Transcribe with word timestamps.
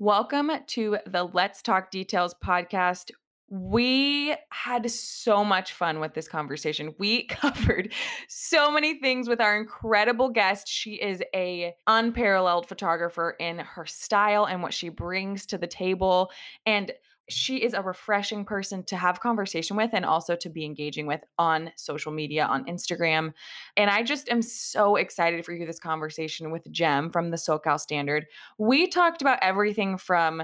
Welcome 0.00 0.52
to 0.68 0.98
the 1.06 1.24
Let's 1.24 1.60
Talk 1.60 1.90
Details 1.90 2.32
podcast. 2.32 3.10
We 3.50 4.32
had 4.50 4.88
so 4.92 5.44
much 5.44 5.72
fun 5.72 5.98
with 5.98 6.14
this 6.14 6.28
conversation. 6.28 6.94
We 7.00 7.24
covered 7.28 7.92
so 8.28 8.70
many 8.70 9.00
things 9.00 9.28
with 9.28 9.40
our 9.40 9.56
incredible 9.56 10.28
guest. 10.28 10.68
She 10.68 10.94
is 10.94 11.20
a 11.34 11.74
unparalleled 11.88 12.68
photographer 12.68 13.34
in 13.40 13.58
her 13.58 13.86
style 13.86 14.44
and 14.44 14.62
what 14.62 14.72
she 14.72 14.88
brings 14.88 15.46
to 15.46 15.58
the 15.58 15.66
table 15.66 16.30
and 16.64 16.92
she 17.28 17.58
is 17.58 17.74
a 17.74 17.82
refreshing 17.82 18.44
person 18.44 18.82
to 18.84 18.96
have 18.96 19.20
conversation 19.20 19.76
with 19.76 19.90
and 19.92 20.04
also 20.04 20.34
to 20.36 20.48
be 20.48 20.64
engaging 20.64 21.06
with 21.06 21.20
on 21.38 21.70
social 21.76 22.12
media 22.12 22.44
on 22.44 22.64
Instagram. 22.64 23.32
And 23.76 23.90
I 23.90 24.02
just 24.02 24.28
am 24.28 24.42
so 24.42 24.96
excited 24.96 25.44
for 25.44 25.52
you 25.52 25.66
this 25.66 25.78
conversation 25.78 26.50
with 26.50 26.70
Jem 26.70 27.10
from 27.10 27.30
the 27.30 27.36
SoCal 27.36 27.78
Standard. 27.78 28.26
We 28.58 28.88
talked 28.88 29.22
about 29.22 29.38
everything 29.42 29.98
from 29.98 30.42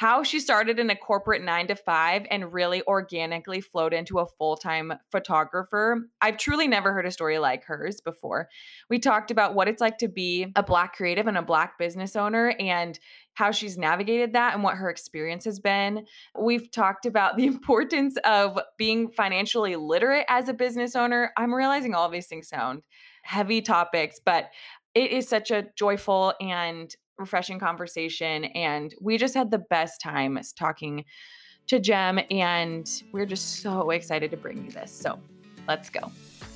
how 0.00 0.22
she 0.22 0.40
started 0.40 0.78
in 0.78 0.88
a 0.88 0.96
corporate 0.96 1.42
nine 1.42 1.66
to 1.66 1.74
five 1.74 2.26
and 2.30 2.54
really 2.54 2.82
organically 2.86 3.60
flowed 3.60 3.92
into 3.92 4.18
a 4.18 4.24
full 4.24 4.56
time 4.56 4.94
photographer. 5.12 6.08
I've 6.22 6.38
truly 6.38 6.66
never 6.68 6.94
heard 6.94 7.04
a 7.04 7.10
story 7.10 7.38
like 7.38 7.64
hers 7.64 8.00
before. 8.00 8.48
We 8.88 8.98
talked 8.98 9.30
about 9.30 9.54
what 9.54 9.68
it's 9.68 9.80
like 9.82 9.98
to 9.98 10.08
be 10.08 10.46
a 10.56 10.62
Black 10.62 10.96
creative 10.96 11.26
and 11.26 11.36
a 11.36 11.42
Black 11.42 11.76
business 11.76 12.16
owner 12.16 12.54
and 12.58 12.98
how 13.40 13.50
she's 13.50 13.78
navigated 13.78 14.34
that 14.34 14.52
and 14.52 14.62
what 14.62 14.76
her 14.76 14.90
experience 14.90 15.46
has 15.46 15.58
been. 15.58 16.04
We've 16.38 16.70
talked 16.70 17.06
about 17.06 17.38
the 17.38 17.46
importance 17.54 18.18
of 18.18 18.58
being 18.76 19.10
financially 19.10 19.76
literate 19.76 20.26
as 20.28 20.50
a 20.50 20.52
business 20.52 20.94
owner. 20.94 21.32
I'm 21.38 21.54
realizing 21.54 21.94
all 21.94 22.10
these 22.10 22.26
things 22.26 22.48
sound 22.48 22.82
heavy 23.22 23.62
topics, 23.62 24.20
but 24.22 24.50
it 24.94 25.10
is 25.10 25.26
such 25.26 25.50
a 25.50 25.64
joyful 25.74 26.34
and 26.38 26.94
refreshing 27.16 27.58
conversation. 27.58 28.44
And 28.44 28.94
we 29.00 29.16
just 29.16 29.32
had 29.32 29.50
the 29.50 29.64
best 29.70 30.02
time 30.02 30.38
talking 30.54 31.06
to 31.68 31.80
Jem. 31.80 32.20
And 32.30 32.86
we're 33.10 33.24
just 33.24 33.62
so 33.62 33.88
excited 33.88 34.30
to 34.32 34.36
bring 34.36 34.66
you 34.66 34.70
this. 34.70 34.92
So 34.92 35.18
let's 35.66 35.88
go. 35.88 36.12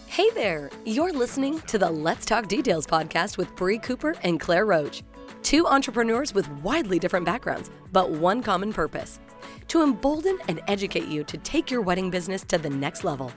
Hey 0.06 0.28
there. 0.34 0.70
You're 0.84 1.14
listening 1.14 1.60
to 1.60 1.78
the 1.78 1.88
Let's 1.88 2.26
Talk 2.26 2.46
Details 2.46 2.86
podcast 2.86 3.38
with 3.38 3.56
Bree 3.56 3.78
Cooper 3.78 4.16
and 4.22 4.38
Claire 4.38 4.66
Roach. 4.66 5.02
Two 5.44 5.66
entrepreneurs 5.66 6.32
with 6.32 6.48
widely 6.62 6.98
different 6.98 7.26
backgrounds, 7.26 7.70
but 7.92 8.10
one 8.10 8.42
common 8.42 8.72
purpose 8.72 9.20
to 9.68 9.82
embolden 9.82 10.38
and 10.48 10.62
educate 10.68 11.06
you 11.06 11.22
to 11.24 11.36
take 11.36 11.70
your 11.70 11.82
wedding 11.82 12.10
business 12.10 12.42
to 12.44 12.56
the 12.56 12.70
next 12.70 13.04
level. 13.04 13.30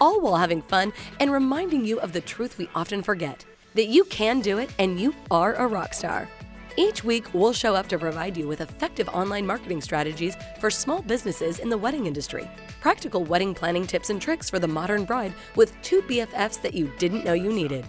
All 0.00 0.20
while 0.20 0.36
having 0.36 0.62
fun 0.62 0.92
and 1.18 1.32
reminding 1.32 1.84
you 1.84 1.98
of 1.98 2.12
the 2.12 2.20
truth 2.20 2.58
we 2.58 2.70
often 2.76 3.02
forget 3.02 3.44
that 3.74 3.88
you 3.88 4.04
can 4.04 4.40
do 4.40 4.58
it 4.58 4.72
and 4.78 5.00
you 5.00 5.12
are 5.32 5.54
a 5.54 5.66
rock 5.66 5.94
star. 5.94 6.28
Each 6.76 7.02
week, 7.02 7.34
we'll 7.34 7.52
show 7.52 7.74
up 7.74 7.88
to 7.88 7.98
provide 7.98 8.36
you 8.36 8.46
with 8.46 8.60
effective 8.60 9.08
online 9.08 9.44
marketing 9.44 9.80
strategies 9.80 10.36
for 10.60 10.70
small 10.70 11.02
businesses 11.02 11.58
in 11.58 11.68
the 11.68 11.76
wedding 11.76 12.06
industry, 12.06 12.48
practical 12.80 13.24
wedding 13.24 13.52
planning 13.52 13.84
tips 13.84 14.10
and 14.10 14.22
tricks 14.22 14.48
for 14.48 14.60
the 14.60 14.68
modern 14.68 15.04
bride 15.04 15.34
with 15.56 15.74
two 15.82 16.02
BFFs 16.02 16.62
that 16.62 16.72
you 16.72 16.92
didn't 16.98 17.24
know 17.24 17.32
you 17.32 17.52
needed. 17.52 17.84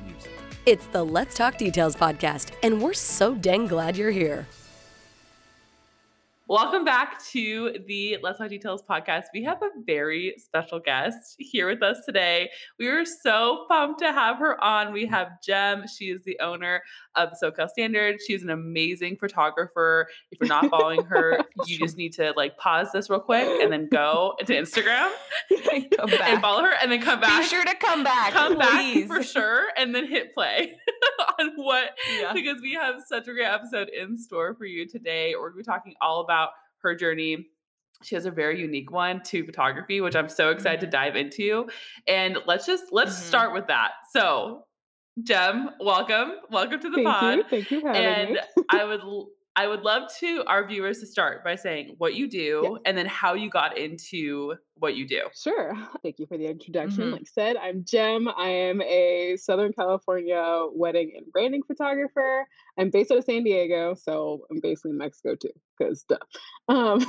It's 0.66 0.86
the 0.86 1.04
Let's 1.04 1.36
Talk 1.36 1.58
Details 1.58 1.94
podcast, 1.94 2.54
and 2.64 2.82
we're 2.82 2.94
so 2.94 3.36
dang 3.36 3.68
glad 3.68 3.98
you're 3.98 4.12
here. 4.12 4.48
Welcome 6.50 6.84
back 6.84 7.24
to 7.28 7.78
the 7.88 8.18
Let's 8.22 8.38
Talk 8.38 8.50
Details 8.50 8.84
podcast. 8.84 9.24
We 9.34 9.46
have 9.46 9.64
a 9.64 9.70
very 9.86 10.36
special 10.38 10.78
guest 10.78 11.36
here 11.40 11.70
with 11.70 11.82
us 11.82 12.02
today. 12.06 12.50
We 12.78 12.90
are 12.90 13.06
so 13.06 13.66
pumped 13.70 14.00
to 14.00 14.12
have 14.12 14.40
her 14.40 14.62
on. 14.62 14.92
We 14.92 15.06
have 15.06 15.42
Jem. 15.42 15.86
She 15.88 16.10
is 16.10 16.22
the 16.26 16.38
owner 16.42 16.84
of 17.16 17.30
SoCal 17.42 17.70
Standard. 17.70 18.18
She's 18.28 18.44
an 18.44 18.50
amazing 18.50 19.16
photographer. 19.16 20.10
If 20.32 20.42
you're 20.42 20.50
not 20.50 20.70
following 20.70 21.06
her, 21.06 21.40
you 21.66 21.80
just 21.80 21.96
need 21.96 22.12
to 22.16 22.34
like 22.36 22.58
pause 22.58 22.90
this 22.92 23.10
real 23.10 23.22
quick 23.22 23.48
and 23.62 23.72
then 23.72 23.88
go 23.90 24.34
to 24.46 24.54
Instagram 24.54 25.12
and 25.74 26.42
follow 26.42 26.62
her 26.64 26.74
and 26.82 26.92
then 26.92 27.02
come 27.02 27.22
back. 27.22 27.44
Be 27.44 27.48
sure 27.48 27.64
to 27.64 27.76
come 27.76 28.04
back. 28.04 28.34
Come 28.34 28.56
please. 28.56 29.08
back 29.08 29.18
for 29.18 29.24
sure 29.24 29.68
and 29.78 29.96
then 29.96 30.06
hit 30.08 30.34
play 30.34 30.76
on 31.40 31.52
what, 31.56 31.92
Yeah. 32.20 32.34
because 32.34 32.62
we 32.62 32.74
have 32.74 32.96
such 33.08 33.28
a 33.28 33.34
great 33.34 33.46
episode 33.46 33.90
in 33.90 34.18
store 34.18 34.54
for 34.56 34.66
you 34.66 34.88
today. 34.88 35.34
We're 35.36 35.50
going 35.52 35.64
to 35.64 35.70
be 35.70 35.72
talking 35.74 35.94
all 36.02 36.22
about 36.22 36.50
her 36.80 36.96
journey. 36.96 37.48
She 38.04 38.16
has 38.16 38.26
a 38.26 38.32
very 38.32 38.60
unique 38.60 38.92
one 38.92 39.22
to 39.26 39.46
photography, 39.46 40.02
which 40.02 40.16
I'm 40.16 40.28
so 40.30 40.50
excited 40.50 40.82
to 40.82 40.88
dive 40.88 41.16
into. 41.16 41.68
And 42.08 42.38
let's 42.46 42.66
just 42.66 42.86
let's 42.92 43.14
Mhm. 43.14 43.24
start 43.24 43.54
with 43.54 43.68
that. 43.68 43.92
So, 44.12 44.66
Jem, 45.22 45.70
welcome, 45.80 46.34
welcome 46.50 46.80
to 46.82 46.90
the 46.90 46.96
Thank 46.98 47.08
pod. 47.08 47.38
you. 47.38 47.44
Thank 47.50 47.72
you 47.72 47.82
for 47.82 47.88
having 47.90 48.04
And 48.04 48.32
me. 48.34 48.40
I 48.70 48.84
would 48.84 49.02
I 49.56 49.68
would 49.68 49.82
love 49.82 50.04
to 50.20 50.44
our 50.48 50.66
viewers 50.68 51.00
to 51.02 51.06
start 51.06 51.44
by 51.44 51.56
saying 51.56 51.94
what 52.00 52.16
you 52.16 52.28
do 52.28 52.62
Yes. 52.72 52.82
and 52.86 52.98
then 52.98 53.06
how 53.06 53.36
you 53.36 53.50
got 53.52 53.78
into 53.78 54.56
what 54.80 54.96
you 54.96 55.08
do. 55.08 55.22
Sure. 55.36 55.74
Thank 56.04 56.18
you 56.18 56.26
for 56.26 56.38
the 56.40 56.48
introduction. 56.48 57.04
Mhm. 57.04 57.12
Like 57.12 57.22
I 57.22 57.26
said, 57.26 57.58
I'm 57.58 57.86
Jem. 57.88 58.28
I 58.36 58.48
am 58.50 58.82
a 58.82 59.36
Southern 59.38 59.72
California 59.74 60.66
wedding 60.74 61.12
and 61.16 61.32
branding 61.32 61.62
photographer. 61.64 62.48
I'm 62.80 62.90
based 62.90 63.12
out 63.12 63.20
of 63.20 63.26
San 63.26 63.44
Diego, 63.44 63.94
so 63.94 64.42
I'm 64.50 64.60
basically 64.60 64.92
in 64.92 64.98
Mexico 64.98 65.36
too, 65.36 65.52
because 65.78 66.04
duh. 66.10 66.18
Um, 66.68 67.06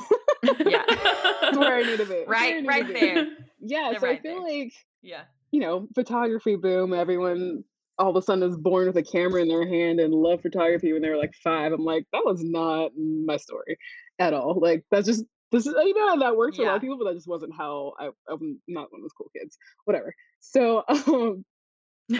Yeah. 0.67 0.85
that's 1.41 1.57
where 1.57 1.77
I 1.77 1.83
need 1.83 1.97
to 1.99 2.05
be. 2.05 2.25
That's 2.27 2.29
where 2.29 2.37
I 2.37 2.61
Right, 2.61 2.67
right 2.67 2.93
there. 2.93 3.27
Yeah, 3.61 3.89
They're 3.93 4.01
so 4.01 4.07
I 4.09 4.19
feel 4.21 4.43
there. 4.45 4.61
like 4.63 4.73
Yeah. 5.01 5.23
you 5.51 5.61
know, 5.61 5.89
photography 5.95 6.57
boom. 6.57 6.93
Everyone 6.93 7.65
all 7.99 8.11
of 8.11 8.17
a 8.17 8.23
sudden 8.23 8.49
is 8.49 8.57
born 8.57 8.87
with 8.87 8.97
a 8.97 9.03
camera 9.03 9.41
in 9.41 9.49
their 9.49 9.67
hand 9.67 10.01
and 10.01 10.13
love 10.13 10.41
photography 10.43 10.93
when 10.93 11.03
they 11.03 11.09
were 11.11 11.17
like 11.17 11.35
five. 11.43 11.73
I'm 11.73 11.85
like, 11.85 12.05
that 12.13 12.25
was 12.25 12.43
not 12.43 12.91
my 12.97 13.37
story 13.37 13.79
at 14.19 14.35
all. 14.35 14.59
Like 14.61 14.85
that's 14.91 15.07
just 15.07 15.25
this 15.53 15.67
is 15.67 15.75
you 15.77 15.95
know 15.95 16.19
that 16.21 16.37
works 16.37 16.57
for 16.57 16.63
a 16.63 16.67
lot 16.67 16.77
of 16.77 16.81
people, 16.81 16.99
but 16.99 17.05
that 17.05 17.15
just 17.15 17.29
wasn't 17.29 17.55
how 17.57 17.93
I, 17.99 18.11
I'm 18.29 18.61
not 18.67 18.91
one 18.93 19.01
of 19.01 19.05
those 19.05 19.13
cool 19.17 19.31
kids. 19.37 19.57
Whatever. 19.85 20.15
So 20.41 20.83
um 20.89 21.45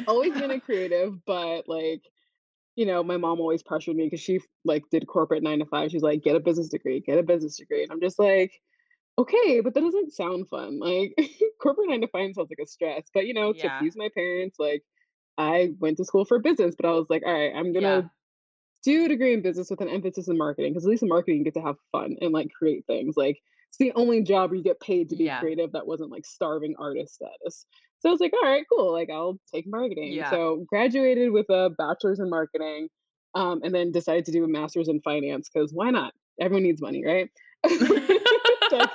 always 0.07 0.33
been 0.33 0.51
a 0.51 0.61
creative, 0.69 1.25
but 1.27 1.69
like 1.69 2.03
you 2.77 2.87
know, 2.87 3.03
my 3.05 3.17
mom 3.17 3.41
always 3.41 3.63
pressured 3.63 3.97
me 3.97 4.05
because 4.05 4.21
she 4.21 4.41
like 4.65 4.83
did 4.91 5.07
corporate 5.07 5.43
nine 5.43 5.61
to 5.61 5.67
five. 5.67 5.91
She's 5.91 6.03
like, 6.03 6.23
get 6.23 6.37
a 6.37 6.41
business 6.41 6.69
degree, 6.69 7.01
get 7.01 7.19
a 7.19 7.23
business 7.23 7.57
degree. 7.57 7.83
And 7.85 7.93
I'm 7.93 8.01
just 8.01 8.19
like, 8.19 8.53
okay, 9.19 9.61
but 9.61 9.75
that 9.75 9.81
doesn't 9.81 10.13
sound 10.13 10.49
fun. 10.49 10.81
Like 10.81 11.15
corporate 11.63 11.89
nine 11.89 12.01
to 12.01 12.09
five 12.09 12.35
sounds 12.35 12.51
like 12.51 12.59
a 12.63 12.67
stress. 12.67 13.05
But 13.13 13.27
you 13.27 13.35
know, 13.35 13.53
to 13.53 13.59
Yeah. 13.59 13.77
appease 13.77 13.95
my 13.97 14.09
parents, 14.15 14.57
like 14.59 14.83
I 15.39 15.73
went 15.81 15.97
to 15.99 16.05
school 16.05 16.25
for 16.25 16.39
business, 16.39 16.75
but 16.77 16.87
I 16.89 16.93
was 16.93 17.07
like, 17.11 17.23
all 17.27 17.33
right, 17.33 17.53
I'm 17.55 17.73
gonna 17.73 17.89
Yeah. 18.03 18.03
do 18.85 19.05
a 19.07 19.09
degree 19.09 19.33
in 19.35 19.43
business 19.43 19.71
with 19.71 19.81
an 19.81 19.89
emphasis 19.89 20.29
in 20.29 20.37
marketing 20.39 20.73
because 20.73 20.85
at 20.85 20.91
least 20.91 21.03
in 21.03 21.09
marketing 21.09 21.39
you 21.39 21.45
get 21.45 21.55
to 21.55 21.63
have 21.63 21.77
fun 21.93 22.17
and 22.21 22.33
like 22.33 22.51
create 22.53 22.85
things. 22.87 23.17
Like 23.17 23.39
it's 23.69 23.79
the 23.79 23.93
only 23.95 24.23
job 24.23 24.51
where 24.51 24.57
you 24.59 24.63
get 24.63 24.79
paid 24.81 25.09
to 25.11 25.17
be 25.17 25.25
Yeah. 25.25 25.41
creative 25.41 25.73
that 25.73 25.87
wasn't 25.87 26.11
like 26.11 26.25
starving 26.27 26.75
artist 26.79 27.15
status. 27.15 27.67
So 28.01 28.09
I 28.11 28.13
was 28.13 28.21
like, 28.21 28.33
all 28.35 28.49
right, 28.49 28.65
cool. 28.71 28.93
Like 28.93 29.11
I'll 29.11 29.39
take 29.53 29.67
marketing. 29.67 30.13
Yeah. 30.13 30.31
So 30.31 30.65
graduated 30.69 31.33
with 31.33 31.49
a 31.51 31.71
bachelor's 31.77 32.21
in 32.21 32.29
marketing, 32.31 32.89
um, 33.35 33.63
and 33.65 33.75
then 33.75 33.91
decided 33.91 34.27
to 34.27 34.33
do 34.33 34.45
a 34.45 34.49
master's 34.49 34.89
in 34.89 35.01
finance 35.01 35.49
because 35.53 35.73
why 35.73 35.91
not? 35.91 36.13
Everyone 36.41 36.63
needs 36.65 36.81
money, 36.83 37.05
right? 37.05 37.31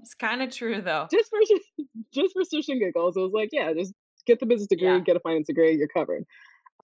It's 0.00 0.14
kind 0.14 0.42
of 0.42 0.50
true 0.50 0.80
though. 0.80 1.06
just 1.10 1.28
for 1.28 1.38
just 2.14 2.32
for 2.32 2.42
shits 2.42 2.68
and 2.68 2.80
giggles, 2.80 3.16
it 3.16 3.20
was 3.20 3.32
like, 3.32 3.50
yeah, 3.52 3.72
just 3.74 3.92
get 4.28 4.38
the 4.40 4.46
business 4.46 4.68
degree, 4.68 4.86
Yeah. 4.88 5.00
get 5.00 5.16
a 5.16 5.20
finance 5.20 5.46
degree, 5.48 5.76
you're 5.76 5.88
covered. 5.88 6.24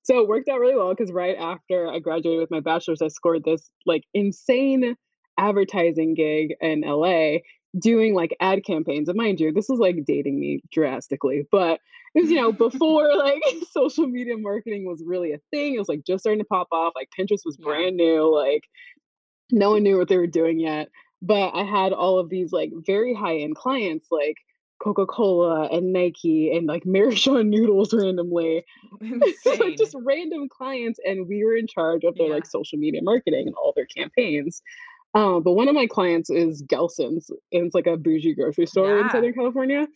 So 0.02 0.18
it 0.20 0.28
worked 0.28 0.48
out 0.48 0.60
really 0.60 0.76
well 0.76 0.90
because 0.94 1.12
right 1.12 1.36
after 1.38 1.88
I 1.88 1.98
graduated 1.98 2.40
with 2.40 2.50
my 2.50 2.60
bachelor's, 2.60 3.00
I 3.00 3.08
scored 3.08 3.44
this 3.44 3.70
like 3.86 4.02
insane 4.12 4.96
advertising 5.38 6.14
gig 6.14 6.54
in 6.60 6.82
LA 6.82 7.38
doing 7.78 8.14
like 8.14 8.36
ad 8.40 8.64
campaigns. 8.64 9.08
And 9.08 9.16
mind 9.16 9.40
you, 9.40 9.52
this 9.52 9.68
was 9.68 9.78
like 9.80 10.04
dating 10.06 10.38
me 10.38 10.60
drastically, 10.72 11.46
but 11.50 11.80
it 12.14 12.22
was, 12.22 12.30
you 12.30 12.36
know, 12.36 12.52
before 12.66 13.16
like 13.16 13.42
social 13.70 14.06
media 14.06 14.36
marketing 14.36 14.84
was 14.86 15.02
really 15.06 15.32
a 15.32 15.38
thing. 15.50 15.74
It 15.74 15.78
was 15.78 15.88
like 15.88 16.04
just 16.06 16.22
starting 16.22 16.40
to 16.40 16.46
pop 16.46 16.68
off. 16.70 16.92
Like 16.94 17.08
Pinterest 17.18 17.44
was 17.44 17.56
Yeah. 17.58 17.64
brand 17.64 17.96
new. 17.96 18.32
Like 18.34 18.62
no 19.50 19.70
one 19.70 19.82
knew 19.82 19.98
what 19.98 20.08
they 20.08 20.18
were 20.18 20.26
doing 20.26 20.60
yet. 20.60 20.88
But 21.22 21.52
I 21.54 21.64
had 21.64 21.92
all 21.94 22.18
of 22.18 22.28
these 22.28 22.52
like 22.52 22.70
very 22.86 23.14
high 23.14 23.38
end 23.38 23.56
clients 23.56 24.08
like 24.10 24.36
Coca 24.84 25.06
Cola 25.06 25.66
and 25.72 25.92
Nike 25.94 26.54
and 26.54 26.66
like 26.66 26.84
Maruchan 26.84 27.48
noodles 27.54 27.92
randomly. 27.94 28.64
So, 29.42 29.54
like 29.54 29.76
just 29.78 29.96
random 30.04 30.48
clients, 30.48 31.00
and 31.04 31.26
we 31.26 31.44
were 31.44 31.56
in 31.56 31.66
charge 31.66 32.04
of 32.04 32.14
their 32.16 32.28
Yeah. 32.28 32.34
like 32.34 32.46
social 32.46 32.78
media 32.78 33.00
marketing 33.02 33.46
and 33.46 33.54
all 33.56 33.72
their 33.74 33.86
campaigns. 33.86 34.62
Um, 35.14 35.42
but 35.42 35.52
one 35.52 35.68
of 35.68 35.74
my 35.74 35.86
clients 35.86 36.28
is 36.28 36.62
Gelson's, 36.62 37.30
and 37.52 37.66
it's 37.66 37.74
like 37.74 37.86
a 37.86 37.96
bougie 37.96 38.34
grocery 38.34 38.66
store 38.66 38.98
in 39.00 39.08
Southern 39.10 39.32
California. 39.32 39.86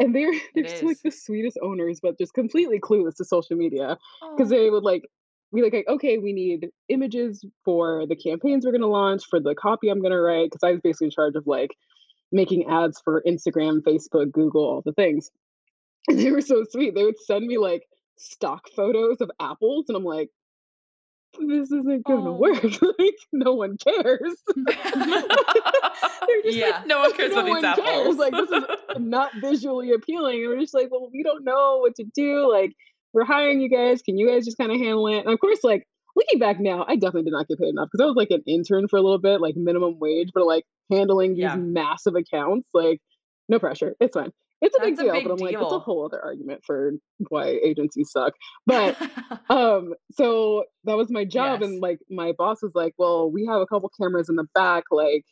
And 0.00 0.14
they're 0.14 0.32
they're 0.54 0.64
just 0.64 0.82
like 0.82 0.96
the 1.04 1.10
sweetest 1.12 1.58
owners, 1.62 2.00
but 2.02 2.18
just 2.18 2.34
completely 2.34 2.80
clueless 2.80 3.16
to 3.16 3.24
social 3.24 3.56
media 3.56 3.96
because 4.36 4.50
Oh. 4.52 4.56
they 4.56 4.70
would 4.70 4.82
like 4.82 5.04
we 5.52 5.62
like, 5.62 5.72
like, 5.72 5.88
okay, 5.88 6.18
we 6.18 6.32
need 6.32 6.70
images 6.88 7.44
for 7.64 8.06
the 8.08 8.16
campaigns 8.16 8.66
we're 8.66 8.72
gonna 8.72 8.88
launch, 8.88 9.22
for 9.30 9.38
the 9.38 9.54
copy 9.54 9.88
I'm 9.88 10.02
gonna 10.02 10.20
write, 10.20 10.50
because 10.50 10.64
I 10.64 10.72
was 10.72 10.80
basically 10.82 11.06
in 11.06 11.10
charge 11.12 11.36
of 11.36 11.46
like 11.46 11.70
making 12.32 12.66
ads 12.68 13.00
for 13.04 13.22
Instagram, 13.26 13.80
Facebook, 13.82 14.32
Google, 14.32 14.64
all 14.64 14.82
the 14.84 14.92
things. 14.92 15.30
And 16.08 16.18
they 16.18 16.30
were 16.30 16.42
so 16.42 16.64
sweet. 16.70 16.94
They 16.94 17.02
would 17.04 17.18
send 17.18 17.46
me 17.46 17.56
like 17.56 17.84
stock 18.18 18.68
photos 18.76 19.22
of 19.22 19.30
apples, 19.40 19.86
and 19.88 19.96
I'm 19.96 20.04
like, 20.04 20.28
this 21.40 21.72
isn't 21.72 22.04
gonna 22.06 22.30
Oh. 22.30 22.36
work. 22.36 22.62
like 22.98 23.14
no 23.32 23.54
one 23.54 23.76
cares. 23.78 24.34
Just 26.44 26.56
yeah, 26.58 26.70
like, 26.70 26.86
no 26.86 26.98
one 27.00 27.12
cares 27.14 27.32
no 27.32 27.40
about 27.40 27.44
these 27.46 27.62
one 27.62 27.62
cares. 27.62 27.78
apples. 28.00 28.16
Like 28.16 28.32
this 28.32 28.50
is 28.50 28.64
not 28.98 29.30
visually 29.40 29.92
appealing. 29.92 30.40
And 30.44 30.48
we're 30.48 30.60
just 30.60 30.74
like, 30.74 30.88
well, 30.90 31.08
we 31.12 31.22
don't 31.22 31.44
know 31.44 31.78
what 31.78 31.94
to 31.96 32.04
do. 32.14 32.50
Like, 32.52 32.72
we're 33.12 33.24
hiring 33.24 33.60
you 33.60 33.68
guys. 33.70 34.02
Can 34.02 34.18
you 34.18 34.28
guys 34.28 34.44
just 34.44 34.58
kind 34.58 34.70
of 34.72 34.78
handle 34.78 35.06
it? 35.08 35.20
And 35.20 35.30
of 35.32 35.38
course, 35.40 35.60
like 35.64 35.86
looking 36.16 36.38
back 36.38 36.60
now, 36.60 36.84
I 36.88 36.94
definitely 36.96 37.24
did 37.24 37.32
not 37.32 37.48
get 37.48 37.58
paid 37.58 37.68
enough 37.68 37.88
because 37.90 38.02
I 38.02 38.06
was 38.06 38.16
like 38.16 38.30
an 38.30 38.42
intern 38.46 38.88
for 38.88 38.96
a 38.96 39.02
little 39.02 39.18
bit, 39.18 39.40
like 39.40 39.54
minimum 39.56 39.98
wage, 39.98 40.30
but 40.34 40.46
like 40.46 40.64
handling 40.90 41.36
these 41.36 41.42
Yeah. 41.42 41.56
massive 41.56 42.14
accounts, 42.14 42.68
like 42.74 43.00
no 43.48 43.58
pressure. 43.58 43.94
It's 44.00 44.14
fine. 44.16 44.30
It's 44.60 44.76
a 44.76 44.80
big 44.80 44.96
That's 44.96 45.00
a 45.00 45.04
deal, 45.04 45.14
big 45.14 45.24
but 45.24 45.32
I'm 45.32 45.38
like, 45.40 45.52
it's 45.60 45.72
a 45.72 45.78
whole 45.78 46.04
other 46.06 46.22
argument 46.24 46.62
for 46.64 46.92
why 47.28 47.58
agencies 47.64 48.10
suck. 48.10 48.32
But 48.66 48.96
um 49.50 49.94
so 50.12 50.64
that 50.84 50.96
was 50.96 51.10
my 51.10 51.24
job 51.24 51.60
Yes. 51.60 51.68
and 51.70 51.80
like 51.82 51.98
my 52.10 52.32
boss 52.38 52.62
was 52.62 52.72
like 52.74 52.94
well 52.96 53.30
we 53.30 53.44
have 53.46 53.60
a 53.60 53.66
couple 53.66 53.90
cameras 54.00 54.28
in 54.30 54.36
the 54.36 54.46
back 54.54 54.84
like 54.90 55.24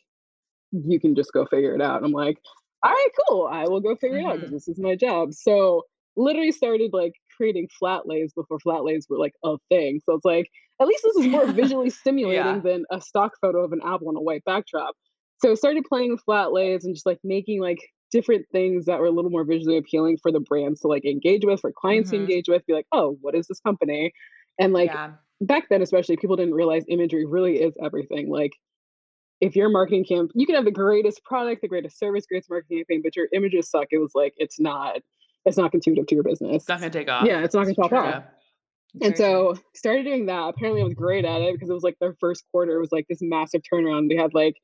you 0.71 0.99
can 0.99 1.15
just 1.15 1.31
go 1.33 1.45
figure 1.45 1.73
it 1.75 1.81
out 1.81 1.97
and 1.97 2.05
i'm 2.05 2.11
like 2.11 2.37
all 2.83 2.91
right 2.91 3.07
cool 3.27 3.47
i 3.51 3.67
will 3.67 3.79
go 3.79 3.95
figure 3.95 4.17
it 4.17 4.25
out 4.25 4.35
because 4.39 4.49
Mm-hmm. 4.49 4.55
this 4.55 4.67
is 4.67 4.79
my 4.79 4.95
job 4.95 5.33
so 5.33 5.83
literally 6.15 6.51
started 6.51 6.91
like 6.93 7.13
creating 7.35 7.67
flat 7.79 8.07
lays 8.07 8.31
before 8.33 8.59
flat 8.59 8.83
lays 8.83 9.05
were 9.09 9.17
like 9.19 9.33
a 9.43 9.55
thing 9.69 9.99
so 10.05 10.15
it's 10.15 10.25
like 10.25 10.47
at 10.81 10.87
least 10.87 11.03
this 11.03 11.15
is 11.17 11.27
more 11.27 11.45
visually 11.61 11.89
stimulating 11.89 12.45
Yeah. 12.45 12.59
than 12.59 12.85
a 12.91 12.99
stock 13.01 13.33
photo 13.41 13.63
of 13.63 13.71
an 13.71 13.79
apple 13.85 14.09
on 14.09 14.15
a 14.15 14.21
white 14.21 14.43
backdrop 14.45 14.95
so 15.39 15.51
I 15.51 15.55
started 15.55 15.83
playing 15.89 16.11
with 16.11 16.21
flat 16.21 16.53
lays 16.53 16.85
and 16.85 16.95
just 16.95 17.05
like 17.05 17.19
making 17.23 17.59
like 17.61 17.79
different 18.11 18.45
things 18.51 18.85
that 18.85 18.99
were 18.99 19.07
a 19.07 19.11
little 19.11 19.31
more 19.31 19.43
visually 19.43 19.75
appealing 19.77 20.17
for 20.21 20.31
the 20.31 20.39
brands 20.39 20.79
to 20.81 20.87
like 20.87 21.03
engage 21.03 21.43
with 21.45 21.59
for 21.61 21.71
clients 21.75 22.09
Mhm. 22.09 22.13
to 22.13 22.19
engage 22.19 22.47
with 22.47 22.65
be 22.65 22.73
like 22.73 22.87
oh 22.91 23.17
what 23.21 23.35
is 23.35 23.47
this 23.47 23.59
company 23.59 24.11
and 24.59 24.71
like 24.73 24.89
yeah. 24.91 25.11
back 25.41 25.67
then 25.69 25.81
especially 25.81 26.15
people 26.17 26.35
didn't 26.35 26.53
realize 26.53 26.83
imagery 26.87 27.25
really 27.25 27.55
is 27.61 27.73
everything 27.83 28.29
like 28.29 28.51
if 29.41 29.55
your 29.55 29.67
marketing 29.69 30.05
camp 30.05 30.31
you 30.35 30.45
can 30.45 30.55
have 30.55 30.63
the 30.65 30.71
greatest 30.71 31.23
product 31.25 31.61
the 31.61 31.67
greatest 31.67 31.97
service 31.99 32.25
greatest 32.27 32.49
marketing 32.49 32.77
campaign 32.77 33.01
but 33.03 33.15
your 33.15 33.27
images 33.33 33.69
suck 33.69 33.87
it 33.91 33.97
was 33.97 34.11
like 34.15 34.33
it's 34.37 34.59
not 34.59 34.97
it's 35.45 35.57
not 35.57 35.71
conducive 35.71 36.07
to 36.07 36.15
your 36.15 36.23
business. 36.23 36.55
It's 36.57 36.69
not 36.69 36.79
gonna 36.79 36.89
take 36.91 37.09
off. 37.09 37.25
yeah 37.27 37.43
it's 37.43 37.53
not 37.53 37.61
gonna 37.61 37.71
It's 37.71 37.79
pop 37.79 37.91
off. 37.93 38.23
And 39.01 39.17
so 39.17 39.55
started 39.73 40.03
doing 40.05 40.27
that. 40.27 40.49
Apparently 40.49 40.81
i 40.81 40.83
was 40.83 40.93
great 40.93 41.25
at 41.25 41.41
it 41.41 41.53
because 41.53 41.69
it 41.69 41.73
was 41.73 41.83
like 41.83 41.97
their 41.99 42.15
first 42.19 42.43
quarter 42.51 42.79
was 42.79 42.91
like 42.91 43.07
this 43.09 43.19
massive 43.21 43.61
turnaround. 43.63 44.09
They 44.09 44.15
had 44.15 44.33
like 44.33 44.55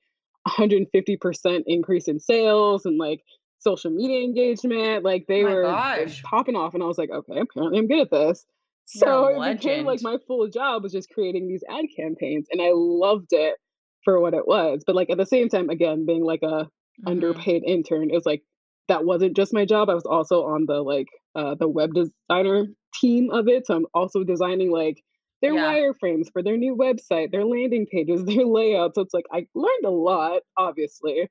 150% 0.48 1.64
increase 1.68 2.08
in 2.08 2.20
sales 2.20 2.86
and 2.86 2.98
like 2.98 3.22
social 3.60 3.92
media 3.92 4.24
engagement. 4.24 5.04
Like 5.04 5.26
they 5.28 5.44
My 5.44 5.54
were 5.54 5.64
gosh. 5.64 6.22
popping 6.24 6.56
off 6.56 6.74
and 6.74 6.84
i 6.84 6.86
was 6.86 6.98
like 6.98 7.10
okay 7.10 7.40
apparently 7.40 7.80
i'm 7.80 7.88
good 7.88 8.00
at 8.02 8.12
this. 8.12 8.46
So 8.86 9.28
it 9.44 9.58
became 9.58 9.86
like 9.86 10.02
my 10.02 10.18
full 10.28 10.48
job 10.48 10.82
was 10.84 10.92
just 10.92 11.10
creating 11.12 11.48
these 11.48 11.64
ad 11.70 11.86
campaigns 11.96 12.48
and 12.52 12.62
i 12.62 12.72
loved 12.74 13.28
it 13.32 13.56
for 14.04 14.20
what 14.20 14.34
it 14.34 14.48
was. 14.48 14.84
But 14.86 14.96
like 14.96 15.10
at 15.10 15.18
the 15.18 15.26
same 15.26 15.50
time 15.50 15.70
again 15.70 16.06
being 16.06 16.24
like 16.24 16.42
a 16.44 16.68
Mhm. 17.02 17.08
underpaid 17.08 17.64
intern 17.66 18.10
it 18.10 18.14
was 18.16 18.26
like 18.26 18.44
that 18.90 19.06
wasn't 19.06 19.36
just 19.36 19.54
my 19.54 19.64
job 19.66 19.90
i 19.90 19.94
was 19.94 20.06
also 20.06 20.44
on 20.44 20.66
the 20.66 20.82
like 20.82 21.08
uh 21.36 21.56
the 21.56 21.68
web 21.68 21.92
designer 21.94 22.66
team 23.00 23.32
of 23.32 23.48
it 23.48 23.66
so 23.66 23.76
i'm 23.76 23.86
also 23.94 24.24
designing 24.24 24.72
like 24.72 25.02
their 25.42 25.54
Yeah. 25.54 25.64
wireframes 25.64 26.28
for 26.34 26.44
their 26.44 26.58
new 26.58 26.76
website 26.76 27.32
their 27.32 27.46
landing 27.46 27.86
pages 27.90 28.26
their 28.26 28.46
layouts 28.46 28.96
so 28.96 29.02
it's 29.02 29.14
like 29.14 29.26
i 29.32 29.46
learned 29.56 29.86
a 29.86 29.90
lot 29.90 30.42
obviously 30.58 31.30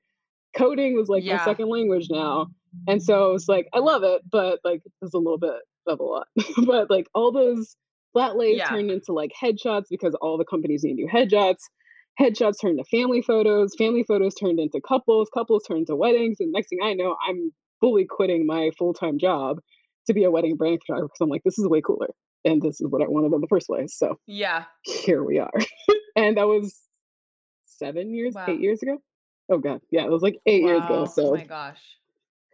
coding 0.57 0.95
was 0.95 1.09
like 1.09 1.23
my 1.25 1.37
second 1.45 1.69
language 1.69 2.07
now 2.09 2.47
and 2.87 3.03
so 3.03 3.33
it's 3.35 3.47
like 3.47 3.67
i 3.73 3.79
love 3.79 4.03
it 4.03 4.21
but 4.31 4.59
like 4.63 4.81
there's 4.99 5.13
a 5.13 5.17
little 5.17 5.37
bit 5.37 5.53
of 5.87 5.99
a 5.99 6.03
lot 6.03 6.27
but 6.65 6.89
like 6.89 7.07
all 7.13 7.31
those 7.31 7.75
flat 8.13 8.35
lays 8.35 8.57
Yeah. 8.57 8.65
turned 8.69 8.89
into 8.89 9.13
like 9.13 9.31
headshots 9.39 9.85
because 9.89 10.15
all 10.15 10.37
the 10.37 10.45
companies 10.45 10.83
need 10.83 10.95
new 10.95 11.07
headshots 11.07 11.63
headshots 12.19 12.59
turned 12.61 12.77
to 12.77 12.83
family 12.85 13.21
photos 13.21 13.73
family 13.77 14.03
photos 14.07 14.35
turned 14.35 14.59
into 14.59 14.79
couples 14.87 15.29
couples 15.33 15.63
turned 15.67 15.87
to 15.87 15.95
weddings 15.95 16.37
and 16.39 16.51
next 16.51 16.69
thing 16.69 16.79
i 16.83 16.93
know 16.93 17.15
i'm 17.27 17.51
fully 17.79 18.05
quitting 18.05 18.45
my 18.45 18.69
full-time 18.77 19.17
job 19.17 19.57
to 20.07 20.13
be 20.13 20.23
a 20.25 20.31
wedding 20.31 20.55
brand 20.57 20.79
photographer 20.85 21.07
because 21.07 21.21
i'm 21.21 21.29
like 21.29 21.43
this 21.45 21.57
is 21.57 21.67
way 21.67 21.81
cooler 21.81 22.09
and 22.45 22.61
this 22.61 22.81
is 22.81 22.87
what 22.89 23.01
i 23.01 23.07
wanted 23.07 23.33
in 23.33 23.41
the 23.41 23.47
first 23.47 23.67
place 23.67 23.95
so 23.97 24.17
Yeah. 24.27 24.65
here 24.83 25.23
we 25.23 25.39
are 25.39 25.51
and 26.15 26.37
that 26.37 26.47
was 26.47 26.77
seven 27.65 28.13
years 28.13 28.33
Wow. 28.35 28.45
eight 28.49 28.59
years 28.59 28.81
ago 28.83 28.97
oh 29.49 29.57
god 29.59 29.79
yeah 29.91 30.03
it 30.03 30.11
was 30.11 30.21
like 30.21 30.35
eight 30.45 30.63
years 30.63 30.83
ago 30.83 31.01
Wow. 31.01 31.01
Oh 31.03 31.05
so 31.05 31.31
my 31.33 31.45
gosh. 31.45 31.79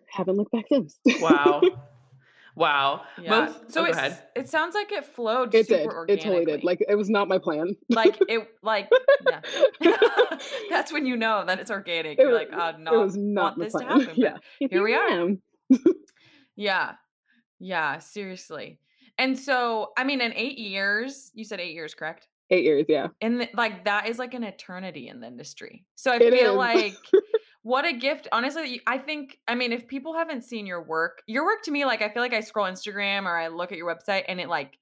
haven't 0.10 0.38
looked 0.38 0.52
back 0.52 0.66
since 0.70 1.00
Wow. 1.20 1.62
Wow. 2.56 3.02
Yeah. 3.22 3.30
Most, 3.48 3.72
so 3.72 3.86
oh, 3.86 3.92
go 3.92 4.10
it 4.36 4.48
sounds 4.50 4.76
like 4.76 4.92
it 4.92 5.06
flowed 5.06 5.54
it 5.54 5.68
super 5.68 6.06
did 6.06 6.20
it 6.20 6.22
totally 6.24 6.46
did 6.46 6.64
like 6.64 6.84
it 6.88 6.96
was 6.96 7.10
not 7.10 7.28
my 7.28 7.38
plan 7.38 7.76
like 7.90 8.18
it 8.30 8.48
like 8.64 8.90
yeah. 9.30 9.42
That's 10.70 10.92
when 10.94 11.06
you 11.06 11.18
know 11.18 11.44
that 11.46 11.60
it's 11.60 11.70
organic. 11.72 12.18
It 12.18 12.22
You're 12.22 12.32
was- 12.32 12.48
like, 12.50 12.50
oh 12.54 12.70
it 12.70 12.80
no, 12.80 13.00
was 13.02 13.18
not 13.18 13.58
want 13.58 13.58
my 13.58 13.64
this 13.66 13.74
to 13.74 13.80
plan 13.80 14.00
happen. 14.08 14.14
yeah 14.18 14.38
here 14.60 14.84
we 14.84 14.94
are. 14.94 15.30
yeah. 16.56 16.94
Yeah, 17.60 18.00
seriously. 18.00 18.80
And 19.18 19.38
so, 19.40 19.92
I 19.98 20.04
mean, 20.04 20.20
in 20.20 20.34
eight 20.34 20.58
years, 20.58 21.32
you 21.34 21.46
said 21.46 21.60
eight 21.62 21.74
years, 21.74 21.94
correct? 21.94 22.28
eight 22.52 22.64
years 22.64 22.86
yeah 22.88 23.08
And 23.22 23.42
the, 23.42 23.50
like 23.56 23.86
that 23.86 24.08
is 24.08 24.20
like 24.20 24.36
an 24.36 24.44
eternity 24.44 25.08
in 25.08 25.20
the 25.20 25.26
industry. 25.26 25.84
So 25.96 26.12
I 26.12 26.18
It 26.18 26.32
feel 26.32 26.52
is. 26.52 26.58
like 26.58 26.94
what 27.66 27.84
a 27.84 27.94
gift. 27.94 28.28
Honestly, 28.32 28.80
I 28.86 29.00
think 29.00 29.40
I 29.48 29.56
mean 29.56 29.74
if 29.74 29.88
people 29.88 30.14
haven't 30.14 30.44
seen 30.44 30.68
your 30.68 30.84
work, 30.84 31.24
your 31.26 31.44
work 31.46 31.64
to 31.64 31.72
me 31.72 31.84
like 31.84 32.04
I 32.04 32.10
feel 32.10 32.22
like 32.22 32.32
I 32.32 32.42
scroll 32.42 32.68
Instagram 32.68 33.26
or 33.26 33.36
I 33.36 33.48
look 33.48 33.72
at 33.72 33.78
your 33.80 33.92
website 33.92 34.26
and 34.28 34.40
it 34.40 34.48
like 34.50 34.78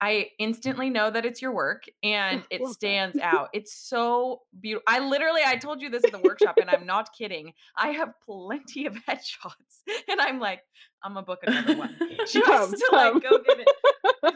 I 0.00 0.28
instantly 0.38 0.90
know 0.90 1.10
that 1.10 1.26
it's 1.26 1.42
your 1.42 1.52
work 1.52 1.82
and 2.04 2.44
it 2.50 2.64
stands 2.68 3.18
out. 3.18 3.48
It's 3.52 3.74
so 3.74 4.42
beautiful. 4.60 4.84
I 4.86 5.00
literally 5.00 5.40
I 5.44 5.56
told 5.56 5.82
you 5.82 5.90
this 5.90 6.04
at 6.04 6.12
the 6.12 6.20
workshop 6.20 6.54
and 6.60 6.70
I'm 6.70 6.86
not 6.86 7.08
kidding. 7.18 7.52
I 7.76 7.88
have 7.88 8.10
plenty 8.24 8.86
of 8.86 8.94
headshots 9.08 9.82
and 10.08 10.20
I'm 10.20 10.38
like 10.38 10.60
I'm 11.02 11.14
gonna 11.14 11.26
book 11.26 11.40
another 11.42 11.76
one 11.76 11.96
just 12.28 12.46
Come, 12.46 12.70
to 12.70 12.86
come. 12.90 13.14
like 13.14 13.22
go 13.24 13.38
get 13.38 13.58
it. 13.58 13.68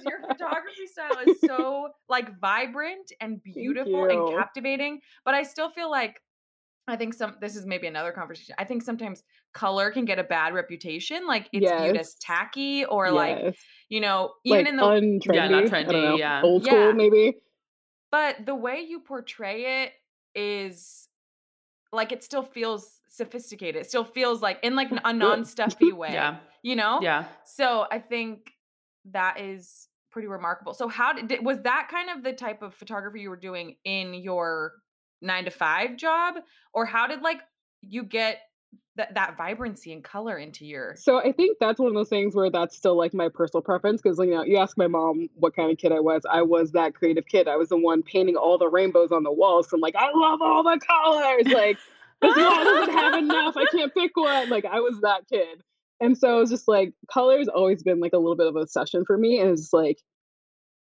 your 0.04 0.20
photography 0.26 0.86
style 0.90 1.16
is 1.28 1.36
so 1.46 1.90
like 2.08 2.40
vibrant 2.40 3.12
and 3.20 3.40
beautiful 3.40 4.06
and 4.06 4.36
captivating. 4.36 4.98
But 5.24 5.34
I 5.34 5.44
still 5.44 5.70
feel 5.70 5.92
like 5.92 6.16
I 6.86 6.96
think 6.96 7.14
some 7.14 7.36
this 7.40 7.56
is 7.56 7.64
maybe 7.64 7.86
another 7.86 8.12
conversation. 8.12 8.54
I 8.58 8.64
think 8.64 8.82
sometimes 8.82 9.22
color 9.54 9.90
can 9.90 10.04
get 10.04 10.18
a 10.18 10.24
bad 10.24 10.52
reputation. 10.52 11.26
Like 11.26 11.48
it's 11.52 11.70
viewed 11.82 11.96
as 11.96 12.14
tacky 12.20 12.84
or 12.84 13.10
like, 13.10 13.56
you 13.88 14.00
know, 14.00 14.32
even 14.44 14.58
like 14.64 14.68
in 14.68 14.76
the 14.76 14.82
untrendy 14.82 15.34
Yeah, 15.34 15.48
not 15.48 15.72
I 15.72 15.82
don't 15.82 15.92
know, 15.92 15.98
trendy, 16.12 16.18
yeah. 16.18 16.42
old 16.42 16.64
Yeah. 16.66 16.70
school 16.72 16.92
maybe 16.92 17.34
but 18.10 18.46
the 18.46 18.54
way 18.54 18.80
you 18.86 19.00
portray 19.00 19.82
it 19.82 19.92
is 20.36 21.08
like 21.92 22.12
it 22.12 22.22
still 22.22 22.42
feels 22.44 23.00
sophisticated. 23.08 23.82
It 23.82 23.88
still 23.88 24.04
feels 24.04 24.40
like 24.42 24.58
in 24.62 24.76
like 24.76 24.90
a 24.92 24.96
Good. 25.00 25.16
non-stuffy 25.16 25.92
way. 26.02 26.12
Yeah. 26.12 26.36
You 26.62 26.76
know? 26.76 27.00
Yeah. 27.02 27.24
So 27.44 27.86
I 27.90 27.98
think 27.98 28.52
that 29.12 29.40
is 29.40 29.88
pretty 30.10 30.28
remarkable. 30.28 30.74
So 30.74 30.86
how 30.88 31.12
did 31.12 31.26
did- 31.28 31.44
was 31.44 31.60
that 31.62 31.88
kind 31.90 32.08
of 32.10 32.22
the 32.22 32.32
type 32.32 32.62
of 32.62 32.74
photography 32.74 33.20
you 33.20 33.30
were 33.30 33.36
doing 33.36 33.76
in 33.84 34.14
your 34.14 34.72
9 35.24 35.46
to 35.46 35.50
5 35.50 35.96
job 35.96 36.34
or 36.72 36.86
how 36.86 37.06
did 37.06 37.22
like 37.22 37.40
you 37.80 38.04
get 38.04 38.38
that 38.96 39.14
that 39.14 39.36
vibrancy 39.36 39.92
and 39.92 40.04
color 40.04 40.38
into 40.38 40.64
your 40.64 40.94
So 40.96 41.18
I 41.18 41.32
think 41.32 41.58
that's 41.60 41.78
one 41.78 41.88
of 41.88 41.94
those 41.94 42.08
things 42.08 42.34
where 42.34 42.50
that's 42.50 42.76
still 42.76 42.96
like 42.96 43.12
my 43.12 43.28
personal 43.28 43.62
preference 43.62 44.00
because 44.00 44.18
you 44.18 44.26
know 44.26 44.44
you 44.44 44.56
ask 44.56 44.78
my 44.78 44.86
mom 44.86 45.28
what 45.34 45.56
kind 45.56 45.70
of 45.70 45.78
kid 45.78 45.92
I 45.92 46.00
was. 46.00 46.22
I 46.30 46.42
was 46.42 46.72
that 46.72 46.94
creative 46.94 47.26
kid. 47.26 47.48
I 47.48 47.56
was 47.56 47.70
the 47.70 47.76
one 47.76 48.02
painting 48.02 48.36
all 48.36 48.58
the 48.58 48.68
rainbows 48.68 49.10
on 49.10 49.24
the 49.24 49.32
walls. 49.32 49.68
So 49.68 49.76
I'm 49.76 49.80
like, 49.80 49.96
I 49.96 50.10
love 50.14 50.40
all 50.40 50.62
the 50.62 50.80
colors. 50.86 51.52
Like 51.52 51.78
this 52.22 52.36
wall 52.36 52.64
doesn't 52.64 52.94
have 52.94 53.14
enough. 53.14 53.56
I 53.56 53.66
can't 53.72 53.92
pick 53.92 54.16
one. 54.16 54.48
Like 54.48 54.64
I 54.64 54.80
was 54.80 55.00
that 55.00 55.22
kid. 55.28 55.62
And 56.00 56.16
so 56.16 56.40
it's 56.40 56.50
just 56.50 56.68
like 56.68 56.92
color's 57.10 57.48
always 57.48 57.82
been 57.82 58.00
like 58.00 58.12
a 58.12 58.18
little 58.18 58.36
bit 58.36 58.46
of 58.46 58.56
a 58.56 58.66
session 58.66 59.04
for 59.04 59.16
me. 59.16 59.40
And 59.40 59.50
it's 59.50 59.72
like 59.72 60.00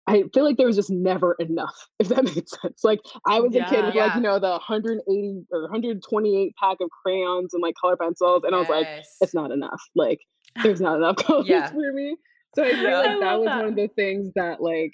I 0.07 0.23
feel 0.33 0.43
like 0.43 0.57
there 0.57 0.67
was 0.67 0.75
just 0.75 0.91
never 0.91 1.33
enough, 1.39 1.75
if 1.99 2.09
that 2.09 2.23
makes 2.35 2.51
sense. 2.61 2.83
Like 2.83 2.99
I 3.27 3.39
was 3.39 3.55
a 3.55 3.63
kid 3.63 3.79
Yeah. 3.79 3.85
with 3.87 3.95
like, 3.95 4.15
you 4.15 4.21
know, 4.21 4.39
the 4.39 4.49
180 4.51 5.45
or 5.51 5.61
128 5.63 6.55
pack 6.61 6.77
of 6.81 6.89
crayons 7.03 7.53
and 7.53 7.61
like 7.63 7.75
color 7.79 7.97
pencils. 7.97 8.43
And 8.45 8.53
I 8.55 8.59
was 8.59 8.69
like, 8.69 8.87
it's 9.21 9.33
not 9.33 9.51
enough. 9.51 9.81
Like 9.95 10.19
there's 10.63 10.81
not 10.81 10.97
enough 10.97 11.15
colors 11.25 11.47
Yeah. 11.47 11.67
for 11.69 11.91
me. 11.93 12.15
So 12.55 12.63
I 12.63 12.71
feel 12.71 12.83
Yeah. 12.83 12.97
like 12.99 13.09
I 13.09 13.19
that 13.19 13.39
was 13.39 13.45
that. 13.47 13.57
one 13.57 13.67
of 13.69 13.75
the 13.75 13.87
things 13.95 14.31
that 14.35 14.61
like 14.61 14.93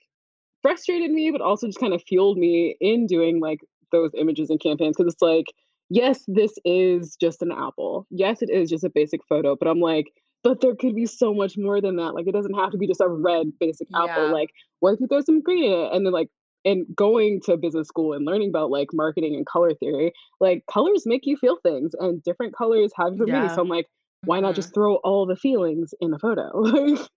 frustrated 0.62 1.12
me, 1.12 1.32
but 1.32 1.42
also 1.42 1.68
just 1.68 1.80
kind 1.80 1.94
of 1.94 2.02
fueled 2.08 2.38
me 2.38 2.76
in 2.80 3.06
doing 3.08 3.40
like 3.40 3.60
those 3.92 4.12
images 4.18 4.50
and 4.50 4.60
campaigns. 4.62 4.96
Cause 4.96 5.08
it's 5.08 5.22
like, 5.22 5.46
yes, 5.90 6.24
this 6.28 6.54
is 6.64 7.18
just 7.20 7.42
an 7.42 7.52
apple. 7.52 8.08
Yes, 8.10 8.42
it 8.42 8.50
is 8.50 8.70
just 8.70 8.84
a 8.86 8.90
basic 8.90 9.22
photo, 9.28 9.56
but 9.56 9.68
I'm 9.68 9.80
like, 9.82 10.06
but 10.44 10.62
there 10.62 10.76
could 10.76 10.96
be 10.96 11.06
so 11.06 11.34
much 11.34 11.54
more 11.58 11.82
than 11.82 11.98
that. 11.98 12.14
Like 12.16 12.28
it 12.28 12.34
doesn't 12.34 12.54
have 12.56 12.72
to 12.72 12.78
be 12.78 12.88
just 12.88 13.02
a 13.02 13.08
red 13.08 13.48
basic 13.60 13.88
apple. 13.96 14.28
Yeah. 14.28 14.32
Like, 14.34 14.50
what 14.80 14.94
if 14.94 15.00
you 15.00 15.08
throw 15.08 15.22
some 15.22 15.42
green 15.42 15.66
in 15.66 15.72
it? 15.80 15.94
And 15.94 16.06
then 16.06 16.14
like 16.14 16.30
and 16.64 16.86
going 16.96 17.42
to 17.46 17.58
business 17.58 17.88
school 17.88 18.14
and 18.14 18.24
learning 18.26 18.50
about 18.50 18.70
like 18.70 18.90
marketing 18.94 19.36
and 19.36 19.46
color 19.46 19.74
theory, 19.74 20.14
like 20.40 20.64
colors 20.72 21.04
make 21.06 21.22
you 21.26 21.36
feel 21.38 21.58
things 21.64 21.92
and 22.00 22.22
different 22.24 22.56
colors 22.56 22.92
have 22.96 23.14
different. 23.18 23.46
Yeah. 23.46 23.56
So 23.56 23.62
I'm 23.62 23.68
like, 23.68 23.88
why 24.26 24.40
not 24.40 24.52
Mhm. 24.54 24.56
just 24.56 24.74
throw 24.74 24.96
all 24.98 25.26
the 25.26 25.36
feelings 25.36 25.94
in 26.00 26.14
a 26.14 26.20
photo? 26.20 26.52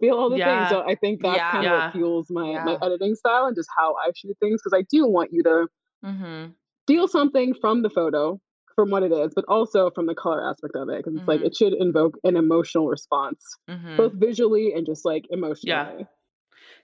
Feel 0.00 0.16
all 0.16 0.30
the 0.30 0.38
Yeah. 0.38 0.56
things. 0.58 0.68
So 0.70 0.80
I 0.86 0.94
think 0.94 1.20
that's 1.22 1.36
Yeah. 1.36 1.50
kind 1.50 1.66
of 1.66 1.72
what 1.72 1.92
fuels 1.92 2.26
my 2.30 2.58
my 2.64 2.76
editing 2.82 3.14
style 3.14 3.46
and 3.46 3.56
just 3.56 3.68
how 3.76 3.94
I 3.96 4.10
shoot 4.14 4.36
things 4.40 4.60
because 4.62 4.78
I 4.78 4.82
do 4.90 5.06
want 5.06 5.30
you 5.32 5.42
to 5.44 5.66
Mm-hmm. 6.04 6.52
feel 6.86 7.06
something 7.08 7.52
from 7.60 7.82
the 7.82 7.90
photo, 7.90 8.40
from 8.80 8.90
what 8.90 9.02
it 9.02 9.12
is, 9.12 9.32
but 9.34 9.44
also 9.46 9.90
from 9.90 10.06
the 10.06 10.14
color 10.14 10.42
aspect 10.48 10.74
of 10.74 10.88
it 10.88 10.98
because 10.98 11.14
it's 11.14 11.28
like 11.28 11.40
Mhm. 11.40 11.46
it 11.46 11.56
should 11.56 11.74
invoke 11.74 12.16
an 12.24 12.36
emotional 12.36 12.88
response, 12.88 13.44
Mm-hmm. 13.68 13.96
both 13.96 14.12
visually 14.14 14.72
and 14.72 14.86
just 14.86 15.04
like 15.04 15.26
emotionally. 15.30 15.98
Yeah. 15.98 16.04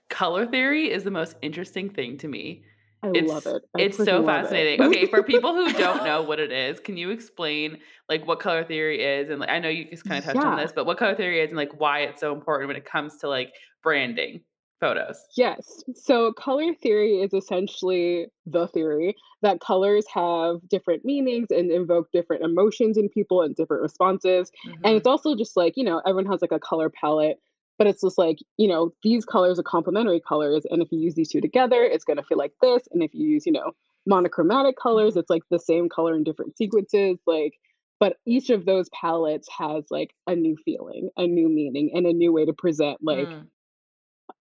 Color 0.09 0.45
theory 0.45 0.91
is 0.91 1.03
the 1.03 1.11
most 1.11 1.35
interesting 1.41 1.89
thing 1.89 2.17
to 2.19 2.27
me. 2.27 2.63
I 3.03 3.09
It's 3.09 3.31
love 3.31 3.45
it. 3.45 3.61
I 3.75 3.81
it's 3.81 3.97
so 3.97 4.21
love 4.21 4.23
it. 4.23 4.25
fascinating. 4.43 4.81
Okay, 4.83 5.05
for 5.07 5.21
people 5.33 5.53
who 5.53 5.71
don't 5.73 6.03
know 6.03 6.21
what 6.21 6.39
it 6.39 6.51
is, 6.51 6.79
can 6.79 6.97
you 6.97 7.09
explain 7.11 7.77
like 8.09 8.25
what 8.27 8.39
color 8.39 8.63
theory 8.63 9.03
is? 9.03 9.29
And 9.29 9.39
like, 9.39 9.49
I 9.49 9.59
know 9.59 9.69
you 9.69 9.89
just 9.89 10.05
kind 10.05 10.19
of 10.19 10.25
touched 10.25 10.45
on 10.45 10.57
this, 10.57 10.71
but 10.71 10.85
what 10.85 10.97
color 10.97 11.15
theory 11.15 11.41
is 11.41 11.49
and 11.49 11.57
like 11.57 11.79
why 11.79 12.01
it's 12.01 12.19
so 12.21 12.33
important 12.33 12.67
when 12.69 12.77
it 12.77 12.85
comes 12.85 13.17
to 13.17 13.27
like 13.27 13.53
branding 13.83 14.41
photos. 14.79 15.27
Yes. 15.35 15.83
So 15.93 16.33
color 16.33 16.73
theory 16.73 17.19
is 17.21 17.33
essentially 17.33 18.27
the 18.45 18.67
theory 18.67 19.15
that 19.41 19.59
colors 19.59 20.05
have 20.13 20.67
different 20.67 21.05
meanings 21.05 21.47
and 21.51 21.69
invoke 21.69 22.11
different 22.11 22.43
emotions 22.43 22.97
in 22.97 23.09
people 23.09 23.41
and 23.41 23.55
different 23.55 23.83
responses. 23.83 24.51
And 24.83 24.95
Mm-hmm. 24.95 24.97
it's 24.97 25.05
also 25.07 25.35
just 25.35 25.55
like, 25.55 25.73
you 25.75 25.83
know, 25.83 26.01
everyone 26.07 26.31
has 26.31 26.41
like 26.41 26.51
a 26.51 26.59
color 26.59 26.89
palette, 26.89 27.37
but 27.77 27.85
it's 27.87 28.01
just 28.01 28.17
like, 28.17 28.39
you 28.57 28.67
know, 28.67 28.93
these 29.03 29.25
colors 29.25 29.59
are 29.59 29.63
complementary 29.63 30.21
colors. 30.21 30.65
And 30.71 30.81
if 30.81 30.91
you 30.91 30.99
use 30.99 31.13
these 31.15 31.29
two 31.29 31.41
together, 31.41 31.83
it's 31.83 32.05
going 32.05 32.17
to 32.17 32.23
feel 32.23 32.37
like 32.37 32.53
this. 32.61 32.83
And 32.91 33.03
if 33.03 33.13
you 33.13 33.27
use, 33.29 33.45
you 33.45 33.51
know, 33.51 33.73
monochromatic 34.07 34.75
colors, 34.81 35.15
Mm-hmm. 35.15 35.17
it's 35.17 35.29
like 35.29 35.43
the 35.51 35.59
same 35.59 35.87
color 35.89 36.15
in 36.15 36.23
different 36.23 36.57
sequences. 36.57 37.17
Like, 37.27 37.53
but 37.99 38.17
each 38.25 38.49
of 38.49 38.65
those 38.65 38.89
palettes 38.89 39.49
has 39.55 39.83
like 39.91 40.15
a 40.25 40.35
new 40.35 40.55
feeling, 40.65 41.09
a 41.17 41.27
new 41.27 41.49
meaning, 41.49 41.91
and 41.93 42.07
a 42.07 42.13
new 42.13 42.31
way 42.31 42.45
to 42.45 42.53
present 42.53 42.99
like 43.03 43.35
Mm. 43.35 43.49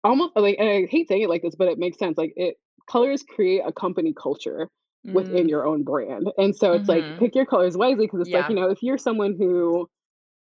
Almost 0.09 0.37
like 0.37 0.57
and 0.59 0.69
I 0.69 0.87
hate 0.91 1.09
saying 1.09 1.23
it 1.23 1.29
like 1.29 1.43
this, 1.43 1.55
but 1.57 1.69
it 1.69 1.79
makes 1.79 1.99
sense. 1.99 2.19
Like 2.19 2.33
it 2.37 2.57
colors 2.91 3.23
create 3.23 3.63
a 3.67 3.73
company 3.73 4.15
culture 4.21 4.69
within 5.13 5.49
Mm. 5.49 5.49
your 5.49 5.67
own 5.67 5.85
brand. 5.85 6.29
And 6.39 6.55
so 6.57 6.73
it's 6.75 6.89
Mhm. 6.89 6.89
like 6.89 7.09
pick 7.19 7.35
your 7.35 7.47
colors 7.47 7.77
wisely 7.77 8.07
because 8.07 8.21
it's 8.21 8.33
like, 8.33 8.47
you 8.49 8.55
know, 8.57 8.71
if 8.71 8.79
you're 8.83 8.99
someone 8.99 9.35
who 9.39 9.89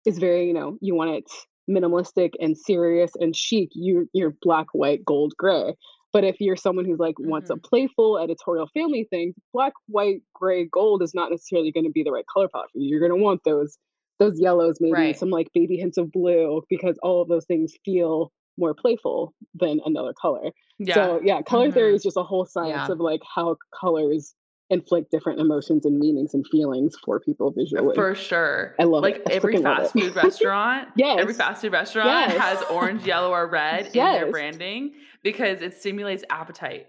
is 0.06 0.20
very, 0.20 0.48
you 0.48 0.54
know, 0.54 0.78
you 0.82 0.96
want 0.96 1.12
it 1.12 1.26
minimalistic 1.70 2.32
and 2.40 2.58
serious 2.58 3.12
and 3.20 3.36
chic, 3.36 3.70
you 3.74 4.10
you're 4.14 4.36
black, 4.42 4.68
white, 4.74 5.06
gold, 5.06 5.34
gray. 5.38 5.76
But 6.14 6.24
if 6.26 6.38
you're 6.42 6.58
someone 6.58 6.86
who's 6.86 7.00
like 7.00 7.16
wants 7.20 7.50
a 7.50 7.56
Mhm. 7.56 7.62
playful 7.66 8.20
editorial 8.20 8.68
family 8.74 9.08
thing, 9.10 9.34
black, 9.54 9.74
white, 9.88 10.22
gray, 10.36 10.66
gold 10.66 11.04
is 11.04 11.14
not 11.14 11.32
necessarily 11.32 11.72
going 11.72 11.86
to 11.86 11.92
be 11.92 12.04
the 12.04 12.12
right 12.12 12.26
color 12.34 12.50
palette 12.50 12.70
for 12.74 12.80
you. 12.80 12.90
You're 12.90 13.00
going 13.08 13.18
to 13.18 13.24
want 13.24 13.42
those 13.46 13.78
those 14.20 14.40
yellows, 14.40 14.78
maybe 14.80 15.14
Right. 15.14 15.14
some 15.14 15.30
like 15.30 15.48
baby 15.54 15.78
hints 15.78 15.98
of 15.98 16.12
blue, 16.12 16.62
because 16.70 16.98
all 17.04 17.22
of 17.22 17.28
those 17.30 17.46
things 17.46 17.74
feel 17.86 18.32
more 18.58 18.74
playful 18.74 19.34
than 19.56 19.80
another 19.86 20.14
color. 20.20 20.52
Yeah. 20.80 20.94
So 20.96 21.22
yeah, 21.24 21.42
color 21.42 21.72
theory 21.72 21.92
Mhm. 21.92 21.96
is 21.96 22.04
just 22.04 22.18
a 22.18 22.24
whole 22.24 22.46
science 22.46 22.88
Yeah. 22.88 22.92
of 22.94 23.00
like 23.00 23.22
how 23.36 23.56
colors 23.80 24.36
inflict 24.70 25.12
different 25.12 25.40
emotions 25.40 25.86
and 25.86 26.00
meanings 26.00 26.34
and 26.34 26.48
feelings 26.48 26.96
for 27.04 27.20
people 27.20 27.52
visually. 27.52 27.94
For 27.94 28.16
sure. 28.16 28.74
I 28.80 28.86
love 28.86 29.04
like 29.04 29.18
it. 29.18 29.24
I 29.30 29.34
every 29.34 29.58
fast 29.62 29.94
food 29.94 30.16
restaurant. 30.16 30.88
Every 31.02 31.34
fast 31.34 31.62
food 31.62 31.74
restaurant 31.74 32.08
Yes. 32.08 32.38
has 32.38 32.64
orange, 32.72 33.06
yellow, 33.06 33.32
or 33.32 33.48
red 33.48 33.88
in 33.88 33.92
their 33.94 34.32
branding 34.32 34.94
because 35.24 35.62
it 35.62 35.74
stimulates 35.76 36.24
appetite. 36.30 36.88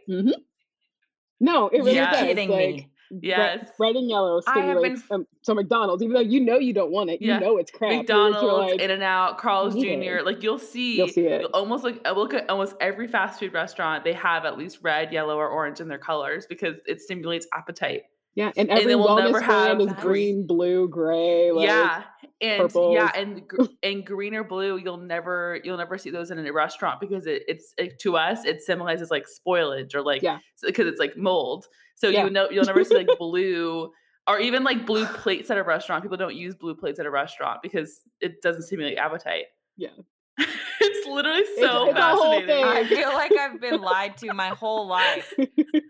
No, 1.40 1.68
it 1.68 1.78
really 1.78 1.96
You're 1.96 2.04
does. 2.06 2.20
kidding 2.20 2.50
like, 2.50 2.58
me. 2.74 2.88
Red- 3.12 3.20
Yes. 3.22 3.66
Red, 3.78 3.94
and 3.96 4.08
yellow 4.08 4.40
I 4.46 4.60
have 4.60 4.80
been 4.80 4.96
stimulates 4.96 5.02
um, 5.10 5.26
so 5.42 5.54
McDonald's, 5.54 6.02
even 6.02 6.14
though 6.14 6.20
you 6.20 6.40
know 6.40 6.58
you 6.58 6.72
don't 6.72 6.90
want 6.90 7.10
it, 7.10 7.20
Yeah. 7.20 7.34
you 7.34 7.40
know 7.44 7.58
it's 7.58 7.70
crap. 7.70 7.92
McDonald's, 7.92 8.72
like, 8.72 8.80
In-N-Out, 8.80 9.36
Carl's 9.38 9.74
Jr. 9.74 9.80
it. 10.18 10.24
Like 10.24 10.42
you'll 10.42 10.58
see, 10.58 10.96
You'll 10.96 11.08
see 11.08 11.26
it. 11.26 11.42
you'll 11.42 11.50
almost 11.52 11.84
like 11.84 12.00
look 12.14 12.32
at 12.32 12.48
almost 12.48 12.74
every 12.80 13.06
fast 13.08 13.38
food 13.40 13.52
restaurant. 13.52 14.02
They 14.04 14.14
have 14.14 14.44
at 14.46 14.56
least 14.56 14.78
red, 14.82 15.12
yellow, 15.12 15.36
or 15.36 15.48
orange 15.48 15.80
in 15.80 15.88
their 15.88 15.98
colors 15.98 16.46
because 16.48 16.80
it 16.86 17.00
stimulates 17.02 17.46
appetite. 17.52 18.04
yeah, 18.34 18.50
and 18.56 18.70
and 18.70 18.78
every 18.78 18.86
they 18.86 18.94
will 18.94 19.08
wellness 19.08 19.24
never 19.32 19.40
brand 19.44 19.80
have 19.80 19.80
is 19.80 19.92
green, 20.02 20.46
blue, 20.46 20.88
gray. 20.88 21.50
Like, 21.52 21.66
yeah, 21.66 22.04
and 22.40 22.62
purples. 22.62 22.94
yeah, 22.94 23.10
and 23.14 23.42
and 23.82 24.06
green 24.06 24.34
or 24.34 24.42
blue, 24.44 24.78
you'll 24.78 24.96
never 24.96 25.60
you'll 25.64 25.76
never 25.76 25.98
see 25.98 26.08
those 26.08 26.30
in 26.30 26.38
a 26.38 26.50
restaurant 26.52 26.98
because 26.98 27.26
it, 27.26 27.42
it's 27.46 27.74
it, 27.76 27.98
to 27.98 28.16
us 28.16 28.46
it 28.46 28.62
symbolizes 28.62 29.10
like 29.10 29.26
spoilage 29.26 29.94
or 29.94 30.00
like 30.00 30.22
Yeah. 30.22 30.38
because 30.64 30.86
it's 30.86 30.98
like 30.98 31.14
mold. 31.16 31.66
So 31.96 32.08
Yeah. 32.08 32.24
you 32.24 32.30
know 32.30 32.48
you'll 32.50 32.64
never 32.64 32.84
see 32.84 32.94
like 32.96 33.08
blue 33.18 33.90
or 34.26 34.38
even 34.38 34.64
like 34.64 34.86
blue 34.86 35.06
plates 35.06 35.50
at 35.50 35.58
a 35.58 35.62
restaurant. 35.62 36.02
People 36.02 36.16
don't 36.16 36.34
use 36.36 36.54
blue 36.54 36.74
plates 36.74 36.98
at 37.00 37.06
a 37.06 37.10
restaurant 37.10 37.60
because 37.62 38.00
it 38.20 38.40
doesn't 38.42 38.62
stimulate 38.62 38.98
appetite. 38.98 39.46
Yeah. 39.76 39.88
it's 40.38 41.06
literally 41.06 41.44
so 41.58 41.88
it's 41.88 41.92
a 41.92 42.00
fascinating. 42.00 42.64
I 42.64 42.84
feel 42.86 43.12
like 43.12 43.32
I've 43.32 43.60
been 43.60 43.80
lied 43.92 44.16
to 44.18 44.32
my 44.32 44.48
whole 44.48 44.86
life. 44.86 45.32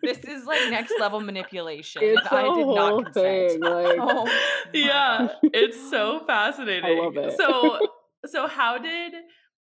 This 0.02 0.18
is 0.24 0.44
like 0.46 0.68
next 0.70 0.92
level 0.98 1.20
manipulation. 1.20 2.02
it's 2.04 2.20
and 2.30 2.56
did 2.56 2.64
whole 2.64 2.74
not 2.74 3.04
consent. 3.04 3.50
thing. 3.52 3.60
Like, 3.60 3.98
Oh 4.00 4.26
yeah, 4.72 5.28
it's 5.44 5.78
so 5.90 6.24
fascinating. 6.26 6.98
I 6.98 7.00
love 7.02 7.16
it. 7.16 7.36
So, 7.36 7.78
so 8.26 8.48
how 8.48 8.78
did? 8.78 9.12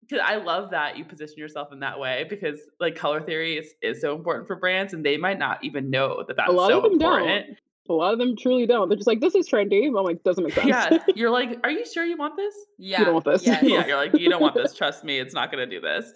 Because 0.10 0.25
I 0.28 0.38
love 0.38 0.72
that 0.72 0.98
you 0.98 1.06
position 1.06 1.38
yourself 1.38 1.72
in 1.72 1.80
that 1.82 2.00
way 2.00 2.25
because 2.30 2.60
like 2.80 2.96
color 2.96 3.22
theory 3.22 3.58
is, 3.58 3.75
is 3.84 4.01
so 4.01 4.16
important 4.16 4.48
for 4.48 4.56
brands 4.56 4.94
and 4.94 5.06
they 5.06 5.18
might 5.18 5.38
not 5.38 5.63
even 5.63 5.92
know 5.92 6.24
that 6.28 6.36
that's 6.36 6.50
a 6.50 6.51
lot 6.51 6.70
so 6.70 6.78
of 6.78 6.84
them 6.84 6.94
important. 6.94 7.48
don't. 7.48 7.58
A 7.89 7.94
lot 7.94 8.13
of 8.13 8.20
them 8.20 8.36
truly 8.38 8.68
don't. 8.68 8.88
They're 8.88 8.98
just 8.98 9.08
like, 9.08 9.20
this 9.20 9.34
is 9.34 9.50
trendy. 9.50 9.88
I'm 9.88 9.94
like, 9.94 10.24
doesn't 10.24 10.44
make 10.44 10.54
sense. 10.54 10.68
Yeah, 10.68 11.00
you're 11.16 11.32
like, 11.32 11.60
are 11.63 11.72
you 11.72 11.86
sure 11.92 12.06
you 12.06 12.18
want 12.18 12.36
this? 12.38 12.54
Yeah. 12.78 13.00
You 13.00 13.06
don't 13.06 13.13
want 13.16 13.25
this. 13.25 13.46
yes. 13.46 13.63
yeah, 13.63 13.86
you're 13.88 13.98
like, 13.98 14.18
you 14.18 14.30
don't 14.30 14.42
want 14.42 14.54
this. 14.54 14.74
Trust 14.78 15.04
me, 15.04 15.20
it's 15.20 15.34
not 15.34 15.51
going 15.51 15.68
to 15.68 15.75
do 15.75 15.82
this. 15.82 16.13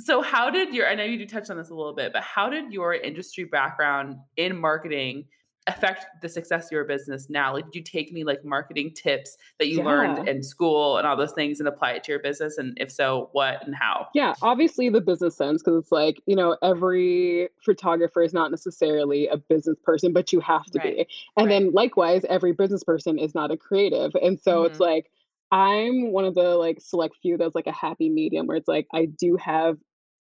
So, 0.00 0.22
how 0.22 0.50
did 0.50 0.74
your, 0.74 0.88
I 0.88 0.96
know 0.96 1.04
you 1.04 1.16
do 1.16 1.26
touch 1.26 1.50
on 1.50 1.56
this 1.56 1.70
a 1.70 1.74
little 1.74 1.94
bit, 1.94 2.12
but 2.12 2.22
how 2.22 2.48
did 2.48 2.72
your 2.72 2.94
industry 2.94 3.44
background 3.44 4.16
in 4.36 4.60
marketing 4.60 5.26
affect 5.66 6.06
the 6.22 6.28
success 6.28 6.66
of 6.66 6.72
your 6.72 6.84
business 6.84 7.28
now? 7.30 7.52
Like, 7.54 7.66
did 7.66 7.74
you 7.76 7.82
take 7.82 8.10
any 8.10 8.24
like 8.24 8.44
marketing 8.44 8.92
tips 8.94 9.36
that 9.58 9.68
you 9.68 9.82
learned 9.82 10.18
in 10.26 10.42
school 10.42 10.98
and 10.98 11.06
all 11.06 11.16
those 11.16 11.32
things 11.32 11.58
and 11.60 11.68
apply 11.68 11.92
it 11.92 12.04
to 12.04 12.12
your 12.12 12.20
business? 12.20 12.58
And 12.58 12.76
if 12.80 12.90
so, 12.92 13.28
what 13.32 13.64
and 13.66 13.74
how? 13.74 14.08
Yeah, 14.12 14.36
obviously 14.42 14.88
the 14.90 15.00
business 15.00 15.36
sense 15.36 15.60
because 15.62 15.76
it's 15.82 15.90
like, 15.90 16.22
you 16.26 16.36
know, 16.36 16.56
every 16.62 17.48
photographer 17.64 18.22
is 18.22 18.32
not 18.32 18.52
necessarily 18.52 19.26
a 19.26 19.36
business 19.36 19.76
person, 19.82 20.12
but 20.12 20.32
you 20.32 20.38
have 20.38 20.66
to 20.66 20.78
Right. 20.78 20.80
be. 20.80 21.08
And 21.36 21.50
Right. 21.50 21.50
then 21.50 21.72
likewise, 21.72 22.24
every 22.28 22.52
business 22.52 22.84
person 22.84 23.18
is 23.18 23.34
not 23.34 23.50
a 23.50 23.56
creative. 23.56 24.12
And 24.22 24.40
so 24.40 24.62
it's 24.64 24.78
Mhm. 24.78 24.80
like 24.80 25.10
I'm 25.50 26.12
one 26.12 26.24
of 26.24 26.34
the 26.36 26.56
like 26.56 26.80
select 26.80 27.16
few 27.22 27.36
that's 27.36 27.56
like 27.56 27.66
a 27.66 27.72
happy 27.72 28.08
medium 28.08 28.46
where 28.46 28.56
it's 28.56 28.68
like 28.68 28.86
I 28.92 29.06
do 29.06 29.36
have 29.36 29.78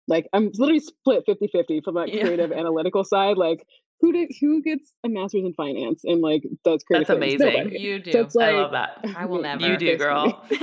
like 0.08 0.28
I'm 0.32 0.50
literally 0.54 0.80
split 0.80 1.24
50-50 1.26 1.80
from 1.82 1.94
that 1.96 2.12
Yeah. 2.12 2.22
creative 2.22 2.52
analytical 2.52 3.04
side. 3.04 3.38
Like 3.38 3.66
who 4.00 4.12
did 4.12 4.30
who 4.40 4.62
gets 4.62 4.92
a 5.04 5.08
master's 5.08 5.44
in 5.44 5.54
finance 5.54 6.02
and 6.04 6.20
like 6.20 6.42
does 6.64 6.82
creative 6.84 7.08
That's 7.08 7.20
things? 7.20 7.34
amazing. 7.40 7.62
Nobody. 7.64 7.80
You 7.80 7.98
do. 8.00 8.12
So 8.12 8.20
it's 8.20 8.36
I 8.36 8.50
love 8.52 8.72
that. 8.72 8.98
I 9.16 9.24
will 9.26 9.42
never. 9.42 9.66
You 9.66 9.76
do, 9.76 9.96
girl. 9.96 10.42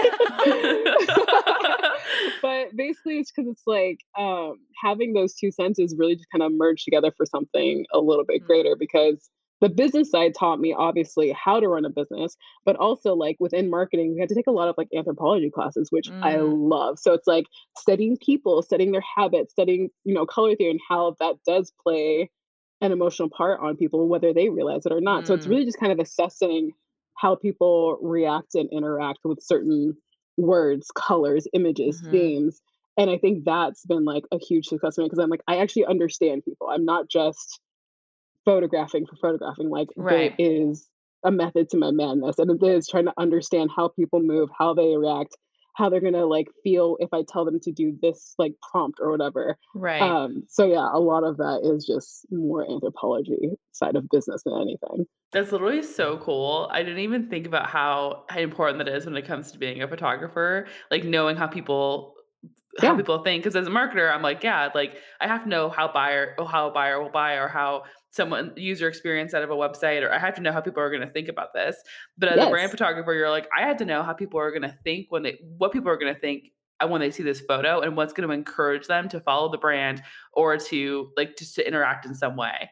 but 2.42 2.76
basically 2.76 3.20
it's 3.20 3.32
because 3.32 3.50
it's 3.52 3.64
like 3.66 4.00
um 4.18 4.56
having 4.84 5.14
those 5.14 5.34
two 5.34 5.52
senses 5.52 5.96
really 5.98 6.16
just 6.16 6.30
kind 6.32 6.44
of 6.44 6.52
merge 6.52 6.84
together 6.84 7.12
for 7.16 7.26
something 7.26 7.86
a 7.94 8.00
little 8.00 8.26
bit 8.26 8.42
Mm. 8.44 8.46
greater 8.46 8.76
because 8.76 9.30
the 9.60 9.70
business 9.70 10.10
side 10.10 10.34
taught 10.38 10.60
me 10.60 10.74
obviously 10.78 11.32
how 11.34 11.60
to 11.60 11.68
run 11.68 11.86
a 11.86 11.90
business 11.90 12.36
but 12.66 12.76
also 12.78 13.14
like 13.14 13.36
within 13.40 13.70
marketing 13.70 14.14
we 14.14 14.20
had 14.20 14.30
to 14.30 14.36
take 14.36 14.48
a 14.48 14.52
lot 14.52 14.68
of 14.70 14.76
like 14.78 14.88
anthropology 14.96 15.50
classes 15.52 15.92
which 15.92 16.10
i 16.24 16.34
Mm. 16.36 16.70
love 16.70 16.98
so 17.00 17.14
it's 17.14 17.28
like 17.28 17.46
studying 17.78 18.18
people 18.18 18.62
studying 18.64 18.92
their 18.92 19.04
habits 19.16 19.52
studying 19.52 19.90
you 20.04 20.14
know 20.14 20.26
color 20.26 20.56
theory 20.56 20.72
and 20.72 20.80
how 20.88 21.16
that 21.20 21.36
does 21.46 21.72
play 21.84 22.30
an 22.82 22.92
emotional 22.92 23.30
part 23.30 23.60
on 23.62 23.78
people 23.78 24.08
whether 24.08 24.34
they 24.34 24.50
realize 24.50 24.86
it 24.86 24.92
or 24.92 25.02
not 25.02 25.28
so 25.28 25.34
it's 25.34 25.46
Mm. 25.46 25.52
really 25.52 25.66
just 25.66 25.80
kind 25.80 25.92
of 25.92 26.00
assessing 26.00 26.72
how 27.18 27.36
people 27.36 27.98
react 28.02 28.56
and 28.56 28.70
interact 28.72 29.20
with 29.24 29.42
certain 29.42 29.96
words, 30.38 30.90
colors, 30.96 31.48
images, 31.54 32.02
Mhm. 32.02 32.12
themes. 32.12 32.62
And 32.98 33.10
I 33.10 33.18
think 33.18 33.46
that's 33.46 33.86
been 33.86 34.06
like 34.06 34.24
a 34.32 34.40
huge 34.40 34.66
success 34.68 34.96
for 34.96 35.02
me 35.02 35.06
because 35.08 35.20
I'm 35.20 35.30
like, 35.30 35.44
I 35.48 35.58
actually 35.58 35.86
understand 35.86 36.44
people. 36.46 36.68
I'm 36.70 36.86
not 36.86 37.10
just 37.10 37.60
photographing 38.46 39.06
for 39.06 39.16
photographing. 39.18 39.70
Like 39.70 39.90
Right. 39.96 40.34
there 40.38 40.48
is 40.48 40.88
a 41.24 41.32
method 41.32 41.70
to 41.70 41.78
my 41.78 41.92
madness. 41.92 42.40
And 42.40 42.52
it 42.52 42.66
is 42.66 42.88
trying 42.88 43.06
to 43.06 43.14
understand 43.18 43.70
how 43.76 43.90
people 43.90 44.22
move, 44.22 44.50
how 44.58 44.74
they 44.74 44.96
react, 44.98 45.36
how 45.76 45.90
they're 45.90 46.02
gonna 46.02 46.26
like 46.26 46.48
feel 46.64 46.98
if 47.00 47.10
I 47.14 47.24
tell 47.28 47.46
them 47.46 47.60
to 47.62 47.72
do 47.72 47.98
this 48.02 48.36
like 48.38 48.54
prompt 48.72 49.00
or 49.02 49.12
whatever. 49.12 49.58
Right. 49.74 50.02
Um, 50.02 50.44
so 50.48 50.66
yeah, 50.66 50.90
a 50.92 51.00
lot 51.00 51.24
of 51.24 51.38
that 51.38 51.62
is 51.64 51.86
just 51.86 52.26
more 52.32 52.70
anthropology 52.70 53.52
side 53.72 53.96
of 53.96 54.10
business 54.10 54.44
than 54.44 54.62
anything. 54.62 55.06
That's 55.32 55.52
literally 55.52 55.82
so 55.82 56.18
cool. 56.18 56.70
I 56.72 56.84
didn't 56.84 57.00
even 57.00 57.30
think 57.30 57.48
about 57.48 57.70
how, 57.70 58.26
how 58.30 58.40
important 58.40 58.80
that 58.80 58.94
is 58.94 59.06
when 59.06 59.16
it 59.16 59.26
comes 59.26 59.52
to 59.54 59.58
being 59.58 59.82
a 59.82 59.88
photographer. 59.88 60.68
Like 60.90 61.06
knowing 61.06 61.38
how 61.38 61.48
people 61.48 62.16
how 62.80 62.92
Yeah. 62.92 62.96
people 62.98 63.24
think. 63.24 63.44
Because 63.44 63.56
as 63.56 63.68
a 63.68 63.72
marketer, 63.72 64.14
I'm 64.14 64.22
like, 64.22 64.44
yeah, 64.44 64.70
like 64.74 64.98
I 65.20 65.28
have 65.28 65.44
to 65.44 65.50
know 65.50 65.70
how 65.70 65.92
buyer 65.92 66.36
or 66.40 66.48
how 66.48 66.70
a 66.70 66.72
buyer 66.72 67.02
will 67.02 67.10
buy 67.10 67.34
or 67.34 67.48
how 67.48 67.84
someone 68.10 68.54
user 68.58 68.88
experience 68.88 69.34
out 69.34 69.42
of 69.44 69.50
a 69.50 69.56
website, 69.56 70.04
or 70.04 70.12
I 70.14 70.20
have 70.20 70.36
to 70.36 70.42
know 70.42 70.52
how 70.52 70.62
people 70.62 70.82
are 70.84 70.90
going 70.90 71.02
to 71.06 71.10
think 71.14 71.28
about 71.30 71.54
this. 71.54 71.76
But 72.18 72.30
as 72.30 72.46
a 72.46 72.50
brand 72.50 72.72
photographer, 72.72 73.14
you're 73.14 73.30
like, 73.30 73.48
I 73.58 73.62
had 73.66 73.78
to 73.80 73.86
know 73.86 74.04
how 74.04 74.14
people 74.14 74.40
are 74.40 74.50
going 74.52 74.64
to 74.64 74.76
think 74.84 75.08
when 75.10 75.24
they 75.24 75.40
what 75.58 75.72
people 75.72 75.90
are 75.90 75.98
going 75.98 76.14
to 76.14 76.20
think 76.20 76.52
uh, 76.82 76.88
when 76.88 77.00
they 77.02 77.12
see 77.12 77.24
this 77.24 77.40
photo 77.42 77.80
and 77.82 77.96
what's 77.96 78.12
going 78.14 78.28
to 78.28 78.34
encourage 78.34 78.88
them 78.88 79.08
to 79.10 79.20
follow 79.22 79.50
the 79.52 79.58
brand 79.58 80.02
or 80.34 80.58
to 80.58 81.12
like 81.18 81.38
just 81.38 81.56
to 81.56 81.68
interact 81.68 82.06
in 82.06 82.14
some 82.16 82.36
way. 82.36 82.70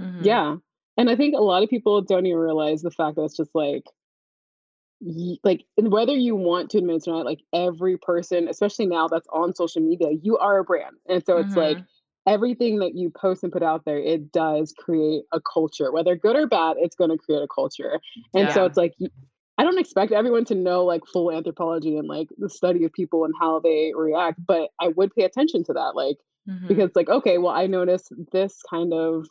Mhm. 0.00 0.24
Yeah. 0.24 0.56
And 0.96 1.10
I 1.10 1.16
think 1.16 1.34
a 1.36 1.40
lot 1.42 1.62
of 1.62 1.68
people 1.68 2.00
don't 2.02 2.24
even 2.26 2.38
realize 2.38 2.82
the 2.82 2.90
fact 2.90 3.16
that 3.16 3.22
it's 3.24 3.36
just 3.36 3.50
like, 3.54 3.82
like 5.44 5.64
whether 5.76 6.12
you 6.14 6.34
want 6.34 6.70
to 6.70 6.78
admit 6.78 6.96
it 6.96 7.08
or 7.08 7.14
not, 7.14 7.26
like 7.26 7.40
every 7.52 7.96
person, 7.98 8.48
especially 8.48 8.86
now 8.86 9.08
that's 9.08 9.26
on 9.32 9.54
social 9.54 9.82
media, 9.82 10.08
you 10.22 10.38
are 10.38 10.58
a 10.58 10.64
brand. 10.64 10.96
And 11.08 11.24
so 11.24 11.38
it's 11.38 11.56
like 11.56 11.80
Mhm. 11.80 11.86
everything 12.26 12.78
that 12.78 12.94
you 12.94 13.10
post 13.10 13.42
and 13.42 13.52
put 13.52 13.62
out 13.62 13.84
there, 13.84 13.98
it 13.98 14.32
does 14.32 14.72
create 14.78 15.24
a 15.32 15.40
culture, 15.52 15.92
whether 15.92 16.16
good 16.16 16.36
or 16.36 16.46
bad, 16.46 16.76
it's 16.78 16.96
going 16.96 17.10
to 17.10 17.18
create 17.18 17.42
a 17.42 17.48
culture. 17.54 18.00
And 18.32 18.50
so 18.50 18.64
it's 18.64 18.76
like, 18.76 18.94
i 19.58 19.62
don't 19.62 19.78
expect 19.78 20.10
everyone 20.12 20.44
to 20.44 20.54
know 20.54 20.84
like 20.84 21.02
full 21.06 21.30
anthropology 21.30 21.96
and 21.96 22.08
like 22.08 22.28
the 22.38 22.48
study 22.50 22.84
of 22.84 22.92
people 22.92 23.24
and 23.24 23.34
how 23.40 23.60
they 23.60 23.92
react, 23.94 24.40
but 24.46 24.70
I 24.80 24.88
would 24.88 25.14
pay 25.14 25.24
attention 25.24 25.62
to 25.64 25.72
that. 25.74 25.92
Like, 25.94 26.16
Mhm. 26.46 26.68
because 26.68 26.90
like 26.94 27.10
okay 27.10 27.36
well 27.38 27.52
i 27.52 27.66
notice 27.66 28.08
this 28.32 28.62
kind 28.70 28.94
of 28.94 29.26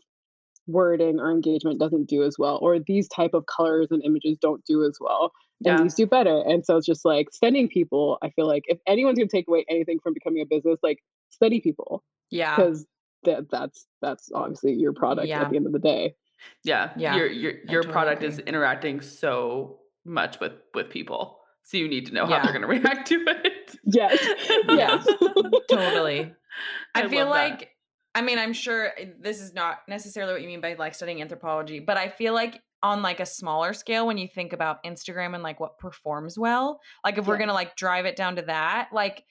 wording 0.67 1.19
or 1.19 1.31
engagement 1.31 1.79
doesn't 1.79 2.07
do 2.07 2.23
as 2.23 2.35
well 2.39 2.57
or 2.61 2.79
these 2.79 3.07
type 3.09 3.33
of 3.33 3.45
colors 3.45 3.87
and 3.91 4.03
images 4.03 4.37
don't 4.39 4.63
do 4.65 4.83
as 4.85 4.97
well 5.01 5.31
and 5.65 5.77
Yeah. 5.77 5.83
these 5.83 5.93
do 5.95 6.05
better 6.07 6.41
and 6.47 6.65
so 6.65 6.77
it's 6.77 6.85
just 6.85 7.03
like 7.05 7.27
studying 7.33 7.67
people 7.67 8.17
i 8.21 8.29
feel 8.29 8.47
like 8.47 8.63
if 8.67 8.79
anyone's 8.87 9.17
going 9.17 9.27
to 9.27 9.35
take 9.37 9.47
away 9.47 9.65
anything 9.69 9.99
from 10.01 10.13
becoming 10.13 10.41
a 10.41 10.45
business 10.45 10.79
like 10.81 10.99
study 11.29 11.59
people 11.59 12.03
Yeah. 12.31 12.55
because 12.55 12.85
that 13.25 13.49
that's 13.51 13.85
that's 14.01 14.29
obviously 14.33 14.73
your 14.73 14.93
product 14.93 15.27
Yeah. 15.27 15.41
at 15.43 15.49
the 15.49 15.57
end 15.57 15.65
of 15.65 15.73
the 15.73 15.79
day 15.79 16.15
Yeah. 16.63 16.91
Yeah, 16.97 17.15
Your 17.17 17.27
your 17.27 17.51
your 17.69 17.81
totally 17.83 17.91
product 17.93 18.23
is 18.23 18.39
interacting 18.39 19.01
so 19.01 19.79
much 20.05 20.39
with 20.41 20.53
with 20.73 20.89
people. 20.89 21.39
So 21.63 21.77
you 21.77 21.87
need 21.87 22.05
to 22.07 22.13
know 22.13 22.25
how 22.25 22.41
they're 22.43 22.51
going 22.51 22.61
to 22.67 22.67
react 22.67 23.07
to 23.07 23.15
it. 23.27 23.75
yes 23.85 24.19
Yeah. 24.67 25.01
yes 25.01 25.07
totally. 25.69 26.33
I, 26.95 27.03
I 27.03 27.07
feel 27.07 27.29
like 27.29 27.59
that. 27.59 27.69
I 28.15 28.21
mean, 28.21 28.37
I'm 28.37 28.53
sure 28.53 28.87
uh, 28.99 29.05
this 29.19 29.41
is 29.41 29.53
not 29.53 29.79
necessarily 29.87 30.33
what 30.33 30.41
you 30.41 30.47
mean 30.47 30.61
by 30.61 30.73
like 30.75 30.93
studying 30.95 31.21
anthropology, 31.21 31.79
but 31.79 31.97
I 31.97 32.09
feel 32.09 32.33
like 32.33 32.61
on 32.83 33.01
like 33.01 33.19
a 33.19 33.25
smaller 33.25 33.73
scale 33.73 34.05
when 34.05 34.17
you 34.17 34.27
think 34.27 34.51
about 34.53 34.83
Instagram 34.83 35.33
and 35.33 35.41
like 35.41 35.59
what 35.59 35.77
performs 35.79 36.37
well, 36.37 36.79
like 37.03 37.17
if 37.17 37.25
we're 37.25 37.37
going 37.37 37.47
to 37.47 37.53
like 37.53 37.75
drive 37.75 38.05
it 38.05 38.15
down 38.15 38.35
to 38.35 38.41
that, 38.43 38.89
like 38.91 39.23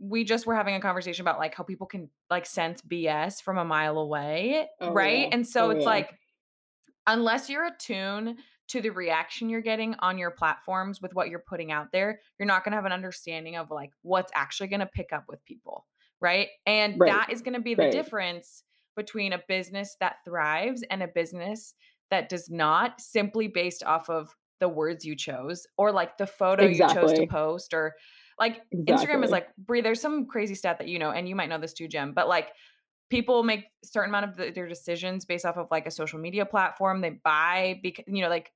we 0.00 0.24
just 0.24 0.46
were 0.46 0.54
having 0.54 0.74
a 0.74 0.80
conversation 0.80 1.22
about 1.22 1.38
like 1.38 1.54
how 1.54 1.62
people 1.64 1.86
can 1.86 2.08
like 2.30 2.46
sense 2.46 2.80
BS 2.82 3.42
from 3.42 3.58
a 3.58 3.64
mile 3.64 3.98
away, 3.98 4.66
Oh, 4.80 4.92
right? 4.92 5.28
yeah. 5.28 5.28
And 5.32 5.46
so 5.46 5.66
Oh, 5.66 5.70
it's 5.70 5.82
yeah. 5.82 5.90
like 5.90 6.14
unless 7.06 7.48
you're 7.48 7.66
attuned 7.66 8.38
to 8.68 8.80
the 8.82 8.90
reaction 8.90 9.48
you're 9.48 9.62
getting 9.62 9.94
on 10.00 10.18
your 10.18 10.30
platforms 10.30 11.00
with 11.00 11.14
what 11.14 11.28
you're 11.30 11.38
putting 11.46 11.72
out 11.72 11.88
there, 11.92 12.20
you're 12.38 12.46
not 12.46 12.64
going 12.64 12.72
to 12.72 12.76
have 12.76 12.84
an 12.84 12.92
understanding 12.92 13.56
of 13.56 13.70
like 13.70 13.90
what's 14.02 14.30
actually 14.34 14.68
going 14.68 14.80
to 14.80 14.86
pick 14.86 15.12
up 15.12 15.24
with 15.28 15.42
people, 15.44 15.86
right? 16.20 16.48
And 16.66 16.98
Right. 16.98 17.10
that 17.10 17.28
is 17.30 17.42
going 17.42 17.54
to 17.54 17.60
be 17.60 17.74
the 17.74 17.82
Right. 17.82 17.92
difference 17.92 18.64
between 18.96 19.32
a 19.32 19.42
business 19.48 19.96
that 20.00 20.16
thrives 20.24 20.82
and 20.90 21.02
a 21.02 21.08
business 21.08 21.74
that 22.10 22.28
does 22.28 22.50
not 22.50 23.00
simply 23.00 23.48
based 23.48 23.84
off 23.84 24.08
of 24.10 24.34
the 24.60 24.68
words 24.68 25.04
you 25.04 25.14
chose 25.14 25.66
or 25.76 25.92
like 25.92 26.18
the 26.18 26.26
photo 26.26 26.66
you 26.66 26.78
chose 26.78 27.12
to 27.12 27.26
post 27.26 27.72
or 27.72 27.94
like 28.40 28.60
Instagram 28.88 29.22
is 29.22 29.30
like 29.30 29.48
Bree, 29.56 29.80
there's 29.80 30.00
some 30.00 30.26
crazy 30.26 30.54
stat 30.54 30.78
that 30.78 30.88
you 30.88 30.98
know, 30.98 31.10
and 31.10 31.28
you 31.28 31.36
might 31.36 31.48
know 31.48 31.58
this 31.58 31.72
too, 31.72 31.86
Jem, 31.86 32.12
but 32.12 32.28
like 32.28 32.48
people 33.10 33.42
make 33.42 33.66
certain 33.84 34.10
amount 34.10 34.26
of 34.26 34.36
the, 34.36 34.50
their 34.50 34.68
decisions 34.68 35.24
based 35.24 35.44
off 35.44 35.56
of 35.56 35.68
like 35.70 35.86
a 35.86 35.90
social 35.90 36.18
media 36.18 36.44
platform 36.44 37.00
they 37.00 37.18
buy 37.24 37.80
because 37.82 38.04
you 38.08 38.22
know 38.22 38.28
like 38.28 38.50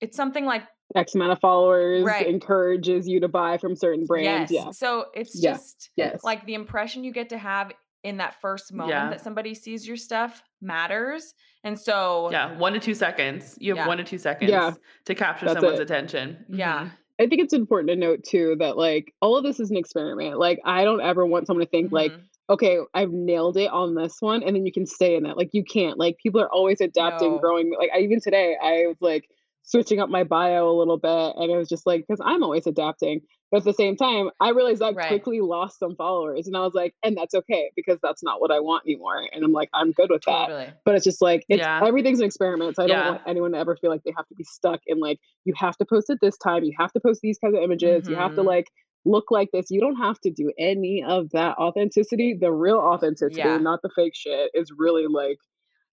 it's 0.00 0.16
something 0.16 0.44
like 0.44 0.62
x 0.94 1.14
amount 1.14 1.32
of 1.32 1.40
followers 1.40 2.02
Right. 2.04 2.26
encourages 2.26 3.06
you 3.08 3.20
to 3.20 3.28
buy 3.28 3.58
from 3.58 3.76
certain 3.76 4.06
brands 4.06 4.50
yes 4.50 4.64
yeah 4.66 4.70
so 4.70 5.06
it's 5.14 5.40
Yeah. 5.40 5.52
just 5.52 5.90
yes 5.96 6.24
like 6.24 6.44
the 6.46 6.54
impression 6.54 7.04
you 7.04 7.12
get 7.12 7.28
to 7.30 7.38
have 7.38 7.72
in 8.04 8.16
that 8.18 8.40
first 8.40 8.72
moment 8.72 8.90
Yeah. 8.90 9.10
that 9.10 9.20
somebody 9.20 9.54
sees 9.54 9.86
your 9.86 9.96
stuff 9.96 10.42
matters 10.62 11.34
and 11.64 11.78
so 11.78 12.30
Yeah, 12.30 12.56
1 12.56 12.72
to 12.74 12.78
2 12.78 12.94
seconds. 12.94 13.56
You 13.60 13.72
have 13.74 13.84
Yeah. 13.84 13.88
1 13.88 13.98
to 13.98 14.04
2 14.04 14.16
seconds 14.18 14.50
Yeah. 14.50 14.72
to 15.06 15.14
capture 15.14 15.46
That's 15.46 15.56
someone's 15.60 15.80
it. 15.80 15.82
attention. 15.82 16.44
yeah 16.48 16.84
Mhm. 16.84 16.90
I 17.20 17.26
think 17.26 17.42
it's 17.42 17.52
important 17.52 17.88
to 17.90 17.96
note 17.96 18.22
too 18.22 18.54
that 18.60 18.76
like 18.76 19.12
all 19.20 19.36
of 19.36 19.42
this 19.42 19.58
is 19.58 19.70
an 19.72 19.76
experiment. 19.76 20.38
Like 20.38 20.60
I 20.64 20.84
don't 20.84 21.00
ever 21.00 21.26
want 21.26 21.46
someone 21.48 21.66
to 21.66 21.70
think 21.70 21.90
like, 21.90 22.12
Mhm. 22.12 22.20
okay, 22.50 22.78
I've 22.94 23.10
nailed 23.12 23.56
it 23.56 23.70
on 23.72 23.96
this 23.96 24.22
one, 24.22 24.42
and 24.44 24.54
then 24.54 24.64
you 24.64 24.70
can 24.72 24.86
stay 24.86 25.16
in 25.16 25.24
that. 25.24 25.36
Like 25.36 25.50
you 25.52 25.64
can't. 25.64 25.98
Like 25.98 26.16
people 26.18 26.40
are 26.40 26.48
always 26.50 26.80
adapting, 26.80 27.32
No. 27.32 27.38
growing. 27.38 27.74
Like 27.76 27.90
I, 27.92 27.98
even 27.98 28.20
today, 28.20 28.56
I 28.62 28.86
was 28.86 28.96
like 29.00 29.28
switching 29.68 30.00
up 30.00 30.08
my 30.08 30.24
bio 30.24 30.68
a 30.70 30.76
little 30.78 30.96
bit, 30.98 31.34
and 31.36 31.50
it 31.52 31.56
was 31.56 31.68
just 31.68 31.86
like 31.86 32.04
because 32.06 32.20
I'm 32.24 32.42
always 32.42 32.66
adapting. 32.66 33.20
But 33.50 33.58
at 33.58 33.64
the 33.64 33.72
same 33.72 33.96
time, 33.96 34.28
I 34.40 34.50
realized 34.50 34.82
I 34.82 34.90
Right. 34.92 35.08
quickly 35.08 35.40
lost 35.40 35.78
some 35.78 35.94
followers, 35.96 36.46
and 36.46 36.56
I 36.56 36.60
was 36.60 36.74
like, 36.74 36.94
and 37.02 37.16
that's 37.16 37.34
okay 37.34 37.70
because 37.76 37.98
that's 38.02 38.22
not 38.22 38.40
what 38.40 38.50
I 38.50 38.60
want 38.60 38.84
anymore. 38.86 39.26
And 39.32 39.42
I'm 39.44 39.52
like, 39.52 39.70
I'm 39.74 39.92
good 39.92 40.10
with 40.10 40.22
that. 40.26 40.48
totally 40.48 40.72
But 40.84 40.94
it's 40.96 41.04
just 41.04 41.22
like 41.22 41.44
it's 41.48 41.60
Yeah. 41.60 41.80
everything's 41.84 42.20
an 42.20 42.26
experiment. 42.26 42.76
So 42.76 42.82
I 42.82 42.86
don't 42.88 43.06
want 43.06 43.22
anyone 43.26 43.52
to 43.52 43.58
ever 43.58 43.76
feel 43.76 43.90
like 43.90 44.02
they 44.04 44.12
have 44.16 44.26
to 44.28 44.34
be 44.34 44.44
stuck 44.44 44.80
in 44.86 45.00
like 45.00 45.18
you 45.44 45.54
have 45.56 45.76
to 45.78 45.84
post 45.84 46.10
it 46.10 46.18
this 46.20 46.36
time, 46.38 46.64
you 46.64 46.74
have 46.78 46.92
to 46.92 47.00
post 47.00 47.20
these 47.22 47.38
kinds 47.38 47.56
of 47.56 47.62
images, 47.62 48.08
you 48.08 48.16
have 48.16 48.34
to 48.34 48.42
Mhm. 48.42 48.46
like 48.46 48.66
look 49.04 49.30
like 49.30 49.48
this. 49.52 49.70
You 49.70 49.80
don't 49.80 49.96
have 49.96 50.18
to 50.20 50.30
do 50.30 50.52
any 50.58 51.02
of 51.02 51.30
that 51.30 51.56
authenticity. 51.56 52.34
The 52.34 52.52
real 52.52 52.78
authenticity, 52.78 53.38
Yeah. 53.38 53.56
not 53.58 53.80
the 53.82 53.88
fake 53.94 54.14
shit, 54.14 54.50
is 54.54 54.72
really 54.76 55.06
like 55.06 55.38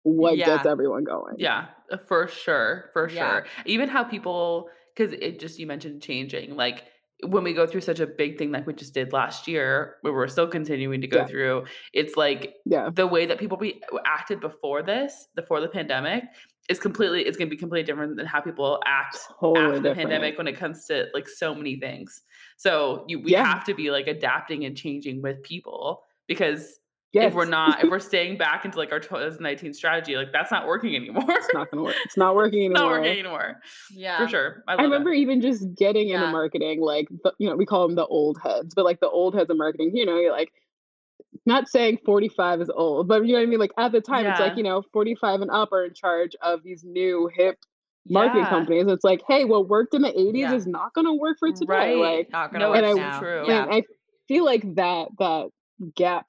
what 0.06 0.36
gets 0.38 0.66
everyone 0.66 1.04
going. 1.04 1.36
Yeah, 1.38 1.68
uh, 1.92 1.98
for 1.98 2.28
sure, 2.28 2.90
for 2.94 3.10
Yeah. 3.10 3.30
sure. 3.32 3.46
Even 3.66 3.90
how 3.90 4.04
people 4.04 4.70
because 4.96 5.12
it 5.14 5.40
just 5.42 5.60
you 5.60 5.68
mentioned 5.68 6.02
changing, 6.02 6.56
like 6.56 6.86
when 7.28 7.44
we 7.44 7.54
go 7.54 7.66
through 7.68 7.82
such 7.82 8.00
a 8.00 8.08
big 8.08 8.38
thing 8.38 8.52
like 8.52 8.66
we 8.68 8.74
just 8.74 8.94
did 8.94 9.12
last 9.12 9.46
year, 9.48 9.96
where 10.02 10.14
we're 10.14 10.28
still 10.28 10.48
continuing 10.48 11.02
to 11.02 11.08
go 11.08 11.18
Yeah. 11.20 11.26
through, 11.26 11.66
it's 11.94 12.16
like 12.16 12.56
Yeah. 12.66 12.90
the 12.94 13.08
way 13.08 13.26
that 13.26 13.38
people 13.40 13.58
be 13.58 13.82
acted 14.06 14.40
before 14.40 14.84
this, 14.84 15.28
before 15.36 15.60
the 15.60 15.68
pandemic, 15.68 16.24
is 16.70 16.80
completely 16.80 17.26
it's 17.26 17.36
gonna 17.38 17.50
be 17.50 17.58
completely 17.58 17.84
different 17.86 18.16
than 18.16 18.26
how 18.26 18.40
people 18.42 18.82
act 18.86 19.18
Totally 19.42 19.66
after 19.78 19.80
the 19.90 19.96
pandemic 19.96 20.38
when 20.38 20.48
it 20.48 20.56
comes 20.56 20.86
to 20.88 21.08
like 21.14 21.28
so 21.28 21.54
many 21.56 21.78
things. 21.80 22.22
So 22.58 23.04
you 23.08 23.20
we 23.20 23.32
Yeah. 23.32 23.44
have 23.46 23.64
to 23.66 23.74
be 23.74 23.92
like 23.92 24.08
adapting 24.08 24.64
and 24.66 24.78
changing 24.78 25.22
with 25.22 25.42
people 25.44 26.04
because 26.28 26.80
Yes. 27.16 27.30
if 27.30 27.34
we're 27.34 27.46
not 27.46 27.82
if 27.84 27.90
we're 27.90 28.00
staying 28.12 28.38
back 28.38 28.66
into 28.66 28.78
like 28.78 28.92
our 28.92 29.00
2019 29.00 29.74
strategy, 29.74 30.18
like 30.18 30.34
that's 30.34 30.52
not 30.52 30.68
working 30.68 30.96
anymore. 30.96 31.24
it's 31.30 31.48
not 31.54 31.72
gonna 31.72 31.84
work. 31.84 31.96
It's 32.04 32.18
not 32.18 32.36
working 32.36 32.64
It's 32.66 32.74
not 32.74 32.84
anymore. 32.84 33.00
working 33.00 33.12
anymore. 33.20 33.62
yeah 33.92 34.18
For 34.18 34.28
sure. 34.28 34.64
I, 34.68 34.74
love 34.74 34.80
I 34.82 34.84
remember 34.84 35.12
it. 35.14 35.20
even 35.20 35.40
just 35.42 35.74
getting 35.76 36.10
Yeah. 36.10 36.16
into 36.18 36.32
marketing, 36.34 36.82
like 36.82 37.08
the, 37.24 37.34
you 37.40 37.50
know, 37.50 37.56
we 37.56 37.66
call 37.66 37.88
them 37.88 37.96
the 37.96 38.06
old 38.06 38.38
heads, 38.44 38.74
but 38.76 38.84
like 38.84 39.00
the 39.00 39.10
old 39.10 39.34
heads 39.34 39.50
of 39.50 39.58
marketing, 39.58 39.96
you 39.96 40.06
know, 40.06 40.18
you're 40.20 40.32
like 40.32 40.52
not 41.46 41.70
saying 41.70 42.00
45 42.06 42.62
is 42.62 42.70
old, 42.70 43.08
but 43.08 43.26
you 43.26 43.32
know 43.34 43.40
what 43.40 43.44
I 43.44 43.46
mean? 43.46 43.60
Like 43.60 43.72
at 43.78 43.92
the 43.94 44.02
time, 44.02 44.26
it's 44.26 44.40
like, 44.40 44.58
you 44.58 44.64
know, 44.64 44.84
45 44.92 45.42
and 45.42 45.52
up 45.52 45.72
are 45.72 45.86
in 45.86 45.94
charge 45.94 46.32
of 46.42 46.64
these 46.64 46.84
new 46.84 47.30
hip 47.34 47.58
marketing 48.10 48.42
Yeah. 48.44 48.50
companies. 48.50 48.86
It's 48.88 49.04
like, 49.06 49.22
hey, 49.28 49.46
what 49.46 49.70
worked 49.70 49.94
in 49.94 50.02
the 50.02 50.12
80s 50.12 50.36
Yeah. 50.40 50.54
is 50.54 50.68
not 50.68 50.94
gonna 50.94 51.14
work 51.16 51.38
for 51.40 51.52
today. 51.52 51.66
Right. 51.68 51.96
Like 52.18 52.32
not 52.32 52.52
gonna 52.52 52.66
No, 52.66 52.72
work 52.72 52.84
it's 52.84 52.94
so 52.94 53.00
now. 53.00 53.20
true. 53.20 53.44
yeah 53.48 53.64
and 53.64 53.74
I 53.74 53.84
feel 54.28 54.44
like 54.44 54.76
that 54.76 55.08
that 55.20 55.50
gap 55.96 56.26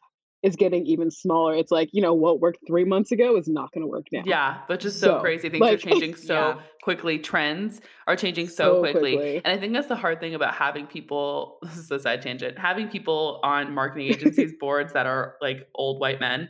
is 0.47 0.57
getting 0.57 0.87
even 0.87 1.11
smaller. 1.11 1.55
It's 1.55 1.71
like, 1.73 1.89
you 1.93 2.01
know, 2.01 2.15
what 2.15 2.41
worked 2.41 2.61
three 2.67 2.85
months 2.85 3.11
ago 3.13 3.37
is 3.37 3.49
not 3.49 3.73
gonna 3.73 3.87
work 3.87 4.07
now. 4.13 4.23
Yeah, 4.25 4.59
but 4.69 4.81
just 4.81 5.01
so, 5.01 5.07
So, 5.17 5.21
crazy. 5.21 5.49
Things 5.51 5.67
are 5.67 5.77
changing 5.89 6.15
so 6.15 6.35
Yeah. 6.35 6.61
quickly. 6.83 7.19
Trends 7.19 7.81
are 8.07 8.15
changing 8.17 8.49
so, 8.49 8.75
So 8.75 8.81
quickly. 8.81 9.17
quickly. 9.17 9.37
And 9.45 9.49
I 9.49 9.57
think 9.61 9.73
that's 9.73 9.89
the 9.89 9.97
hard 9.97 10.21
thing 10.21 10.35
about 10.35 10.55
having 10.55 10.87
people, 10.87 11.59
this 11.63 11.77
is 11.77 11.91
a 11.91 11.99
side 11.99 12.23
tangent, 12.23 12.59
having 12.59 12.89
people 12.89 13.41
on 13.43 13.75
marketing 13.75 14.07
agencies 14.07 14.53
boards 14.61 14.93
that 14.93 15.07
are 15.07 15.37
like 15.41 15.69
old 15.75 16.01
white 16.01 16.21
men 16.21 16.49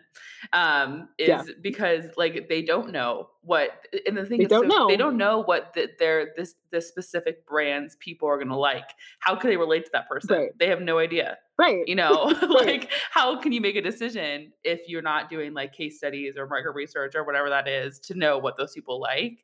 um, 0.52 1.08
is 1.18 1.28
Yeah. 1.28 1.42
because 1.62 2.04
like 2.16 2.48
they 2.48 2.62
don't 2.62 2.92
know 2.92 3.30
what, 3.46 3.70
and 4.06 4.16
the 4.16 4.26
thing 4.26 4.38
They 4.38 4.44
is, 4.44 4.50
don't 4.50 4.70
so, 4.70 4.86
they 4.88 4.96
don't 4.96 5.16
know 5.16 5.42
what 5.42 5.72
the, 5.74 5.88
their, 5.98 6.32
this, 6.36 6.54
this 6.72 6.88
specific 6.88 7.46
brands 7.46 7.96
people 7.96 8.28
are 8.28 8.36
going 8.36 8.48
to 8.48 8.56
like. 8.56 8.90
How 9.20 9.36
can 9.36 9.48
they 9.50 9.56
relate 9.56 9.84
to 9.86 9.90
that 9.94 10.08
person? 10.08 10.36
Right. 10.36 10.50
They 10.58 10.68
have 10.68 10.80
no 10.82 10.98
idea 10.98 11.38
Right. 11.58 11.84
you 11.86 11.94
know 11.94 12.26
Right. 12.42 12.66
like 12.66 12.90
how 13.10 13.40
can 13.40 13.52
you 13.52 13.62
make 13.62 13.76
a 13.76 13.80
decision 13.82 14.52
if 14.62 14.80
you're 14.88 15.00
not 15.00 15.30
doing 15.30 15.54
like 15.54 15.72
case 15.72 15.96
studies 15.96 16.36
or 16.36 16.46
market 16.46 16.72
research 16.72 17.14
or 17.14 17.24
whatever 17.24 17.48
that 17.48 17.66
is 17.66 17.98
to 18.00 18.14
know 18.14 18.36
what 18.36 18.58
those 18.58 18.72
people 18.74 19.00
like 19.00 19.42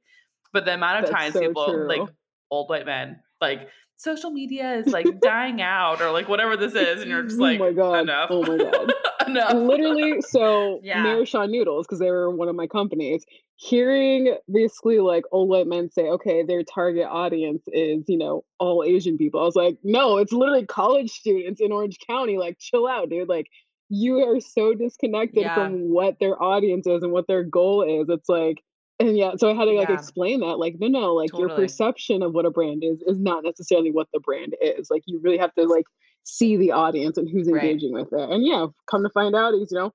but 0.52 0.66
the 0.66 0.74
amount 0.74 1.04
of 1.04 1.10
That's 1.10 1.18
times 1.22 1.32
so 1.32 1.40
people 1.48 1.86
like 1.88 2.02
old 2.50 2.68
white 2.68 2.84
men 2.84 3.20
like 3.40 3.68
social 3.96 4.30
media 4.30 4.74
is 4.74 4.88
like 4.88 5.06
dying 5.22 5.62
out 5.62 6.02
or 6.02 6.10
like 6.10 6.28
whatever 6.28 6.54
this 6.56 6.74
is 6.74 7.00
and 7.00 7.10
you're 7.10 7.22
just 7.22 7.38
like 7.38 7.58
Oh 7.58 7.64
like 7.64 7.76
my 7.76 7.82
God. 7.82 8.00
enough 8.00 8.28
Oh 8.30 8.42
my 8.42 8.58
God. 8.58 8.92
enough 9.50 9.54
literally 9.54 10.20
so 10.20 10.80
Yeah. 10.82 11.02
Noodles, 11.46 11.86
because 11.86 11.98
they 11.98 12.10
were 12.10 12.30
one 12.30 12.48
of 12.48 12.54
my 12.56 12.66
companies, 12.66 13.24
hearing 13.56 14.36
basically 14.52 14.98
like 14.98 15.24
old 15.32 15.48
white 15.48 15.66
men 15.66 15.90
say, 15.90 16.08
okay, 16.08 16.42
their 16.42 16.62
target 16.62 17.06
audience 17.08 17.62
is, 17.68 18.04
you 18.08 18.18
know, 18.18 18.44
all 18.58 18.82
Asian 18.84 19.16
people. 19.16 19.40
I 19.40 19.44
was 19.44 19.56
like, 19.56 19.78
no, 19.84 20.18
it's 20.18 20.32
literally 20.32 20.66
college 20.66 21.10
students 21.10 21.60
in 21.60 21.72
Orange 21.72 21.98
County. 22.06 22.38
Like, 22.38 22.58
chill 22.58 22.86
out, 22.88 23.08
dude. 23.10 23.28
Like, 23.28 23.46
you 23.88 24.18
are 24.18 24.40
so 24.40 24.74
disconnected 24.74 25.42
Yeah. 25.42 25.54
from 25.54 25.90
what 25.90 26.18
their 26.18 26.40
audience 26.42 26.86
is 26.86 27.02
and 27.02 27.12
what 27.12 27.26
their 27.28 27.44
goal 27.44 27.82
is. 27.82 28.08
It's 28.08 28.28
like, 28.28 28.62
and 28.98 29.16
yeah, 29.18 29.32
so 29.36 29.50
I 29.50 29.54
had 29.54 29.64
to 29.66 29.72
like 29.72 29.88
Yeah. 29.88 29.94
explain 29.96 30.40
that, 30.40 30.58
like, 30.58 30.76
no, 30.78 30.86
no, 30.88 31.14
like 31.14 31.36
your 31.36 31.48
perception 31.50 32.22
of 32.22 32.32
what 32.34 32.46
a 32.46 32.50
brand 32.50 32.82
is 32.84 33.02
is 33.02 33.18
not 33.18 33.44
necessarily 33.44 33.90
what 33.90 34.08
the 34.12 34.20
brand 34.20 34.54
is. 34.60 34.90
Like, 34.90 35.02
you 35.06 35.20
really 35.22 35.38
have 35.38 35.54
to 35.54 35.64
like 35.64 35.84
see 36.24 36.56
the 36.56 36.70
audience 36.72 37.18
and 37.18 37.28
who's 37.28 37.48
Right. 37.50 37.62
engaging 37.64 37.92
with 37.92 38.12
it. 38.12 38.30
And 38.30 38.44
yeah, 38.46 38.66
come 38.90 39.02
to 39.02 39.10
find 39.10 39.34
out, 39.34 39.54
he's 39.54 39.72
you 39.72 39.78
know 39.78 39.92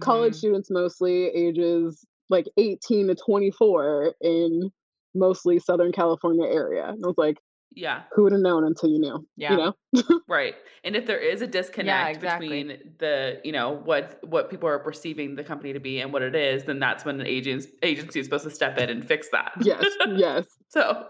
college 0.00 0.34
Mhm. 0.34 0.36
students 0.36 0.70
mostly 0.70 1.26
ages 1.28 2.04
like 2.30 2.46
18 2.58 3.08
to 3.08 3.14
24 3.14 4.14
in 4.20 4.70
mostly 5.14 5.58
Southern 5.58 5.92
California 5.92 6.46
area. 6.46 6.86
And 6.88 7.02
I 7.04 7.06
was 7.08 7.16
like, 7.16 7.38
Yeah, 7.74 8.02
who 8.12 8.24
would 8.24 8.32
have 8.32 8.40
known 8.40 8.64
until 8.64 8.90
you 8.90 8.98
knew? 8.98 9.26
Yeah. 9.36 9.50
You 9.52 9.56
know? 9.56 10.20
right. 10.28 10.54
And 10.84 10.94
if 10.96 11.06
there 11.06 11.18
is 11.18 11.40
a 11.42 11.46
disconnect 11.58 12.16
exactly. 12.16 12.48
between 12.48 12.94
the, 12.98 13.40
you 13.44 13.52
know, 13.52 13.70
what 13.84 14.18
what 14.24 14.50
people 14.50 14.68
are 14.68 14.78
perceiving 14.78 15.36
the 15.36 15.44
company 15.44 15.72
to 15.72 15.80
be 15.80 16.00
and 16.00 16.12
what 16.12 16.22
it 16.22 16.34
is, 16.34 16.64
then 16.64 16.78
that's 16.80 17.04
when 17.04 17.20
an 17.20 17.26
agency 17.26 17.70
agency 17.82 18.20
is 18.20 18.26
supposed 18.26 18.44
to 18.44 18.50
step 18.50 18.76
in 18.78 18.90
and 18.90 19.06
fix 19.06 19.28
that. 19.30 19.52
yes, 19.62 19.86
yes. 20.16 20.44
so, 20.68 21.06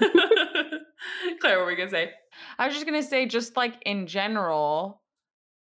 Claire, 1.40 1.58
what 1.58 1.66
were 1.66 1.70
you 1.72 1.76
gonna 1.76 1.90
say? 1.90 2.12
I 2.58 2.66
was 2.66 2.74
just 2.74 2.86
gonna 2.86 3.02
say, 3.02 3.26
just 3.26 3.56
like 3.56 3.74
in 3.84 4.06
general, 4.06 5.02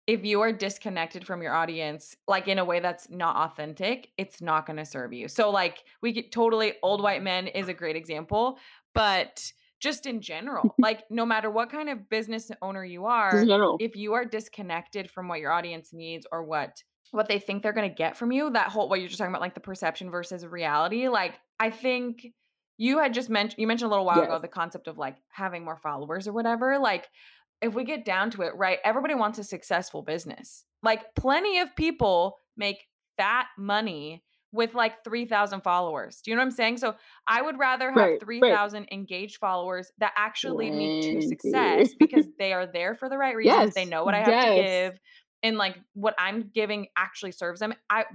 if 0.05 0.23
you 0.23 0.41
are 0.41 0.51
disconnected 0.51 1.25
from 1.25 1.41
your 1.41 1.53
audience, 1.53 2.15
like 2.27 2.47
in 2.47 2.59
a 2.59 2.65
way 2.65 2.79
that's 2.79 3.09
not 3.09 3.35
authentic, 3.35 4.09
it's 4.17 4.41
not 4.41 4.65
gonna 4.65 4.85
serve 4.85 5.13
you. 5.13 5.27
So, 5.27 5.49
like, 5.49 5.83
we 6.01 6.11
get 6.11 6.31
totally 6.31 6.73
old 6.81 7.01
white 7.01 7.23
men 7.23 7.47
is 7.47 7.67
a 7.67 7.73
great 7.73 7.95
example, 7.95 8.57
but 8.93 9.51
just 9.79 10.05
in 10.05 10.21
general, 10.21 10.73
like, 10.79 11.03
no 11.09 11.25
matter 11.25 11.51
what 11.51 11.69
kind 11.69 11.89
of 11.89 12.09
business 12.09 12.49
owner 12.61 12.83
you 12.83 13.05
are, 13.05 13.31
if 13.79 13.95
you 13.95 14.13
are 14.13 14.25
disconnected 14.25 15.11
from 15.11 15.27
what 15.27 15.39
your 15.39 15.51
audience 15.51 15.89
needs 15.93 16.25
or 16.31 16.43
what 16.43 16.81
what 17.11 17.27
they 17.29 17.39
think 17.39 17.63
they're 17.63 17.73
going 17.73 17.89
to 17.89 17.95
get 17.95 18.17
from 18.17 18.31
you 18.31 18.49
that 18.49 18.67
whole 18.69 18.89
what 18.89 18.99
you're 18.99 19.07
just 19.07 19.17
talking 19.17 19.31
about 19.31 19.41
like 19.41 19.53
the 19.53 19.61
perception 19.61 20.11
versus 20.11 20.45
reality 20.45 21.07
like 21.07 21.35
i 21.57 21.69
think 21.69 22.27
you 22.77 22.99
had 22.99 23.13
just 23.13 23.29
mentioned 23.29 23.59
you 23.59 23.67
mentioned 23.67 23.87
a 23.87 23.89
little 23.89 24.05
while 24.05 24.21
ago 24.21 24.39
the 24.39 24.47
concept 24.47 24.87
of 24.87 24.97
like 24.97 25.17
having 25.29 25.63
more 25.65 25.77
followers 25.77 26.27
or 26.27 26.33
whatever 26.33 26.77
like 26.79 27.07
if 27.61 27.73
we 27.73 27.83
get 27.83 28.05
down 28.05 28.29
to 28.31 28.43
it 28.43 28.55
right 28.55 28.79
everybody 28.83 29.15
wants 29.15 29.39
a 29.39 29.43
successful 29.43 30.01
business. 30.01 30.63
Like 30.83 31.15
plenty 31.15 31.57
of 31.59 31.75
people 31.75 32.37
make 32.55 32.85
fat 33.17 33.47
money 33.57 34.23
with 34.53 34.73
like 34.75 35.03
3000 35.03 35.61
followers 35.61 36.21
do 36.23 36.31
you 36.31 36.35
know 36.35 36.41
what 36.41 36.45
i'm 36.45 36.51
saying? 36.51 36.77
So 36.77 36.95
i 37.27 37.41
would 37.41 37.59
rather 37.59 37.89
have 37.89 37.97
Right, 37.97 38.11
right. 38.11 38.51
3000 38.51 38.87
engaged 38.91 39.37
followers 39.37 39.91
that 39.97 40.13
actually 40.15 40.71
lead 40.71 41.03
to 41.03 41.21
success 41.21 41.93
because 41.99 42.25
they 42.39 42.53
are 42.53 42.65
there 42.65 42.95
for 42.95 43.09
the 43.09 43.17
right 43.17 43.35
reasons 43.43 43.73
they 43.73 43.85
know 43.85 44.05
what 44.05 44.13
i 44.13 44.19
have 44.19 44.55
to 44.55 44.61
give 44.61 44.99
and 45.43 45.57
like 45.57 45.77
what 45.93 46.15
i'm 46.17 46.49
giving 46.53 46.87
actually 46.95 47.31
serves 47.31 47.59
them 47.59 47.73
i 47.89 48.05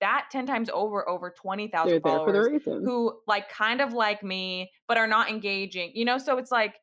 that 0.00 0.26
10 0.30 0.46
times 0.46 0.70
over 0.72 1.08
over 1.08 1.32
They're 1.44 1.56
20000 1.56 1.90
there 1.90 2.00
for 2.00 2.32
the 2.32 2.60
followers 2.60 2.84
who 2.84 3.18
like 3.26 3.48
kind 3.48 3.80
of 3.80 3.92
like 3.92 4.22
me 4.22 4.70
but 4.88 4.96
are 4.96 5.06
not 5.06 5.30
engaging 5.30 5.92
you 5.94 6.04
know? 6.04 6.18
So 6.18 6.38
it's 6.38 6.50
like 6.50 6.76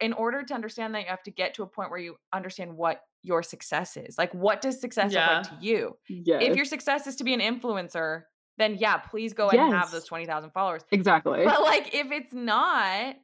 in 0.00 0.12
order 0.12 0.42
to 0.42 0.54
understand 0.54 0.94
that 0.94 1.00
you 1.00 1.08
have 1.08 1.22
to 1.24 1.30
get 1.30 1.54
to 1.54 1.62
a 1.62 1.66
point 1.66 1.90
where 1.90 1.98
you 1.98 2.16
understand 2.32 2.76
what 2.76 3.00
your 3.22 3.42
success 3.42 3.96
is. 3.96 4.16
Like 4.16 4.32
what 4.32 4.60
does 4.60 4.80
success 4.80 5.12
look 5.12 5.26
like 5.26 5.42
to 5.44 5.56
you? 5.60 5.96
Yes. 6.08 6.42
if 6.44 6.56
your 6.56 6.64
success 6.64 7.06
is 7.06 7.16
to 7.16 7.24
be 7.24 7.34
an 7.34 7.40
influencer 7.40 8.22
then 8.58 8.76
yeah 8.76 8.96
please 8.96 9.32
go 9.32 9.48
and 9.50 9.72
have 9.72 9.90
those 9.90 10.06
20000 10.06 10.50
followers. 10.50 10.82
Exactly. 10.90 11.44
but 11.44 11.62
like 11.62 11.94
if 11.94 12.10
it's 12.12 12.32
not 12.32 13.16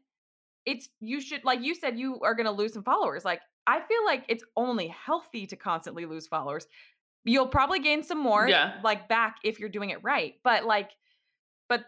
it's 0.67 0.89
you 1.01 1.21
should 1.21 1.45
like 1.45 1.61
you 1.63 1.75
said 1.75 1.99
you 1.99 2.21
are 2.23 2.35
going 2.35 2.47
to 2.47 2.53
lose 2.53 2.73
some 2.73 2.83
followers. 2.85 3.25
Like 3.25 3.41
i 3.67 3.81
feel 3.81 4.05
like 4.05 4.25
it's 4.29 4.45
only 4.57 4.89
healthy 4.89 5.47
to 5.47 5.57
constantly 5.57 6.07
lose 6.07 6.27
followers 6.27 6.67
you'll 7.25 7.47
probably 7.49 7.81
gain 7.81 8.03
some 8.03 8.19
more 8.23 8.49
Yeah. 8.49 8.75
like 8.83 9.09
back 9.09 9.37
if 9.45 9.59
you're 9.59 9.69
doing 9.69 9.91
it 9.91 9.99
right 10.03 10.35
but 10.45 10.65
like 10.65 10.91
but 11.69 11.85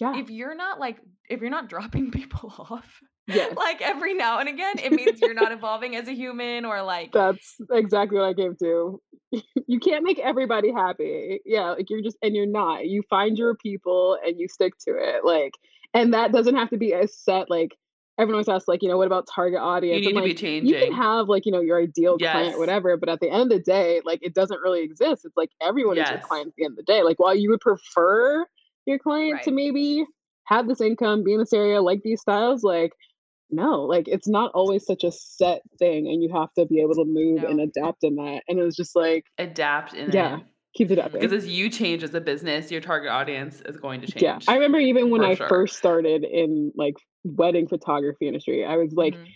yeah. 0.00 0.16
if 0.16 0.30
you're 0.30 0.54
not 0.54 0.78
like 0.80 0.98
if 1.28 1.40
you're 1.40 1.50
not 1.50 1.68
dropping 1.68 2.10
people 2.18 2.52
off 2.58 3.00
yes. 3.26 3.54
like 3.56 3.80
every 3.82 4.14
now 4.14 4.38
and 4.38 4.48
again 4.48 4.74
it 4.78 4.92
means 4.92 5.20
you're 5.20 5.34
not 5.34 5.52
evolving 5.52 5.96
as 5.96 6.08
a 6.08 6.12
human 6.12 6.64
or 6.64 6.82
like 6.82 7.12
That's 7.12 7.56
exactly 7.70 8.18
what 8.18 8.28
I 8.28 8.34
came 8.34 8.56
to. 8.60 9.00
you 9.66 9.78
can't 9.78 10.04
make 10.04 10.18
everybody 10.18 10.72
happy. 10.72 11.40
Yeah, 11.44 11.72
like 11.72 11.90
you're 11.90 12.00
just 12.00 12.16
and 12.22 12.34
you're 12.34 12.46
not. 12.46 12.86
You 12.86 13.02
find 13.10 13.36
your 13.36 13.54
people 13.54 14.16
and 14.24 14.40
you 14.40 14.48
stick 14.48 14.72
to 14.86 14.92
it. 14.92 15.22
Like, 15.22 15.52
and 15.92 16.14
that 16.14 16.32
doesn't 16.32 16.56
have 16.56 16.70
to 16.70 16.78
be 16.78 16.92
a 16.92 17.06
set 17.06 17.50
like 17.50 17.76
everyone 18.18 18.34
always 18.34 18.48
asks, 18.48 18.68
like, 18.68 18.82
you 18.82 18.88
know, 18.88 18.98
what 18.98 19.06
about 19.06 19.28
target 19.32 19.60
audience? 19.60 20.04
You 20.04 20.12
need 20.12 20.18
I'm 20.18 20.36
to 20.36 20.42
be 20.44 20.48
like, 20.50 20.64
You 20.64 20.74
can 20.76 20.92
have 20.92 21.28
like, 21.28 21.46
you 21.46 21.52
know, 21.52 21.60
your 21.60 21.80
ideal 21.80 22.18
Yes. 22.18 22.32
client, 22.32 22.58
whatever, 22.58 22.96
but 22.96 23.08
at 23.08 23.20
the 23.20 23.30
end 23.30 23.52
of 23.52 23.58
the 23.58 23.60
day, 23.60 24.00
like 24.04 24.18
it 24.22 24.34
doesn't 24.34 24.60
really 24.60 24.82
exist. 24.82 25.24
It's 25.24 25.36
like 25.36 25.50
everyone 25.62 25.98
is 25.98 26.10
your 26.10 26.18
client 26.18 26.48
at 26.48 26.54
the 26.56 26.64
end 26.64 26.72
of 26.72 26.76
the 26.76 26.82
day. 26.82 27.02
Like 27.02 27.18
while 27.18 27.34
you 27.34 27.50
would 27.50 27.60
prefer 27.60 28.44
your 28.86 28.98
client 28.98 29.42
to 29.44 29.52
maybe 29.52 30.04
have 30.44 30.66
this 30.66 30.80
income, 30.80 31.22
be 31.22 31.34
in 31.34 31.38
this 31.38 31.52
area, 31.52 31.80
like 31.80 32.02
these 32.02 32.20
styles, 32.20 32.62
like 32.64 32.92
no, 33.50 33.82
like 33.82 34.08
it's 34.08 34.28
not 34.28 34.50
always 34.52 34.84
such 34.84 35.04
a 35.04 35.12
set 35.12 35.62
thing, 35.78 36.06
and 36.06 36.22
you 36.22 36.30
have 36.34 36.52
to 36.58 36.66
be 36.66 36.80
able 36.80 36.94
to 36.94 37.04
move 37.04 37.44
and 37.44 37.60
adapt 37.60 38.04
in 38.04 38.16
that. 38.16 38.42
And 38.48 38.58
it 38.58 38.62
was 38.62 38.76
just 38.76 38.94
like, 38.94 39.24
Adapt 39.38 39.94
and 39.94 40.12
Yeah. 40.12 40.40
keep 40.74 40.90
it 40.90 40.98
up. 40.98 41.12
Because 41.12 41.32
as 41.32 41.46
you 41.46 41.70
change 41.70 42.02
as 42.02 42.12
a 42.14 42.20
business, 42.20 42.70
your 42.70 42.80
target 42.80 43.10
audience 43.10 43.62
is 43.62 43.76
going 43.76 44.00
to 44.02 44.06
change. 44.06 44.22
Yeah, 44.22 44.38
I 44.46 44.54
remember 44.54 44.78
even 44.78 45.10
when 45.10 45.22
for 45.22 45.26
I 45.28 45.34
sure. 45.34 45.48
first 45.48 45.76
started 45.76 46.24
in 46.24 46.72
like 46.76 46.96
wedding 47.24 47.68
photography 47.68 48.26
industry, 48.28 48.64
I 48.64 48.76
was 48.76 48.92
like 48.94 49.14
mhm. 49.14 49.26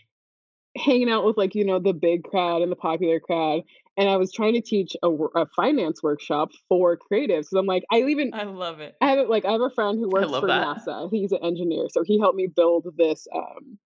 hanging 0.76 1.10
out 1.10 1.24
with 1.24 1.36
like 1.36 1.54
you 1.54 1.64
know 1.64 1.78
the 1.78 1.92
big 1.92 2.24
crowd 2.24 2.62
and 2.62 2.72
the 2.72 2.76
popular 2.76 3.20
crowd, 3.20 3.62
and 3.96 4.08
I 4.08 4.16
was 4.16 4.32
trying 4.32 4.54
to 4.54 4.60
teach 4.60 4.96
a, 5.02 5.08
a 5.10 5.46
finance 5.56 6.02
workshop 6.02 6.50
for 6.68 6.96
creatives. 6.96 7.46
So 7.46 7.58
I'm 7.58 7.66
like, 7.66 7.84
I 7.92 8.02
even 8.02 8.32
i 8.34 8.44
love 8.44 8.80
it 8.80 8.94
I 9.00 9.10
have 9.10 9.18
a- 9.18 9.30
like 9.30 9.44
I 9.44 9.52
have 9.52 9.60
a 9.60 9.70
friend 9.70 9.98
who 9.98 10.08
works 10.08 10.32
for 10.38 10.46
that. 10.48 10.66
NASA. 10.78 11.10
He's 11.10 11.32
an 11.32 11.40
engineer, 11.42 11.86
so 11.90 12.02
he 12.04 12.18
helped 12.18 12.36
me 12.36 12.46
build 12.46 12.86
this 12.96 13.26
um 13.34 13.78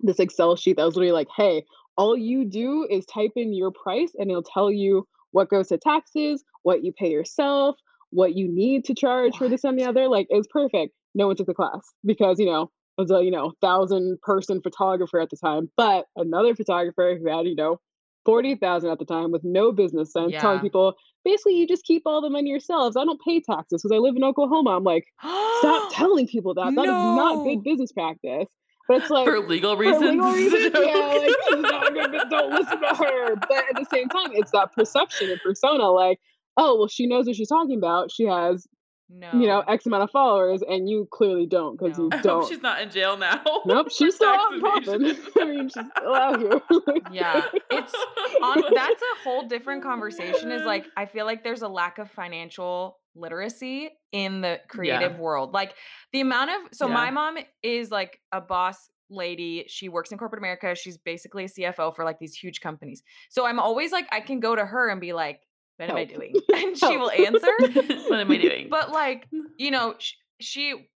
this 0.00 0.18
Excel 0.20 0.56
sheet 0.56 0.76
that 0.76 0.84
was 0.84 0.94
literally 0.96 1.12
like, 1.12 1.28
hey, 1.36 1.64
all 1.96 2.16
you 2.16 2.44
do 2.44 2.86
is 2.88 3.04
type 3.06 3.32
in 3.36 3.52
your 3.52 3.70
price, 3.72 4.12
and 4.18 4.30
it'll 4.30 4.42
tell 4.42 4.70
you 4.70 5.06
what 5.32 5.48
goes 5.50 5.68
to 5.68 5.78
taxes, 5.78 6.44
what 6.62 6.84
you 6.84 6.92
pay 6.92 7.10
yourself, 7.10 7.76
what 8.10 8.34
you 8.34 8.48
need 8.48 8.84
to 8.86 8.94
charge 8.94 9.36
for 9.36 9.48
this 9.48 9.64
and 9.64 9.78
the 9.78 9.84
other. 9.84 10.08
Like 10.08 10.26
it 10.30 10.36
was 10.36 10.46
perfect. 10.48 10.94
No 11.14 11.26
one 11.26 11.36
took 11.36 11.46
the 11.46 11.54
class 11.54 11.92
because 12.04 12.38
you 12.38 12.46
know 12.46 12.70
was 12.98 13.10
a 13.10 13.24
you 13.24 13.30
know 13.30 13.52
thousand 13.60 14.20
person 14.22 14.60
photographer 14.60 15.20
at 15.20 15.30
the 15.30 15.36
time, 15.36 15.70
but 15.76 16.06
another 16.16 16.54
photographer 16.54 17.18
who 17.20 17.28
had 17.28 17.46
you 17.46 17.54
know. 17.54 17.80
40,000 18.24 18.90
at 18.90 18.98
the 18.98 19.06
time 19.06 19.32
with 19.32 19.42
no 19.42 19.72
business 19.72 20.12
sense 20.12 20.34
telling 20.38 20.60
people 20.60 20.92
basically 21.24 21.54
you 21.54 21.66
just 21.66 21.84
keep 21.84 22.02
all 22.04 22.20
the 22.20 22.28
money 22.28 22.50
yourselves. 22.50 22.94
I 22.94 23.04
don't 23.04 23.20
pay 23.22 23.40
taxes 23.40 23.80
because 23.80 23.94
I 23.94 23.98
live 23.98 24.16
in 24.16 24.24
Oklahoma. 24.24 24.76
I'm 24.76 24.84
like, 24.84 25.04
stop 25.20 25.90
telling 25.94 26.26
people 26.26 26.52
that. 26.54 26.74
That 26.74 26.82
is 26.82 26.88
not 26.88 27.44
good 27.44 27.64
business 27.64 27.90
practice. 27.90 28.48
But 28.88 29.02
it's 29.02 29.10
like 29.10 29.26
for 29.26 29.38
legal 29.40 29.76
reasons. 29.76 30.20
for 30.20 30.32
reasons. 30.32 30.64
legal 30.64 30.80
reasons, 30.82 30.86
yeah, 30.86 31.04
like 31.04 31.20
this 31.20 31.46
is 31.48 31.60
not 31.60 31.92
good. 31.92 32.30
Don't 32.30 32.50
listen 32.50 32.80
to 32.80 32.94
her. 32.96 33.36
But 33.36 33.64
at 33.70 33.76
the 33.76 33.86
same 33.92 34.08
time, 34.08 34.30
it's 34.32 34.50
that 34.52 34.72
perception 34.72 35.30
and 35.30 35.40
persona. 35.42 35.90
Like, 35.90 36.18
oh 36.56 36.78
well, 36.78 36.88
she 36.88 37.06
knows 37.06 37.26
what 37.26 37.36
she's 37.36 37.48
talking 37.48 37.76
about. 37.76 38.10
She 38.10 38.24
has 38.24 38.66
no 39.10 39.30
you 39.32 39.46
know 39.46 39.60
X 39.60 39.86
amount 39.86 40.02
of 40.04 40.10
followers, 40.10 40.62
and 40.68 40.88
you 40.88 41.08
clearly 41.10 41.46
don't 41.46 41.78
because 41.78 41.96
No. 41.98 42.04
you 42.04 42.10
I 42.12 42.16
hope 42.16 42.24
don't. 42.24 42.48
she's 42.48 42.62
not 42.62 42.80
in 42.82 42.90
jail 42.90 43.16
now. 43.16 43.42
Nope, 43.66 43.88
she's 43.90 44.14
still 44.16 44.30
tax 44.32 44.42
out 44.54 44.60
popping. 44.60 45.16
I 45.40 45.44
mean, 45.44 45.68
she's 45.68 45.84
still 45.96 46.14
out 46.14 46.38
here. 46.40 46.60
Yeah, 47.12 47.42
it's 47.70 47.94
on 48.42 48.62
that's 48.74 49.02
a 49.02 49.22
whole 49.24 49.46
different 49.48 49.82
conversation 49.82 50.52
is 50.52 50.64
like 50.64 50.86
i 50.96 51.06
feel 51.06 51.24
like 51.26 51.42
there's 51.42 51.62
a 51.62 51.68
lack 51.68 51.98
of 51.98 52.10
financial 52.10 52.98
literacy 53.14 53.90
in 54.12 54.40
the 54.42 54.60
creative 54.68 55.18
world 55.18 55.52
like 55.52 55.74
the 56.12 56.20
amount 56.20 56.50
of 56.50 56.56
so 56.72 56.86
Yeah. 56.86 56.94
my 56.94 57.10
mom 57.10 57.38
is 57.62 57.90
like 57.90 58.20
a 58.32 58.40
boss 58.40 58.88
lady 59.10 59.64
she 59.68 59.88
works 59.88 60.12
in 60.12 60.18
corporate 60.18 60.40
america 60.40 60.74
she's 60.74 60.98
basically 60.98 61.44
a 61.44 61.48
cfo 61.48 61.94
for 61.94 62.04
like 62.04 62.18
these 62.18 62.34
huge 62.34 62.60
companies 62.60 63.02
so 63.30 63.46
i'm 63.46 63.58
always 63.58 63.90
like 63.90 64.06
i 64.12 64.20
can 64.20 64.38
go 64.40 64.54
to 64.54 64.64
her 64.64 64.88
and 64.90 65.00
be 65.00 65.12
like 65.12 65.40
what 65.78 65.90
am 65.90 65.96
i 65.96 66.04
doing? 66.04 66.34
And 66.54 66.76
she 66.78 66.96
will 66.96 67.10
answer? 67.10 67.52
What 68.08 68.20
am 68.20 68.30
I 68.30 68.36
doing? 68.36 68.68
but 68.70 68.90
like 68.90 69.26
you 69.56 69.70
know 69.70 69.94
sh- 69.98 70.14
she 70.40 70.88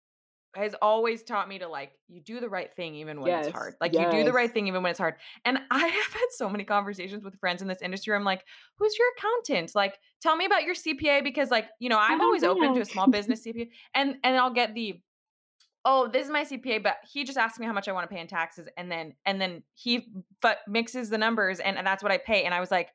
has 0.55 0.75
always 0.81 1.23
taught 1.23 1.47
me 1.47 1.59
to 1.59 1.67
like 1.67 1.93
you 2.09 2.19
do 2.19 2.41
the 2.41 2.49
right 2.49 2.73
thing 2.75 2.95
even 2.95 3.21
when 3.21 3.33
it's 3.39 3.47
hard. 3.47 3.75
Like 3.79 3.93
you 3.93 4.03
do 4.11 4.17
the 4.17 4.25
yes. 4.25 4.33
right 4.33 4.53
thing 4.53 4.67
even 4.67 4.83
when 4.83 4.89
it's 4.89 4.99
hard. 4.99 5.15
And 5.45 5.59
i 5.69 5.87
have 5.87 6.13
had 6.13 6.27
so 6.31 6.49
many 6.49 6.65
conversations 6.65 7.23
with 7.23 7.39
friends 7.39 7.61
in 7.61 7.67
this 7.67 7.81
industry 7.81 8.11
where 8.11 8.19
i'm 8.19 8.25
like 8.25 8.43
who's 8.77 8.97
your 8.97 9.07
accountant? 9.17 9.73
Like 9.75 9.97
tell 10.21 10.35
me 10.35 10.45
about 10.45 10.63
your 10.63 10.75
cpa 10.75 11.23
because 11.23 11.49
like 11.51 11.67
you 11.79 11.89
know 11.89 11.97
i'm 11.97 12.17
don't 12.17 12.21
always 12.21 12.43
open 12.43 12.69
to 12.69 12.75
know. 12.75 12.81
a 12.81 12.85
small 12.85 13.07
business 13.07 13.45
cpa 13.45 13.69
and 13.95 14.15
and 14.23 14.37
i'll 14.37 14.53
get 14.53 14.73
the 14.75 14.99
oh 15.85 16.07
this 16.07 16.25
is 16.25 16.31
my 16.31 16.43
cpa 16.43 16.81
but 16.81 16.97
he 17.11 17.23
just 17.23 17.37
asked 17.37 17.59
me 17.59 17.65
how 17.65 17.73
much 17.73 17.87
i 17.87 17.91
want 17.91 18.07
to 18.07 18.13
pay 18.13 18.21
in 18.21 18.27
taxes 18.27 18.67
and 18.77 18.91
then 18.91 19.13
and 19.25 19.39
then 19.41 19.63
he 19.73 20.07
but 20.41 20.59
mixes 20.67 21.09
the 21.09 21.17
numbers 21.17 21.59
and, 21.59 21.77
and 21.77 21.87
that's 21.87 22.03
what 22.03 22.11
i 22.11 22.17
pay. 22.17 22.43
And 22.43 22.53
i 22.53 22.59
was 22.59 22.71
like 22.71 22.89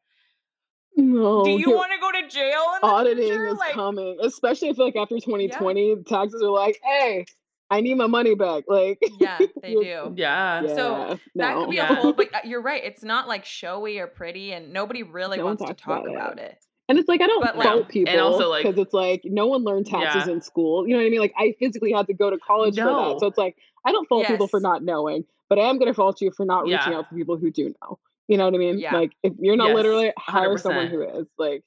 no, 0.97 1.45
do 1.45 1.51
you 1.51 1.71
want 1.71 1.93
to 1.93 1.99
go 2.01 2.11
to 2.13 2.29
jail 2.29 2.63
in 2.75 2.79
the 2.83 2.87
auditing 2.87 3.25
future? 3.25 3.47
is 3.49 3.59
like 3.59 3.73
coming, 3.75 4.17
especially 4.23 4.69
if 4.71 4.79
like 4.79 4.97
after 4.97 5.17
2020, 5.17 5.97
taxes 6.07 6.43
are 6.43 6.51
like, 6.51 6.79
hey, 6.83 7.25
I 7.71 7.81
need 7.81 7.95
my 7.95 8.07
money 8.07 8.35
back. 8.35 8.65
Like, 8.69 8.99
yeah 9.21 9.39
they 9.63 9.73
do 9.75 9.83
yeah. 10.17 10.63
Yeah, 10.63 10.75
So, 10.75 11.19
that 11.35 11.57
could 11.57 11.71
be 11.71 11.77
Yeah. 11.77 11.93
a 11.93 11.95
whole 11.97 12.13
but 12.13 12.29
you're 12.45 12.63
right 12.63 12.83
it's 12.85 13.03
not 13.03 13.27
like 13.29 13.45
showy 13.45 13.99
or 13.99 14.07
pretty 14.07 14.53
and 14.53 14.73
nobody 14.73 15.03
really 15.03 15.39
No 15.39 15.45
one 15.47 15.57
wants 15.57 15.65
to 15.65 15.75
talk 15.75 16.03
about 16.03 16.09
it. 16.09 16.15
about 16.15 16.39
it 16.39 16.59
And 16.89 16.99
it's 16.99 17.09
like 17.09 17.21
I 17.21 17.27
don't 17.27 17.43
But, 17.43 17.57
like- 17.59 17.67
fault 17.67 17.81
And 17.81 17.89
people 17.89 18.21
also, 18.21 18.49
like- 18.51 18.65
because 18.65 18.79
it's 18.81 18.95
like 18.95 19.23
no 19.25 19.47
one 19.49 19.65
learned 19.65 19.87
taxes 19.87 20.27
Yeah. 20.29 20.33
in 20.35 20.41
school. 20.41 20.87
You 20.87 20.95
know 20.95 21.01
what 21.01 21.07
I 21.07 21.11
mean? 21.11 21.21
Like 21.21 21.35
I 21.37 21.55
physically 21.59 21.93
had 21.93 22.07
to 22.07 22.15
go 22.15 22.31
to 22.31 22.39
college 22.39 22.77
for 22.77 22.85
that. 22.85 23.17
So 23.21 23.27
it's 23.27 23.39
like 23.39 23.57
I 23.85 23.91
don't 23.93 24.09
fault 24.09 24.27
people 24.27 24.47
for 24.49 24.61
not 24.61 24.83
knowing, 24.85 25.25
but 25.49 25.59
I 25.59 25.63
am 25.63 25.79
going 25.79 25.89
to 25.91 25.95
fault 25.95 26.21
you 26.21 26.31
for 26.37 26.45
not 26.47 26.65
reaching 26.65 26.93
Yeah. 26.93 26.99
out 26.99 27.09
to 27.09 27.15
people 27.17 27.37
who 27.37 27.51
do 27.51 27.75
know. 27.83 27.99
You 28.29 28.37
know 28.39 28.45
what 28.47 28.55
I 28.55 28.59
mean? 28.59 28.79
Yeah. 28.79 28.95
Like 28.95 29.13
if 29.23 29.33
you're 29.39 29.57
not 29.57 29.69
Yes, 29.69 29.77
literally 29.77 30.13
hire 30.19 30.57
someone 30.59 30.89
100%. 30.89 30.91
who 30.91 31.03
is 31.21 31.27
like 31.39 31.63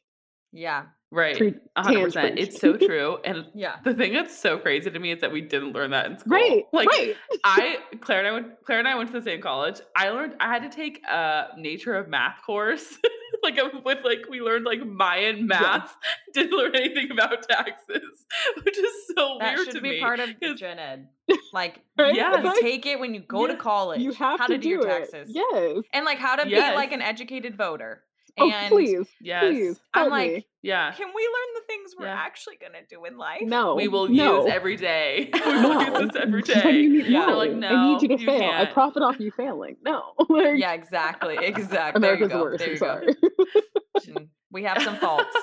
Yeah. 0.52 0.86
Right. 1.12 1.36
Pre- 1.38 1.56
100%. 1.78 2.38
It's 2.38 2.60
so 2.62 2.78
true. 2.78 3.18
And 3.26 3.46
Yeah. 3.56 3.78
the 3.84 3.94
thing 3.96 4.14
that's 4.14 4.38
so 4.38 4.60
crazy 4.60 4.92
to 4.92 5.00
me 5.00 5.12
is 5.12 5.22
that 5.22 5.32
we 5.32 5.42
didn't 5.42 5.74
learn 5.74 5.90
that 5.92 6.06
in 6.06 6.20
school. 6.20 6.34
right, 6.34 6.66
Like 6.74 6.88
right. 6.90 7.16
I 7.44 7.78
Claire 8.02 8.20
and 8.20 8.28
I 8.28 8.32
went 8.32 8.48
Claire 8.66 8.80
and 8.80 8.88
I 8.88 8.96
went 8.96 9.12
to 9.12 9.20
the 9.20 9.24
same 9.26 9.42
college. 9.42 9.80
I 9.98 10.10
learned 10.10 10.36
I 10.40 10.48
had 10.54 10.62
to 10.64 10.70
take 10.70 11.02
a 11.08 11.48
nature 11.58 11.96
of 11.96 12.08
math 12.10 12.42
course. 12.46 12.98
like 13.44 13.58
with 13.86 14.00
like 14.04 14.20
we 14.30 14.42
learned 14.42 14.66
like 14.66 14.86
Mayan 14.86 15.48
math. 15.48 15.96
Didn't 16.34 16.56
learn 16.56 16.76
anything 16.76 17.10
about 17.12 17.48
taxes, 17.50 18.26
which 18.64 18.78
is 18.78 18.92
so 19.18 19.38
That 19.40 19.56
weird 19.56 19.66
should 19.66 19.76
to 19.78 19.82
be 19.82 19.90
me. 19.92 20.00
part 20.02 20.20
of 20.20 20.30
gen 20.58 20.78
ed. 20.78 21.08
Like 21.54 21.80
Right? 21.98 22.14
Yes. 22.16 22.38
you 22.38 22.44
Like, 22.50 22.60
take 22.60 22.86
it 22.86 23.00
when 23.00 23.14
you 23.16 23.22
go 23.22 23.48
to 23.48 23.56
college. 23.56 24.00
you 24.02 24.12
have 24.14 24.40
how 24.40 24.48
to, 24.48 24.54
to, 24.54 24.60
do, 24.60 24.70
your 24.70 24.82
it. 24.82 25.10
taxes. 25.12 25.32
Yes. 25.34 25.82
And 25.94 26.06
like 26.06 26.20
how 26.20 26.36
to 26.36 26.46
be 26.46 26.56
like 26.56 26.92
an 26.92 27.02
educated 27.02 27.58
voter. 27.58 28.04
Oh, 28.38 28.52
And 28.52 28.70
please, 28.72 29.08
Yes. 29.22 29.44
please. 29.44 29.80
I'm 29.94 30.10
like, 30.10 30.32
me. 30.32 30.48
Yeah. 30.62 30.92
can 30.92 31.08
we 31.16 31.22
learn 31.24 31.54
the 31.56 31.62
things 31.68 31.96
we're 31.98 32.06
Yeah. 32.08 32.14
actually 32.16 32.58
gonna 32.62 32.84
do 32.90 33.06
in 33.06 33.18
life? 33.18 33.42
no, 33.44 33.76
We 33.76 33.88
will 33.88 34.08
no. 34.08 34.44
use 34.44 34.52
every 34.54 34.76
day. 34.76 35.30
we 35.34 35.40
will 35.40 35.62
no. 35.62 35.80
use 35.82 36.12
this 36.12 36.22
every 36.22 36.42
What 36.42 36.46
do 36.46 36.54
day. 36.62 36.80
you 36.80 36.90
mean? 36.90 37.06
Yeah. 37.12 37.26
They're 37.36 37.54
No. 37.56 37.68
I 37.68 37.94
need 37.94 38.02
you 38.02 38.08
to 38.10 38.20
you 38.22 38.26
fail. 38.26 38.44
I 38.50 38.64
can't." 38.66 38.74
profit 38.74 39.04
off 39.04 39.20
you 39.20 39.32
failing. 39.32 39.78
No. 39.84 40.14
like, 40.30 40.58
Yeah, 40.58 40.74
exactly. 40.74 41.38
Exactly. 41.42 42.02
There 42.02 42.18
you 42.18 42.28
go. 42.28 42.42
worse. 42.44 42.60
There 42.60 42.68
I'm 42.68 42.74
you 42.74 42.78
sorry. 42.78 43.16
go. 44.14 44.26
We 44.52 44.64
have 44.64 44.82
some 44.82 44.96
faults. 44.98 45.36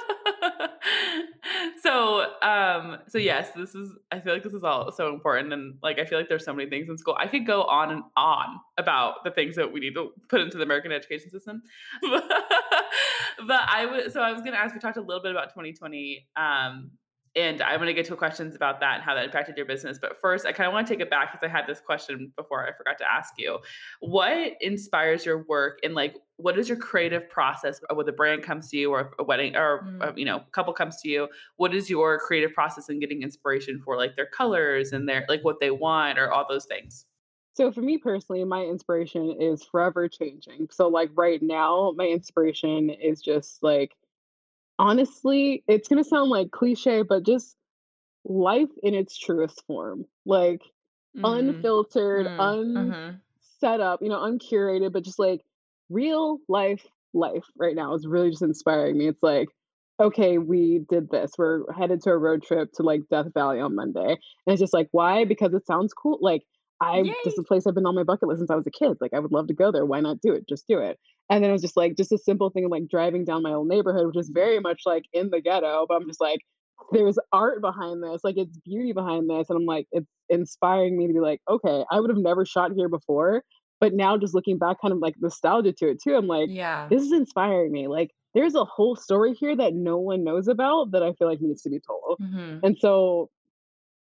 so 1.82 2.26
um 2.42 2.98
so 3.08 3.18
yes 3.18 3.50
this 3.56 3.74
is 3.74 3.92
i 4.12 4.20
feel 4.20 4.32
like 4.32 4.42
this 4.42 4.54
is 4.54 4.64
all 4.64 4.90
so 4.92 5.12
important 5.12 5.52
and 5.52 5.74
like 5.82 5.98
i 5.98 6.04
feel 6.04 6.18
like 6.18 6.28
there's 6.28 6.44
so 6.44 6.52
many 6.52 6.68
things 6.68 6.88
in 6.88 6.96
school. 6.96 7.16
I 7.18 7.26
could 7.26 7.46
go 7.46 7.62
on 7.64 7.90
and 7.90 8.02
on 8.16 8.60
about 8.78 9.24
the 9.24 9.30
things 9.30 9.56
that 9.56 9.72
we 9.72 9.80
need 9.80 9.94
to 9.94 10.10
put 10.28 10.40
into 10.40 10.56
the 10.56 10.64
american 10.64 10.92
education 10.92 11.30
system 11.30 11.62
but 12.02 13.60
i 13.68 13.86
was 13.86 14.12
so 14.12 14.20
i 14.20 14.32
was 14.32 14.42
going 14.42 14.52
to 14.52 14.58
ask 14.58 14.74
we 14.74 14.80
talked 14.80 14.96
a 14.96 15.02
little 15.02 15.22
bit 15.22 15.30
about 15.30 15.50
2020 15.50 16.26
um 16.36 16.90
and 17.36 17.60
I'm 17.60 17.76
going 17.76 17.88
to 17.88 17.92
get 17.92 18.06
to 18.06 18.16
questions 18.16 18.56
about 18.56 18.80
that 18.80 18.94
and 18.94 19.02
how 19.02 19.14
that 19.14 19.26
impacted 19.26 19.56
your 19.58 19.66
business. 19.66 19.98
But 20.00 20.18
first, 20.18 20.46
I 20.46 20.52
kind 20.52 20.66
of 20.66 20.72
want 20.72 20.86
to 20.86 20.92
take 20.92 21.00
it 21.00 21.10
back 21.10 21.30
because 21.32 21.46
I 21.46 21.52
had 21.52 21.66
this 21.66 21.80
question 21.80 22.32
before 22.34 22.66
I 22.66 22.72
forgot 22.72 22.96
to 22.98 23.04
ask 23.10 23.34
you. 23.36 23.58
What 24.00 24.54
inspires 24.62 25.26
your 25.26 25.44
work 25.44 25.78
and 25.84 25.94
like 25.94 26.16
what 26.38 26.58
is 26.58 26.68
your 26.68 26.78
creative 26.78 27.28
process 27.28 27.80
when 27.92 28.08
a 28.08 28.12
brand 28.12 28.42
comes 28.42 28.70
to 28.70 28.76
you 28.76 28.90
or 28.90 29.12
a 29.18 29.24
wedding 29.24 29.54
or 29.54 29.84
Mm. 29.86 30.02
uh, 30.02 30.12
you 30.16 30.24
know, 30.24 30.38
a 30.38 30.50
couple 30.52 30.72
comes 30.72 31.00
to 31.02 31.08
you? 31.08 31.28
What 31.56 31.74
is 31.74 31.90
your 31.90 32.18
creative 32.18 32.54
process 32.54 32.88
in 32.88 33.00
getting 33.00 33.22
inspiration 33.22 33.78
for 33.78 33.96
like 33.96 34.16
their 34.16 34.26
colors 34.26 34.92
and 34.92 35.06
their 35.08 35.26
like 35.28 35.44
what 35.44 35.60
they 35.60 35.70
want 35.70 36.18
or 36.18 36.32
all 36.32 36.46
those 36.48 36.64
things? 36.64 37.04
So 37.54 37.72
for 37.72 37.80
me 37.80 37.96
personally, 37.96 38.44
my 38.44 38.62
inspiration 38.62 39.36
is 39.40 39.62
forever 39.64 40.08
changing. 40.08 40.68
So 40.70 40.88
like 40.88 41.10
right 41.14 41.42
now, 41.42 41.92
my 41.96 42.06
inspiration 42.06 42.90
is 42.90 43.22
just 43.22 43.62
like 43.62 43.96
honestly, 44.78 45.64
it's 45.68 45.88
gonna 45.88 46.04
sound 46.04 46.30
like 46.30 46.50
cliche, 46.50 47.02
but 47.02 47.24
just 47.24 47.56
life 48.24 48.70
in 48.82 48.94
its 48.94 49.18
truest 49.18 49.64
form. 49.66 50.06
Like 50.26 50.62
Mhm. 51.14 51.66
unfiltered, 52.12 52.28
Mm, 52.36 52.36
un 52.38 52.96
set 53.40 53.80
up, 53.80 54.02
you 54.02 54.08
know, 54.08 54.22
uncurated, 54.22 54.92
but 54.92 55.04
just 55.04 55.18
like 55.18 55.42
real 55.90 56.40
life 56.48 56.86
life 57.14 57.44
right 57.56 57.76
now 57.76 57.94
is 57.94 58.06
really 58.06 58.30
just 58.30 58.42
inspiring 58.42 58.98
me. 58.98 59.08
It's 59.08 59.22
like, 59.22 59.48
okay, 60.00 60.38
we 60.38 60.80
did 60.90 61.10
this. 61.10 61.32
We're 61.38 61.70
headed 61.72 62.02
to 62.02 62.10
a 62.10 62.18
road 62.18 62.42
trip 62.42 62.72
to 62.74 62.82
like 62.82 63.02
Death 63.10 63.32
Valley 63.34 63.60
on 63.60 63.74
Monday. 63.74 64.10
And 64.12 64.18
it's 64.46 64.60
just 64.60 64.74
like, 64.74 64.88
why? 64.92 65.24
Because 65.24 65.54
it 65.54 65.66
sounds 65.66 65.92
cool. 65.94 66.18
Like 66.20 66.42
I 66.80 67.02
this 67.24 67.32
is 67.34 67.38
a 67.38 67.42
place 67.42 67.66
I've 67.66 67.74
been 67.74 67.86
on 67.86 67.94
my 67.94 68.02
bucket 68.02 68.28
list 68.28 68.40
since 68.40 68.50
I 68.50 68.54
was 68.56 68.66
a 68.66 68.70
kid. 68.70 68.96
Like 69.00 69.14
I 69.14 69.18
would 69.18 69.32
love 69.32 69.46
to 69.48 69.54
go 69.54 69.72
there. 69.72 69.86
Why 69.86 70.00
not 70.00 70.20
do 70.20 70.32
it? 70.32 70.48
Just 70.48 70.66
do 70.68 70.78
it. 70.78 70.98
And 71.30 71.42
then 71.42 71.50
it 71.50 71.52
was 71.54 71.62
just 71.62 71.76
like 71.76 71.96
just 71.96 72.12
a 72.12 72.18
simple 72.18 72.50
thing 72.50 72.64
of 72.64 72.70
like 72.70 72.88
driving 72.88 73.24
down 73.24 73.42
my 73.42 73.52
old 73.52 73.68
neighborhood, 73.68 74.06
which 74.06 74.16
is 74.18 74.30
very 74.32 74.60
much 74.60 74.82
like 74.86 75.04
in 75.12 75.30
the 75.30 75.40
ghetto, 75.40 75.86
but 75.88 75.94
I'm 75.94 76.06
just 76.06 76.20
like, 76.20 76.40
there's 76.92 77.18
art 77.32 77.60
behind 77.62 78.02
this, 78.02 78.20
like 78.22 78.36
it's 78.36 78.56
beauty 78.58 78.92
behind 78.92 79.28
this. 79.28 79.48
And 79.48 79.56
I'm 79.58 79.64
like, 79.66 79.86
it's 79.92 80.06
inspiring 80.28 80.96
me 80.98 81.06
to 81.06 81.12
be 81.14 81.20
like, 81.20 81.40
okay, 81.48 81.84
I 81.90 81.98
would 82.00 82.10
have 82.10 82.18
never 82.18 82.44
shot 82.44 82.72
here 82.76 82.88
before. 82.88 83.42
But 83.80 83.92
now 83.94 84.16
just 84.16 84.34
looking 84.34 84.58
back, 84.58 84.80
kind 84.80 84.92
of 84.92 84.98
like 85.00 85.14
nostalgia 85.20 85.72
to 85.72 85.88
it 85.90 86.02
too. 86.02 86.14
I'm 86.14 86.26
like, 86.26 86.48
Yeah. 86.50 86.86
this 86.88 87.02
is 87.02 87.12
inspiring 87.12 87.72
me. 87.72 87.88
Like 87.88 88.10
there's 88.34 88.54
a 88.54 88.64
whole 88.64 88.96
story 88.96 89.34
here 89.34 89.56
that 89.56 89.74
no 89.74 89.96
one 89.98 90.22
knows 90.24 90.46
about 90.46 90.92
that 90.92 91.02
I 91.02 91.12
feel 91.14 91.26
like 91.28 91.40
needs 91.40 91.62
to 91.62 91.70
be 91.70 91.80
told. 91.80 92.18
Mhm. 92.20 92.60
And 92.62 92.76
so 92.78 93.30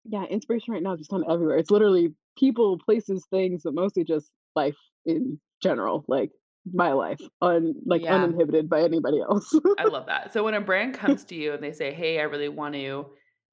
yeah, 0.05 0.25
inspiration 0.25 0.75
right 0.75 0.83
now 0.83 0.93
is 0.93 0.99
just 1.01 1.13
of 1.13 1.23
everywhere. 1.31 1.57
It's 1.57 1.71
literally 1.71 2.13
people, 2.39 2.79
places, 2.79 3.27
things, 3.31 3.63
but 3.65 3.75
mostly 3.75 4.05
just 4.05 4.31
life 4.57 4.77
in 5.07 5.41
general, 5.63 6.05
like 6.09 6.31
my 6.73 6.93
life, 6.93 7.21
un 7.43 7.75
like 7.87 8.03
Yeah. 8.03 8.09
uninhibited 8.09 8.69
by 8.69 8.83
anybody 8.83 9.21
else. 9.21 9.55
I 9.77 9.85
love 9.87 10.07
that. 10.07 10.33
So 10.33 10.45
when 10.45 10.55
a 10.55 10.61
brand 10.61 10.95
comes 10.95 11.25
to 11.25 11.35
you 11.35 11.53
and 11.53 11.63
they 11.63 11.73
say, 11.73 11.93
"Hey, 11.93 12.21
I 12.21 12.23
really 12.25 12.49
want 12.49 12.75
to 12.75 13.07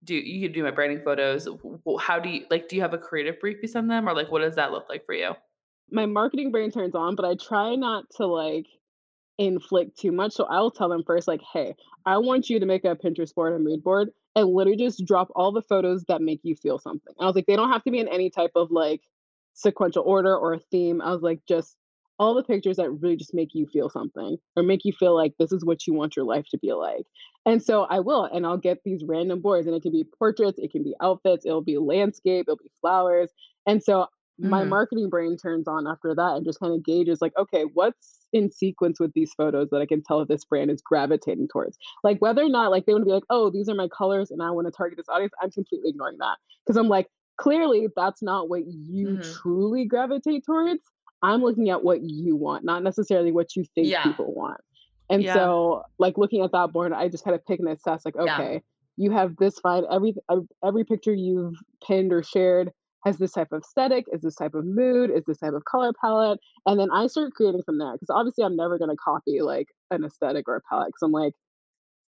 do 0.04 0.16
you 0.16 0.42
can 0.48 0.52
do 0.54 0.64
my 0.64 0.72
branding 0.72 1.04
photos," 1.04 1.48
how 2.00 2.20
do 2.20 2.30
you 2.30 2.46
like? 2.52 2.68
Do 2.70 2.76
you 2.76 2.82
have 2.82 2.94
a 2.94 2.98
creative 2.98 3.40
brief 3.40 3.58
you 3.62 3.68
send 3.68 3.90
them, 3.90 4.08
or 4.08 4.14
like 4.14 4.32
what 4.32 4.40
does 4.42 4.56
that 4.56 4.72
look 4.72 4.88
like 4.90 5.06
for 5.06 5.14
you? 5.14 5.34
my 5.90 6.06
marketing 6.06 6.52
brain 6.52 6.72
turns 6.72 6.96
on, 6.96 7.16
but 7.16 7.26
I 7.26 7.36
try 7.36 7.76
not 7.76 8.10
to 8.18 8.26
like 8.26 8.68
inflict 9.46 9.98
too 10.00 10.12
much. 10.12 10.34
So 10.34 10.46
I'll 10.46 10.72
tell 10.72 10.90
them 10.90 11.04
first, 11.06 11.28
like, 11.28 11.42
hey, 11.54 11.76
I 12.06 12.18
want 12.18 12.50
you 12.50 12.60
to 12.60 12.66
make 12.66 12.86
a 12.86 12.96
Pinterest 12.96 13.34
board, 13.34 13.54
a 13.54 13.60
mood 13.60 13.84
board, 13.84 14.10
and 14.36 14.48
literally 14.50 14.78
just 14.78 15.06
drop 15.06 15.30
all 15.36 15.52
the 15.52 15.62
photos 15.62 16.04
that 16.06 16.22
make 16.22 16.42
you 16.44 16.56
feel 16.56 16.80
something. 16.80 17.14
I 17.20 17.26
was 17.26 17.36
like, 17.36 17.48
they 17.48 17.56
don't 17.56 17.72
have 17.72 17.84
to 17.84 17.92
be 17.92 18.00
in 18.00 18.08
any 18.08 18.30
type 18.30 18.52
of 18.56 18.72
like 18.72 19.02
sequential 19.54 20.04
order 20.06 20.36
or 20.36 20.54
a 20.54 20.60
theme. 20.60 21.02
I 21.02 21.12
was 21.12 21.22
like, 21.22 21.42
just 21.48 21.76
all 22.20 22.36
the 22.36 22.44
pictures 22.44 22.78
that 22.78 22.90
really 22.92 23.16
just 23.16 23.34
make 23.34 23.50
you 23.54 23.66
feel 23.66 23.90
something 23.90 24.38
or 24.56 24.62
make 24.62 24.86
you 24.86 24.94
feel 24.94 25.16
like 25.16 25.34
this 25.40 25.52
is 25.52 25.66
what 25.66 25.88
you 25.88 25.94
want 25.94 26.16
your 26.16 26.26
life 26.26 26.46
to 26.52 26.58
be 26.60 26.72
like. 26.72 27.06
And 27.48 27.64
so 27.64 27.84
I 27.90 28.00
will, 28.00 28.26
and 28.26 28.46
I'll 28.46 28.58
get 28.58 28.84
these 28.86 29.04
random 29.04 29.42
boards, 29.42 29.66
and 29.66 29.76
it 29.76 29.82
can 29.82 29.92
be 29.92 30.06
portraits, 30.20 30.60
it 30.60 30.72
can 30.72 30.84
be 30.84 30.94
outfits, 31.02 31.48
it'll 31.48 31.64
be 31.64 31.80
landscape, 31.80 32.46
it'll 32.48 32.58
be 32.58 32.72
flowers. 32.80 33.32
And 33.66 33.82
so 33.82 34.06
my 34.40 34.64
Mhm. 34.64 34.70
marketing 34.70 35.10
brain 35.10 35.38
turns 35.38 35.68
on 35.68 35.88
after 35.88 36.16
that 36.16 36.36
and 36.36 36.46
just 36.46 36.60
kind 36.60 36.74
of 36.74 36.84
gauges 36.84 37.22
like 37.22 37.34
okay 37.38 37.64
what's 37.74 38.28
in 38.34 38.50
sequence 38.52 39.00
with 39.00 39.12
these 39.14 39.34
photos 39.34 39.70
that 39.72 39.82
i 39.82 39.86
can 39.86 40.02
tell 40.02 40.22
if 40.22 40.28
this 40.28 40.46
brand 40.46 40.72
is 40.72 40.82
gravitating 40.82 41.48
towards 41.48 41.78
like 42.04 42.20
whether 42.22 42.44
or 42.44 42.50
not 42.50 42.72
like 42.72 42.86
they 42.86 42.94
want 42.94 43.02
to 43.02 43.06
be 43.06 43.12
like 43.12 43.24
oh 43.30 43.50
these 43.52 43.70
are 43.70 43.76
my 43.76 43.88
colors 43.96 44.32
and 44.32 44.42
i 44.42 44.50
want 44.50 44.66
to 44.68 44.72
target 44.72 44.98
this 44.98 45.10
audience 45.10 45.34
i'm 45.42 45.52
completely 45.52 45.90
ignoring 45.90 46.18
that 46.20 46.38
because 46.66 46.78
i'm 46.78 46.88
like 46.88 47.08
clearly 47.38 47.88
that's 47.96 48.22
not 48.24 48.50
what 48.50 48.62
you 48.66 49.18
Mhm. 49.18 49.34
truly 49.42 49.86
gravitate 49.86 50.44
towards 50.46 50.82
i'm 51.22 51.42
looking 51.42 51.70
at 51.70 51.84
what 51.84 52.02
you 52.02 52.36
want 52.36 52.64
not 52.64 52.84
necessarily 52.84 53.32
what 53.32 53.56
you 53.56 53.64
think 53.76 53.90
Yeah. 53.90 54.04
people 54.04 54.34
want 54.34 54.60
and 55.10 55.24
Yeah. 55.26 55.34
so 55.34 55.84
like 56.00 56.18
looking 56.18 56.44
at 56.44 56.52
that 56.52 56.72
board 56.72 56.94
i 56.94 57.08
just 57.10 57.24
kind 57.24 57.36
of 57.36 57.46
pick 57.46 57.60
and 57.60 57.70
assess 57.70 58.06
like 58.06 58.16
Yeah. 58.16 58.38
okay 58.38 58.62
you 58.98 59.12
have 59.12 59.36
this 59.38 59.60
fine 59.60 59.84
every 59.92 60.16
every 60.64 60.84
picture 60.86 61.14
you've 61.14 61.56
pinned 61.86 62.14
or 62.14 62.24
shared 62.24 62.72
has 63.06 63.18
this 63.18 63.32
type 63.32 63.52
of 63.52 63.62
aesthetic, 63.62 64.06
is 64.12 64.22
this 64.22 64.36
type 64.36 64.54
of 64.54 64.66
mood, 64.66 65.10
is 65.12 65.24
this 65.26 65.40
type 65.40 65.54
of 65.54 65.66
color 65.66 65.92
palette, 66.00 66.40
and 66.66 66.80
then 66.80 66.92
I 66.92 67.08
start 67.08 67.34
creating 67.34 67.64
from 67.64 67.78
there. 67.78 67.94
Because 67.94 68.10
obviously, 68.10 68.44
I'm 68.44 68.56
never 68.56 68.78
going 68.78 68.90
to 68.92 68.98
copy 68.98 69.42
like 69.42 69.68
an 69.90 70.04
aesthetic 70.04 70.48
or 70.48 70.56
a 70.58 70.62
palette. 70.62 70.88
Because 70.90 71.02
I'm 71.02 71.12
like, 71.12 71.34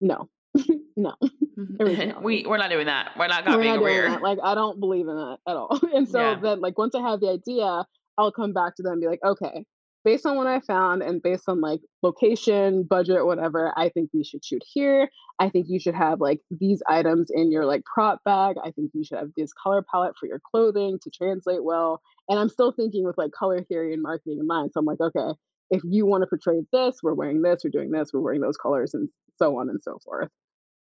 no, 0.01 0.29
no, 0.97 1.15
mm-hmm. 1.59 2.23
we 2.23 2.45
we're 2.47 2.59
not 2.59 2.71
doing 2.71 2.87
that. 2.87 3.13
We're 3.19 3.29
not 3.29 3.45
copying 3.45 3.59
we're 3.59 3.77
not 3.77 3.85
doing 3.85 4.13
that. 4.13 4.23
Like, 4.23 4.39
I 4.43 4.55
don't 4.55 4.81
believe 4.81 5.09
in 5.09 5.17
that 5.17 5.39
at 5.47 5.57
all. 5.57 5.81
And 5.95 6.09
so 6.09 6.19
Yeah. 6.21 6.41
then, 6.41 6.61
like, 6.61 6.79
once 6.79 6.95
I 6.95 7.01
have 7.01 7.21
the 7.21 7.29
idea, 7.31 7.87
I'll 8.19 8.33
come 8.33 8.53
back 8.53 8.77
to 8.77 8.83
them 8.83 8.93
and 8.93 9.01
be 9.01 9.07
like, 9.07 9.21
okay, 9.25 9.65
based 10.05 10.27
on 10.27 10.37
what 10.37 10.47
I 10.47 10.61
found 10.61 11.03
and 11.03 11.23
based 11.23 11.45
on 11.49 11.61
like 11.61 11.81
location, 12.03 12.85
budget, 12.85 13.25
whatever, 13.25 13.73
I 13.77 13.89
think 13.89 14.11
we 14.13 14.25
should 14.25 14.45
shoot 14.45 14.63
here. 14.67 15.09
I 15.39 15.49
think 15.49 15.67
you 15.69 15.81
should 15.81 15.95
have 15.95 16.21
like 16.21 16.41
these 16.51 16.83
items 16.89 17.31
in 17.33 17.51
your 17.51 17.65
like 17.65 17.83
prop 17.85 18.21
bag. 18.25 18.57
I 18.63 18.71
think 18.71 18.91
you 18.95 19.05
should 19.05 19.19
have 19.19 19.31
this 19.37 19.53
color 19.53 19.85
palette 19.89 20.15
for 20.19 20.27
your 20.27 20.41
clothing 20.51 20.99
to 21.03 21.11
translate 21.11 21.65
well. 21.65 22.01
And 22.29 22.39
I'm 22.39 22.49
still 22.49 22.73
thinking 22.73 23.05
with 23.05 23.19
like 23.19 23.33
color 23.33 23.63
theory 23.65 23.93
and 23.93 24.03
marketing 24.03 24.39
in 24.41 24.47
mind. 24.47 24.71
So 24.73 24.81
I'm 24.81 24.87
like, 24.87 25.01
okay, 25.01 25.35
if 25.71 25.83
you 25.85 26.07
want 26.07 26.23
to 26.23 26.27
portray 26.27 26.61
this, 26.73 26.99
we're 27.03 27.15
wearing 27.15 27.43
this, 27.43 27.63
we're 27.65 27.71
doing 27.71 27.91
this, 27.91 28.11
we're 28.13 28.21
wearing 28.21 28.41
those 28.41 28.57
colors, 28.57 28.95
and 28.95 29.09
so 29.37 29.59
on 29.59 29.69
and 29.69 29.81
so 29.83 29.99
forth. 30.05 30.29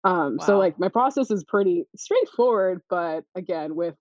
Um, 0.04 0.38
so 0.40 0.58
like 0.58 0.78
my 0.78 0.88
process 0.88 1.30
is 1.30 1.44
pretty 1.44 1.84
straightforward, 1.96 2.80
but 2.90 3.22
again, 3.36 3.76
with 3.76 3.94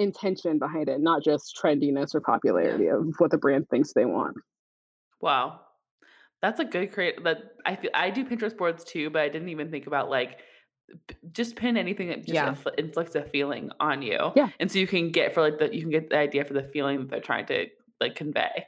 intention 0.00 0.58
behind 0.58 0.88
it, 0.88 1.00
not 1.00 1.22
just 1.22 1.58
trendiness 1.62 2.14
or 2.14 2.20
popularity 2.20 2.86
of 2.86 3.06
what 3.18 3.30
the 3.30 3.38
brand 3.38 3.68
thinks 3.68 3.92
they 3.92 4.04
want. 4.04 4.36
Wow. 5.20 5.60
That's 6.42 6.58
a 6.58 6.64
good 6.64 6.92
create 6.92 7.22
that 7.24 7.38
I 7.66 7.76
feel 7.76 7.90
I 7.94 8.10
do 8.10 8.24
Pinterest 8.24 8.56
boards 8.56 8.82
too, 8.82 9.10
but 9.10 9.20
I 9.22 9.28
didn't 9.28 9.50
even 9.50 9.70
think 9.70 9.86
about 9.86 10.08
like 10.08 10.38
just 11.32 11.54
pin 11.54 11.76
anything 11.76 12.08
that 12.08 12.18
just 12.20 12.30
Yeah. 12.30 12.52
infl- 12.54 12.74
inflicts 12.78 13.14
a 13.14 13.22
feeling 13.22 13.70
on 13.78 14.02
you. 14.02 14.32
Yeah. 14.34 14.48
And 14.58 14.72
so 14.72 14.78
you 14.78 14.86
can 14.86 15.10
get 15.12 15.34
for 15.34 15.42
like 15.42 15.58
the 15.58 15.74
you 15.74 15.82
can 15.82 15.90
get 15.90 16.10
the 16.10 16.16
idea 16.18 16.44
for 16.44 16.54
the 16.54 16.62
feeling 16.64 16.98
that 17.00 17.10
they're 17.10 17.20
trying 17.20 17.46
to 17.46 17.66
like 18.00 18.14
convey. 18.14 18.64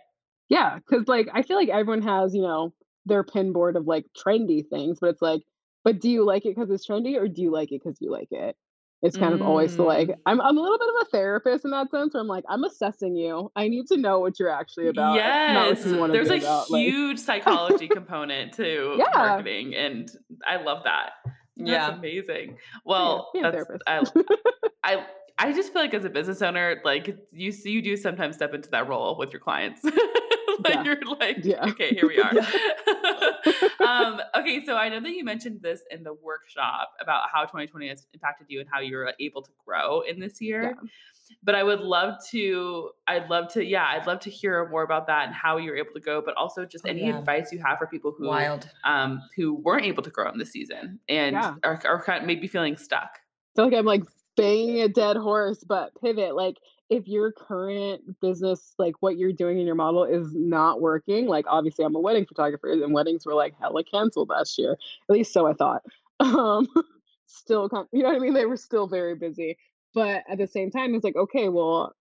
Yeah, 0.48 0.78
because 0.78 1.08
like 1.08 1.28
I 1.32 1.42
feel 1.42 1.56
like 1.56 1.70
everyone 1.70 2.02
has, 2.02 2.34
you 2.34 2.42
know, 2.42 2.74
their 3.06 3.24
pin 3.24 3.52
board 3.52 3.76
of 3.76 3.86
like 3.86 4.04
trendy 4.14 4.68
things, 4.68 4.98
but 5.00 5.08
it's 5.08 5.22
like, 5.22 5.42
but 5.82 5.98
do 5.98 6.10
you 6.10 6.24
like 6.26 6.44
it 6.44 6.54
because 6.54 6.70
it's 6.70 6.86
trendy 6.86 7.16
or 7.16 7.26
do 7.26 7.40
you 7.42 7.50
like 7.50 7.72
it 7.72 7.80
because 7.82 7.98
you 8.00 8.10
like 8.12 8.28
it? 8.30 8.54
It's 9.02 9.16
kind 9.16 9.34
of 9.34 9.42
always 9.42 9.76
like 9.78 10.08
Mm. 10.08 10.16
I'm 10.26 10.40
I'm 10.40 10.56
a 10.56 10.60
little 10.60 10.78
bit 10.78 10.88
of 10.88 10.94
a 11.02 11.04
therapist 11.06 11.64
in 11.64 11.72
that 11.72 11.90
sense 11.90 12.14
where 12.14 12.20
I'm 12.20 12.28
like, 12.28 12.44
I'm 12.48 12.62
assessing 12.64 13.16
you. 13.16 13.50
I 13.56 13.66
need 13.68 13.86
to 13.88 13.96
know 13.96 14.20
what 14.20 14.38
you're 14.38 14.48
actually 14.48 14.88
about, 14.88 15.16
not 15.16 15.68
what 15.70 15.78
Yes, 15.78 15.86
you 15.86 15.98
want 15.98 16.12
to 16.12 16.18
there's 16.18 16.30
a 16.30 16.36
about. 16.38 16.70
Like, 16.70 16.82
huge 16.84 17.18
psychology 17.18 17.88
component 18.00 18.52
to 18.54 18.94
Yeah. 18.98 19.06
marketing, 19.14 19.74
and 19.74 20.08
I 20.46 20.62
love 20.62 20.84
that. 20.84 21.10
That's 21.56 21.68
Yeah. 21.70 21.96
amazing. 21.98 22.58
Well, 22.84 23.30
be 23.32 23.40
a 23.40 23.50
that's. 23.50 23.66
I, 23.86 24.04
I 24.84 25.06
I 25.38 25.52
just 25.52 25.72
feel 25.72 25.82
like 25.82 25.94
as 25.94 26.04
a 26.04 26.10
business 26.10 26.40
owner, 26.42 26.80
like 26.84 27.08
you 27.32 27.48
s- 27.50 27.64
you 27.64 27.82
do 27.82 27.96
sometimes 27.96 28.36
step 28.36 28.54
into 28.54 28.70
that 28.70 28.86
role 28.88 29.16
with 29.18 29.32
your 29.32 29.40
clients. 29.40 29.82
like 30.64 30.74
Yeah. 30.74 30.82
you're 30.84 31.16
like, 31.18 31.36
Yeah. 31.44 31.66
okay, 31.70 31.90
here 31.94 32.06
we 32.08 32.18
are. 32.22 32.32
Um, 33.80 34.20
okay, 34.36 34.64
so 34.64 34.76
I 34.76 34.88
know 34.88 35.00
that 35.00 35.10
you 35.10 35.24
mentioned 35.24 35.60
this 35.60 35.82
in 35.90 36.04
the 36.04 36.12
workshop 36.14 36.90
about 37.00 37.22
how 37.32 37.40
2020 37.42 37.88
has 37.88 38.06
impacted 38.14 38.46
you 38.48 38.60
and 38.60 38.68
how 38.70 38.80
you 38.80 38.96
were 38.96 39.12
able 39.18 39.42
to 39.42 39.50
grow 39.66 40.02
in 40.02 40.20
this 40.20 40.40
year 40.40 40.62
Yeah. 40.80 40.88
but 41.42 41.54
I 41.56 41.62
would 41.64 41.80
love 41.80 42.14
to, 42.30 42.90
I'd 43.08 43.28
love 43.28 43.52
to, 43.54 43.64
yeah, 43.64 43.84
I'd 43.88 44.06
love 44.06 44.20
to 44.20 44.30
hear 44.30 44.68
more 44.68 44.82
about 44.82 45.06
that 45.08 45.26
and 45.26 45.34
how 45.34 45.56
you 45.56 45.70
were 45.70 45.76
able 45.76 45.92
to 45.94 46.00
go, 46.00 46.22
but 46.24 46.34
also 46.36 46.64
just 46.64 46.84
Oh, 46.86 46.90
any 46.90 47.02
yeah. 47.06 47.18
advice 47.18 47.50
you 47.52 47.60
have 47.64 47.78
for 47.78 47.86
people 47.86 48.14
who, 48.16 48.28
Wild. 48.28 48.68
um, 48.84 49.20
who 49.36 49.54
weren't 49.54 49.84
able 49.84 50.02
to 50.04 50.10
grow 50.10 50.30
in 50.30 50.38
this 50.38 50.52
season 50.52 51.00
and 51.08 51.36
are, 51.36 51.58
are 51.84 52.02
kind 52.04 52.20
of 52.22 52.26
maybe 52.26 52.46
feeling 52.46 52.76
stuck. 52.76 53.18
feel 53.56 53.64
like 53.66 53.74
I'm 53.74 53.84
like 53.86 54.04
banging 54.36 54.80
a 54.80 54.88
dead 54.88 55.16
horse, 55.16 55.64
but 55.64 55.90
pivot. 56.00 56.34
Like 56.36 56.56
if 56.92 57.08
your 57.08 57.32
current 57.32 58.20
business, 58.20 58.74
like 58.78 58.94
what 59.00 59.16
you're 59.16 59.32
doing 59.32 59.58
in 59.58 59.64
your 59.64 59.74
model 59.74 60.04
is 60.04 60.34
not 60.34 60.82
working, 60.82 61.26
like 61.26 61.46
obviously 61.48 61.86
I'm 61.86 61.94
a 61.94 62.00
wedding 62.00 62.26
photographer 62.26 62.70
and 62.70 62.92
weddings 62.92 63.24
were 63.24 63.32
like 63.32 63.54
hella 63.58 63.82
canceled 63.82 64.28
last 64.28 64.58
year. 64.58 64.72
At 65.08 65.12
least 65.12 65.32
so 65.32 65.46
I 65.46 65.54
thought. 65.54 65.82
Um 66.20 66.68
still 67.26 67.68
you 67.90 68.02
know 68.02 68.10
what 68.10 68.16
I 68.16 68.20
mean? 68.20 68.34
They 68.34 68.46
were 68.46 68.56
still 68.56 68.86
very 68.86 69.16
busy. 69.16 69.56
But 69.92 70.22
at 70.28 70.38
the 70.38 70.46
same 70.46 70.70
time, 70.70 70.94
it's 70.94 71.02
like, 71.02 71.16
okay, 71.16 71.48
well, 71.48 71.96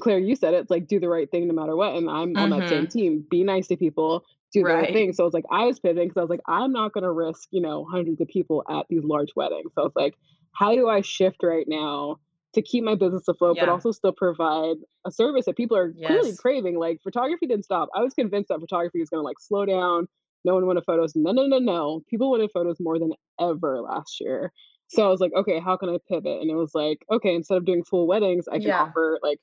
Claire, 0.00 0.20
you 0.20 0.36
said 0.36 0.54
it, 0.54 0.58
it's 0.58 0.70
like 0.70 0.86
do 0.86 0.98
the 0.98 1.08
right 1.08 1.30
thing 1.30 1.48
no 1.48 1.52
matter 1.52 1.76
what. 1.76 1.94
And 1.94 2.08
I'm 2.08 2.34
on 2.36 2.50
that 2.50 2.68
same 2.70 2.86
team. 2.86 3.26
Be 3.30 3.44
nice 3.44 3.66
to 3.66 3.76
people, 3.76 4.24
do 4.54 4.62
the 4.62 4.72
right 4.72 4.92
thing. 4.92 5.12
So 5.12 5.26
it's 5.26 5.34
like 5.34 5.44
I 5.50 5.66
was 5.66 5.80
pivoting 5.80 6.08
because 6.08 6.20
I 6.20 6.22
was 6.22 6.30
like, 6.30 6.40
I'm 6.46 6.72
not 6.72 6.94
gonna 6.94 7.12
risk, 7.12 7.48
you 7.50 7.60
know, 7.60 7.84
hundreds 7.84 8.20
of 8.22 8.28
people 8.28 8.64
at 8.70 8.86
these 8.88 9.04
large 9.04 9.32
weddings. 9.36 9.72
So 9.74 9.84
it's 9.86 9.96
like, 9.96 10.14
how 10.52 10.74
do 10.74 10.88
I 10.88 11.02
shift 11.02 11.42
right 11.42 11.66
now 11.68 12.20
to 12.54 12.62
keep 12.62 12.84
my 12.84 12.94
business 12.94 13.26
afloat, 13.28 13.56
but 13.60 13.68
also 13.68 13.92
still 13.92 14.12
provide 14.12 14.76
a 15.06 15.10
service 15.10 15.46
that 15.46 15.56
people 15.56 15.76
are 15.76 15.92
clearly 16.06 16.36
craving? 16.36 16.78
Like 16.78 17.00
photography 17.02 17.46
didn't 17.46 17.64
stop. 17.64 17.88
I 17.94 18.02
was 18.02 18.14
convinced 18.14 18.48
that 18.48 18.60
photography 18.60 19.00
was 19.00 19.08
gonna 19.08 19.22
like 19.22 19.40
slow 19.40 19.64
down. 19.64 20.06
No 20.44 20.54
one 20.54 20.66
wanted 20.66 20.84
photos. 20.84 21.12
No, 21.14 21.32
no, 21.32 21.46
no, 21.46 21.58
no. 21.58 22.02
People 22.10 22.30
wanted 22.30 22.50
photos 22.52 22.76
more 22.80 22.98
than 22.98 23.12
ever 23.40 23.80
last 23.80 24.20
year. 24.20 24.52
So 24.88 25.06
I 25.06 25.08
was 25.08 25.20
like, 25.20 25.32
okay, 25.34 25.58
how 25.60 25.76
can 25.76 25.88
I 25.88 25.98
pivot? 26.08 26.40
And 26.42 26.50
it 26.50 26.54
was 26.54 26.72
like, 26.74 26.98
okay, 27.10 27.34
instead 27.34 27.56
of 27.56 27.64
doing 27.64 27.84
full 27.84 28.06
weddings, 28.06 28.46
I 28.48 28.58
can 28.58 28.68
Yeah. 28.68 28.82
offer 28.82 29.18
like 29.22 29.38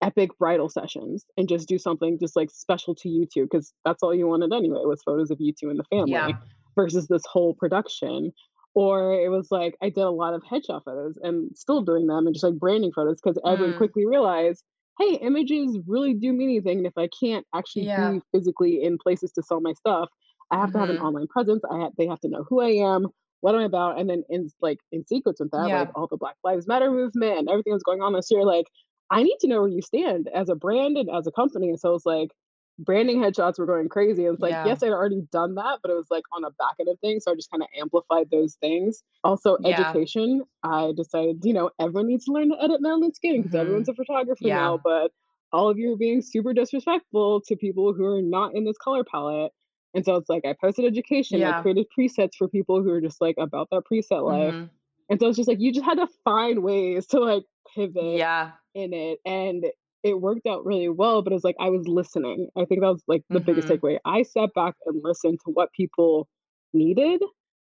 epic 0.00 0.30
bridal 0.38 0.68
sessions 0.68 1.24
and 1.36 1.48
just 1.48 1.68
do 1.68 1.76
something 1.78 2.18
just 2.20 2.36
like 2.36 2.50
special 2.50 2.94
to 2.94 3.08
you 3.08 3.26
two 3.32 3.42
because 3.44 3.72
that's 3.84 4.02
all 4.02 4.14
you 4.14 4.26
wanted 4.28 4.52
anyway 4.52 4.80
was 4.84 5.02
photos 5.02 5.30
of 5.30 5.38
you 5.40 5.52
two 5.52 5.70
and 5.70 5.78
the 5.78 5.84
family 5.84 6.12
Yeah. 6.12 6.32
versus 6.76 7.08
this 7.08 7.22
whole 7.26 7.54
production. 7.54 8.32
Or 8.74 9.14
it 9.14 9.30
was 9.30 9.48
like 9.50 9.76
I 9.82 9.88
did 9.88 10.04
a 10.04 10.10
lot 10.10 10.34
of 10.34 10.42
headshot 10.42 10.84
photos 10.84 11.18
and 11.22 11.50
still 11.56 11.82
doing 11.82 12.06
them 12.06 12.26
and 12.26 12.34
just 12.34 12.44
like 12.44 12.54
branding 12.58 12.92
photos 12.92 13.20
because 13.22 13.38
everyone 13.46 13.72
Mm. 13.72 13.74
quickly 13.74 14.06
realized, 14.06 14.62
hey, 14.98 15.14
images 15.16 15.78
really 15.86 16.14
do 16.14 16.32
mean 16.32 16.48
anything. 16.50 16.78
And 16.78 16.86
if 16.86 16.92
I 16.96 17.08
can't 17.20 17.46
actually 17.54 17.86
Yeah. 17.86 17.96
be 17.96 18.20
physically 18.32 18.82
in 18.82 18.98
places 18.98 19.32
to 19.32 19.42
sell 19.42 19.60
my 19.60 19.72
stuff, 19.72 20.08
I 20.50 20.58
have 20.58 20.70
to 20.72 20.78
have 20.78 20.90
an 20.90 20.96
Mhm. 20.96 20.98
online 20.98 21.26
presence. 21.28 21.62
I 21.70 21.78
have 21.80 21.92
they 21.98 22.06
have 22.06 22.20
to 22.20 22.28
know 22.28 22.44
who 22.48 22.60
I 22.60 22.70
am, 22.70 23.08
what 23.40 23.54
I'm 23.54 23.62
about, 23.62 23.98
and 23.98 24.08
then 24.08 24.22
in 24.28 24.48
like 24.60 24.78
in 24.92 25.04
sequence 25.06 25.40
with 25.40 25.50
that, 25.50 25.68
Yeah. 25.68 25.72
like 25.72 25.88
all 25.94 26.06
the 26.06 26.16
Black 26.16 26.36
Lives 26.44 26.66
Matter 26.66 26.90
movement 26.90 27.38
and 27.38 27.48
everything 27.48 27.72
that's 27.72 27.82
going 27.82 28.02
on 28.02 28.12
this 28.12 28.30
year, 28.30 28.44
like 28.44 28.66
I 29.10 29.22
need 29.22 29.36
to 29.40 29.48
know 29.48 29.60
where 29.60 29.68
you 29.68 29.82
stand 29.82 30.28
as 30.34 30.48
a 30.48 30.54
brand 30.54 30.96
and 30.96 31.10
as 31.10 31.26
a 31.26 31.32
company. 31.32 31.68
And 31.70 31.80
so 31.80 31.94
it's 31.94 32.06
like 32.06 32.30
branding 32.78 33.18
headshots 33.18 33.58
were 33.58 33.66
going 33.66 33.88
crazy. 33.88 34.24
It 34.24 34.30
was 34.30 34.40
like, 34.40 34.52
Yeah. 34.52 34.66
yes, 34.66 34.82
I'd 34.82 34.90
already 34.90 35.22
done 35.32 35.54
that, 35.56 35.80
but 35.82 35.90
it 35.90 35.94
was 35.94 36.06
like 36.10 36.24
on 36.32 36.44
a 36.44 36.50
back 36.52 36.74
end 36.78 36.88
of 36.88 36.98
things. 37.00 37.24
So 37.24 37.32
I 37.32 37.34
just 37.34 37.50
kind 37.50 37.62
of 37.62 37.68
amplified 37.78 38.30
those 38.30 38.54
things. 38.56 39.02
Also, 39.24 39.56
Yeah. 39.60 39.80
education. 39.80 40.42
I 40.62 40.92
decided, 40.96 41.44
you 41.44 41.52
know, 41.52 41.70
everyone 41.80 42.06
needs 42.06 42.24
to 42.26 42.32
learn 42.32 42.50
to 42.50 42.62
edit 42.62 42.80
melanin 42.80 43.14
skin 43.14 43.42
because 43.42 43.52
Mhm. 43.52 43.60
everyone's 43.60 43.88
a 43.88 43.94
photographer 43.94 44.46
Yeah. 44.46 44.56
now, 44.56 44.78
but 44.82 45.12
all 45.52 45.68
of 45.68 45.78
you 45.78 45.92
are 45.92 45.96
being 45.96 46.20
super 46.22 46.52
disrespectful 46.52 47.40
to 47.42 47.56
people 47.56 47.92
who 47.94 48.04
are 48.04 48.22
not 48.22 48.54
in 48.54 48.64
this 48.64 48.76
color 48.78 49.02
palette. 49.02 49.52
And 49.94 50.04
so 50.04 50.16
it's 50.16 50.28
like 50.28 50.44
I 50.44 50.52
posted 50.52 50.84
education. 50.84 51.42
I 51.42 51.60
created 51.62 51.86
presets 51.98 52.34
for 52.36 52.46
people 52.48 52.82
who 52.82 52.90
are 52.90 53.00
just 53.00 53.20
like 53.20 53.36
about 53.38 53.68
that 53.70 53.82
preset 53.90 54.22
life. 54.24 54.54
Mhm. 54.54 54.70
And 55.08 55.18
so 55.18 55.28
it's 55.28 55.36
just 55.38 55.48
like 55.48 55.58
you 55.60 55.72
just 55.72 55.86
had 55.86 55.94
to 55.96 56.06
find 56.24 56.62
ways 56.62 57.06
to 57.08 57.20
like 57.20 57.44
pivot 57.74 58.18
Yeah. 58.18 58.52
in 58.74 58.92
it 58.92 59.20
and 59.24 59.64
it 60.04 60.20
worked 60.20 60.46
out 60.46 60.64
really 60.64 60.88
well 60.88 61.22
but 61.22 61.32
it's 61.32 61.44
like 61.44 61.56
i 61.60 61.68
was 61.70 61.86
listening 61.88 62.48
i 62.56 62.64
think 62.64 62.80
that 62.80 62.92
was 62.92 63.02
like 63.08 63.22
the 63.30 63.40
biggest 63.40 63.68
Mhm. 63.68 63.78
takeaway 63.78 63.98
i 64.04 64.22
sat 64.22 64.50
back 64.54 64.74
and 64.86 65.00
listened 65.02 65.38
to 65.44 65.50
what 65.52 65.72
people 65.72 66.28
needed 66.72 67.22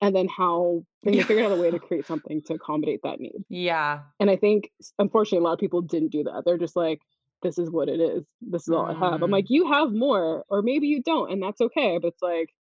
and 0.03 0.15
then 0.17 0.29
how 0.29 0.83
they 1.03 1.23
figured 1.23 1.47
out 1.47 1.53
a 1.53 1.61
way 1.61 1.71
to 1.71 1.79
create 1.89 2.07
something 2.07 2.43
to 2.47 2.55
accommodate 2.55 3.01
that 3.05 3.21
need 3.21 3.45
Yeah. 3.49 4.01
and 4.19 4.31
i 4.31 4.37
think 4.37 4.71
unfortunately 4.99 5.39
a 5.45 5.49
lot 5.49 5.55
of 5.55 5.59
people 5.61 5.83
didn't 5.83 6.13
do 6.13 6.25
that 6.25 6.43
they're 6.45 6.59
just 6.59 6.77
like 6.77 7.01
this 7.43 7.59
is 7.59 7.71
what 7.71 7.89
it 7.89 8.01
is 8.01 8.25
this 8.43 8.63
is 8.69 8.75
all 8.75 8.85
i 8.87 8.93
have 8.93 9.23
i'm 9.23 9.31
Mm. 9.31 9.33
like 9.33 9.47
you 9.49 9.71
have 9.73 9.93
more 9.93 10.45
or 10.49 10.63
maybe 10.63 10.89
you 10.89 11.03
don't 11.03 11.33
and 11.33 11.43
that's 11.43 11.61
okay 11.61 11.99
but 11.99 12.09
it's 12.09 12.23
like 12.23 12.51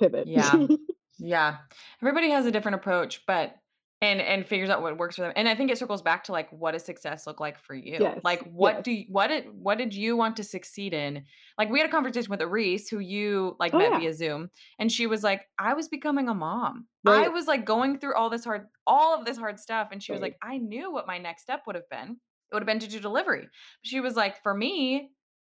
pivot 0.00 0.26
Yeah. 0.28 0.66
Yeah. 1.20 1.56
Everybody 2.00 2.30
has 2.30 2.46
a 2.46 2.52
different 2.52 2.76
approach, 2.76 3.26
but 3.26 3.52
and 4.00 4.20
and 4.20 4.46
figures 4.46 4.70
out 4.70 4.80
what 4.80 4.96
works 4.96 5.16
for 5.16 5.22
them. 5.22 5.32
And 5.34 5.48
I 5.48 5.54
think 5.54 5.70
it 5.70 5.78
circles 5.78 6.02
back 6.02 6.24
to 6.24 6.32
like 6.32 6.48
what 6.50 6.72
does 6.72 6.84
success 6.84 7.26
look 7.26 7.40
like 7.40 7.58
for 7.58 7.74
you? 7.74 7.96
Yes, 8.00 8.20
Like 8.22 8.42
what 8.44 8.76
yes. 8.76 8.84
do 8.84 8.92
you, 8.92 9.04
what 9.08 9.26
did 9.28 9.46
what 9.52 9.78
did 9.78 9.92
you 9.94 10.16
want 10.16 10.36
to 10.36 10.44
succeed 10.44 10.94
in? 10.94 11.24
Like 11.58 11.68
we 11.70 11.80
had 11.80 11.88
a 11.88 11.92
conversation 11.92 12.30
with 12.30 12.40
Reese 12.42 12.88
who 12.88 13.00
you 13.00 13.56
like 13.58 13.74
Oh, 13.74 13.78
met 13.78 13.90
yeah. 13.90 13.98
via 13.98 14.14
Zoom 14.14 14.50
and 14.78 14.90
she 14.92 15.06
was 15.06 15.24
like 15.24 15.42
I 15.58 15.74
was 15.74 15.88
becoming 15.88 16.28
a 16.28 16.34
mom. 16.34 16.86
I 17.06 17.28
was 17.28 17.46
like 17.46 17.64
going 17.64 17.98
through 17.98 18.14
all 18.14 18.30
this 18.30 18.44
hard 18.44 18.66
all 18.86 19.18
of 19.18 19.24
this 19.24 19.36
hard 19.38 19.58
stuff 19.58 19.88
and 19.90 20.02
she 20.02 20.12
was 20.12 20.20
like 20.20 20.36
I 20.42 20.58
knew 20.58 20.92
what 20.92 21.06
my 21.06 21.18
next 21.18 21.42
step 21.42 21.62
would 21.66 21.74
have 21.76 21.88
been. 21.90 22.10
It 22.50 22.54
would 22.54 22.62
have 22.62 22.66
been 22.66 22.78
to 22.80 22.88
do 22.88 23.00
delivery. 23.00 23.48
She 23.82 23.98
was 24.00 24.14
like 24.14 24.42
for 24.42 24.54
me 24.54 25.10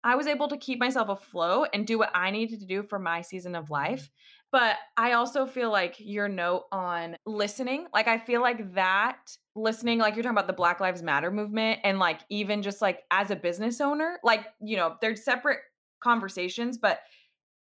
I 0.07 0.17
was 0.17 0.27
able 0.27 0.49
to 0.49 0.59
keep 0.59 0.79
myself 0.79 1.09
afloat 1.09 1.69
and 1.73 1.87
do 1.87 1.99
what 1.99 2.11
I 2.15 2.31
needed 2.31 2.61
to 2.61 2.67
do 2.67 2.83
for 2.83 2.99
my 2.99 3.23
season 3.23 3.55
of 3.55 3.71
life. 3.71 4.11
But 4.55 4.77
I 4.97 5.15
also 5.15 5.47
feel 5.47 5.73
like 5.73 5.97
your 5.99 6.29
note 6.29 6.67
on 6.71 7.17
listening, 7.27 7.89
like 7.93 8.07
I 8.07 8.19
feel 8.19 8.41
like 8.41 8.75
that 8.75 9.37
listening, 9.57 9.99
like 9.99 10.15
you're 10.15 10.23
talking 10.23 10.37
about 10.39 10.47
the 10.47 10.53
Black 10.53 10.79
Lives 10.79 11.03
Matter 11.03 11.33
movement, 11.33 11.81
and 11.83 11.99
like 11.99 12.21
even 12.29 12.63
just 12.63 12.81
like 12.81 13.03
as 13.11 13.33
a 13.33 13.37
business 13.37 13.81
owner, 13.81 14.21
like, 14.23 14.47
you 14.61 14.77
know, 14.77 14.97
they're 15.01 15.17
separate 15.17 15.59
conversations, 15.99 16.79
but 16.79 17.01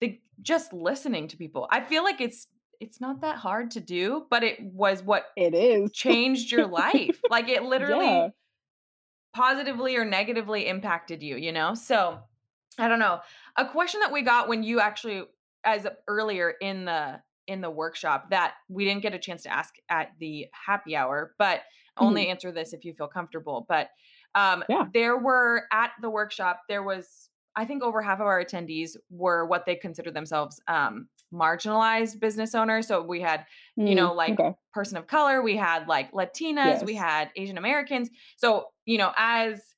the 0.01 0.21
just 0.43 0.73
listening 0.73 1.29
to 1.29 1.37
people, 1.37 1.69
I 1.71 1.81
feel 1.83 2.05
like 2.05 2.21
it's 2.21 2.49
it's 2.81 3.01
not 3.01 3.21
that 3.21 3.37
hard 3.39 3.71
to 3.73 3.81
do, 3.81 4.27
but 4.31 4.43
it 4.43 4.61
was 4.61 5.03
what 5.03 5.27
it 5.37 5.55
is 5.55 5.91
changed 5.93 6.53
your 6.53 6.67
life. 6.67 7.25
Like 7.31 7.49
it 7.49 7.65
literally 7.65 8.27
Yeah. 8.27 8.31
positively 9.33 9.97
or 9.97 10.05
negatively 10.05 10.67
impacted 10.67 11.23
you, 11.23 11.37
you 11.37 11.53
know? 11.53 11.75
So 11.75 12.21
I 12.79 12.89
don't 12.89 12.99
know. 12.99 13.21
A 13.57 13.69
question 13.69 14.01
that 14.01 14.13
we 14.13 14.23
got 14.23 14.49
when 14.49 14.63
you 14.63 14.81
actually 14.81 15.25
as 15.65 15.87
earlier 16.09 16.55
in 16.61 16.85
the 16.85 17.23
in 17.47 17.61
the 17.61 17.71
workshop 17.71 18.31
that 18.31 18.55
we 18.69 18.85
didn't 18.85 19.03
get 19.03 19.15
a 19.15 19.19
chance 19.19 19.43
to 19.43 19.53
ask 19.53 19.75
at 19.89 20.13
the 20.21 20.47
happy 20.53 20.95
hour, 20.95 21.35
but 21.39 21.63
only 21.99 22.29
answer 22.29 22.53
this 22.53 22.73
if 22.73 22.85
you 22.85 22.95
feel 22.95 23.09
comfortable. 23.09 23.67
But 23.69 23.91
um 24.35 24.65
Yeah. 24.69 24.91
there 24.93 25.17
were 25.19 25.65
at 25.73 25.93
the 26.01 26.11
workshop 26.11 26.63
there 26.69 26.83
was 26.83 27.29
I 27.57 27.65
think 27.65 27.83
over 27.83 28.01
half 28.01 28.21
of 28.21 28.27
our 28.27 28.43
attendees 28.43 28.97
were 29.11 29.45
what 29.45 29.67
they 29.67 29.77
consider 29.77 30.11
themselves 30.11 30.61
um 30.69 31.09
marginalized 31.33 32.21
business 32.21 32.55
owners. 32.55 32.87
So 32.89 33.03
we 33.03 33.21
had 33.21 33.47
you 33.85 33.95
Mm, 33.95 33.95
know, 33.95 34.13
like 34.13 34.39
okay. 34.39 34.55
person 34.73 34.97
of 34.97 35.07
color, 35.07 35.43
we 35.43 35.57
had 35.57 35.89
like 35.89 36.13
Latinas, 36.13 36.85
we 36.85 36.95
had 36.95 37.31
Asian 37.35 37.59
Americans. 37.59 38.09
So, 38.37 38.69
you 38.85 38.99
know, 38.99 39.13
as 39.17 39.75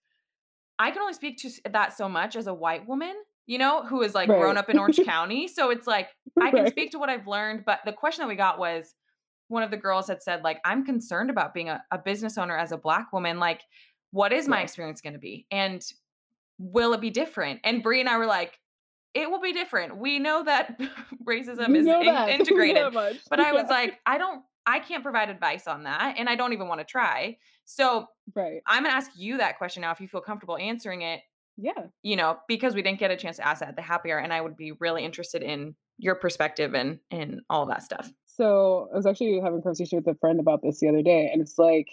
I 0.79 0.91
can 0.91 1.01
only 1.01 1.15
speak 1.15 1.39
to 1.39 1.51
that 1.71 1.93
so 1.97 2.09
much 2.09 2.37
as 2.37 2.47
a 2.47 2.55
white 2.55 2.87
woman, 2.89 3.15
you 3.47 3.59
know, 3.59 3.85
who 3.85 4.03
is 4.03 4.15
like 4.15 4.29
grown 4.29 4.57
up 4.57 4.71
in 4.71 4.79
Orange 4.79 5.01
County. 5.05 5.49
So 5.49 5.71
it's 5.71 5.87
like 5.87 6.09
I 6.41 6.51
can 6.51 6.65
Right. 6.65 6.73
speak 6.73 6.91
to 6.93 6.99
what 6.99 7.09
I've 7.11 7.27
learned, 7.27 7.65
but 7.65 7.81
the 7.85 7.93
question 7.93 8.23
that 8.23 8.29
we 8.29 8.37
got 8.37 8.59
was 8.59 8.95
one 9.49 9.63
of 9.63 9.71
the 9.71 9.77
girls 9.77 10.07
had 10.09 10.23
said, 10.23 10.43
like, 10.43 10.61
I'm 10.65 10.85
concerned 10.85 11.29
about 11.29 11.53
being 11.53 11.69
a, 11.69 11.83
a 11.91 11.99
business 11.99 12.39
owner 12.39 12.57
as 12.57 12.73
a 12.73 12.79
black 12.79 13.13
woman. 13.13 13.39
Like, 13.39 13.61
what 14.13 14.33
is 14.33 14.49
my 14.49 14.59
Yeah. 14.59 14.63
experience 14.65 15.01
going 15.01 15.13
to 15.15 15.19
be? 15.19 15.47
And 15.51 15.85
will 16.59 16.93
it 16.95 17.01
be 17.01 17.11
different? 17.11 17.61
And 17.65 17.83
Bree 17.83 18.01
and 18.01 18.09
I 18.09 18.17
were 18.17 18.27
like, 18.27 18.59
it 19.15 19.31
will 19.31 19.41
be 19.41 19.53
different. 19.53 19.97
We 19.99 20.19
know 20.19 20.43
that 20.45 20.81
racism 21.25 21.69
We 21.69 21.81
is 21.81 21.87
in- 21.87 22.07
that. 22.07 22.29
Integrated. 22.41 22.95
But 23.29 23.41
I 23.41 23.53
was 23.53 23.65
Yeah. 23.65 23.69
like, 23.77 23.99
I 24.07 24.17
don't, 24.17 24.43
I 24.65 24.79
can't 24.79 25.03
provide 25.03 25.29
advice 25.29 25.67
on 25.67 25.83
that. 25.83 26.15
And 26.17 26.29
I 26.29 26.37
don't 26.37 26.53
even 26.53 26.69
want 26.69 26.81
to 26.81 26.85
try. 26.85 27.37
So 27.65 28.07
right. 28.35 28.63
I'm 28.67 28.85
going 28.85 28.93
to 28.93 28.97
ask 28.97 29.11
you 29.17 29.39
that 29.39 29.59
question 29.59 29.81
now 29.83 29.91
if 29.91 30.01
you 30.01 30.09
feel 30.09 30.21
comfortable 30.21 30.57
answering 30.57 31.03
it, 31.03 31.21
Yeah. 31.57 31.87
you 32.03 32.17
know, 32.17 32.39
because 32.49 32.75
we 32.75 32.83
didn't 32.83 32.99
get 32.99 33.11
a 33.11 33.17
chance 33.17 33.37
to 33.37 33.47
ask 33.47 33.61
that 33.61 33.69
at 33.71 33.77
the 33.77 33.83
happier. 33.83 34.19
And 34.19 34.33
I 34.33 34.41
would 34.41 34.57
be 34.57 34.73
really 34.73 35.05
interested 35.05 35.43
in 35.43 35.75
your 35.99 36.15
perspective 36.15 36.75
and, 36.75 36.99
and 37.11 37.43
all 37.51 37.67
that 37.67 37.83
stuff. 37.83 38.11
So 38.27 38.89
I 38.93 38.97
was 38.97 39.07
actually 39.07 39.39
having 39.41 39.59
a 39.59 39.63
conversation 39.63 39.99
with 39.99 40.07
a 40.09 40.19
friend 40.19 40.41
about 40.41 40.63
this 40.63 40.81
the 40.81 40.89
other 40.89 41.03
day, 41.03 41.31
and 41.33 41.43
it's 41.43 41.59
like 41.59 41.89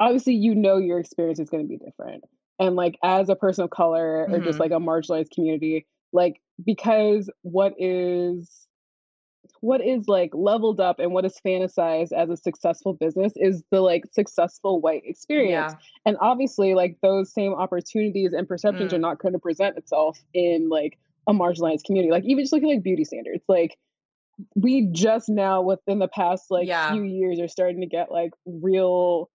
obviously 0.00 0.34
you 0.34 0.54
know 0.54 0.76
your 0.78 0.98
experience 0.98 1.38
is 1.38 1.48
going 1.50 1.62
to 1.62 1.68
be 1.68 1.76
different. 1.76 2.24
And 2.58 2.76
like 2.76 2.98
as 3.02 3.28
a 3.28 3.36
person 3.36 3.64
of 3.64 3.70
color 3.70 4.26
or 4.30 4.40
just 4.40 4.58
Mhm. 4.58 4.60
like 4.60 4.70
a 4.72 4.74
marginalized 4.74 5.30
community, 5.30 5.86
like 6.12 6.40
because 6.64 7.30
what 7.42 7.74
is 7.78 8.66
what 9.64 9.80
is 9.80 10.08
like 10.08 10.30
leveled 10.34 10.78
up 10.78 10.98
and 10.98 11.10
what 11.12 11.24
is 11.24 11.40
fantasized 11.46 12.12
as 12.12 12.28
a 12.28 12.36
successful 12.36 12.92
business 12.92 13.32
is 13.36 13.62
the 13.70 13.80
like 13.80 14.04
successful 14.12 14.78
white 14.78 15.00
experience. 15.06 15.72
Yeah. 15.72 15.78
And 16.04 16.18
obviously 16.20 16.74
like 16.74 16.98
those 17.02 17.32
same 17.32 17.54
opportunities 17.54 18.34
and 18.34 18.46
perceptions 18.46 18.92
are 18.92 18.98
Mm. 18.98 19.08
not 19.08 19.18
going 19.20 19.32
to 19.32 19.38
present 19.38 19.78
itself 19.78 20.18
in 20.34 20.68
like 20.68 20.98
a 21.26 21.32
marginalized 21.32 21.84
community. 21.84 22.10
Like 22.12 22.24
even 22.26 22.44
just 22.44 22.52
looking 22.52 22.70
at 22.70 22.74
like 22.74 22.82
beauty 22.82 23.04
standards. 23.04 23.42
Like 23.48 23.78
we 24.54 24.86
just 24.92 25.30
now 25.30 25.62
within 25.62 25.98
the 25.98 26.08
past 26.08 26.50
like 26.50 26.68
Yeah. 26.68 26.92
few 26.92 27.02
years 27.04 27.40
are 27.40 27.48
starting 27.48 27.80
to 27.80 27.86
get 27.86 28.12
like 28.12 28.32
real 28.44 29.30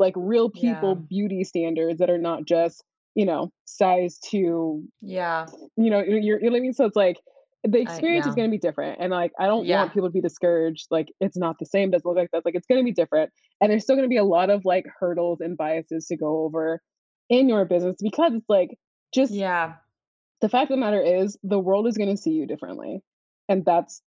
like 0.00 0.14
real 0.16 0.50
people 0.50 0.96
Yeah. 0.98 1.06
beauty 1.08 1.44
standards 1.44 2.00
that 2.00 2.10
are 2.10 2.18
not 2.18 2.46
just 2.46 2.82
you 3.14 3.24
know 3.26 3.52
size 3.66 4.18
two 4.18 4.82
Yeah. 5.02 5.46
you 5.76 5.88
know 5.88 6.00
you're, 6.02 6.18
you're 6.18 6.38
you 6.40 6.46
know 6.46 6.50
what 6.52 6.56
i 6.56 6.60
mean 6.60 6.72
so 6.72 6.84
it's 6.86 6.96
like 6.96 7.18
the 7.64 7.80
experience 7.80 8.26
is 8.26 8.32
yeah. 8.32 8.40
going 8.42 8.50
to 8.50 8.54
be 8.54 8.58
different 8.58 8.98
and 9.00 9.10
like 9.12 9.32
i 9.38 9.46
don't 9.46 9.64
Yeah. 9.66 9.78
want 9.78 9.92
people 9.92 10.08
to 10.08 10.12
be 10.12 10.20
discouraged 10.20 10.88
like 10.90 11.08
it's 11.20 11.36
not 11.36 11.58
the 11.58 11.66
same 11.66 11.90
doesn't 11.90 12.04
look 12.08 12.16
like 12.16 12.30
that 12.32 12.44
like 12.44 12.54
it's 12.56 12.66
going 12.66 12.80
to 12.80 12.84
be 12.84 12.92
different 12.92 13.30
and 13.60 13.70
there's 13.70 13.84
still 13.84 13.94
going 13.96 14.06
to 14.08 14.12
be 14.12 14.16
a 14.16 14.24
lot 14.24 14.50
of 14.50 14.64
like 14.64 14.84
hurdles 14.98 15.40
and 15.40 15.56
biases 15.56 16.06
to 16.06 16.16
go 16.16 16.44
over 16.44 16.80
in 17.28 17.48
your 17.48 17.64
business 17.64 17.96
because 18.02 18.32
it's 18.34 18.48
like 18.48 18.76
just 19.14 19.32
Yeah. 19.32 19.74
the 20.40 20.48
fact 20.48 20.70
of 20.70 20.76
the 20.76 20.80
matter 20.80 21.00
is 21.00 21.38
the 21.44 21.58
world 21.58 21.86
is 21.86 21.96
going 21.96 22.10
to 22.10 22.16
see 22.20 22.32
you 22.32 22.46
differently 22.46 23.00
and 23.48 23.64
that's 23.64 24.02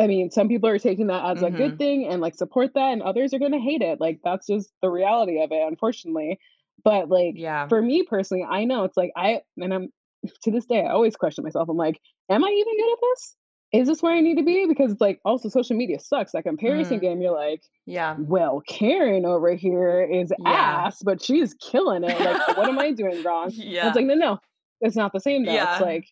i 0.00 0.06
mean 0.08 0.30
some 0.32 0.48
people 0.48 0.68
are 0.68 0.78
taking 0.78 1.06
that 1.06 1.24
as 1.24 1.42
a 1.42 1.50
good 1.50 1.74
Mhm. 1.74 1.78
thing 1.78 2.06
and 2.08 2.20
like 2.20 2.34
support 2.34 2.74
that 2.74 2.92
and 2.92 3.02
others 3.02 3.32
are 3.32 3.38
going 3.38 3.52
to 3.52 3.58
hate 3.60 3.82
it 3.82 4.00
like 4.00 4.18
that's 4.24 4.46
just 4.48 4.72
the 4.82 4.90
reality 4.90 5.40
of 5.40 5.52
it 5.52 5.62
unfortunately 5.68 6.38
but 6.84 7.08
like 7.08 7.34
Yeah. 7.36 7.68
for 7.68 7.80
me 7.80 8.02
personally 8.02 8.44
i 8.48 8.64
know 8.64 8.82
it's 8.84 8.96
like 8.96 9.12
i 9.16 9.40
and 9.56 9.72
i'm 9.72 9.92
to 10.42 10.50
this 10.50 10.66
day 10.66 10.84
i 10.84 10.90
always 10.90 11.16
question 11.16 11.44
myself 11.44 11.68
i'm 11.68 11.76
like 11.76 12.00
am 12.30 12.44
i 12.44 12.48
even 12.48 12.76
good 12.76 12.92
at 12.92 12.98
this 13.02 13.36
is 13.70 13.86
this 13.88 14.02
where 14.02 14.12
i 14.14 14.20
need 14.20 14.36
to 14.36 14.42
be 14.44 14.66
because 14.66 14.90
it's 14.92 15.00
like 15.00 15.20
also 15.24 15.48
social 15.48 15.76
media 15.76 15.98
sucks 16.00 16.32
that 16.32 16.42
comparison 16.44 16.98
Mm. 16.98 17.02
game 17.02 17.20
you're 17.22 17.34
like 17.36 17.62
Yeah. 17.86 18.16
well 18.18 18.62
karen 18.66 19.24
over 19.26 19.54
here 19.54 20.02
is 20.02 20.32
Yeah. 20.38 20.50
ass 20.50 21.02
but 21.02 21.22
she's 21.22 21.54
killing 21.54 22.02
it 22.04 22.18
like 22.18 22.56
what 22.56 22.68
am 22.68 22.78
i 22.78 22.92
doing 22.92 23.22
wrong 23.26 23.44
and 23.46 23.54
Yeah. 23.54 23.86
it's 23.88 23.96
like, 23.96 24.06
no, 24.06 24.14
no, 24.14 24.38
it's 24.80 24.96
not 24.96 25.12
the 25.12 25.20
same 25.20 25.44
though. 25.44 25.52
Yeah. 25.52 25.72
It's 25.72 25.82
like 25.82 26.06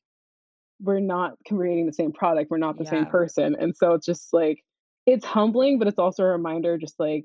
we're 0.81 1.01
not 1.01 1.35
creating 1.49 1.87
the 1.87 1.93
same 1.93 2.13
product. 2.13 2.51
We're 2.51 2.59
not 2.59 2.77
the 2.77 2.85
same 2.85 3.07
person. 3.07 3.57
And 3.59 3.75
so 3.75 3.95
it's 3.95 4.05
just 4.05 4.29
like 4.35 4.63
it's 5.07 5.25
humbling, 5.25 5.79
but 5.79 5.89
it's 5.89 5.99
also 5.99 6.23
a 6.25 6.27
reminder, 6.27 6.77
just 6.77 6.99
like 7.01 7.25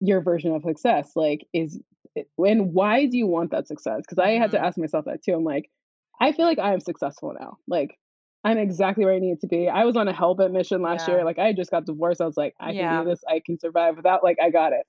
your 0.00 0.20
version 0.20 0.52
of 0.54 0.62
success. 0.62 1.12
Like, 1.16 1.46
is 1.54 1.80
it- 2.14 2.28
and 2.36 2.74
why 2.74 3.06
do 3.06 3.16
you 3.16 3.26
want 3.26 3.52
that 3.52 3.66
success? 3.66 4.02
Because 4.02 4.18
I 4.18 4.32
had 4.32 4.50
to 4.50 4.58
Mhm. 4.58 4.62
ask 4.64 4.76
myself 4.76 5.06
that 5.06 5.22
too. 5.22 5.32
I'm 5.34 5.44
like, 5.44 5.70
I 6.20 6.32
feel 6.32 6.46
like 6.46 6.58
I 6.58 6.72
am 6.72 6.80
successful 6.80 7.34
now. 7.38 7.58
Like 7.66 7.98
I'm 8.44 8.58
exactly 8.58 9.04
where 9.04 9.14
I 9.14 9.18
need 9.18 9.40
to 9.40 9.46
be. 9.48 9.68
I 9.68 9.84
was 9.84 9.96
on 9.96 10.08
a 10.08 10.12
hellbent 10.12 10.52
mission 10.52 10.80
last 10.82 11.06
Yeah. 11.08 11.16
year. 11.16 11.24
Like 11.24 11.38
I 11.38 11.52
just 11.52 11.70
got 11.70 11.84
divorced. 11.84 12.20
I 12.20 12.26
was 12.26 12.36
like, 12.36 12.54
I 12.60 12.72
can 12.98 13.04
do 13.04 13.10
this. 13.10 13.20
I 13.28 13.40
can 13.44 13.58
survive 13.58 13.96
without. 13.96 14.22
Like 14.22 14.38
I 14.42 14.50
got 14.50 14.72
it. 14.72 14.86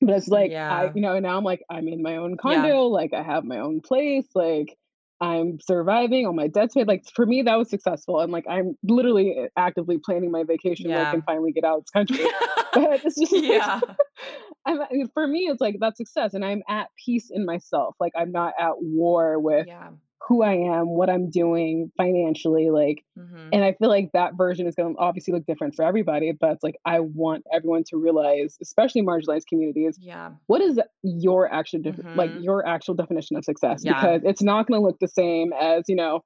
But 0.00 0.16
it's 0.16 0.28
like 0.28 0.50
I, 0.72 0.90
you 0.94 1.00
know, 1.02 1.18
now 1.20 1.36
I'm 1.36 1.44
like 1.44 1.62
I'm 1.70 1.86
in 1.86 2.02
my 2.02 2.16
own 2.16 2.36
condo. 2.36 2.86
Like 2.86 3.12
I 3.14 3.22
have 3.22 3.44
my 3.44 3.58
own 3.58 3.80
place. 3.82 4.26
Like 4.34 4.76
I'm 5.20 5.60
surviving. 5.60 6.26
All 6.26 6.32
my 6.32 6.48
debts 6.48 6.74
paid. 6.74 6.88
Like 6.88 7.04
for 7.14 7.24
me, 7.24 7.42
that 7.42 7.56
was 7.56 7.70
successful. 7.70 8.18
And 8.20 8.32
like 8.32 8.46
I'm 8.48 8.76
literally 8.82 9.38
uh, 9.38 9.48
actively 9.56 9.98
planning 10.04 10.30
my 10.32 10.42
vacation. 10.42 10.90
Where 10.90 11.06
I 11.06 11.10
can 11.12 11.22
finally 11.22 11.52
get 11.52 11.64
out 11.64 11.78
of 11.78 11.84
this 11.84 11.90
country. 11.90 12.26
But 12.74 13.04
it's 13.04 13.20
just 13.20 13.32
like, 13.32 13.42
yeah. 13.42 13.80
I'm, 14.66 14.80
I 14.80 14.86
mean, 14.90 15.08
for 15.12 15.26
me, 15.26 15.40
it's 15.40 15.60
like 15.60 15.76
that's 15.78 15.98
success, 15.98 16.32
and 16.32 16.42
I'm 16.42 16.62
at 16.68 16.86
peace 17.04 17.30
in 17.30 17.44
myself. 17.44 17.96
Like 18.00 18.12
I'm 18.16 18.32
not 18.32 18.54
at 18.58 18.80
war 18.80 19.38
with 19.38 19.66
Yeah. 19.66 19.90
Who 20.28 20.42
I 20.42 20.54
am, 20.54 20.88
what 20.90 21.10
I'm 21.10 21.30
doing 21.30 21.90
financially. 21.96 22.70
Like, 22.70 23.04
Mhm. 23.18 23.48
and 23.52 23.64
I 23.64 23.72
feel 23.72 23.88
like 23.88 24.10
that 24.12 24.34
version 24.36 24.66
is 24.66 24.74
going 24.74 24.94
to 24.94 25.00
obviously 25.00 25.34
look 25.34 25.44
different 25.46 25.74
for 25.74 25.84
everybody. 25.84 26.32
But 26.32 26.52
it's 26.52 26.62
like 26.62 26.76
I 26.84 27.00
want 27.00 27.44
everyone 27.52 27.82
to 27.88 27.96
realize, 27.96 28.56
especially 28.62 29.02
marginalized 29.02 29.46
communities, 29.48 29.98
Yeah. 30.00 30.32
what 30.46 30.60
is 30.60 30.78
your 31.02 31.52
actual 31.52 31.80
def- 31.80 32.04
like 32.16 32.30
your 32.40 32.66
actual 32.66 32.94
definition 32.94 33.36
of 33.36 33.44
success? 33.44 33.82
Yeah. 33.84 33.94
Because 33.94 34.22
it's 34.24 34.42
not 34.42 34.66
going 34.66 34.80
to 34.80 34.86
look 34.86 34.98
the 35.00 35.08
same 35.08 35.52
as 35.52 35.84
you 35.88 35.96
know. 35.96 36.20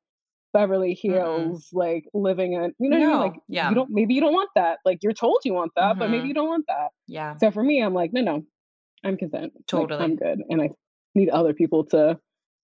Beverly 0.53 0.95
Hills, 0.95 1.69
like 1.75 2.05
living 2.15 2.55
in, 2.55 2.73
you 2.79 2.89
know 2.89 2.97
I 2.97 3.01
mean? 3.01 3.11
Like, 3.19 3.35
yeah. 3.47 3.69
you 3.69 3.75
don't, 3.75 3.91
maybe 3.91 4.15
you 4.15 4.23
don't 4.23 4.33
want 4.33 4.49
that. 4.55 4.79
Like, 4.87 5.01
you're 5.03 5.13
told 5.13 5.41
you 5.45 5.53
want 5.53 5.73
that, 5.77 5.99
but 5.99 6.09
maybe 6.09 6.25
Mhm. 6.25 6.29
you 6.29 6.35
don't 6.35 6.49
want 6.49 6.65
that. 6.69 6.93
Yeah. 7.07 7.37
So 7.37 7.51
for 7.51 7.63
me, 7.63 7.83
I'm 7.83 7.93
like, 7.93 8.15
no, 8.15 8.23
no, 8.23 8.43
I'm 9.05 9.19
content. 9.19 9.53
Like, 9.55 9.67
Totally. 9.67 10.03
I'm 10.03 10.17
good. 10.17 10.41
And 10.49 10.63
I 10.63 10.71
need 11.15 11.29
other 11.29 11.53
people 11.53 11.85
to 11.87 12.19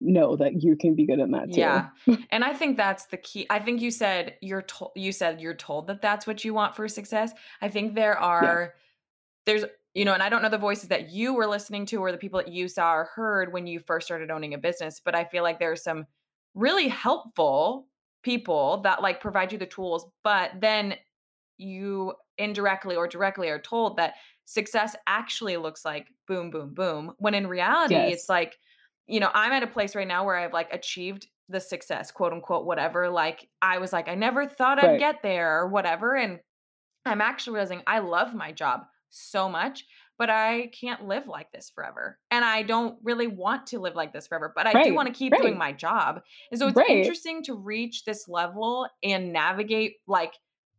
know 0.01 0.35
that 0.35 0.61
you 0.63 0.75
can 0.75 0.95
be 0.95 1.05
good 1.05 1.19
in 1.19 1.31
that 1.31 1.51
too. 1.53 1.59
Yeah. 1.59 1.89
And 2.31 2.43
I 2.43 2.53
think 2.53 2.77
that's 2.77 3.05
the 3.07 3.17
key. 3.17 3.45
I 3.49 3.59
think 3.59 3.81
you 3.81 3.91
said 3.91 4.35
you're 4.41 4.61
told 4.61 4.91
you 4.95 5.11
said 5.11 5.41
you're 5.41 5.53
told 5.55 5.87
that 5.87 6.01
that's 6.01 6.25
what 6.25 6.45
you 6.45 6.53
want 6.53 6.75
for 6.75 6.87
success. 6.87 7.33
I 7.61 7.69
think 7.69 7.95
there 7.95 8.17
are 8.17 8.73
there's 9.45 9.65
you 9.95 10.05
know, 10.05 10.13
and 10.13 10.21
I 10.21 10.29
don't 10.29 10.43
know 10.43 10.49
the 10.49 10.57
voices 10.57 10.89
that 10.89 11.09
you 11.09 11.33
were 11.33 11.47
listening 11.47 11.85
to 11.87 11.97
or 11.97 12.11
the 12.11 12.17
people 12.17 12.39
that 12.39 12.49
you 12.49 12.67
saw 12.67 12.93
or 12.93 13.05
heard 13.05 13.51
when 13.51 13.65
you 13.65 13.79
first 13.79 14.05
started 14.05 14.29
owning 14.29 14.53
a 14.53 14.57
business, 14.57 15.01
but 15.03 15.15
I 15.15 15.25
feel 15.25 15.41
like 15.43 15.57
there's 15.59 15.83
some 15.83 16.05
really 16.53 16.87
helpful 16.87 17.87
people 18.21 18.81
that 18.81 19.01
like 19.01 19.19
provide 19.19 19.51
you 19.51 19.57
the 19.57 19.65
tools, 19.65 20.05
but 20.23 20.51
then 20.61 20.95
you 21.57 22.13
indirectly 22.37 22.95
or 22.95 23.07
directly 23.07 23.49
are 23.49 23.59
told 23.59 23.97
that 23.97 24.13
success 24.45 24.95
actually 25.07 25.57
looks 25.57 25.83
like 25.83 26.07
boom 26.27 26.49
boom 26.49 26.73
boom 26.73 27.13
when 27.17 27.33
in 27.33 27.45
reality 27.47 27.95
Yes. 27.95 28.13
it's 28.13 28.29
like 28.29 28.57
you 29.09 29.19
know 29.19 29.29
i'm 29.33 29.51
at 29.51 29.63
a 29.63 29.67
place 29.67 29.95
right 29.95 30.07
now 30.07 30.23
where 30.25 30.35
i've 30.35 30.53
like 30.53 30.71
achieved 30.73 31.27
the 31.49 31.59
success 31.59 32.11
quote 32.11 32.31
unquote 32.31 32.65
whatever 32.65 33.09
like 33.09 33.49
i 33.61 33.77
was 33.79 33.91
like 33.91 34.07
i 34.07 34.15
never 34.15 34.45
thought 34.45 34.79
i'd 34.79 34.85
Right. 34.91 34.99
get 34.99 35.21
there 35.23 35.59
or 35.59 35.67
whatever 35.67 36.15
and 36.15 36.39
i'm 37.05 37.21
actually 37.21 37.53
realizing 37.55 37.81
i 37.87 37.99
love 37.99 38.33
my 38.35 38.51
job 38.51 38.81
so 39.09 39.49
much 39.49 39.85
but 40.19 40.29
i 40.29 40.67
can't 40.79 41.07
live 41.07 41.27
like 41.27 41.51
this 41.51 41.71
forever 41.73 42.19
and 42.29 42.45
i 42.45 42.61
don't 42.61 42.97
really 43.03 43.25
want 43.27 43.65
to 43.67 43.79
live 43.79 43.95
like 43.95 44.13
this 44.13 44.27
forever 44.27 44.53
but 44.55 44.67
i 44.67 44.83
do 44.83 44.93
want 44.93 45.07
to 45.07 45.13
keep 45.13 45.33
doing 45.41 45.57
my 45.57 45.71
job 45.71 46.21
and 46.51 46.59
so 46.59 46.67
it's 46.67 46.77
Right. 46.77 46.89
interesting 46.89 47.41
to 47.43 47.55
reach 47.55 48.05
this 48.05 48.27
level 48.27 48.87
and 49.03 49.33
navigate 49.33 49.95
like 50.05 50.33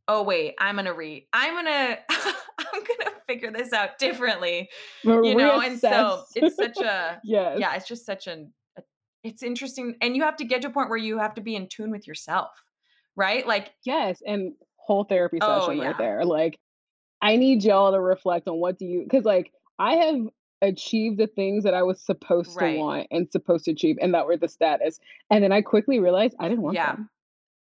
oh 0.06 0.22
wait 0.22 0.54
i'm 0.60 0.76
gonna 0.76 0.94
read 0.94 1.26
i'm 1.32 1.54
gonna 1.54 1.98
i'm 2.10 2.80
gonna 2.84 3.09
figure 3.30 3.50
this 3.50 3.72
out 3.72 3.98
differently 3.98 4.68
you 5.04 5.34
know 5.34 5.60
and 5.60 5.78
so 5.78 6.24
it's 6.34 6.56
such 6.56 6.76
a 6.96 7.20
yes. 7.22 7.56
yeah 7.58 7.74
it's 7.76 7.86
just 7.86 8.04
such 8.04 8.26
an 8.26 8.52
a, 8.78 8.82
it's 9.22 9.42
interesting 9.42 9.94
and 10.00 10.16
you 10.16 10.22
have 10.22 10.36
to 10.36 10.44
get 10.44 10.62
to 10.62 10.68
a 10.68 10.70
point 10.70 10.88
where 10.88 10.98
you 10.98 11.18
have 11.18 11.34
to 11.34 11.40
be 11.40 11.54
in 11.54 11.68
tune 11.68 11.90
with 11.90 12.06
yourself 12.06 12.50
right 13.16 13.46
like 13.46 13.70
Yes. 13.84 14.22
And 14.26 14.54
whole 14.76 15.04
therapy 15.04 15.38
Oh, 15.40 15.60
session 15.60 15.78
yeah. 15.80 15.88
right 15.88 15.98
there. 15.98 16.24
Like, 16.24 16.58
I 17.22 17.36
need 17.36 17.62
y'all 17.62 17.92
to 17.92 18.00
reflect 18.00 18.48
on 18.48 18.56
what 18.58 18.78
do 18.78 18.86
you, 18.86 19.02
because 19.04 19.24
like 19.24 19.52
I 19.78 19.94
have 19.94 20.20
achieved 20.62 21.18
the 21.18 21.26
things 21.26 21.64
that 21.64 21.74
I 21.74 21.82
was 21.82 22.00
supposed 22.00 22.56
Right. 22.56 22.74
to 22.74 22.78
want 22.78 23.06
and 23.10 23.30
supposed 23.30 23.64
to 23.66 23.72
achieve, 23.72 23.96
and 24.00 24.14
that 24.14 24.26
were 24.26 24.36
the 24.36 24.48
status. 24.48 24.98
And 25.30 25.44
then 25.44 25.52
I 25.52 25.60
quickly 25.62 25.98
realized 26.00 26.34
I 26.40 26.48
didn't 26.48 26.62
want 26.62 26.74
Yeah. 26.76 26.96
them. 26.96 27.10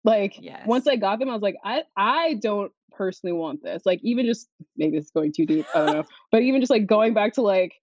Like 0.02 0.34
once 0.66 0.86
I 0.86 0.96
got 0.96 1.18
them, 1.18 1.28
I 1.30 1.32
was 1.34 1.42
like, 1.42 1.56
I 1.64 1.82
I 1.96 2.34
don't 2.34 2.72
personally 2.96 3.32
want 3.32 3.62
this. 3.62 3.84
Like 3.84 4.00
even 4.02 4.26
just 4.26 4.48
maybe 4.76 4.96
it's 4.96 5.10
going 5.10 5.32
too 5.32 5.46
deep. 5.46 5.66
I 5.74 5.78
don't 5.80 5.92
know. 5.92 6.04
but 6.32 6.42
even 6.42 6.60
just 6.60 6.70
like 6.70 6.86
going 6.86 7.14
back 7.14 7.34
to 7.34 7.42
like 7.42 7.74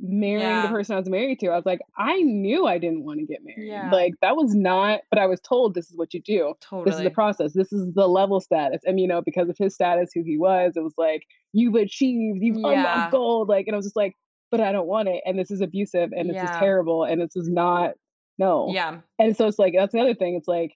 marrying 0.00 0.62
the 0.62 0.68
person 0.68 0.96
I 0.96 0.98
was 0.98 1.08
married 1.08 1.38
to, 1.40 1.48
I 1.48 1.56
was 1.56 1.66
like, 1.66 1.80
I 1.96 2.20
knew 2.22 2.66
I 2.66 2.78
didn't 2.78 3.04
want 3.04 3.20
to 3.20 3.26
get 3.26 3.40
married. 3.44 3.68
Yeah. 3.68 3.90
Like 3.90 4.14
that 4.22 4.36
was 4.36 4.54
not, 4.54 5.00
but 5.10 5.18
I 5.18 5.26
was 5.26 5.40
told 5.40 5.74
this 5.74 5.90
is 5.90 5.96
what 5.96 6.12
you 6.12 6.20
do. 6.20 6.54
totally 6.60 6.90
This 6.90 6.98
is 6.98 7.04
the 7.04 7.10
process. 7.10 7.52
This 7.52 7.72
is 7.72 7.92
the 7.94 8.06
level 8.08 8.40
status. 8.40 8.82
And 8.84 8.98
you 8.98 9.06
know, 9.06 9.22
because 9.22 9.48
of 9.48 9.56
his 9.58 9.74
status, 9.74 10.10
who 10.14 10.22
he 10.24 10.36
was, 10.36 10.72
it 10.76 10.82
was 10.82 10.94
like, 10.98 11.22
you've 11.52 11.74
achieved, 11.76 12.38
you've 12.42 12.56
Yeah. 12.58 12.70
unlocked 12.78 13.12
gold. 13.12 13.48
Like, 13.48 13.66
and 13.66 13.74
I 13.74 13.78
was 13.78 13.86
just 13.86 13.96
like, 13.96 14.14
but 14.50 14.60
I 14.60 14.72
don't 14.72 14.86
want 14.86 15.08
it. 15.08 15.22
And 15.24 15.38
this 15.38 15.50
is 15.50 15.60
abusive 15.60 16.10
and 16.12 16.28
this 16.28 16.36
is 16.44 16.50
terrible. 16.58 17.04
And 17.04 17.20
this 17.20 17.36
is 17.36 17.48
not 17.48 17.92
no. 18.36 18.70
yeah 18.72 18.98
And 19.20 19.36
so 19.36 19.46
it's 19.46 19.58
like 19.60 19.74
that's 19.76 19.92
the 19.92 20.00
other 20.00 20.14
thing. 20.14 20.34
It's 20.34 20.48
like 20.48 20.72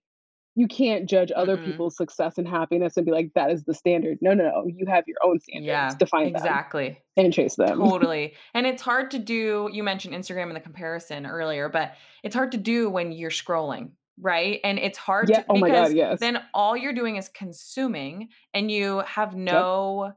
you 0.59 0.67
can't 0.67 1.09
judge 1.09 1.31
other 1.37 1.57
Mm-mm. 1.57 1.65
people's 1.67 1.97
success 1.97 2.37
and 2.37 2.49
happiness 2.49 2.97
and 2.97 3.07
be 3.07 3.13
like, 3.13 3.31
that 3.35 3.51
is 3.51 3.63
the 3.65 3.73
standard. 3.75 4.19
No, 4.21 4.35
no, 4.35 4.45
no. 4.45 4.65
You 4.67 4.87
have 4.87 5.05
your 5.07 5.19
own 5.23 5.39
standards. 5.41 5.67
yeah 5.67 5.95
Define 5.99 6.27
exactly 6.27 6.99
and 7.17 7.33
chase 7.33 7.55
them. 7.57 7.79
totally 7.79 8.35
and 8.55 8.67
it's 8.67 8.83
hard 8.83 9.11
to 9.13 9.19
do 9.19 9.69
you 9.73 9.83
mentioned 9.83 10.15
instagram 10.15 10.49
and 10.49 10.57
the 10.57 10.61
comparison 10.61 11.27
earlier 11.27 11.69
but 11.69 11.93
it's 12.25 12.35
hard 12.35 12.53
to 12.53 12.59
do 12.59 12.91
when 12.91 13.13
you're 13.13 13.31
scrolling 13.31 13.91
right 14.21 14.61
and 14.65 14.79
it's 14.81 14.99
hard 14.99 15.29
Yeah. 15.29 15.39
to 15.43 15.45
Oh 15.51 15.57
my 15.59 15.69
because 15.69 15.89
God. 15.91 15.97
Yes. 15.97 16.21
then 16.21 16.41
all 16.55 16.77
you're 16.77 16.93
doing 16.93 17.17
is 17.17 17.29
consuming 17.29 18.29
and 18.55 18.71
you 18.71 18.99
have 19.07 19.35
no 19.37 20.13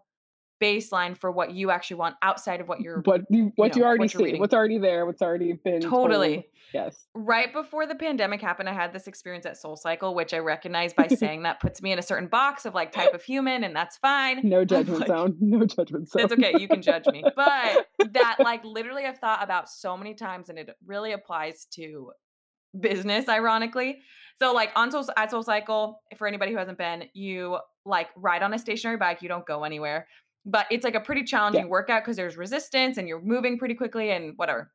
baseline 0.62 1.18
for 1.18 1.32
what 1.32 1.52
you 1.52 1.72
actually 1.72 1.98
want 1.98 2.16
outside 2.22 2.62
of 2.62 2.68
what 2.68 2.80
you're 2.80 3.02
what 3.02 3.22
you 3.30 3.52
what 3.56 3.76
you, 3.76 3.82
know, 3.82 3.88
already 3.88 4.04
what 4.04 4.12
see, 4.12 4.40
what's 4.40 4.54
already 4.54 4.78
there, 4.78 5.06
what's 5.06 5.22
already 5.22 5.54
been 5.54 5.82
told. 5.82 6.10
Totally. 6.10 6.48
Yes. 6.74 6.96
right 7.14 7.52
before 7.52 7.86
the 7.86 7.96
pandemic 7.96 8.40
happened, 8.42 8.70
I 8.70 8.74
had 8.74 8.94
this 8.94 9.08
experience 9.08 9.46
at 9.46 9.58
Soul 9.58 9.76
Cycle, 9.76 10.16
which 10.16 10.34
I 10.34 10.38
recognize 10.38 10.94
by 10.94 11.08
saying 11.10 11.44
that 11.44 11.60
puts 11.60 11.82
me 11.82 11.92
in 11.92 12.00
a 12.00 12.02
certain 12.02 12.30
box 12.30 12.66
of 12.66 12.74
like 12.74 12.94
type 12.94 13.14
of 13.14 13.22
human, 13.24 13.64
and 13.64 13.76
that's 13.76 13.98
fine. 13.98 14.40
No 14.44 14.64
judgment 14.66 15.02
like, 15.02 15.08
zone. 15.08 15.36
No 15.42 15.66
judgment 15.66 16.10
zone. 16.10 16.24
It's 16.24 16.34
okay, 16.34 16.54
you 16.60 16.68
can 16.68 16.82
judge 16.82 17.08
me. 17.08 17.24
But 17.36 17.88
that 18.14 18.38
like 18.40 18.64
literally 18.64 19.06
I've 19.06 19.18
thought 19.18 19.44
about 19.44 19.70
so 19.70 19.98
many 19.98 20.14
times 20.14 20.50
and 20.50 20.60
it 20.60 20.70
really 20.86 21.12
applies 21.12 21.66
to 21.72 22.12
business, 22.80 23.28
ironically. 23.28 24.02
So 24.40 24.54
like 24.54 24.72
on 24.76 24.92
Soul 24.92 25.06
at 25.18 25.32
Soul 25.32 25.44
Cycle, 25.44 26.02
for 26.18 26.28
anybody 26.28 26.52
who 26.52 26.58
hasn't 26.58 26.78
been, 26.78 27.06
you 27.14 27.58
like 27.86 28.10
ride 28.16 28.44
on 28.44 28.54
a 28.54 28.60
stationary 28.60 28.98
bike, 28.98 29.22
you 29.22 29.30
don't 29.30 29.46
go 29.46 29.64
anywhere. 29.64 30.08
But 30.46 30.66
it's 30.72 30.84
like 30.84 30.96
a 30.96 31.00
pretty 31.00 31.24
challenging 31.24 31.70
workout 31.70 32.04
because 32.04 32.18
there's 32.18 32.36
resistance 32.38 32.98
and 32.98 33.08
you're 33.08 33.22
moving 33.22 33.58
pretty 33.60 33.76
quickly 33.76 34.12
and 34.12 34.34
whatever. 34.38 34.72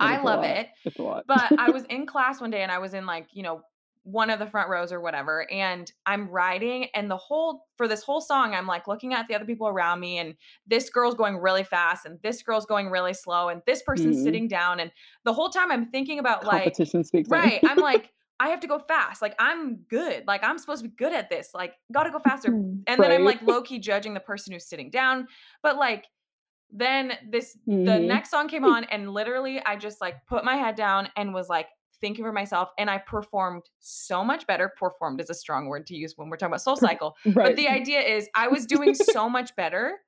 I 0.00 0.16
love 0.22 0.40
lot. 0.40 0.44
it. 0.44 0.68
It's 0.84 0.98
a 0.98 1.02
lot. 1.02 1.24
But 1.26 1.52
I 1.58 1.70
was 1.70 1.84
in 1.90 2.06
class 2.06 2.40
one 2.40 2.50
day 2.50 2.62
and 2.62 2.70
I 2.70 2.78
was 2.78 2.94
in 2.94 3.06
like, 3.06 3.26
you 3.32 3.42
know, 3.42 3.62
one 4.04 4.28
of 4.28 4.38
the 4.38 4.46
front 4.46 4.68
rows 4.68 4.92
or 4.92 5.00
whatever. 5.00 5.50
And 5.50 5.90
I'm 6.04 6.28
riding, 6.28 6.88
and 6.94 7.10
the 7.10 7.16
whole, 7.16 7.64
for 7.78 7.88
this 7.88 8.02
whole 8.02 8.20
song, 8.20 8.54
I'm 8.54 8.66
like 8.66 8.86
looking 8.86 9.14
at 9.14 9.28
the 9.28 9.34
other 9.34 9.46
people 9.46 9.66
around 9.66 9.98
me, 9.98 10.18
and 10.18 10.34
this 10.66 10.90
girl's 10.90 11.14
going 11.14 11.38
really 11.38 11.64
fast, 11.64 12.04
and 12.04 12.18
this 12.22 12.42
girl's 12.42 12.66
going 12.66 12.90
really 12.90 13.14
slow, 13.14 13.48
and 13.48 13.62
this 13.66 13.82
person's 13.82 14.18
Mhm. 14.18 14.22
sitting 14.22 14.46
down. 14.48 14.78
And 14.78 14.92
the 15.24 15.32
whole 15.32 15.48
time 15.48 15.72
I'm 15.72 15.86
thinking 15.86 16.18
about 16.18 16.44
like, 16.44 16.74
right, 17.30 17.60
I'm 17.64 17.78
like, 17.78 18.12
I 18.40 18.48
have 18.48 18.60
to 18.60 18.66
go 18.66 18.78
fast. 18.80 19.22
Like, 19.22 19.34
I'm 19.38 19.76
good. 19.88 20.24
Like, 20.26 20.42
I'm 20.44 20.58
supposed 20.58 20.82
to 20.82 20.88
be 20.88 20.94
good 20.96 21.12
at 21.12 21.30
this. 21.30 21.50
Like, 21.54 21.74
gotta 21.92 22.10
go 22.10 22.18
faster. 22.18 22.48
And 22.86 23.00
then 23.02 23.12
I'm 23.12 23.24
like 23.24 23.40
low 23.42 23.62
key 23.62 23.78
judging 23.78 24.12
the 24.14 24.20
person 24.20 24.52
who's 24.52 24.66
sitting 24.66 24.90
down. 24.90 25.28
But 25.62 25.76
like, 25.76 26.06
then 26.70 27.12
this 27.30 27.56
the 27.64 27.92
Mhm. 27.92 28.06
next 28.06 28.30
song 28.30 28.48
came 28.48 28.64
on, 28.64 28.84
and 28.84 29.12
literally 29.12 29.60
I 29.64 29.76
just 29.76 30.00
like 30.00 30.26
put 30.26 30.44
my 30.44 30.56
head 30.56 30.74
down 30.74 31.08
and 31.16 31.32
was 31.32 31.48
like 31.48 31.68
thinking 32.00 32.24
for 32.24 32.32
myself, 32.32 32.70
and 32.78 32.90
I 32.90 32.98
performed 32.98 33.62
so 33.80 34.24
much 34.24 34.46
better. 34.46 34.68
Performed 34.76 35.20
is 35.20 35.30
a 35.30 35.34
strong 35.34 35.66
word 35.68 35.86
to 35.86 35.94
use 35.96 36.14
when 36.16 36.28
we're 36.30 36.36
talking 36.36 36.50
about 36.52 36.62
Soul 36.62 36.76
Cycle. 36.98 37.16
Right. 37.24 37.34
But 37.50 37.56
the 37.56 37.68
idea 37.68 38.00
is 38.00 38.28
I 38.34 38.48
was 38.48 38.66
doing 38.66 38.94
so 38.94 39.28
much 39.30 39.54
better, 39.56 40.00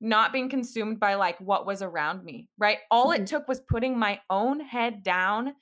not 0.00 0.32
being 0.32 0.48
consumed 0.48 0.98
by 1.00 1.14
like 1.14 1.38
what 1.40 1.66
was 1.66 1.82
around 1.82 2.24
me, 2.24 2.48
right? 2.58 2.78
All 2.90 3.12
it 3.12 3.22
Mhm. 3.22 3.26
took 3.26 3.48
was 3.48 3.60
putting 3.60 3.98
my 3.98 4.20
own 4.30 4.60
head 4.60 5.02
down 5.02 5.54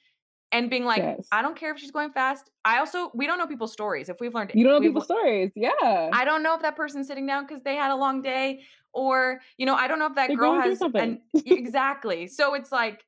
and 0.54 0.70
being 0.70 0.84
like, 0.84 1.02
Yes. 1.02 1.26
I 1.32 1.42
don't 1.42 1.56
care 1.56 1.72
if 1.72 1.80
she's 1.80 1.90
going 1.90 2.12
fast. 2.12 2.48
I 2.64 2.78
also 2.78 3.10
we 3.12 3.26
don't 3.26 3.38
know 3.38 3.46
people's 3.46 3.72
stories. 3.72 4.08
If 4.08 4.20
we've 4.20 4.32
learned 4.32 4.52
you 4.54 4.64
don't 4.64 4.74
know 4.74 4.80
people's 4.80 5.04
stories. 5.04 5.50
Yeah. 5.56 6.10
I 6.12 6.24
don't 6.24 6.42
know 6.42 6.54
if 6.54 6.62
that 6.62 6.76
person's 6.76 7.08
sitting 7.08 7.26
down 7.26 7.44
because 7.46 7.62
they 7.62 7.74
had 7.74 7.90
a 7.90 7.96
long 7.96 8.22
day, 8.22 8.62
or 8.92 9.40
you 9.58 9.66
know, 9.66 9.74
I 9.74 9.88
don't 9.88 9.98
know 9.98 10.06
if 10.06 10.14
that 10.14 10.28
They're 10.28 10.36
girl 10.36 10.54
has 10.54 10.80
an 10.80 11.20
exactly. 11.34 12.28
So 12.28 12.54
it's 12.54 12.70
like 12.70 13.04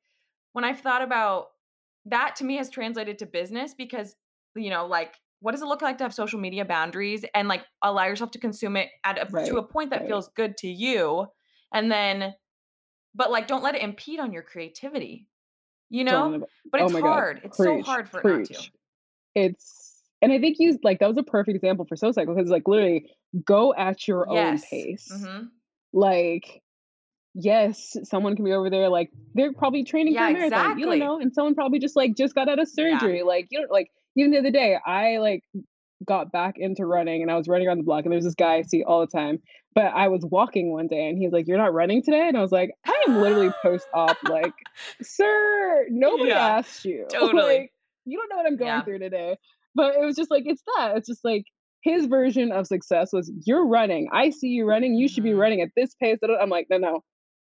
when 0.51 0.65
I've 0.65 0.81
thought 0.81 1.01
about 1.01 1.47
that, 2.05 2.35
to 2.37 2.43
me 2.43 2.57
has 2.57 2.69
translated 2.69 3.17
to 3.19 3.25
business 3.25 3.73
because 3.73 4.15
you 4.55 4.69
know, 4.69 4.85
like 4.85 5.15
what 5.39 5.53
does 5.53 5.61
it 5.61 5.67
look 5.67 5.81
like 5.81 5.99
to 5.99 6.03
have 6.03 6.13
social 6.13 6.39
media 6.39 6.65
boundaries 6.65 7.23
and 7.33 7.47
like 7.47 7.61
allow 7.81 8.05
yourself 8.05 8.31
to 8.31 8.39
consume 8.39 8.75
it 8.75 8.89
at 9.05 9.17
a, 9.17 9.31
Right, 9.31 9.47
to 9.47 9.57
a 9.57 9.63
point 9.63 9.91
that 9.91 10.01
right. 10.01 10.09
feels 10.09 10.27
good 10.29 10.57
to 10.57 10.67
you, 10.67 11.27
and 11.73 11.89
then, 11.89 12.33
but 13.15 13.31
like 13.31 13.47
don't 13.47 13.63
let 13.63 13.75
it 13.75 13.81
impede 13.81 14.19
on 14.19 14.33
your 14.33 14.43
creativity. 14.43 15.27
You 15.89 16.03
know, 16.03 16.45
but 16.71 16.81
oh 16.81 16.85
it's 16.85 16.93
God. 16.93 17.01
hard. 17.01 17.41
It's 17.43 17.57
so 17.57 17.81
hard 17.81 18.09
for 18.09 18.19
it 18.21 18.25
not 18.25 18.45
to. 18.45 18.69
It's 19.35 20.01
and 20.21 20.31
I 20.31 20.39
think 20.39 20.57
you 20.59 20.77
like 20.83 20.99
that 20.99 21.07
was 21.07 21.17
a 21.17 21.23
perfect 21.23 21.55
example 21.55 21.85
for 21.87 21.95
Soul 21.95 22.13
Cycle 22.13 22.35
because 22.35 22.49
like 22.49 22.67
literally 22.67 23.09
go 23.45 23.73
at 23.75 24.07
your 24.07 24.29
own 24.29 24.35
Yes. 24.35 24.69
pace. 24.69 25.11
Mhm. 25.13 25.49
Like, 25.93 26.61
yes, 27.35 27.95
someone 28.03 28.35
can 28.35 28.43
be 28.45 28.51
over 28.51 28.69
there 28.69 28.89
like 28.89 29.11
they're 29.35 29.53
probably 29.53 29.83
training 29.83 30.13
Yeah, 30.13 30.25
for 30.27 30.29
a 30.29 30.33
marathon. 30.33 30.79
You 30.79 30.85
don't 30.87 30.99
know, 30.99 31.19
and 31.19 31.33
someone 31.33 31.55
probably 31.55 31.79
just 31.79 31.95
like 31.95 32.15
just 32.15 32.35
got 32.35 32.49
out 32.49 32.59
of 32.59 32.67
Yeah. 32.75 32.97
surgery. 32.99 33.23
Like 33.23 33.47
you 33.51 33.61
know, 33.61 33.67
like 33.69 33.89
even 34.15 34.31
the 34.31 34.39
other 34.39 34.51
day, 34.51 34.77
I 34.85 35.17
like 35.17 35.43
got 36.05 36.31
back 36.31 36.55
into 36.57 36.85
running 36.85 37.21
and 37.21 37.31
I 37.31 37.35
was 37.37 37.47
running 37.47 37.67
around 37.67 37.79
the 37.79 37.83
block 37.83 38.03
and 38.05 38.11
there's 38.11 38.23
this 38.23 38.35
guy 38.35 38.55
I 38.55 38.61
see 38.63 38.83
all 38.83 39.01
the 39.01 39.07
time. 39.07 39.39
But 39.73 39.87
I 39.93 40.07
was 40.07 40.25
walking 40.29 40.71
one 40.71 40.87
day 40.87 41.07
and 41.07 41.17
he's 41.17 41.31
like, 41.31 41.47
You're 41.47 41.57
not 41.57 41.73
running 41.73 42.03
today? 42.03 42.27
And 42.27 42.37
I 42.37 42.41
was 42.41 42.51
like, 42.51 42.71
I 42.85 43.03
am 43.07 43.15
literally 43.15 43.55
post 43.63 43.87
op, 43.93 44.17
like, 44.23 44.53
sir, 45.01 45.85
nobody 45.89 46.33
Yeah, 46.33 46.39
asked 46.39 46.85
you. 46.85 47.07
totally. 47.19 47.31
Like, 47.33 47.71
you 48.05 48.17
don't 48.17 48.29
know 48.29 48.37
what 48.37 48.45
I'm 48.47 48.57
going 48.57 48.81
Yeah. 48.81 48.83
through 48.83 48.99
today. 48.99 49.37
But 49.75 49.95
it 49.95 50.05
was 50.05 50.15
just 50.15 50.31
like, 50.31 50.43
it's 50.45 50.63
that. 50.77 50.97
It's 50.97 51.07
just 51.07 51.23
like 51.23 51.43
his 51.81 52.07
version 52.07 52.51
of 52.51 52.67
success 52.67 53.09
was 53.13 53.31
you're 53.45 53.67
running. 53.67 54.07
I 54.11 54.29
see 54.31 54.47
you 54.49 54.65
running. 54.65 54.95
You 54.95 55.07
should 55.07 55.23
be 55.23 55.33
Mhm. 55.33 55.35
running 55.35 55.61
at 55.61 55.69
this 55.75 55.93
pace. 55.95 56.17
I'm 56.23 56.49
like, 56.49 56.67
no, 56.69 56.77
no. 56.77 57.01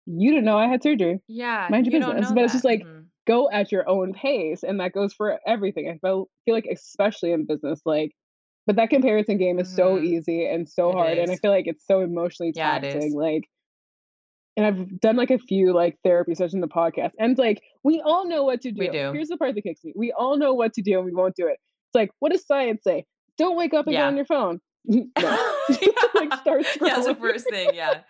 You 0.06 0.30
didn't 0.30 0.44
know 0.44 0.58
I 0.58 0.68
had 0.68 0.82
surgery. 0.82 1.20
Yeah, 1.28 1.70
Mind 1.70 1.86
your 1.86 1.90
you 1.90 1.98
don't 1.98 2.18
business. 2.18 2.20
know 2.20 2.34
But 2.34 2.44
it's 2.44 2.52
just 2.52 2.64
that. 2.64 2.66
like, 2.66 2.82
Mhm. 2.82 3.10
Go 3.26 3.50
at 3.50 3.72
your 3.72 3.88
own 3.88 4.12
pace. 4.12 4.62
And 4.62 4.80
that 4.80 4.92
goes 4.92 5.14
for 5.14 5.40
everything. 5.46 5.88
I 5.88 5.96
feel 5.98 6.28
feel 6.44 6.54
like 6.54 6.66
especially 6.70 7.32
in 7.32 7.46
business, 7.46 7.80
like 7.86 8.10
but 8.66 8.76
that 8.76 8.90
comparison 8.90 9.38
game 9.38 9.58
is 9.58 9.74
so 9.74 9.96
Mhm. 9.96 10.04
easy 10.04 10.46
and 10.46 10.68
so 10.68 10.90
It 10.90 10.94
hard. 10.94 11.18
And 11.18 11.30
I 11.30 11.36
feel 11.36 11.50
like 11.50 11.66
it's 11.66 11.86
so 11.86 12.00
emotionally 12.00 12.52
Yeah, 12.54 12.78
taxing. 12.78 13.14
Like 13.14 13.44
and 14.56 14.64
I've 14.66 15.00
done 15.00 15.16
like 15.16 15.30
a 15.32 15.38
few 15.38 15.72
like 15.72 15.98
therapy 16.04 16.34
sessions 16.34 16.54
in 16.54 16.60
the 16.60 16.68
podcast. 16.68 17.10
And 17.18 17.32
it's 17.32 17.40
like, 17.40 17.60
we 17.82 18.00
all 18.04 18.26
know 18.28 18.44
what 18.44 18.60
to 18.62 18.70
do. 18.70 18.78
We 18.78 18.88
do. 18.88 19.10
Here's 19.12 19.28
the 19.28 19.36
part 19.36 19.54
that 19.56 19.62
kicks 19.62 19.82
me. 19.82 19.92
We 19.96 20.12
all 20.12 20.36
know 20.38 20.54
what 20.54 20.72
to 20.74 20.82
do 20.82 20.96
and 20.98 21.04
we 21.04 21.12
won't 21.12 21.34
do 21.34 21.46
it. 21.48 21.58
It's 21.88 21.94
like, 21.94 22.10
what 22.20 22.30
does 22.30 22.46
science 22.46 22.82
say? 22.84 23.04
Don't 23.36 23.56
wake 23.56 23.74
up 23.74 23.86
and 23.86 23.94
Yeah. 23.94 24.02
get 24.02 24.06
on 24.06 24.16
your 24.16 24.26
phone. 24.26 24.60
like 26.14 26.34
start 26.34 26.64
yeah, 26.80 26.94
that's 26.94 27.06
the 27.06 27.16
first 27.20 27.48
thing. 27.50 27.70
Yeah. 27.74 28.00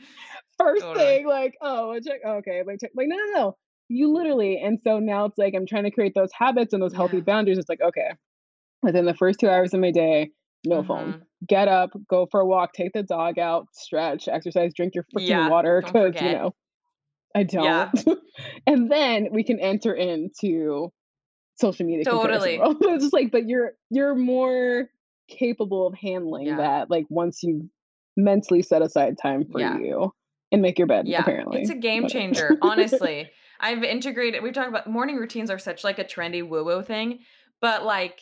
First 0.58 0.82
Totally. 0.82 1.04
thing, 1.04 1.26
like, 1.26 1.54
oh, 1.62 1.98
check. 2.00 2.20
Okay, 2.24 2.62
like, 2.64 2.78
check. 2.80 2.90
like, 2.94 3.08
no, 3.08 3.16
no, 3.16 3.24
no. 3.34 3.56
You 3.88 4.12
literally, 4.12 4.60
and 4.62 4.78
so 4.84 4.98
now 4.98 5.24
it's 5.24 5.38
like 5.38 5.54
I'm 5.54 5.66
trying 5.66 5.84
to 5.84 5.90
create 5.90 6.14
those 6.14 6.30
habits 6.32 6.72
and 6.74 6.82
those 6.82 6.94
healthy 6.94 7.16
Yeah. 7.18 7.22
boundaries. 7.24 7.58
It's 7.58 7.68
like, 7.68 7.80
okay, 7.80 8.12
within 8.82 9.04
the 9.04 9.14
first 9.14 9.40
two 9.40 9.48
hours 9.48 9.72
of 9.74 9.80
my 9.80 9.90
day, 9.90 10.30
no 10.64 10.82
phone. 10.82 11.12
Mhm. 11.12 11.22
Get 11.46 11.68
up, 11.68 11.90
go 12.08 12.26
for 12.30 12.40
a 12.40 12.46
walk, 12.46 12.72
take 12.72 12.92
the 12.92 13.02
dog 13.02 13.38
out, 13.38 13.66
stretch, 13.72 14.28
exercise, 14.28 14.72
drink 14.74 14.94
your 14.94 15.04
freaking 15.04 15.28
Yeah, 15.28 15.48
water 15.48 15.82
because 15.84 16.14
you 16.20 16.32
know 16.32 16.54
I 17.34 17.42
don't. 17.42 17.64
Yeah. 17.64 17.90
and 18.66 18.90
then 18.90 19.28
we 19.32 19.42
can 19.44 19.60
enter 19.60 19.92
into 19.94 20.92
social 21.56 21.84
media. 21.86 22.04
Totally. 22.04 22.58
it's 22.62 23.02
just 23.04 23.12
like, 23.12 23.30
but 23.30 23.48
you're 23.48 23.72
you're 23.90 24.14
more 24.14 24.88
capable 25.28 25.86
of 25.86 25.94
handling 25.94 26.46
Yeah. 26.46 26.56
that. 26.58 26.90
Like 26.90 27.06
once 27.08 27.42
you 27.42 27.68
mentally 28.16 28.62
set 28.62 28.82
aside 28.82 29.18
time 29.20 29.44
for 29.50 29.60
you 29.60 30.12
and 30.52 30.62
make 30.62 30.78
your 30.78 30.86
bed. 30.86 31.08
Yeah. 31.08 31.20
apparently, 31.20 31.62
It's 31.62 31.70
a 31.70 31.74
game 31.74 32.06
changer, 32.08 32.56
honestly. 32.62 33.30
I've 33.60 33.82
integrated, 33.82 34.42
we've 34.42 34.52
talked 34.52 34.68
about 34.68 34.86
morning 34.88 35.16
routines 35.16 35.50
are 35.50 35.58
such 35.58 35.84
like 35.84 35.98
a 35.98 36.04
trendy 36.04 36.46
woo 36.46 36.64
woo 36.64 36.82
thing. 36.82 37.20
But 37.60 37.84
like, 37.84 38.20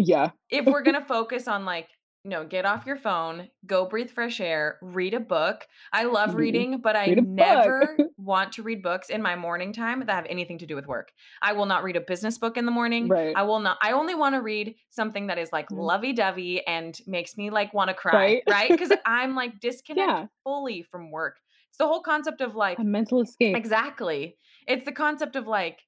yeah, 0.00 0.30
if 0.50 0.68
we're 0.68 0.82
going 0.82 1.00
to 1.00 1.06
focus 1.06 1.48
on 1.48 1.64
like, 1.64 1.88
you 2.24 2.30
no, 2.30 2.44
get 2.44 2.66
off 2.66 2.86
your 2.86 2.96
phone, 2.96 3.48
go 3.66 3.86
breathe 3.86 4.10
fresh 4.10 4.40
air, 4.40 4.78
read 4.82 5.14
a 5.14 5.20
book. 5.20 5.66
I 5.92 6.04
love 6.04 6.34
Mhm. 6.34 6.36
reading, 6.36 6.80
but 6.82 6.94
I 6.96 7.10
Read 7.10 7.36
book. 7.36 7.74
never 7.78 7.98
want 8.18 8.52
to 8.52 8.62
read 8.62 8.82
books 8.82 9.08
in 9.08 9.22
my 9.22 9.36
morning 9.36 9.72
time 9.72 10.00
that 10.00 10.12
have 10.12 10.26
anything 10.28 10.58
to 10.58 10.66
do 10.66 10.76
with 10.76 10.86
work. 10.86 11.12
I 11.40 11.54
will 11.54 11.64
not 11.64 11.82
read 11.82 11.96
a 11.96 12.00
business 12.02 12.36
book 12.36 12.58
in 12.58 12.66
the 12.66 12.70
morning. 12.72 13.14
right. 13.14 13.34
I 13.34 13.44
will 13.44 13.60
not. 13.60 13.78
I 13.80 13.92
only 13.92 14.14
want 14.14 14.34
to 14.34 14.42
read 14.42 14.76
something 14.90 15.28
that 15.28 15.38
is 15.38 15.50
like 15.52 15.70
Mhm. 15.70 15.90
lovey 15.90 16.12
dovey 16.12 16.66
and 16.66 16.98
makes 17.06 17.38
me 17.38 17.48
like 17.48 17.72
want 17.72 17.88
to 17.88 17.94
cry, 17.94 18.36
Right. 18.36 18.42
right? 18.46 18.74
Because 18.76 18.92
I'm 19.06 19.34
like 19.34 19.60
disconnect 19.60 20.20
Yeah. 20.20 20.28
fully 20.44 20.82
from 20.82 21.10
work. 21.10 21.38
It's 21.70 21.78
the 21.78 21.86
whole 21.86 22.02
concept 22.02 22.42
of 22.42 22.54
like 22.54 22.80
a 22.80 22.84
mental 22.84 23.20
escape. 23.20 23.62
exactly. 23.62 24.38
It's 24.66 24.84
the 24.84 24.92
concept 24.92 25.36
of 25.36 25.46
like 25.46 25.80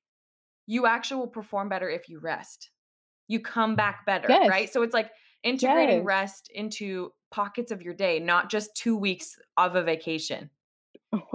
you 0.67 0.87
actually 0.87 1.21
will 1.21 1.29
perform 1.29 1.69
better 1.69 1.89
if 1.91 2.09
you 2.09 2.19
rest. 2.21 2.71
You 3.29 3.41
come 3.41 3.77
back 3.77 4.05
better, 4.07 4.29
right? 4.29 4.73
So 4.73 4.83
it's 4.83 4.95
like 4.95 5.11
integrating 5.43 5.99
Yes. 5.99 6.05
rest 6.05 6.51
into 6.55 7.13
pockets 7.31 7.71
of 7.73 7.83
your 7.83 7.95
day, 7.95 8.19
not 8.21 8.51
just 8.51 8.75
two 8.77 8.97
weeks 8.97 9.37
of 9.57 9.75
a 9.77 9.83
vacation. 9.83 10.51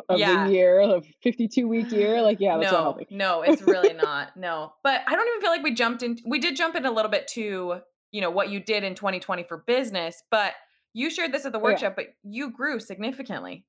of 0.09 0.17
Yeah. 0.19 0.45
the 0.47 0.51
year, 0.53 0.79
of 0.79 1.05
52 1.21 1.67
week 1.67 1.91
year. 1.91 2.21
Like, 2.21 2.39
yeah, 2.39 2.57
that's 2.57 2.71
no, 2.71 2.77
not 2.77 2.83
healthy. 2.83 3.07
no, 3.11 3.41
it's 3.43 3.61
really 3.61 3.93
not. 4.05 4.35
No, 4.35 4.73
but 4.83 5.01
I 5.05 5.15
don't 5.15 5.27
even 5.27 5.41
feel 5.41 5.51
like 5.51 5.61
we 5.63 5.73
jumped 5.73 6.01
in. 6.03 6.17
We 6.25 6.39
did 6.39 6.55
jump 6.55 6.75
in 6.75 6.85
a 6.85 6.91
little 6.91 7.11
bit 7.11 7.27
to 7.29 7.81
you 8.11 8.21
know 8.21 8.31
what 8.31 8.49
you 8.49 8.59
did 8.59 8.83
in 8.83 8.95
2020 8.95 9.43
for 9.43 9.57
business, 9.67 10.23
but 10.31 10.53
you 10.93 11.09
shared 11.11 11.31
this 11.31 11.45
at 11.45 11.51
the 11.51 11.59
Oh, 11.59 11.61
yeah. 11.67 11.73
workshop. 11.73 11.93
But 11.95 12.07
you 12.23 12.49
grew 12.51 12.79
significantly, 12.79 13.65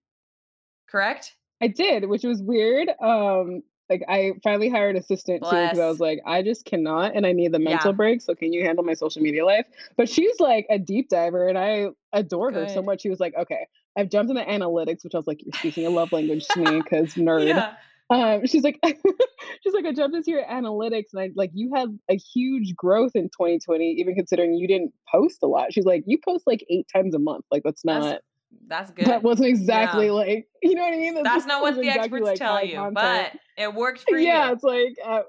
correct? 0.89 1.35
I 1.61 1.67
did, 1.69 2.09
which 2.09 2.23
was 2.25 2.41
weird. 2.43 2.89
Um, 3.03 3.63
like 3.91 4.03
I 4.09 4.33
finally 4.43 4.69
hired 4.69 4.97
an 4.97 5.01
assistant 5.03 5.43
too 5.43 5.57
because 5.57 5.79
I 5.79 5.87
was 5.89 6.01
like, 6.01 6.21
I 6.27 6.43
just 6.43 6.65
cannot, 6.65 7.15
and 7.15 7.27
I 7.27 7.33
need 7.33 7.53
the 7.53 7.59
mental 7.59 7.93
Yeah. 7.93 7.97
break. 7.97 8.21
So 8.21 8.35
can 8.35 8.53
you 8.53 8.65
handle 8.65 8.85
my 8.85 8.95
social 8.95 9.23
media 9.23 9.45
life? 9.45 9.67
But 9.97 10.09
she's 10.09 10.39
like 10.41 10.67
a 10.71 10.79
deep 10.79 11.09
diver, 11.09 11.49
and 11.49 11.57
I 11.59 11.89
adore 12.13 12.53
her 12.53 12.69
so 12.69 12.83
much. 12.83 13.03
She 13.03 13.09
was 13.11 13.21
like, 13.21 13.35
okay, 13.37 13.67
I've 13.97 14.11
jumped 14.11 14.31
into 14.31 14.43
analytics, 14.43 15.05
which 15.05 15.15
I 15.15 15.19
was 15.19 15.27
like, 15.27 15.41
you're 15.45 15.53
speaking 15.53 15.87
a 15.87 15.91
love 15.91 16.13
language 16.13 16.47
to 16.49 16.61
me 16.61 16.81
because 16.83 17.15
nerd. 17.19 17.57
Yeah. 17.57 17.75
Um, 18.11 18.47
she's 18.47 18.63
like, 18.63 18.79
she's 18.85 19.75
like, 19.75 19.85
I 19.85 19.93
jumped 19.93 20.17
into 20.17 20.31
your 20.31 20.45
analytics, 20.45 21.07
and 21.13 21.21
I 21.23 21.31
like 21.35 21.51
you 21.55 21.73
had 21.75 21.99
a 22.11 22.17
huge 22.17 22.75
growth 22.75 23.13
in 23.15 23.25
2020, 23.25 23.97
even 23.99 24.15
considering 24.15 24.55
you 24.55 24.67
didn't 24.69 24.93
post 25.11 25.39
a 25.43 25.47
lot. 25.47 25.73
She's 25.73 25.85
like, 25.85 26.05
you 26.07 26.19
post 26.25 26.47
like 26.47 26.65
eight 26.71 26.87
times 26.95 27.15
a 27.15 27.19
month. 27.19 27.45
Like 27.51 27.63
that's 27.65 27.85
not. 27.85 28.03
That's 28.03 28.23
That's 28.67 28.91
good. 28.91 29.07
That 29.07 29.23
wasn't 29.23 29.49
exactly 29.49 30.07
Yeah. 30.07 30.13
like 30.13 30.49
you 30.63 30.75
know 30.75 30.83
what 30.83 30.93
I 30.95 30.97
mean. 30.97 31.15
That 31.15 31.25
That's 31.25 31.47
not 31.47 31.63
what 31.63 31.75
the 31.75 31.81
exactly, 31.83 32.03
experts 32.21 32.25
like, 32.25 32.39
tell 32.39 32.65
you, 32.65 32.91
but 32.93 33.33
it 33.57 33.75
worked 33.75 34.05
for 34.09 34.17
yeah, 34.19 34.19
you. 34.19 34.27
Yeah, 34.27 34.53
it's 34.53 34.63
like 34.65 34.95
uh, 35.05 35.23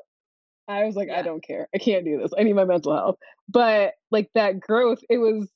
I 0.67 0.84
was 0.86 0.95
like, 0.95 1.07
Yeah. 1.09 1.20
I 1.20 1.22
don't 1.22 1.43
care. 1.43 1.67
I 1.74 1.78
can't 1.80 2.05
do 2.05 2.20
this. 2.20 2.32
I 2.38 2.43
need 2.43 2.53
my 2.53 2.65
mental 2.65 2.93
health. 2.95 3.15
But 3.47 3.93
like 4.11 4.30
that 4.36 4.59
growth, 4.59 4.99
it 5.09 5.17
was 5.17 5.49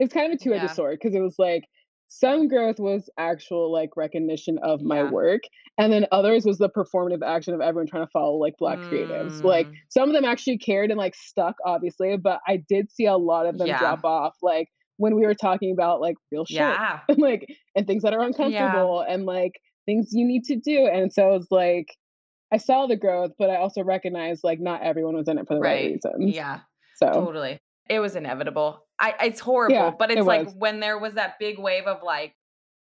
it's 0.00 0.12
kind 0.14 0.32
of 0.32 0.40
a 0.40 0.42
two-edged 0.42 0.62
Yeah. 0.64 0.72
sword 0.72 0.98
because 1.00 1.14
it 1.14 1.20
was 1.20 1.36
like 1.38 1.64
some 2.10 2.48
growth 2.48 2.78
was 2.80 3.10
actual 3.18 3.70
like 3.70 3.90
recognition 3.96 4.58
of 4.62 4.80
my 4.80 5.02
Yeah. 5.02 5.10
work, 5.10 5.42
and 5.76 5.92
then 5.92 6.06
others 6.10 6.46
was 6.46 6.58
the 6.58 6.70
performative 6.70 7.22
action 7.24 7.52
of 7.52 7.60
everyone 7.60 7.86
trying 7.86 8.06
to 8.06 8.10
follow 8.10 8.36
like 8.36 8.54
black 8.58 8.80
creatives. 8.90 9.44
Like 9.44 9.66
Mm. 9.68 9.72
some 9.90 10.08
of 10.08 10.14
them 10.14 10.24
actually 10.24 10.58
cared 10.58 10.90
and 10.90 10.98
like 10.98 11.14
stuck, 11.14 11.56
obviously, 11.66 12.16
but 12.16 12.40
I 12.46 12.56
did 12.56 12.90
see 12.90 13.06
a 13.06 13.16
lot 13.16 13.46
of 13.46 13.58
them 13.58 13.68
Yeah. 13.68 13.78
drop 13.78 14.04
off. 14.04 14.36
Like 14.42 14.68
when 14.98 15.16
we 15.16 15.22
were 15.24 15.34
talking 15.34 15.72
about 15.72 16.00
like 16.00 16.16
real 16.30 16.44
shit 16.44 16.56
Yeah. 16.58 17.00
and 17.08 17.18
like 17.28 17.46
and 17.74 17.86
things 17.86 18.02
that 18.02 18.12
are 18.12 18.20
uncomfortable 18.20 19.00
and 19.08 19.24
like 19.24 19.52
things 19.86 20.08
you 20.12 20.26
need 20.26 20.44
to 20.44 20.56
do. 20.56 20.86
And 20.86 21.12
so 21.12 21.34
it's 21.34 21.50
like 21.50 21.86
I 22.52 22.56
saw 22.58 22.86
the 22.86 22.96
growth, 22.96 23.32
but 23.38 23.48
I 23.50 23.56
also 23.56 23.82
recognized 23.82 24.42
like 24.44 24.60
not 24.60 24.82
everyone 24.82 25.16
was 25.16 25.28
in 25.28 25.38
it 25.38 25.46
for 25.48 25.54
the 25.54 25.60
right, 25.60 25.72
Right. 25.84 25.92
reasons. 26.04 26.34
Yeah. 26.34 26.60
So 26.96 27.10
Totally. 27.12 27.58
It 27.88 28.00
was 28.00 28.16
inevitable. 28.16 28.84
I 29.00 29.14
it's 29.22 29.40
horrible, 29.40 29.74
Yeah, 29.76 29.92
but 29.98 30.10
it 30.10 30.18
it's 30.18 30.26
like 30.26 30.46
was. 30.46 30.54
when 30.58 30.80
there 30.80 30.98
was 30.98 31.14
that 31.14 31.38
big 31.38 31.58
wave 31.58 31.86
of 31.86 32.02
like, 32.02 32.34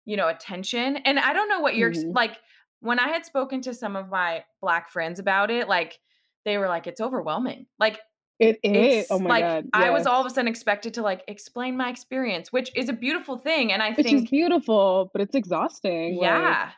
you 0.05 0.17
know, 0.17 0.29
attention. 0.29 0.99
And 0.99 1.19
I 1.19 1.33
don't 1.33 1.49
know 1.49 1.61
what 1.61 1.75
you're 1.77 1.91
Mhm. 1.93 2.15
like 2.15 2.37
when 2.81 2.99
I 2.99 3.09
had 3.09 3.25
spoken 3.25 3.63
to 3.63 3.73
some 3.75 3.97
of 3.97 4.09
my 4.11 4.45
black 4.61 4.91
friends 4.91 5.19
about 5.19 5.51
it, 5.51 5.69
like 5.69 5.99
they 6.45 6.59
were 6.59 6.69
like, 6.69 6.87
it's 6.87 7.01
overwhelming. 7.01 7.67
Like 7.79 7.99
it 8.39 8.59
is. 8.63 8.73
Oh 8.75 8.81
it's 8.99 9.11
Oh 9.13 9.19
my 9.21 9.29
like 9.29 9.43
god. 9.43 9.67
I 9.73 9.91
was 9.91 10.07
all 10.07 10.21
of 10.21 10.27
a 10.27 10.31
sudden 10.31 10.49
expected 10.49 10.95
to 10.95 11.03
like 11.03 11.23
explain 11.29 11.77
my 11.77 11.89
experience, 11.91 12.53
which 12.53 12.71
is 12.77 12.89
a 12.89 12.93
beautiful 12.93 13.39
thing. 13.39 13.73
And 13.73 13.83
I 13.83 13.91
which 13.93 14.07
is 14.07 14.13
think 14.13 14.31
beautiful, 14.31 15.11
but 15.13 15.23
it's 15.23 15.35
exhausting. 15.35 16.17
like- 16.17 16.23
yeah. 16.27 16.71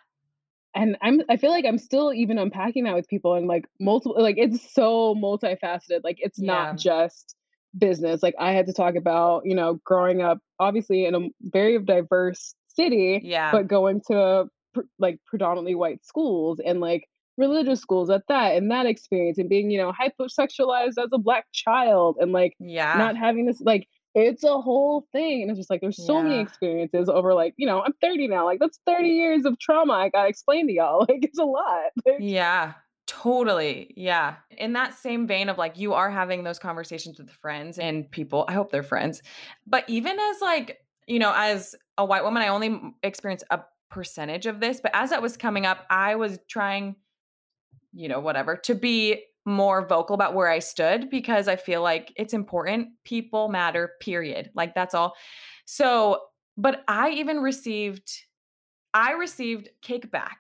and 0.75 0.97
I'm 1.03 1.23
I 1.31 1.37
feel 1.39 1.51
like 1.51 1.65
I'm 1.65 1.79
still 1.79 2.13
even 2.13 2.39
unpacking 2.39 2.85
that 2.85 2.95
with 2.95 3.09
people 3.09 3.35
and 3.35 3.47
like 3.47 3.67
multiple 3.81 4.21
like 4.23 4.37
it's 4.39 4.73
so 4.75 5.15
multifaceted. 5.15 6.01
Like 6.05 6.19
it's 6.21 6.39
Yeah. 6.39 6.53
not 6.53 6.79
just 6.79 7.35
business. 7.79 8.23
Like 8.23 8.35
I 8.39 8.53
had 8.53 8.67
to 8.67 8.73
talk 8.73 8.95
about, 8.95 9.43
you 9.47 9.55
know, 9.55 9.81
growing 9.85 10.23
up 10.23 10.39
obviously 10.59 11.05
in 11.07 11.15
a 11.15 11.21
very 11.43 11.79
diverse 11.79 12.55
city, 12.69 13.21
Yeah. 13.25 13.51
but 13.53 13.67
going 13.69 14.03
to 14.09 14.47
pr- 14.75 14.83
like 14.99 15.19
predominantly 15.27 15.75
white 15.75 16.05
schools 16.05 16.61
and 16.65 16.81
like 16.81 17.09
religious 17.37 17.81
schools 17.81 18.11
at 18.11 18.23
that 18.29 18.57
and 18.57 18.71
that 18.71 18.87
experience 18.87 19.39
and 19.39 19.49
being, 19.49 19.71
you 19.71 19.79
know, 19.79 19.93
hypersexualized 19.93 20.99
as 20.99 21.09
a 21.13 21.19
black 21.19 21.47
child 21.53 22.17
and 22.21 22.33
like 22.33 22.55
yeah. 22.59 22.97
not 22.97 23.17
having 23.17 23.47
this 23.47 23.61
like 23.61 23.87
it's 24.15 24.45
a 24.45 24.61
whole 24.61 25.07
thing 25.13 25.43
and 25.43 25.51
it's 25.51 25.59
just 25.59 25.69
like 25.69 25.83
there's 25.83 26.07
so 26.07 26.23
many 26.23 26.41
experiences 26.41 27.07
over 27.07 27.35
like 27.35 27.53
you 27.59 27.67
know 27.67 27.83
i'm 27.83 27.93
30 28.01 28.29
now 28.29 28.47
like 28.47 28.59
that's 28.59 28.81
30 28.87 29.11
years 29.11 29.45
of 29.45 29.59
trauma 29.59 29.93
i 29.93 30.09
gotta 30.09 30.31
explain 30.31 30.67
to 30.67 30.73
y'all 30.73 31.01
like 31.09 31.23
it's 31.23 31.39
a 31.39 31.45
lot 31.45 31.91
Like, 32.07 32.17
Yeah, 32.19 32.73
totally. 33.07 33.93
Yeah. 33.97 34.37
In 34.51 34.73
that 34.75 34.95
same 34.95 35.27
vein 35.27 35.49
of 35.49 35.59
like, 35.59 35.79
you 35.79 35.95
are 35.95 36.11
having 36.11 36.45
those 36.45 36.59
conversations 36.59 37.19
with 37.19 37.31
friends 37.31 37.79
and 37.79 38.11
people. 38.11 38.45
I 38.49 38.53
hope 38.53 38.71
they're 38.71 38.83
friends. 38.83 39.23
But 39.67 39.85
even 39.89 40.19
as 40.19 40.41
like, 40.41 40.79
you 41.07 41.19
know, 41.19 41.33
as 41.35 41.75
a 41.97 42.05
white 42.05 42.25
woman, 42.25 42.43
I 42.43 42.49
only 42.49 42.81
experienced 43.03 43.45
a 43.51 43.61
percentage 43.91 44.47
of 44.47 44.61
this. 44.61 44.81
But 44.81 44.91
as 44.95 45.11
that 45.11 45.23
was 45.23 45.37
coming 45.37 45.67
up, 45.67 45.87
I 45.89 46.17
was 46.17 46.39
trying, 46.49 46.97
you 47.97 48.09
know, 48.09 48.21
whatever, 48.21 48.57
to 48.57 48.75
be 48.75 49.25
more 49.47 49.87
vocal 49.87 50.15
about 50.15 50.35
where 50.35 50.49
I 50.49 50.59
stood 50.59 51.09
because 51.09 51.49
I 51.49 51.57
feel 51.57 51.81
like 51.81 52.13
it's 52.17 52.35
important. 52.35 52.89
People 53.05 53.49
matter, 53.49 53.93
period. 54.01 54.51
Like 54.55 54.75
that's 54.75 54.95
all. 54.95 55.15
So, 55.65 56.21
but 56.57 56.85
I 56.89 57.11
even 57.11 57.39
received, 57.39 58.11
I 58.93 59.13
received 59.13 59.71
kickback 59.83 60.37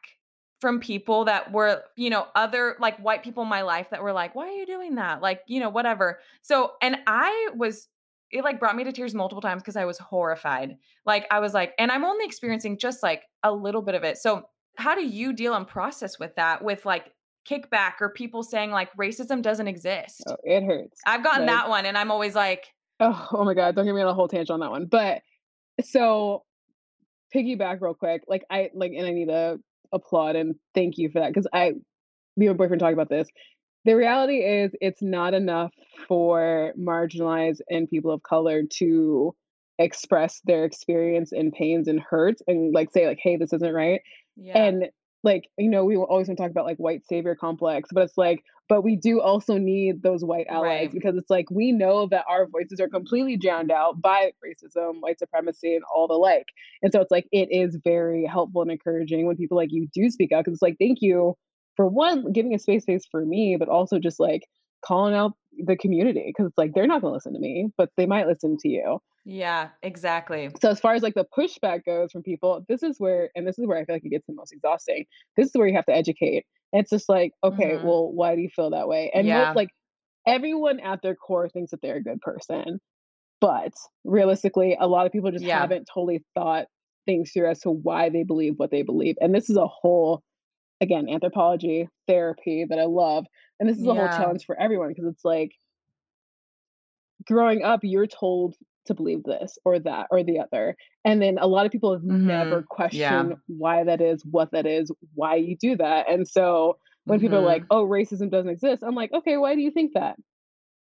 from 0.60 0.80
people 0.80 1.24
that 1.26 1.52
were, 1.52 1.82
you 1.96 2.10
know, 2.10 2.26
other 2.34 2.76
like 2.80 2.98
white 2.98 3.22
people 3.22 3.42
in 3.42 3.48
my 3.48 3.62
life 3.62 3.88
that 3.90 4.02
were 4.02 4.12
like, 4.12 4.34
why 4.34 4.48
are 4.48 4.52
you 4.52 4.66
doing 4.66 4.96
that? 4.96 5.22
Like, 5.22 5.40
you 5.46 5.60
know, 5.60 5.70
whatever. 5.70 6.18
So, 6.42 6.72
and 6.82 6.96
I 7.06 7.50
was, 7.54 7.88
it 8.32 8.42
like 8.42 8.58
brought 8.58 8.76
me 8.76 8.84
to 8.84 8.92
tears 8.92 9.14
multiple 9.14 9.42
times 9.42 9.62
because 9.62 9.76
I 9.76 9.84
was 9.84 9.98
horrified. 9.98 10.76
Like, 11.04 11.26
I 11.30 11.38
was 11.38 11.54
like, 11.54 11.74
and 11.78 11.92
I'm 11.92 12.04
only 12.04 12.24
experiencing 12.24 12.78
just 12.78 13.02
like 13.02 13.22
a 13.42 13.52
little 13.52 13.82
bit 13.82 13.94
of 13.94 14.02
it. 14.02 14.18
So, 14.18 14.48
how 14.76 14.94
do 14.94 15.06
you 15.06 15.32
deal 15.32 15.54
and 15.54 15.66
process 15.66 16.18
with 16.18 16.34
that 16.36 16.62
with 16.62 16.84
like 16.84 17.12
kickback 17.48 17.94
or 18.00 18.10
people 18.10 18.42
saying 18.42 18.70
like 18.70 18.94
racism 18.96 19.42
doesn't 19.42 19.68
exist? 19.68 20.22
oh, 20.28 20.36
it 20.44 20.64
hurts 20.64 21.00
I've 21.06 21.22
gotten 21.22 21.46
like- 21.46 21.54
that 21.54 21.68
one 21.68 21.86
and 21.86 21.96
I'm 21.96 22.10
always 22.10 22.34
like, 22.34 22.66
oh, 23.00 23.28
oh 23.32 23.44
my 23.44 23.54
god 23.54 23.74
don't 23.74 23.84
get 23.84 23.94
me 23.94 24.00
on 24.00 24.08
a 24.08 24.14
whole 24.14 24.28
tangent 24.28 24.50
on 24.50 24.60
that 24.60 24.70
one 24.70 24.86
but 24.86 25.22
so 25.82 26.42
piggyback 27.34 27.80
real 27.80 27.94
quick 27.94 28.22
like 28.28 28.44
i 28.50 28.70
like 28.74 28.92
and 28.96 29.06
i 29.06 29.10
need 29.10 29.26
to 29.26 29.58
applaud 29.92 30.36
and 30.36 30.54
thank 30.74 30.96
you 30.96 31.10
for 31.10 31.20
that 31.20 31.28
because 31.28 31.46
i 31.52 31.72
me 32.36 32.46
and 32.46 32.56
my 32.56 32.64
boyfriend 32.64 32.80
talk 32.80 32.92
about 32.92 33.08
this 33.08 33.28
the 33.84 33.94
reality 33.94 34.38
is 34.38 34.72
it's 34.80 35.02
not 35.02 35.34
enough 35.34 35.72
for 36.08 36.72
marginalized 36.78 37.60
and 37.70 37.88
people 37.88 38.10
of 38.10 38.22
color 38.22 38.62
to 38.64 39.34
express 39.78 40.40
their 40.44 40.64
experience 40.64 41.32
and 41.32 41.52
pains 41.52 41.86
and 41.86 42.00
hurts 42.00 42.42
and 42.46 42.74
like 42.74 42.90
say 42.90 43.06
like 43.06 43.18
hey 43.22 43.36
this 43.36 43.52
isn't 43.52 43.74
right 43.74 44.00
yeah, 44.36 44.58
and 44.58 44.88
like 45.26 45.50
you 45.58 45.68
know 45.68 45.84
we 45.84 45.96
always 45.96 46.28
want 46.28 46.38
to 46.38 46.42
talk 46.42 46.50
about 46.50 46.64
like 46.64 46.78
white 46.78 47.04
savior 47.06 47.34
complex 47.34 47.90
but 47.92 48.04
it's 48.04 48.16
like 48.16 48.42
but 48.68 48.82
we 48.82 48.96
do 48.96 49.20
also 49.20 49.58
need 49.58 50.02
those 50.02 50.24
white 50.24 50.46
allies 50.48 50.86
Right. 50.86 50.92
because 50.92 51.16
it's 51.16 51.28
like 51.28 51.50
we 51.50 51.70
know 51.72 52.06
that 52.10 52.24
our 52.28 52.46
voices 52.46 52.80
are 52.80 52.88
completely 52.88 53.36
drowned 53.36 53.70
out 53.70 54.00
by 54.00 54.30
racism 54.42 55.00
white 55.00 55.18
supremacy 55.18 55.74
and 55.74 55.84
all 55.94 56.06
the 56.08 56.14
like 56.14 56.46
and 56.82 56.92
so 56.92 57.00
it's 57.02 57.10
like 57.10 57.26
it 57.32 57.48
is 57.50 57.76
very 57.84 58.24
helpful 58.24 58.62
and 58.62 58.70
encouraging 58.70 59.26
when 59.26 59.36
people 59.36 59.56
like 59.58 59.68
you 59.72 59.88
do 59.92 60.08
speak 60.08 60.32
out 60.32 60.44
because 60.44 60.54
it's 60.54 60.62
like 60.62 60.76
thank 60.78 60.98
you 61.02 61.36
for 61.76 61.86
one 61.86 62.32
giving 62.32 62.54
a 62.54 62.58
space 62.58 62.82
space 62.84 63.04
for 63.10 63.24
me 63.26 63.56
but 63.58 63.68
also 63.68 63.98
just 63.98 64.18
like 64.18 64.42
calling 64.84 65.14
out 65.14 65.32
the 65.64 65.76
community 65.76 66.24
because 66.26 66.46
it's 66.48 66.58
like 66.58 66.72
they're 66.74 66.86
not 66.86 67.00
going 67.00 67.10
to 67.12 67.14
listen 67.14 67.32
to 67.32 67.38
me 67.38 67.68
but 67.76 67.90
they 67.96 68.06
might 68.06 68.26
listen 68.26 68.56
to 68.58 68.68
you 68.68 68.98
yeah, 69.28 69.70
exactly. 69.82 70.50
so 70.62 70.70
as 70.70 70.78
far 70.78 70.94
as 70.94 71.02
like 71.02 71.14
the 71.14 71.26
pushback 71.36 71.84
goes 71.84 72.12
from 72.12 72.22
people, 72.22 72.64
this 72.68 72.84
is 72.84 73.00
where, 73.00 73.30
and 73.34 73.44
this 73.44 73.58
is 73.58 73.66
where 73.66 73.76
I 73.76 73.84
feel 73.84 73.96
like 73.96 74.04
it 74.04 74.10
gets 74.10 74.24
the 74.28 74.34
most 74.34 74.52
exhausting. 74.52 75.04
This 75.36 75.48
is 75.48 75.54
where 75.54 75.66
you 75.66 75.74
have 75.74 75.86
to 75.86 75.92
educate. 75.94 76.46
And 76.72 76.80
it's 76.82 76.90
just 76.90 77.08
like, 77.08 77.32
okay, 77.42 77.74
Mhm. 77.74 77.82
well, 77.82 78.12
why 78.12 78.36
do 78.36 78.40
you 78.40 78.48
feel 78.54 78.70
that 78.70 78.86
way? 78.86 79.10
And 79.12 79.26
Yeah. 79.26 79.52
like 79.56 79.70
everyone 80.26 80.80
at 80.80 81.02
their 81.02 81.16
core 81.16 81.48
thinks 81.48 81.72
that 81.72 81.80
they're 81.82 81.96
a 81.96 82.02
good 82.02 82.20
person, 82.20 82.80
but 83.40 83.72
realistically, 84.04 84.76
a 84.78 84.86
lot 84.88 85.06
of 85.06 85.12
people 85.12 85.30
just 85.30 85.44
Yeah. 85.44 85.60
haven't 85.60 85.88
totally 85.92 86.24
thought 86.34 86.66
things 87.06 87.32
through 87.32 87.50
as 87.50 87.60
to 87.60 87.70
why 87.70 88.08
they 88.10 88.24
believe 88.24 88.54
what 88.58 88.70
they 88.70 88.82
believe. 88.82 89.16
And 89.20 89.34
this 89.34 89.50
is 89.50 89.56
a 89.56 89.66
whole, 89.66 90.22
again, 90.80 91.08
anthropology 91.08 91.88
therapy 92.06 92.66
that 92.68 92.78
I 92.78 92.84
love. 92.84 93.26
And 93.58 93.68
this 93.68 93.78
is 93.78 93.86
a 93.86 93.94
whole 93.94 94.08
challenge 94.08 94.44
for 94.44 94.58
everyone 94.60 94.88
because 94.88 95.06
it's 95.06 95.24
like 95.24 95.52
growing 97.26 97.62
up, 97.62 97.80
you're 97.82 98.06
told 98.06 98.54
to 98.86 98.94
believe 98.94 99.24
this 99.24 99.58
or 99.64 99.78
that 99.80 100.06
or 100.10 100.22
the 100.22 100.38
other. 100.38 100.76
And 101.04 101.20
then 101.20 101.38
a 101.38 101.46
lot 101.46 101.66
of 101.66 101.72
people 101.72 101.92
have 101.92 102.04
never 102.04 102.62
Mhm. 102.62 102.66
questioned 102.66 103.30
Yeah. 103.30 103.36
why 103.48 103.84
that 103.84 104.00
is, 104.00 104.24
what 104.24 104.52
that 104.52 104.66
is, 104.66 104.92
why 105.14 105.36
you 105.36 105.56
do 105.56 105.76
that. 105.76 106.08
And 106.08 106.28
so 106.28 106.78
when 107.04 107.18
people 107.20 107.38
are 107.38 107.42
like, 107.42 107.62
Mhm. 107.62 107.68
oh, 107.70 107.86
racism 107.86 108.30
doesn't 108.30 108.50
exist, 108.50 108.82
I'm 108.84 108.94
like, 108.94 109.12
okay, 109.12 109.36
why 109.36 109.54
do 109.54 109.60
you 109.60 109.70
think 109.70 109.94
that? 109.94 110.16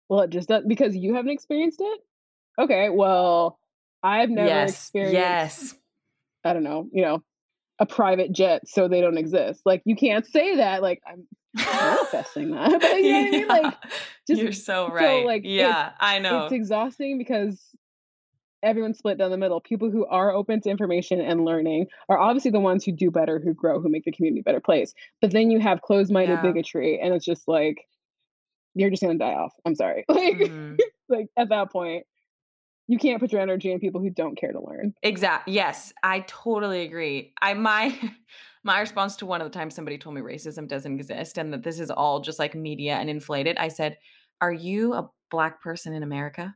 Well, 0.09 0.21
it 0.21 0.29
just 0.29 0.49
does 0.49 0.63
because 0.65 0.95
you 0.95 1.13
haven't 1.13 1.31
experienced 1.31 1.79
it? 1.81 2.01
Okay, 2.59 2.89
well, 2.89 3.59
I've 4.03 4.29
never 4.29 4.47
yes, 4.47 4.71
experienced 4.71 5.13
yes. 5.13 5.75
I 6.43 6.53
don't 6.53 6.63
know, 6.63 6.87
you 6.91 7.01
know, 7.01 7.23
a 7.79 7.85
private 7.85 8.31
jet, 8.31 8.67
so 8.67 8.87
they 8.87 9.01
don't 9.01 9.17
exist. 9.17 9.61
Like 9.65 9.81
you 9.85 9.95
can't 9.95 10.25
say 10.25 10.57
that. 10.57 10.81
Like 10.81 11.01
I'm 11.07 11.27
manifesting 11.55 12.51
that. 12.55 12.81
But 12.81 13.01
you 13.01 13.11
know 13.11 13.19
what 13.19 13.27
I 13.27 13.31
mean? 13.31 13.47
Like 13.47 13.73
just, 14.27 14.41
You're 14.41 14.51
so 14.51 14.87
so, 14.87 14.93
right. 14.93 15.25
like, 15.25 15.41
yeah, 15.45 15.91
I 15.99 16.19
know. 16.19 16.43
it's 16.45 16.53
exhausting 16.53 17.17
because 17.17 17.61
everyone's 18.63 18.97
split 18.97 19.17
down 19.17 19.29
the 19.31 19.37
middle. 19.37 19.61
People 19.61 19.91
who 19.91 20.05
are 20.07 20.31
open 20.31 20.59
to 20.61 20.69
information 20.69 21.21
and 21.21 21.45
learning 21.45 21.87
are 22.09 22.17
obviously 22.17 22.51
the 22.51 22.59
ones 22.59 22.83
who 22.83 22.91
do 22.91 23.11
better, 23.11 23.39
who 23.39 23.53
grow, 23.53 23.79
who 23.79 23.89
make 23.89 24.05
the 24.05 24.11
community 24.11 24.39
a 24.39 24.43
better 24.43 24.59
place. 24.61 24.93
But 25.21 25.31
then 25.31 25.51
you 25.51 25.59
have 25.59 25.81
closed-minded 25.81 26.33
Yeah. 26.33 26.41
bigotry, 26.41 26.99
and 26.99 27.13
it's 27.13 27.25
just 27.25 27.47
like 27.47 27.87
you're 28.73 28.89
just 28.89 29.01
gonna 29.03 29.17
die 29.17 29.33
off. 29.35 29.53
I'm 29.65 29.75
sorry. 29.75 30.03
Like, 30.09 30.37
Mhm. 30.37 30.77
like 31.07 31.27
at 31.37 31.49
that 31.49 31.71
point, 31.71 32.05
you 32.87 32.97
can't 32.97 33.19
put 33.21 33.31
your 33.31 33.41
energy 33.41 33.71
in 33.71 33.79
people 33.79 34.01
who 34.01 34.09
don't 34.09 34.35
care 34.37 34.51
to 34.51 34.59
learn. 34.59 34.93
Exactly. 35.03 35.53
Yes, 35.53 35.93
I 36.03 36.21
totally 36.27 36.81
agree. 36.81 37.33
I 37.41 37.53
my 37.53 37.97
my 38.65 38.79
response 38.79 39.15
to 39.17 39.25
one 39.25 39.41
of 39.41 39.51
the 39.51 39.57
times 39.57 39.75
somebody 39.75 39.97
told 39.97 40.15
me 40.15 40.21
racism 40.21 40.67
doesn't 40.67 40.99
exist 40.99 41.37
and 41.37 41.53
that 41.53 41.63
this 41.63 41.79
is 41.79 41.89
all 41.89 42.19
just 42.19 42.39
like 42.39 42.55
media 42.55 42.95
and 42.95 43.09
inflated. 43.09 43.57
I 43.57 43.69
said, 43.69 43.97
"Are 44.41 44.51
you 44.51 44.93
a 44.93 45.09
black 45.31 45.61
person 45.61 45.93
in 45.93 46.03
America?" 46.03 46.55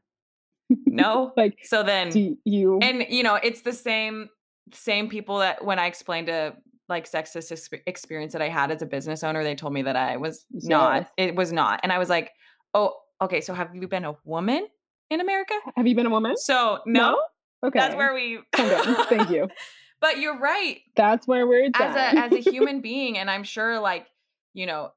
No. 0.85 1.31
Like, 1.37 1.57
so 1.63 1.83
then 1.83 2.37
you? 2.43 2.79
and 2.81 3.05
you 3.09 3.23
know 3.23 3.35
it's 3.35 3.61
the 3.61 3.73
same 3.73 4.29
same 4.73 5.09
people 5.09 5.39
that 5.39 5.65
when 5.65 5.79
i 5.79 5.87
explained 5.87 6.29
a 6.29 6.53
like 6.89 7.09
sexist 7.09 7.51
exp- 7.51 7.81
experience 7.87 8.33
that 8.33 8.41
i 8.41 8.49
had 8.49 8.69
as 8.69 8.83
a 8.83 8.85
business 8.85 9.23
owner 9.23 9.43
they 9.43 9.55
told 9.55 9.73
me 9.73 9.81
that 9.81 9.95
i 9.95 10.17
was 10.17 10.45
not 10.51 11.09
it 11.17 11.35
was 11.35 11.51
not 11.51 11.79
and 11.81 11.91
i 11.91 11.97
was 11.97 12.07
like 12.07 12.29
oh 12.75 12.93
okay 13.19 13.41
so 13.41 13.55
have 13.55 13.75
you 13.75 13.87
been 13.87 14.05
a 14.05 14.13
woman 14.25 14.67
in 15.09 15.21
america 15.21 15.55
have 15.75 15.87
you 15.87 15.95
been 15.95 16.05
a 16.05 16.11
woman? 16.11 16.37
so 16.37 16.79
no, 16.85 17.11
No? 17.11 17.19
Okay. 17.63 17.79
That's 17.79 17.95
where 17.95 18.13
we. 18.13 18.39
Thank 18.55 19.29
you. 19.29 19.47
But 20.01 20.19
you're 20.19 20.39
right. 20.39 20.79
That's 20.95 21.27
where 21.27 21.45
we're 21.45 21.65
As 21.73 21.95
at. 21.95 22.15
a 22.15 22.17
as 22.19 22.31
a 22.31 22.37
human 22.51 22.81
being, 22.81 23.17
and 23.17 23.29
I'm 23.29 23.43
sure 23.43 23.79
like, 23.79 24.07
you 24.53 24.65
know, 24.65 24.91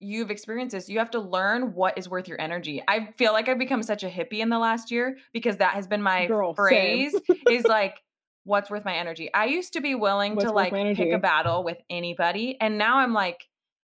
you've 0.00 0.30
experienced 0.30 0.72
this, 0.74 0.88
you 0.88 0.98
have 0.98 1.10
to 1.10 1.20
learn 1.20 1.74
what 1.74 1.96
is 1.98 2.08
worth 2.08 2.26
your 2.26 2.40
energy. 2.40 2.82
I 2.88 3.12
feel 3.18 3.32
like 3.32 3.48
I've 3.48 3.58
become 3.58 3.82
such 3.82 4.02
a 4.02 4.08
hippie 4.08 4.40
in 4.40 4.48
the 4.48 4.58
last 4.58 4.90
year 4.90 5.18
because 5.32 5.58
that 5.58 5.74
has 5.74 5.86
been 5.86 6.02
my 6.02 6.26
Girl, 6.26 6.54
phrase 6.54 7.14
is 7.48 7.64
like 7.68 7.96
what's 8.44 8.70
worth 8.70 8.84
my 8.84 8.96
energy. 8.96 9.32
I 9.32 9.46
used 9.46 9.74
to 9.74 9.80
be 9.80 9.94
willing 9.94 10.34
What's 10.34 10.48
to 10.48 10.52
like 10.52 10.72
pick 10.72 11.12
a 11.12 11.18
battle 11.18 11.62
with 11.62 11.78
anybody 11.90 12.56
and 12.60 12.78
now 12.78 12.98
I'm 12.98 13.12
like 13.12 13.46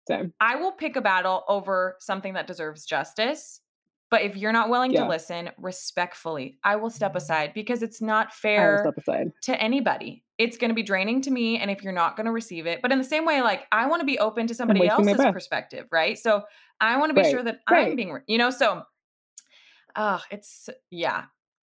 Same. 0.08 0.34
I 0.40 0.56
will 0.56 0.72
pick 0.72 0.96
a 0.96 1.02
battle 1.02 1.44
over 1.48 1.98
something 2.00 2.34
that 2.34 2.48
deserves 2.48 2.86
justice. 2.86 3.60
But 4.10 4.22
if 4.22 4.38
you're 4.38 4.54
not 4.54 4.70
willing 4.70 4.94
Yeah. 4.94 5.04
to 5.04 5.10
listen 5.10 5.50
respectfully, 5.58 6.58
I 6.64 6.78
will 6.78 6.90
step 6.90 7.14
mm. 7.14 7.18
aside 7.18 7.54
because 7.54 7.84
it's 7.84 8.02
not 8.02 8.34
fair 8.34 8.90
to 9.44 9.62
anybody. 9.62 10.24
It's 10.38 10.58
going 10.58 10.70
to 10.70 10.76
be 10.76 10.84
draining 10.84 11.22
to 11.24 11.32
me. 11.32 11.58
And 11.58 11.72
if 11.72 11.84
you're 11.84 11.94
not 11.94 12.16
going 12.16 12.26
to 12.26 12.32
receive 12.32 12.68
it, 12.68 12.82
but 12.82 12.92
in 12.92 12.98
the 12.98 13.04
same 13.04 13.26
way, 13.26 13.42
like 13.42 13.64
I 13.72 13.88
want 13.88 14.02
to 14.02 14.06
be 14.06 14.20
open 14.20 14.48
to 14.48 14.54
somebody 14.54 14.88
else's 14.88 15.16
perspective, 15.34 15.88
right? 15.92 16.18
So 16.18 16.44
I 16.80 16.98
want 16.98 17.10
to 17.10 17.14
be 17.16 17.22
Right, 17.22 17.32
sure 17.32 17.44
that 17.44 17.60
I'm 17.68 17.96
being, 17.96 18.12
re- 18.12 18.22
you 18.28 18.38
know, 18.38 18.52
so, 18.52 18.84
uh, 19.96 20.20
it's, 20.30 20.70
yeah, 20.92 21.24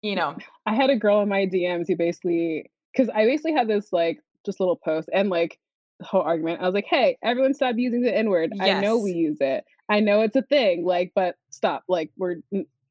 you 0.02 0.16
know, 0.16 0.36
I 0.66 0.74
had 0.74 0.90
a 0.90 0.96
girl 0.96 1.20
in 1.22 1.28
my 1.28 1.46
DMs 1.46 1.86
who 1.86 1.96
basically, 1.96 2.70
because 2.92 3.08
I 3.08 3.24
basically 3.24 3.52
had 3.52 3.68
this 3.68 3.92
like 3.92 4.20
just 4.44 4.58
little 4.58 4.76
post 4.76 5.08
and 5.12 5.30
like 5.30 5.58
whole 6.02 6.22
argument. 6.22 6.60
I 6.60 6.64
was 6.64 6.74
like, 6.74 6.86
hey, 6.88 7.18
everyone 7.22 7.54
stop 7.54 7.76
using 7.76 8.02
the 8.02 8.16
N 8.16 8.28
word. 8.30 8.52
I 8.60 8.80
know 8.80 8.98
we 8.98 9.12
use 9.12 9.38
it. 9.40 9.64
I 9.88 10.00
know 10.00 10.22
it's 10.22 10.36
a 10.36 10.42
thing. 10.42 10.84
Like, 10.84 11.12
but 11.14 11.36
stop. 11.50 11.84
Like, 11.88 12.10
we're, 12.16 12.36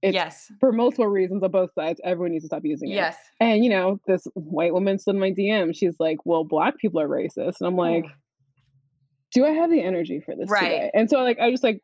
it's 0.06 0.14
yes, 0.14 0.52
for 0.60 0.72
multiple 0.72 1.08
reasons 1.08 1.44
on 1.44 1.52
both 1.52 1.74
sides. 1.74 2.00
Everyone 2.04 2.32
needs 2.32 2.44
to 2.44 2.48
stop 2.48 2.62
using 2.64 2.90
it. 2.92 2.96
yes. 2.96 3.18
And 3.40 3.64
you 3.64 3.70
know, 3.70 4.00
this 4.08 4.26
white 4.34 4.74
woman 4.74 5.00
slid 5.00 5.16
in 5.16 5.20
my 5.20 5.32
DM. 5.32 5.76
She's 5.76 5.96
like, 6.00 6.18
well, 6.26 6.44
black 6.44 6.78
people 6.78 7.00
are 7.02 7.08
racist. 7.08 7.56
And 7.60 7.68
I'm 7.68 7.76
like, 7.76 8.06
do 9.34 9.46
I 9.46 9.50
have 9.52 9.70
the 9.70 9.82
energy 9.82 10.22
for 10.26 10.36
this 10.36 10.50
Right. 10.50 10.62
today? 10.70 10.92
And 10.94 11.10
so 11.10 11.20
like 11.24 11.40
I 11.40 11.52
just 11.52 11.64
like 11.64 11.82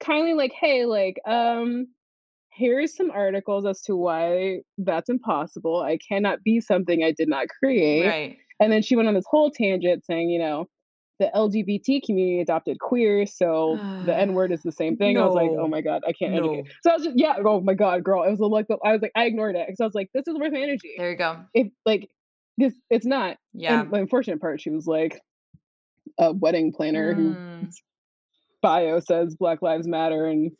kindly 0.00 0.34
like, 0.34 0.52
hey, 0.58 0.84
like, 0.86 1.18
um, 1.26 1.88
here's 2.52 2.96
some 2.96 3.10
articles 3.10 3.66
as 3.66 3.82
to 3.82 3.96
why 3.96 4.60
that's 4.78 5.10
impossible. 5.10 5.82
I 5.82 5.98
cannot 5.98 6.42
be 6.42 6.60
something 6.60 7.02
I 7.04 7.12
did 7.12 7.28
not 7.28 7.48
create. 7.48 8.06
right. 8.06 8.36
And 8.60 8.72
then 8.72 8.80
she 8.80 8.96
went 8.96 9.08
on 9.08 9.14
this 9.14 9.26
whole 9.28 9.50
tangent 9.50 10.06
saying, 10.06 10.30
you 10.30 10.38
know, 10.38 10.66
the 11.18 11.30
LGBT 11.34 12.02
community 12.04 12.40
adopted 12.40 12.78
queer, 12.78 13.24
so 13.26 13.80
the 14.04 14.14
N 14.16 14.34
word 14.34 14.52
is 14.52 14.62
the 14.62 14.72
same 14.72 14.96
thing. 14.98 15.16
I 15.18 15.24
was 15.24 15.34
like, 15.34 15.50
oh 15.58 15.66
my 15.68 15.80
god, 15.80 16.02
I 16.06 16.12
can't 16.12 16.32
No. 16.34 16.44
educate. 16.44 16.72
So 16.82 16.90
I 16.90 16.94
was 16.94 17.04
just, 17.04 17.18
yeah, 17.18 17.34
oh 17.44 17.60
my 17.60 17.74
god, 17.74 18.04
girl. 18.04 18.22
It 18.24 18.30
was 18.30 18.40
like 18.40 18.66
I 18.84 18.92
was 18.92 19.02
like, 19.02 19.12
I 19.14 19.24
ignored 19.24 19.56
it 19.56 19.66
because 19.66 19.80
I 19.80 19.84
was 19.84 19.94
like, 19.94 20.10
this 20.14 20.26
is 20.26 20.34
worth 20.34 20.52
my 20.52 20.60
energy. 20.60 20.94
There 20.98 21.10
you 21.10 21.16
go. 21.16 21.38
If 21.54 21.68
like 21.86 22.08
this, 22.58 22.74
it's 22.90 23.06
not. 23.06 23.36
Yeah. 23.54 23.80
And 23.82 23.90
the 23.92 23.96
unfortunate 23.96 24.40
part, 24.40 24.60
she 24.60 24.70
was 24.70 24.86
like 24.86 25.20
a 26.18 26.32
wedding 26.32 26.72
planner 26.72 27.14
who 27.14 27.34
Mm, 27.34 27.68
bio 28.62 29.00
says 29.00 29.34
Black 29.36 29.62
Lives 29.62 29.86
Matter 29.86 30.26
and 30.26 30.50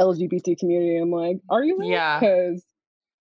LGBT 0.00 0.58
community. 0.58 0.96
I'm 0.96 1.10
like, 1.10 1.38
are 1.50 1.62
you? 1.64 1.78
Yeah. 1.82 2.18
Because 2.20 2.64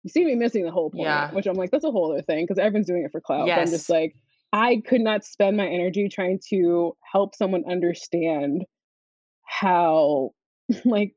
you 0.04 0.10
see 0.10 0.26
me 0.26 0.36
missing 0.36 0.66
the 0.66 0.72
whole 0.72 0.90
point, 0.90 1.04
Yeah. 1.04 1.32
which 1.32 1.46
I'm 1.46 1.56
like, 1.56 1.70
that's 1.72 1.84
a 1.86 1.92
whole 1.92 2.12
other 2.12 2.22
thing 2.24 2.44
because 2.46 2.58
everyone's 2.58 2.88
doing 2.88 3.04
it 3.04 3.12
for 3.12 3.22
clout. 3.22 3.46
But 3.48 3.52
I'm 3.52 3.58
Yes. 3.68 3.72
just 3.72 3.90
like, 3.90 4.16
I 4.54 4.82
could 4.86 5.02
not 5.02 5.24
spend 5.24 5.58
my 5.58 5.68
energy 5.68 6.10
trying 6.10 6.40
to 6.50 6.96
help 7.12 7.36
someone 7.36 7.64
understand 7.70 8.66
how, 9.46 10.32
like, 10.86 11.14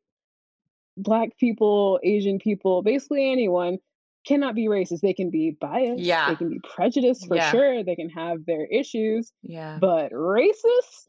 Black 0.96 1.30
people, 1.38 1.98
Asian 2.04 2.38
people, 2.38 2.82
basically 2.82 3.32
anyone 3.32 3.78
cannot 4.24 4.54
be 4.54 4.66
racist. 4.68 5.00
They 5.00 5.12
can 5.12 5.28
be 5.30 5.56
biased. 5.60 6.00
Yeah. 6.00 6.28
They 6.30 6.36
can 6.36 6.48
be 6.48 6.60
prejudiced 6.74 7.26
for 7.26 7.34
Yeah. 7.36 7.50
sure. 7.50 7.82
They 7.82 7.96
can 7.96 8.08
have 8.10 8.46
their 8.46 8.64
issues 8.64 9.32
yeah. 9.42 9.78
but 9.80 10.12
racist 10.12 11.08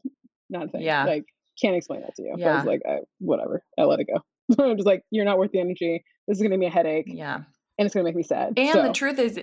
not 0.50 0.66
a 0.66 0.68
thing 0.68 0.82
Yeah. 0.82 1.04
like 1.04 1.24
can't 1.60 1.74
explain 1.76 2.02
that 2.02 2.14
to 2.16 2.22
you 2.22 2.32
but 2.36 2.42
i 2.42 2.46
Yeah. 2.50 2.56
was 2.56 2.64
like 2.64 2.82
I, 2.88 2.98
whatever 3.18 3.64
i 3.78 3.82
let 3.84 3.98
it 4.00 4.06
go 4.12 4.22
i'm 4.64 4.76
just 4.76 4.86
like 4.86 5.02
you're 5.10 5.24
not 5.24 5.38
worth 5.38 5.50
the 5.52 5.58
energy 5.60 6.04
this 6.28 6.36
is 6.36 6.42
gonna 6.42 6.58
be 6.58 6.66
a 6.66 6.70
headache 6.70 7.06
Yeah. 7.08 7.36
and 7.78 7.86
it's 7.86 7.94
gonna 7.94 8.04
make 8.04 8.14
me 8.14 8.22
sad 8.22 8.52
And 8.56 8.68
so, 8.72 8.82
the 8.82 8.92
truth 8.92 9.18
is, 9.18 9.40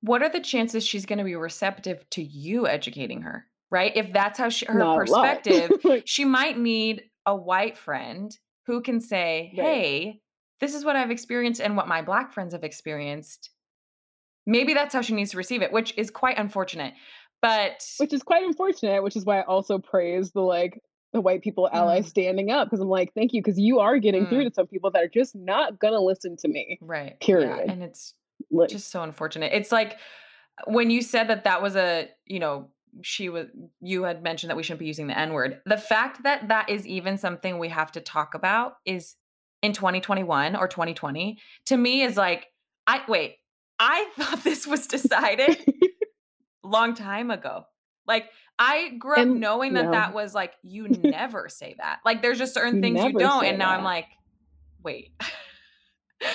what 0.00 0.22
are 0.22 0.28
the 0.28 0.40
chances 0.40 0.86
she's 0.86 1.06
going 1.06 1.18
to 1.18 1.24
be 1.24 1.36
receptive 1.36 2.08
to 2.10 2.22
you 2.22 2.66
educating 2.66 3.22
her? 3.22 3.46
Right? 3.70 3.92
If 3.96 4.12
that's 4.12 4.38
how 4.38 4.48
she, 4.48 4.66
her 4.66 4.78
not 4.78 4.96
perspective, 4.96 5.72
she 6.04 6.24
might 6.24 6.58
need 6.58 7.02
a 7.24 7.34
white 7.34 7.76
friend 7.76 8.36
who 8.66 8.80
can 8.80 9.00
say, 9.00 9.52
Right. 9.58 9.64
"Hey, 9.64 10.20
this 10.60 10.74
is 10.74 10.84
what 10.84 10.94
I've 10.96 11.10
experienced 11.10 11.60
and 11.60 11.76
what 11.76 11.88
my 11.88 12.02
black 12.02 12.32
friends 12.32 12.52
have 12.54 12.62
experienced." 12.64 13.50
Maybe 14.46 14.74
that's 14.74 14.94
how 14.94 15.00
she 15.00 15.14
needs 15.14 15.32
to 15.32 15.36
receive 15.36 15.62
it, 15.62 15.72
which 15.72 15.92
is 15.98 16.10
quite 16.10 16.38
unfortunate. 16.38 16.94
But 17.42 17.84
which 17.98 18.12
is 18.12 18.22
quite 18.22 18.44
unfortunate 18.44 19.02
which 19.02 19.14
is 19.14 19.24
why 19.24 19.38
i 19.40 19.42
also 19.42 19.78
praise 19.78 20.32
the 20.32 20.40
like 20.40 20.80
the 21.12 21.20
white 21.20 21.42
people 21.42 21.68
allies 21.70 22.06
Mm. 22.06 22.08
standing 22.08 22.50
up 22.50 22.66
because 22.66 22.80
i'm 22.80 22.88
like 22.88 23.12
thank 23.14 23.34
you 23.34 23.42
because 23.42 23.58
you 23.58 23.78
are 23.78 23.98
getting 23.98 24.26
through 24.26 24.44
Mm. 24.44 24.48
to 24.48 24.54
some 24.54 24.66
people 24.66 24.90
that 24.92 25.02
are 25.04 25.08
just 25.08 25.36
not 25.36 25.78
gonna 25.78 26.00
listen 26.00 26.36
to 26.38 26.48
me 26.48 26.78
right, 26.80 27.16
yeah, 27.20 27.26
Period. 27.26 27.70
and 27.70 27.82
it's 27.82 28.14
like 28.50 28.68
just 28.70 28.90
so 28.90 29.02
unfortunate. 29.02 29.52
It's 29.52 29.72
like 29.72 29.98
when 30.66 30.90
you 30.90 31.02
said 31.02 31.28
that 31.28 31.44
that 31.44 31.62
was 31.62 31.76
a, 31.76 32.08
you 32.24 32.38
know, 32.38 32.68
she 33.02 33.28
was 33.28 33.46
you 33.80 34.04
had 34.04 34.22
mentioned 34.22 34.50
that 34.50 34.56
we 34.56 34.62
shouldn't 34.62 34.80
be 34.80 34.86
using 34.86 35.06
the 35.06 35.18
n-word. 35.18 35.60
The 35.66 35.76
fact 35.76 36.22
that 36.22 36.48
that 36.48 36.70
is 36.70 36.86
even 36.86 37.18
something 37.18 37.58
we 37.58 37.68
have 37.68 37.92
to 37.92 38.00
talk 38.00 38.34
about 38.34 38.76
is 38.86 39.16
in 39.62 39.72
2021 39.72 40.56
or 40.56 40.66
2020 40.68 41.38
to 41.66 41.76
me 41.76 42.02
is 42.02 42.16
like 42.16 42.46
I 42.86 43.02
wait, 43.06 43.36
I 43.78 44.10
thought 44.16 44.44
this 44.44 44.66
was 44.66 44.86
decided 44.86 45.58
long 46.64 46.94
time 46.94 47.30
ago. 47.30 47.64
Like 48.06 48.30
I 48.58 48.90
grew 48.98 49.12
up 49.12 49.18
And- 49.18 49.40
knowing 49.40 49.74
that 49.74 49.86
no. 49.86 49.90
that 49.90 50.14
was 50.14 50.34
like 50.34 50.54
you 50.62 50.88
never 51.02 51.48
say 51.50 51.74
that. 51.78 51.98
Like 52.04 52.22
there's 52.22 52.38
just 52.38 52.54
certain 52.54 52.76
You 52.76 52.80
things 52.80 53.04
you 53.04 53.12
don't 53.18 53.44
and 53.44 53.58
now 53.58 53.70
I'm 53.70 53.84
like 53.84 54.06
wait. 54.82 55.10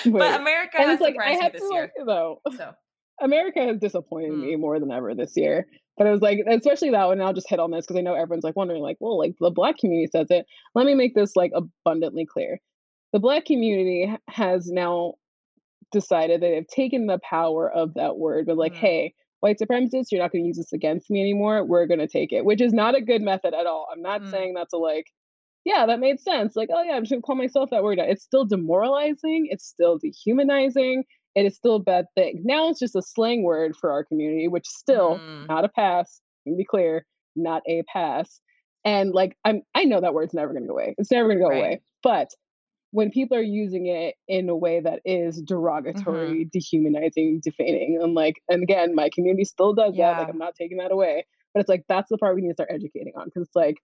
Wait. 0.04 0.12
but 0.12 0.40
America 0.40 0.76
and 0.80 0.90
has 0.90 1.00
like 1.00 1.16
i 1.20 1.34
surprised 1.34 1.42
me 1.42 1.48
this 1.52 1.60
to 1.68 1.74
year. 1.74 1.82
like 1.98 2.06
though 2.06 2.40
So 2.56 2.72
America 3.20 3.60
has 3.60 3.78
disappointed 3.78 4.32
Mm. 4.32 4.40
me 4.40 4.56
more 4.56 4.78
than 4.80 4.90
ever 4.90 5.14
this 5.14 5.32
year. 5.36 5.66
But 5.98 6.06
it 6.06 6.10
was 6.10 6.22
like, 6.22 6.38
especially 6.48 6.90
that 6.90 7.04
one, 7.04 7.18
and 7.18 7.22
I'll 7.22 7.34
just 7.34 7.48
hit 7.50 7.60
on 7.60 7.70
this 7.70 7.84
because 7.86 7.98
I 7.98 8.02
know 8.02 8.14
everyone's 8.14 8.44
like 8.44 8.56
wondering, 8.56 8.82
like, 8.82 8.96
well, 8.98 9.18
like 9.18 9.34
the 9.38 9.50
black 9.50 9.76
community 9.76 10.08
says 10.10 10.28
it. 10.30 10.46
Let 10.74 10.86
me 10.86 10.94
make 10.94 11.14
this 11.14 11.36
like 11.36 11.52
abundantly 11.54 12.24
clear. 12.26 12.58
The 13.12 13.18
black 13.20 13.44
community 13.44 14.10
has 14.28 14.70
now 14.70 15.14
decided 15.92 16.40
that 16.40 16.48
they've 16.48 16.66
taken 16.66 17.06
the 17.06 17.18
power 17.28 17.70
of 17.70 17.92
that 17.94 18.16
word, 18.16 18.46
but 18.46 18.56
like, 18.56 18.72
Mm. 18.72 18.78
hey, 18.78 19.14
white 19.40 19.58
supremacists, 19.58 20.06
you're 20.10 20.22
not 20.22 20.32
going 20.32 20.44
to 20.44 20.48
use 20.48 20.56
this 20.56 20.72
against 20.72 21.10
me 21.10 21.20
anymore. 21.20 21.62
We're 21.64 21.86
going 21.86 22.00
to 22.00 22.08
take 22.08 22.32
it, 22.32 22.44
which 22.46 22.62
is 22.62 22.72
not 22.72 22.94
a 22.96 23.00
good 23.02 23.20
method 23.20 23.52
at 23.54 23.66
all. 23.66 23.86
I'm 23.92 24.00
not 24.02 24.22
Mm. 24.22 24.30
saying 24.30 24.54
that's 24.54 24.72
a 24.72 24.78
like, 24.78 25.06
yeah, 25.64 25.86
that 25.86 26.00
made 26.00 26.20
sense. 26.20 26.56
Like, 26.56 26.68
oh 26.72 26.82
yeah, 26.82 26.92
I'm 26.94 27.02
just 27.02 27.12
gonna 27.12 27.22
call 27.22 27.36
myself 27.36 27.70
that 27.70 27.82
word. 27.84 27.98
It's 28.00 28.24
still 28.24 28.44
demoralizing. 28.44 29.48
It's 29.50 29.64
still 29.66 29.98
dehumanizing. 29.98 31.04
It 31.34 31.46
is 31.46 31.56
still 31.56 31.76
a 31.76 31.80
bad 31.80 32.06
thing. 32.14 32.42
Now 32.44 32.68
it's 32.68 32.80
just 32.80 32.96
a 32.96 33.02
slang 33.02 33.42
word 33.42 33.76
for 33.76 33.90
our 33.92 34.04
community, 34.04 34.48
which 34.48 34.66
still 34.66 35.22
Mm. 35.28 35.46
not 35.48 35.64
a 35.64 35.68
pass. 35.68 36.20
Let 36.46 36.52
me 36.52 36.56
be 36.58 36.64
clear, 36.64 37.06
not 37.36 37.62
a 37.68 37.82
pass. 37.84 38.40
And 38.84 39.12
like 39.12 39.36
I'm, 39.44 39.62
I 39.74 39.84
know 39.84 40.00
that 40.00 40.14
word's 40.14 40.34
never 40.34 40.52
gonna 40.52 40.66
go 40.66 40.72
away. 40.74 40.94
It's 40.98 41.10
never 41.10 41.28
gonna 41.28 41.40
go 41.40 41.48
Right. 41.48 41.58
away. 41.58 41.80
But 42.02 42.30
when 42.92 43.10
people 43.10 43.36
are 43.36 43.42
using 43.42 43.86
it 43.86 44.16
in 44.28 44.48
a 44.48 44.56
way 44.56 44.80
that 44.80 45.00
is 45.04 45.40
Mm-hmm. 45.40 45.44
derogatory, 45.46 46.44
dehumanizing, 46.52 47.40
defaming, 47.42 47.98
and 48.02 48.14
like, 48.14 48.36
and 48.48 48.62
again, 48.62 48.94
my 48.94 49.08
community 49.14 49.44
still 49.44 49.72
does 49.74 49.96
that. 49.96 50.16
Like, 50.18 50.28
I'm 50.28 50.38
not 50.38 50.54
taking 50.54 50.78
that 50.78 50.92
away. 50.92 51.26
But 51.54 51.60
it's 51.60 51.68
like 51.68 51.84
that's 51.88 52.08
the 52.10 52.18
part 52.18 52.34
we 52.34 52.42
need 52.42 52.48
to 52.48 52.54
start 52.54 52.70
educating 52.72 53.12
on 53.16 53.26
because 53.26 53.42
it's 53.46 53.56
like 53.56 53.76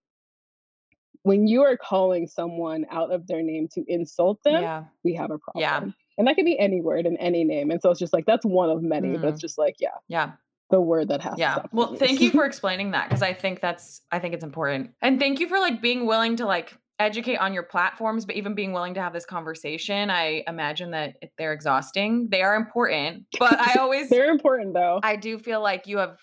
when 1.22 1.46
you 1.46 1.62
are 1.62 1.76
calling 1.76 2.26
someone 2.26 2.86
out 2.90 3.12
of 3.12 3.26
their 3.26 3.42
name 3.42 3.68
to 3.74 3.84
insult 3.88 4.42
them, 4.44 4.62
Yeah. 4.62 4.84
we 5.04 5.14
have 5.14 5.30
a 5.30 5.38
problem. 5.38 5.60
Yeah. 5.62 5.84
And 6.16 6.26
that 6.26 6.34
could 6.36 6.44
be 6.44 6.58
any 6.58 6.80
word 6.80 7.06
and 7.06 7.16
any 7.20 7.44
name. 7.44 7.70
And 7.70 7.80
so 7.80 7.90
it's 7.90 8.00
just 8.00 8.12
like 8.12 8.26
that's 8.26 8.44
one 8.44 8.70
of 8.70 8.82
many, 8.82 9.16
but 9.16 9.22
Mm. 9.26 9.32
it's 9.32 9.40
just 9.40 9.58
like, 9.58 9.76
yeah, 9.78 9.90
Yeah. 10.08 10.32
the 10.70 10.80
word 10.80 11.08
that 11.08 11.20
has 11.22 11.38
Yeah. 11.38 11.62
Well, 11.72 11.94
thank 11.94 12.20
you 12.20 12.30
for 12.30 12.44
explaining 12.44 12.90
that 12.92 13.08
because 13.08 13.22
I 13.22 13.32
think 13.34 13.60
that's 13.60 14.02
I 14.10 14.18
think 14.18 14.34
it's 14.34 14.44
important. 14.44 14.90
And 15.02 15.18
thank 15.20 15.38
you 15.40 15.48
for 15.48 15.58
like 15.58 15.80
being 15.80 16.06
willing 16.06 16.36
to 16.36 16.46
like 16.46 16.76
educate 17.00 17.36
on 17.36 17.54
your 17.54 17.62
platforms, 17.62 18.26
but 18.26 18.34
even 18.34 18.54
being 18.54 18.72
willing 18.72 18.94
to 18.94 19.00
have 19.00 19.12
this 19.12 19.24
conversation. 19.24 20.10
I 20.10 20.42
imagine 20.48 20.90
that 20.90 21.14
they're 21.38 21.52
exhausting. 21.52 22.28
They 22.28 22.42
are 22.42 22.56
important, 22.56 23.26
but 23.38 23.54
I 23.56 23.74
always 23.78 24.08
They're 24.08 24.30
important 24.30 24.74
though. 24.74 24.98
I 25.04 25.14
do 25.14 25.38
feel 25.38 25.60
like 25.60 25.86
you 25.86 25.98
have 25.98 26.18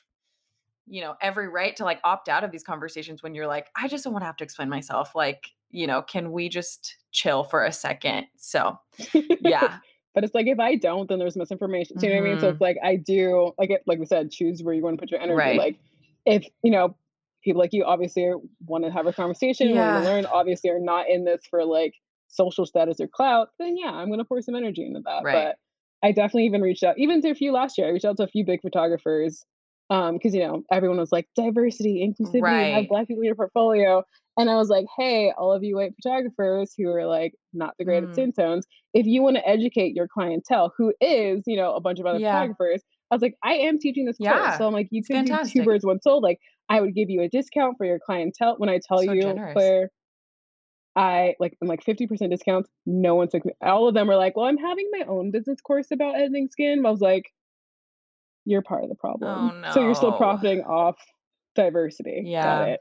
you 0.88 1.02
know 1.02 1.16
every 1.22 1.48
right 1.48 1.76
to 1.76 1.84
like 1.84 2.00
opt 2.04 2.30
out 2.30 2.44
of 2.44 2.52
these 2.52 2.64
conversations 2.64 3.24
when 3.24 3.34
you're 3.34 3.48
like 3.48 3.68
I 3.76 3.88
just 3.88 4.04
don't 4.04 4.14
want 4.14 4.22
to 4.22 4.28
have 4.28 4.38
to 4.38 4.44
explain 4.44 4.70
myself. 4.70 5.16
Like, 5.16 5.50
you 5.72 5.88
know, 5.88 6.02
can 6.02 6.32
we 6.32 6.50
just 6.50 6.98
chill 7.12 7.44
for 7.44 7.66
a 7.66 7.72
second? 7.72 8.26
So, 8.38 8.78
yeah. 9.14 9.78
but 10.14 10.24
it's 10.24 10.36
like 10.36 10.48
if 10.48 10.60
I 10.60 10.76
don't, 10.76 11.10
then 11.10 11.20
there's 11.20 11.36
misinformation. 11.36 11.98
Do 11.98 12.08
you 12.08 12.14
know 12.14 12.22
what 12.22 12.28
I 12.28 12.30
mean? 12.32 12.40
So 12.40 12.48
it's 12.50 12.56
mm-hmm. 12.56 12.64
like 12.64 12.78
I 12.84 12.96
do 12.96 13.52
like 13.58 13.70
it 13.70 13.82
like 13.88 14.00
we 14.00 14.06
said, 14.06 14.32
choose 14.32 14.62
where 14.64 14.74
you 14.74 14.84
want 14.84 14.98
to 14.98 15.02
put 15.02 15.12
your 15.12 15.22
energy. 15.22 15.38
Right. 15.38 15.58
Like 15.58 15.80
if 16.26 16.46
you 16.64 16.72
know, 16.72 16.96
people 17.44 17.60
like 17.60 17.74
you 17.74 17.84
obviously 17.84 18.32
want 18.66 18.86
to 18.86 18.92
have 18.92 19.08
a 19.08 19.14
conversation, 19.14 19.76
want 19.76 20.04
to 20.04 20.10
learn, 20.10 20.26
obviously 20.26 20.70
are 20.70 20.80
not 20.80 21.10
in 21.10 21.26
this 21.26 21.42
for 21.50 21.66
like 21.66 21.94
social 22.28 22.66
status 22.66 23.00
or 23.00 23.08
clout, 23.08 23.50
then 23.60 23.78
yeah, 23.78 23.92
I'm 23.92 24.10
gonna 24.10 24.26
pour 24.26 24.42
some 24.42 24.56
energy 24.56 24.86
into 24.86 25.02
that. 25.06 25.24
Right. 25.24 25.34
But 25.34 25.56
I 26.04 26.12
definitely 26.12 26.46
even 26.46 26.62
reached 26.62 26.84
out, 26.84 27.00
even 27.00 27.22
to 27.24 27.30
a 27.30 27.36
few 27.36 27.52
last 27.52 27.78
year. 27.78 27.88
I 27.88 27.92
reached 27.92 28.06
out 28.06 28.18
to 28.18 28.24
a 28.24 28.28
few 28.28 28.46
big 28.46 28.62
photographers 28.62 29.44
um 29.90 30.16
because 30.16 30.34
you 30.34 30.42
know 30.42 30.64
everyone 30.72 30.98
was 30.98 31.12
like 31.12 31.28
diversity 31.36 32.06
inclusivity 32.08 32.42
Right. 32.42 32.74
have 32.74 32.88
black 32.88 33.08
people 33.08 33.22
in 33.22 33.26
your 33.26 33.36
portfolio 33.36 34.04
and 34.38 34.50
i 34.50 34.56
was 34.56 34.70
like 34.70 34.86
hey 34.98 35.32
all 35.38 35.52
of 35.54 35.64
you 35.64 35.76
white 35.76 35.94
photographers 36.02 36.74
who 36.78 36.90
are 36.90 37.06
like 37.06 37.34
not 37.54 37.74
the 37.78 37.86
greatest 37.86 38.12
Mm. 38.12 38.14
skin 38.14 38.32
tones 38.34 38.66
if 38.94 39.06
you 39.06 39.22
want 39.22 39.36
to 39.36 39.48
educate 39.48 39.96
your 39.96 40.08
clientele 40.08 40.74
who 40.78 40.94
is 41.02 41.44
you 41.46 41.56
know 41.58 41.76
a 41.76 41.82
bunch 41.82 42.00
of 42.00 42.06
other 42.06 42.20
Yeah. 42.20 42.32
photographers 42.32 42.82
i 43.12 43.16
was 43.16 43.22
like 43.22 43.36
i 43.44 43.54
am 43.54 43.78
teaching 43.80 44.06
this 44.06 44.18
Yeah, 44.20 44.40
course 44.40 44.58
so 44.58 44.66
i'm 44.68 44.74
like 44.74 44.88
you 44.92 45.00
it's 45.02 45.08
could 45.08 45.24
do 45.24 45.28
fantastic. 45.28 45.62
two 45.62 45.66
birds 45.66 45.86
one 45.86 46.00
stone 46.02 46.22
like 46.22 46.40
i 46.70 46.82
would 46.82 46.96
give 46.96 47.10
you 47.10 47.22
a 47.22 47.30
discount 47.30 47.78
for 47.78 47.86
your 47.86 48.00
clientele 48.04 48.56
when 48.58 48.70
i 48.70 48.80
tell 48.86 49.04
So 49.04 49.12
you 49.14 49.22
generous. 49.22 49.54
claire 49.54 49.90
I 50.96 51.36
like 51.40 51.58
I'm 51.62 51.68
like 51.68 51.84
50% 51.84 52.32
discounts. 52.32 52.70
No 52.86 53.16
one 53.16 53.28
took 53.28 53.46
me. 53.46 53.54
All 53.62 53.88
of 53.88 53.94
them 53.94 54.08
were 54.08 54.16
like, 54.16 54.36
Well, 54.36 54.46
I'm 54.46 54.58
having 54.58 54.90
my 54.92 55.06
own 55.08 55.32
business 55.32 55.60
course 55.62 55.88
about 55.92 56.16
editing 56.16 56.48
skin. 56.50 56.86
I 56.86 56.90
was 56.92 57.02
like, 57.02 57.26
You're 58.46 58.62
part 58.62 58.84
of 58.84 58.90
the 58.90 58.96
problem. 58.96 59.52
Oh, 59.52 59.60
no. 59.60 59.72
So 59.72 59.82
you're 59.82 59.96
still 59.96 60.14
profiting 60.14 60.62
off 60.62 60.96
diversity. 61.56 62.24
Yeah. 62.26 62.44
Got 62.44 62.70
it. 62.70 62.80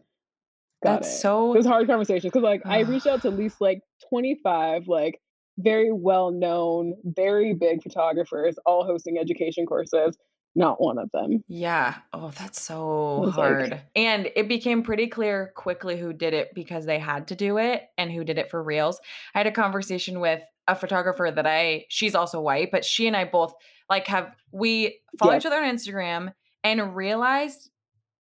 Got 0.83 0.91
That's 1.03 1.09
it. 1.17 1.21
so 1.21 1.55
It 1.55 1.57
was 1.59 1.67
hard 1.67 1.87
conversations 1.87 2.25
because 2.33 2.43
like 2.43 2.63
I 2.67 2.81
reached 2.81 3.07
out 3.07 3.23
to 3.23 3.29
at 3.29 3.35
least 3.37 3.61
like 3.61 3.81
25 4.11 4.87
like 4.89 5.21
very 5.59 5.93
well 5.93 6.31
known, 6.31 6.95
very 7.05 7.55
big 7.55 7.83
photographers, 7.83 8.57
all 8.67 8.85
hosting 8.85 9.19
education 9.19 9.65
courses. 9.67 10.17
Not 10.57 10.81
one 10.81 10.99
of 10.99 11.11
them. 11.13 11.43
Yeah. 11.49 11.97
Oh, 12.13 12.31
that's 12.39 12.61
so 12.63 13.21
was 13.21 13.37
like- 13.37 13.37
hard. 13.71 13.81
and 13.97 14.31
it 14.37 14.47
became 14.49 14.83
pretty 14.85 15.09
clear 15.09 15.53
quickly 15.57 15.97
who 15.99 16.13
did 16.13 16.33
it 16.35 16.51
because 16.55 16.87
they 16.87 16.99
had 16.99 17.29
to 17.29 17.35
do 17.35 17.59
it 17.59 17.83
and 17.99 18.13
who 18.13 18.23
did 18.23 18.39
it 18.39 18.51
for 18.51 18.63
reals. 18.63 19.01
I 19.35 19.39
had 19.39 19.47
a 19.49 19.53
conversation 19.53 20.21
with 20.21 20.41
a 20.67 20.75
photographer 20.75 21.31
that 21.31 21.47
I 21.47 21.85
she's 21.89 22.15
also 22.15 22.41
white, 22.41 22.71
but 22.71 22.85
she 22.85 23.07
and 23.07 23.17
I 23.17 23.25
both 23.25 23.53
like 23.91 24.07
have 24.07 24.35
we 24.53 25.01
follow 25.19 25.33
Yeah. 25.33 25.39
each 25.39 25.47
other 25.47 25.57
on 25.57 25.65
Instagram 25.75 26.33
and 26.63 26.95
realized 26.97 27.71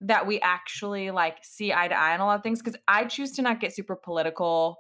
that 0.03 0.27
we 0.27 0.39
actually 0.41 1.11
like 1.11 1.39
see 1.43 1.73
eye 1.73 1.89
to 1.89 1.95
eye 1.99 2.13
on 2.15 2.21
a 2.21 2.27
lot 2.27 2.37
of 2.37 2.43
things 2.43 2.61
because 2.63 2.79
I 2.87 3.05
choose 3.07 3.33
to 3.33 3.43
not 3.43 3.61
get 3.61 3.75
super 3.75 3.97
political. 3.97 4.79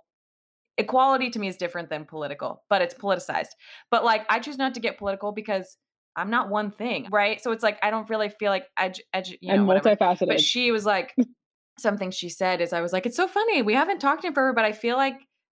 Equality 0.78 1.30
to 1.30 1.38
me 1.38 1.48
is 1.48 1.56
different 1.56 1.88
than 1.88 2.04
political, 2.04 2.62
but 2.68 2.82
it's 2.82 2.92
politicized. 2.94 3.48
But 3.90 4.04
like 4.04 4.26
I 4.28 4.38
choose 4.40 4.58
not 4.58 4.74
to 4.74 4.80
get 4.80 4.98
political 4.98 5.32
because 5.32 5.78
I'm 6.16 6.28
not 6.28 6.50
one 6.50 6.70
thing, 6.70 7.08
right? 7.10 7.42
So 7.42 7.52
it's 7.52 7.62
like 7.62 7.78
I 7.82 7.90
don't 7.90 8.08
really 8.10 8.28
feel 8.28 8.50
like 8.50 8.66
edu- 8.78 9.00
edu- 9.14 9.38
you 9.40 9.48
know, 9.48 9.54
and 9.54 9.66
whatever. 9.66 9.96
multifaceted. 9.96 10.28
But 10.28 10.40
she 10.42 10.70
was 10.72 10.84
like, 10.84 11.14
something 11.78 12.10
she 12.10 12.28
said 12.28 12.60
is 12.60 12.74
I 12.74 12.82
was 12.82 12.92
like, 12.92 13.06
it's 13.06 13.16
so 13.16 13.26
funny. 13.28 13.62
We 13.62 13.72
haven't 13.72 14.00
talked 14.00 14.24
in 14.26 14.34
forever, 14.34 14.52
but 14.52 14.64
I 14.66 14.72
feel 14.72 14.96
like 14.96 15.14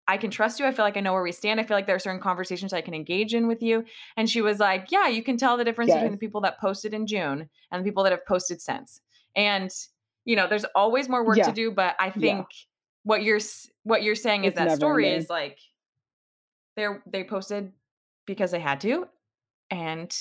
I 0.07 0.17
can 0.17 0.31
trust 0.31 0.59
you. 0.59 0.65
I 0.65 0.71
feel 0.71 0.85
like 0.85 0.95
I 0.97 1.01
know 1.01 1.13
where 1.13 1.23
we 1.23 1.31
stand. 1.31 1.59
I 1.59 1.63
feel 1.63 1.75
like 1.75 1.85
there 1.85 1.95
are 1.95 1.99
certain 1.99 2.21
conversations 2.21 2.71
I 2.73 2.81
can 2.81 2.93
engage 2.93 3.33
in 3.33 3.47
with 3.47 3.61
you. 3.61 3.83
And 4.15 4.29
she 4.29 4.41
was 4.41 4.59
like, 4.59 4.87
yeah, 4.89 5.07
you 5.07 5.21
can 5.21 5.35
tell 5.37 5.57
the 5.57 5.65
difference 5.65 5.91
between 5.93 6.11
the 6.13 6.17
people 6.17 6.41
that 6.41 6.59
posted 6.59 6.93
in 6.93 7.05
June 7.07 7.49
and 7.71 7.81
the 7.81 7.83
people 7.87 8.03
that 8.03 8.11
have 8.11 8.25
posted 8.25 8.61
since. 8.61 9.01
And 9.35 9.69
you 10.25 10.35
know, 10.35 10.45
there's 10.47 10.65
always 10.75 11.07
more 11.07 11.23
work 11.25 11.37
Yeah. 11.37 11.45
to 11.45 11.51
do, 11.53 11.71
but 11.71 11.95
I 11.99 12.11
Yeah. 12.15 12.43
what 13.03 13.23
you're 13.23 13.39
what 13.83 14.03
you're 14.03 14.15
saying 14.15 14.43
is 14.45 14.53
that 14.55 14.71
story 14.73 15.09
is 15.09 15.29
like 15.29 15.57
they're 16.75 17.01
they 17.07 17.23
posted 17.23 17.71
because 18.25 18.51
they 18.51 18.59
had 18.59 18.81
to, 18.81 19.07
and 19.71 20.13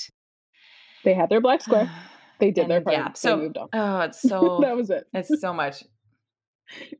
they 1.04 1.12
had 1.14 1.28
their 1.28 1.40
black 1.40 1.60
square. 1.60 1.90
They 2.38 2.50
did 2.50 2.68
their 2.68 2.82
part. 2.82 2.94
Yeah, 2.94 3.08
they 3.08 3.14
so 3.14 3.36
moved 3.38 3.56
on. 3.56 3.68
oh, 3.72 4.00
it's 4.00 4.20
so 4.28 4.58
that 4.60 4.76
was 4.76 4.90
it. 4.90 5.06
it's 5.14 5.40
so 5.40 5.54
much. 5.54 5.82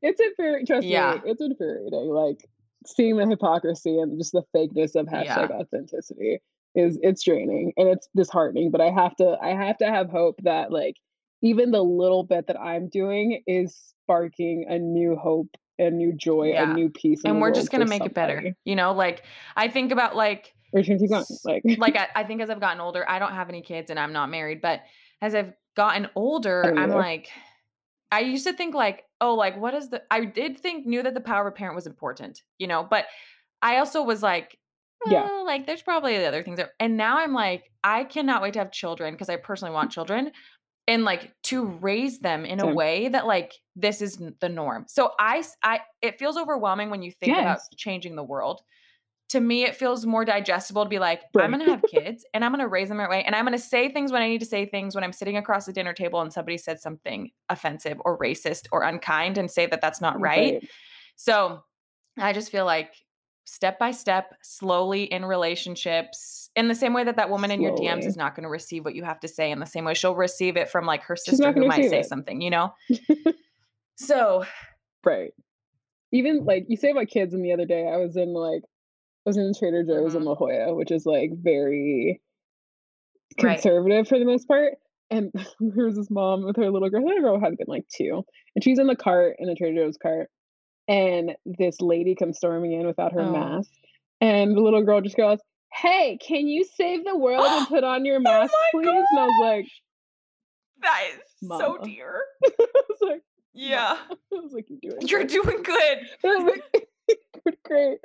It's 0.00 0.18
infuriating. 0.18 0.66
Trust 0.66 0.86
Yeah. 0.86 1.20
me, 1.22 1.30
it's 1.30 1.42
infuriating. 1.42 2.08
Like 2.08 2.48
seeing 2.86 3.16
the 3.16 3.26
hypocrisy 3.26 3.98
and 3.98 4.18
just 4.18 4.32
the 4.32 4.42
fakeness 4.54 4.94
of 4.94 5.08
Yeah. 5.10 5.24
hashtag 5.24 5.50
authenticity 5.50 6.40
is 6.74 6.98
it's 7.02 7.22
draining 7.24 7.72
and 7.76 7.88
it's 7.88 8.08
disheartening. 8.14 8.70
But 8.70 8.80
I 8.80 8.90
have 8.90 9.16
to 9.16 9.36
I 9.40 9.48
have 9.50 9.78
to 9.78 9.86
have 9.86 10.10
hope 10.10 10.36
that 10.42 10.70
like 10.72 10.96
even 11.42 11.70
the 11.70 11.82
little 11.82 12.22
bit 12.24 12.46
that 12.48 12.58
I'm 12.60 12.88
doing 12.88 13.42
is 13.46 13.76
sparking 14.04 14.66
a 14.68 14.78
new 14.78 15.16
hope, 15.16 15.48
a 15.78 15.90
new 15.90 16.12
joy, 16.12 16.50
Yeah. 16.52 16.70
a 16.70 16.74
new 16.74 16.88
peace. 16.90 17.22
and 17.24 17.40
we're 17.40 17.50
just 17.50 17.70
gonna 17.70 17.86
make 17.86 18.04
it 18.04 18.14
better 18.14 18.54
you 18.64 18.76
know 18.76 18.92
like 18.92 19.22
i 19.56 19.68
think 19.68 19.90
about 19.92 20.14
like 20.16 20.54
We're 20.72 20.82
gonna 20.82 20.98
keep 20.98 21.10
going. 21.10 21.24
Like 21.44 21.62
like 21.78 21.96
I, 22.02 22.08
I 22.14 22.24
think 22.24 22.40
as 22.40 22.50
i've 22.50 22.60
gotten 22.60 22.80
older 22.80 23.04
i 23.08 23.18
don't 23.18 23.32
have 23.32 23.48
any 23.48 23.62
kids 23.62 23.90
and 23.90 23.98
i'm 23.98 24.12
not 24.12 24.30
married 24.30 24.60
but 24.62 24.82
as 25.20 25.34
i've 25.34 25.52
gotten 25.76 26.08
older 26.14 26.62
i'm 26.78 26.90
like 26.90 27.28
i 28.12 28.20
used 28.20 28.46
to 28.46 28.52
think 28.52 28.74
like 28.74 29.04
oh 29.20 29.34
like 29.34 29.56
what 29.58 29.74
is 29.74 29.88
the 29.88 30.02
i 30.10 30.24
did 30.24 30.58
think 30.58 30.86
knew 30.86 31.02
that 31.02 31.14
the 31.14 31.20
power 31.20 31.46
of 31.46 31.52
a 31.52 31.56
parent 31.56 31.74
was 31.74 31.86
important 31.86 32.42
you 32.58 32.66
know 32.66 32.86
but 32.88 33.06
i 33.62 33.78
also 33.78 34.02
was 34.02 34.22
like 34.22 34.58
Yeah. 35.06 35.28
"Oh, 35.30 35.44
like 35.46 35.66
there's 35.66 35.82
probably 35.82 36.24
other 36.24 36.42
things 36.42 36.56
that-" 36.58 36.72
and 36.80 36.96
now 36.96 37.18
i'm 37.18 37.32
like 37.32 37.64
i 37.84 38.04
cannot 38.04 38.42
wait 38.42 38.54
to 38.54 38.58
have 38.60 38.72
children 38.72 39.14
because 39.14 39.28
i 39.28 39.36
personally 39.36 39.74
want 39.74 39.90
children 39.90 40.32
and 40.88 41.04
like 41.04 41.32
to 41.42 41.64
raise 41.66 42.20
them 42.20 42.44
in 42.44 42.60
a 42.60 42.66
way 42.74 43.08
that 43.08 43.26
like 43.26 43.52
this 43.74 44.00
is 44.00 44.22
the 44.40 44.48
norm. 44.48 44.84
So 44.88 45.10
I 45.18 45.42
I 45.62 45.80
it 46.00 46.18
feels 46.18 46.36
overwhelming 46.36 46.90
when 46.90 47.02
you 47.02 47.10
think 47.10 47.32
about 47.40 47.58
changing 47.76 48.14
the 48.14 48.22
world 48.22 48.62
to 49.28 49.40
me 49.40 49.64
it 49.64 49.74
feels 49.74 50.06
more 50.06 50.24
digestible 50.24 50.84
to 50.84 50.88
be 50.88 50.98
like 50.98 51.22
Right. 51.34 51.44
i'm 51.44 51.50
gonna 51.50 51.64
have 51.64 51.82
kids 51.82 52.24
and 52.32 52.44
i'm 52.44 52.52
gonna 52.52 52.68
raise 52.68 52.88
them 52.88 52.98
the 52.98 53.02
right 53.04 53.10
way 53.10 53.24
and 53.24 53.34
i'm 53.34 53.44
gonna 53.44 53.58
say 53.58 53.88
things 53.88 54.12
when 54.12 54.22
i 54.22 54.28
need 54.28 54.40
to 54.40 54.46
say 54.46 54.66
things 54.66 54.94
when 54.94 55.02
i'm 55.04 55.12
sitting 55.12 55.36
across 55.36 55.66
the 55.66 55.72
dinner 55.72 55.92
table 55.92 56.20
and 56.20 56.32
somebody 56.32 56.58
said 56.58 56.80
something 56.80 57.30
offensive 57.48 57.98
or 58.04 58.18
racist 58.18 58.66
or 58.72 58.82
unkind 58.82 59.38
and 59.38 59.50
say 59.50 59.66
that 59.66 59.80
that's 59.80 60.00
not 60.00 60.20
right 60.20 60.62
so 61.16 61.62
I 62.18 62.32
just 62.32 62.50
feel 62.50 62.64
like 62.64 62.94
step 63.44 63.78
by 63.78 63.90
step, 63.90 64.34
slowly 64.42 65.04
in 65.04 65.24
relationships, 65.24 66.50
in 66.56 66.68
the 66.68 66.74
same 66.74 66.92
way 66.94 67.04
that 67.04 67.16
that 67.16 67.30
woman 67.30 67.50
in 67.50 67.60
your 67.60 67.72
DMs 67.72 68.06
is 68.06 68.16
not 68.16 68.34
going 68.34 68.42
to 68.44 68.48
receive 68.48 68.84
what 68.84 68.94
you 68.94 69.04
have 69.04 69.20
to 69.20 69.28
say, 69.28 69.50
in 69.50 69.58
the 69.60 69.66
same 69.66 69.84
way 69.84 69.94
she'll 69.94 70.16
receive 70.16 70.56
it 70.56 70.68
from 70.70 70.86
like 70.86 71.02
her 71.02 71.16
sister 71.16 71.52
who 71.52 71.66
might 71.66 71.88
say 71.90 72.00
it. 72.00 72.06
something, 72.06 72.40
you 72.40 72.50
know? 72.50 72.72
so, 73.96 74.44
Right. 75.04 75.32
Even 76.12 76.44
like 76.44 76.64
you 76.68 76.76
say 76.76 76.90
about 76.90 77.08
kids, 77.08 77.34
and 77.34 77.44
the 77.44 77.52
other 77.52 77.66
day 77.66 77.88
I 77.88 77.96
was 77.96 78.16
in 78.16 78.32
like 78.32 78.62
was 79.26 79.36
in 79.36 79.52
Trader 79.58 79.82
Joe's 79.84 80.14
in 80.14 80.22
Mhm. 80.22 80.26
La 80.26 80.34
Jolla, 80.36 80.74
which 80.74 80.90
is 80.90 81.04
like 81.06 81.30
very 81.34 82.20
Right. 83.42 83.54
conservative 83.60 84.08
for 84.08 84.18
the 84.18 84.24
most 84.24 84.46
part. 84.48 84.74
And 85.10 85.30
there 85.60 85.86
was 85.86 85.96
this 85.96 86.10
mom 86.10 86.44
with 86.44 86.56
her 86.56 86.70
little 86.70 86.88
girl. 86.90 87.06
Her 87.06 87.20
girl 87.20 87.40
had 87.40 87.56
been 87.56 87.66
like 87.68 87.86
two, 87.88 88.24
and 88.54 88.64
she's 88.64 88.78
in 88.78 88.86
the 88.86 88.96
cart 88.96 89.36
in 89.38 89.46
the 89.48 89.54
Trader 89.54 89.82
Joe's 89.84 89.98
cart, 89.98 90.30
and 90.88 91.36
this 91.44 91.80
lady 91.80 92.14
comes 92.14 92.38
storming 92.38 92.72
in 92.72 92.86
without 92.86 93.12
her 93.12 93.22
Oh. 93.22 93.30
mask, 93.32 93.70
and 94.20 94.56
the 94.56 94.60
little 94.60 94.82
girl 94.82 95.00
just 95.00 95.16
goes, 95.16 95.38
"Hey, 95.72 96.18
can 96.18 96.48
you 96.48 96.64
save 96.64 97.04
the 97.04 97.16
world 97.16 97.44
and 97.46 97.66
put 97.68 97.84
on 97.84 98.04
your 98.04 98.20
mask, 98.20 98.52
Oh 98.54 98.68
please?" 98.72 99.04
And 99.10 99.20
I 99.20 99.26
was 99.26 99.38
like, 99.40 99.66
that 100.82 101.04
is 101.14 101.48
so 101.48 101.78
dear. 101.78 102.22
I 102.44 102.82
was 102.88 102.98
like, 103.02 103.22
Yeah. 103.54 103.96
I 104.10 104.16
was 104.30 104.52
like, 104.52 104.66
you're 104.68 104.78
doing 104.92 105.06
You're 105.08 105.20
good." 105.24 105.28
doing 105.28 105.62
good. 105.62 105.98
And 106.24 106.32
I 106.32 106.36
was 106.36 106.44
like, 106.74 106.88
"Good, 107.44 107.56
great. 107.64 107.98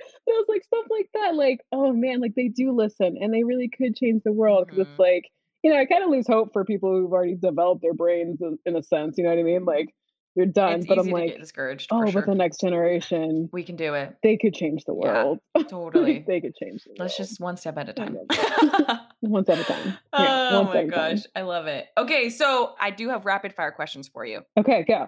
But 0.51 0.57
it 0.57 0.59
was 0.59 0.61
like 0.61 0.63
stuff 0.65 0.85
like 0.89 1.09
that, 1.13 1.35
like, 1.35 1.59
oh 1.71 1.93
man, 1.93 2.19
like 2.21 2.35
they 2.35 2.47
do 2.49 2.71
listen 2.71 3.17
and 3.19 3.33
they 3.33 3.43
really 3.43 3.69
could 3.69 3.95
change 3.95 4.23
the 4.23 4.31
world. 4.33 4.65
Because 4.67 4.79
Mhm. 4.79 4.89
it's 4.89 4.99
like, 4.99 5.29
you 5.63 5.71
know, 5.71 5.77
I 5.79 5.85
kind 5.85 6.03
of 6.03 6.09
lose 6.09 6.27
hope 6.27 6.53
for 6.53 6.65
people 6.65 6.89
who've 6.91 7.11
already 7.11 7.35
developed 7.35 7.81
their 7.81 7.93
brains 7.93 8.41
in, 8.41 8.57
in 8.65 8.75
a 8.75 8.83
sense. 8.83 9.17
You 9.17 9.23
know 9.23 9.29
what 9.31 9.39
I 9.39 9.43
mean? 9.43 9.65
Like, 9.65 9.93
you're 10.35 10.45
done. 10.45 10.79
It's 10.79 10.85
but 10.87 10.97
I'm 10.97 11.09
like, 11.09 11.37
discouraged. 11.37 11.89
oh, 11.91 12.09
for 12.11 12.21
but 12.21 12.25
the 12.27 12.35
next 12.35 12.61
generation, 12.61 13.49
we 13.51 13.63
can 13.63 13.75
do 13.75 13.93
it. 13.95 14.15
they 14.23 14.37
could 14.37 14.53
change 14.53 14.85
the 14.85 14.93
Yeah, 14.93 15.23
world. 15.23 15.39
Totally. 15.69 16.23
they 16.27 16.39
could 16.41 16.55
change 16.55 16.83
the 16.85 16.91
Let's 16.97 17.19
world. 17.19 17.27
just 17.29 17.39
one 17.41 17.57
step 17.57 17.77
at 17.77 17.89
a 17.89 17.93
time. 17.93 18.17
one 19.19 19.43
step 19.43 19.59
at 19.59 19.69
a 19.69 19.73
time. 19.73 19.97
Yeah, 20.17 20.47
oh 20.51 20.63
my 20.63 20.77
a 20.79 20.81
time. 20.81 20.89
gosh. 21.15 21.23
I 21.35 21.41
love 21.41 21.67
it. 21.67 21.87
Okay, 21.97 22.29
so 22.29 22.75
I 22.79 22.91
do 22.91 23.09
have 23.09 23.25
rapid 23.25 23.53
fire 23.53 23.71
questions 23.71 24.07
for 24.07 24.25
you. 24.25 24.41
Okay, 24.57 24.83
go. 24.87 25.07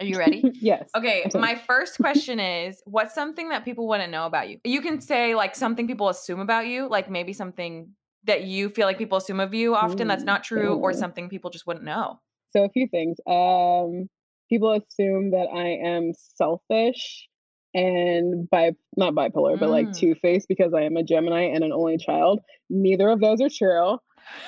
Are 0.00 0.06
you 0.06 0.18
ready? 0.18 0.50
yes. 0.60 0.90
Okay, 0.96 1.28
my 1.34 1.54
first 1.54 1.98
question 1.98 2.40
is 2.40 2.82
what's 2.84 3.14
something 3.14 3.48
that 3.50 3.64
people 3.64 3.88
wouldn't 3.88 4.10
know 4.10 4.26
about 4.26 4.48
you? 4.48 4.58
You 4.64 4.80
can 4.80 5.00
say 5.00 5.34
like 5.34 5.54
something 5.54 5.86
people 5.86 6.08
assume 6.08 6.40
about 6.40 6.66
you, 6.66 6.88
like 6.88 7.10
maybe 7.10 7.32
something 7.32 7.90
that 8.24 8.44
you 8.44 8.68
feel 8.68 8.86
like 8.86 8.98
people 8.98 9.18
assume 9.18 9.40
of 9.40 9.52
you 9.54 9.74
often 9.74 10.06
that's 10.08 10.24
not 10.24 10.44
true, 10.44 10.74
or 10.76 10.92
something 10.92 11.28
people 11.28 11.50
just 11.50 11.66
wouldn't 11.66 11.84
know. 11.84 12.20
So 12.50 12.64
a 12.64 12.68
few 12.68 12.86
things. 12.88 13.16
Um, 13.26 14.08
people 14.48 14.70
assume 14.72 15.30
that 15.32 15.48
I 15.52 15.68
am 15.88 16.12
selfish 16.36 17.28
and 17.74 18.48
bi 18.50 18.72
not 18.96 19.14
bipolar, 19.14 19.58
but 19.58 19.70
like 19.70 19.88
Mm. 19.88 19.98
two 19.98 20.14
faced 20.16 20.46
because 20.48 20.74
I 20.74 20.82
am 20.82 20.96
a 20.96 21.02
Gemini 21.02 21.44
and 21.44 21.64
an 21.64 21.72
only 21.72 21.96
child. 21.96 22.40
Neither 22.68 23.08
of 23.08 23.20
those 23.20 23.40
are 23.40 23.48
true. 23.48 23.98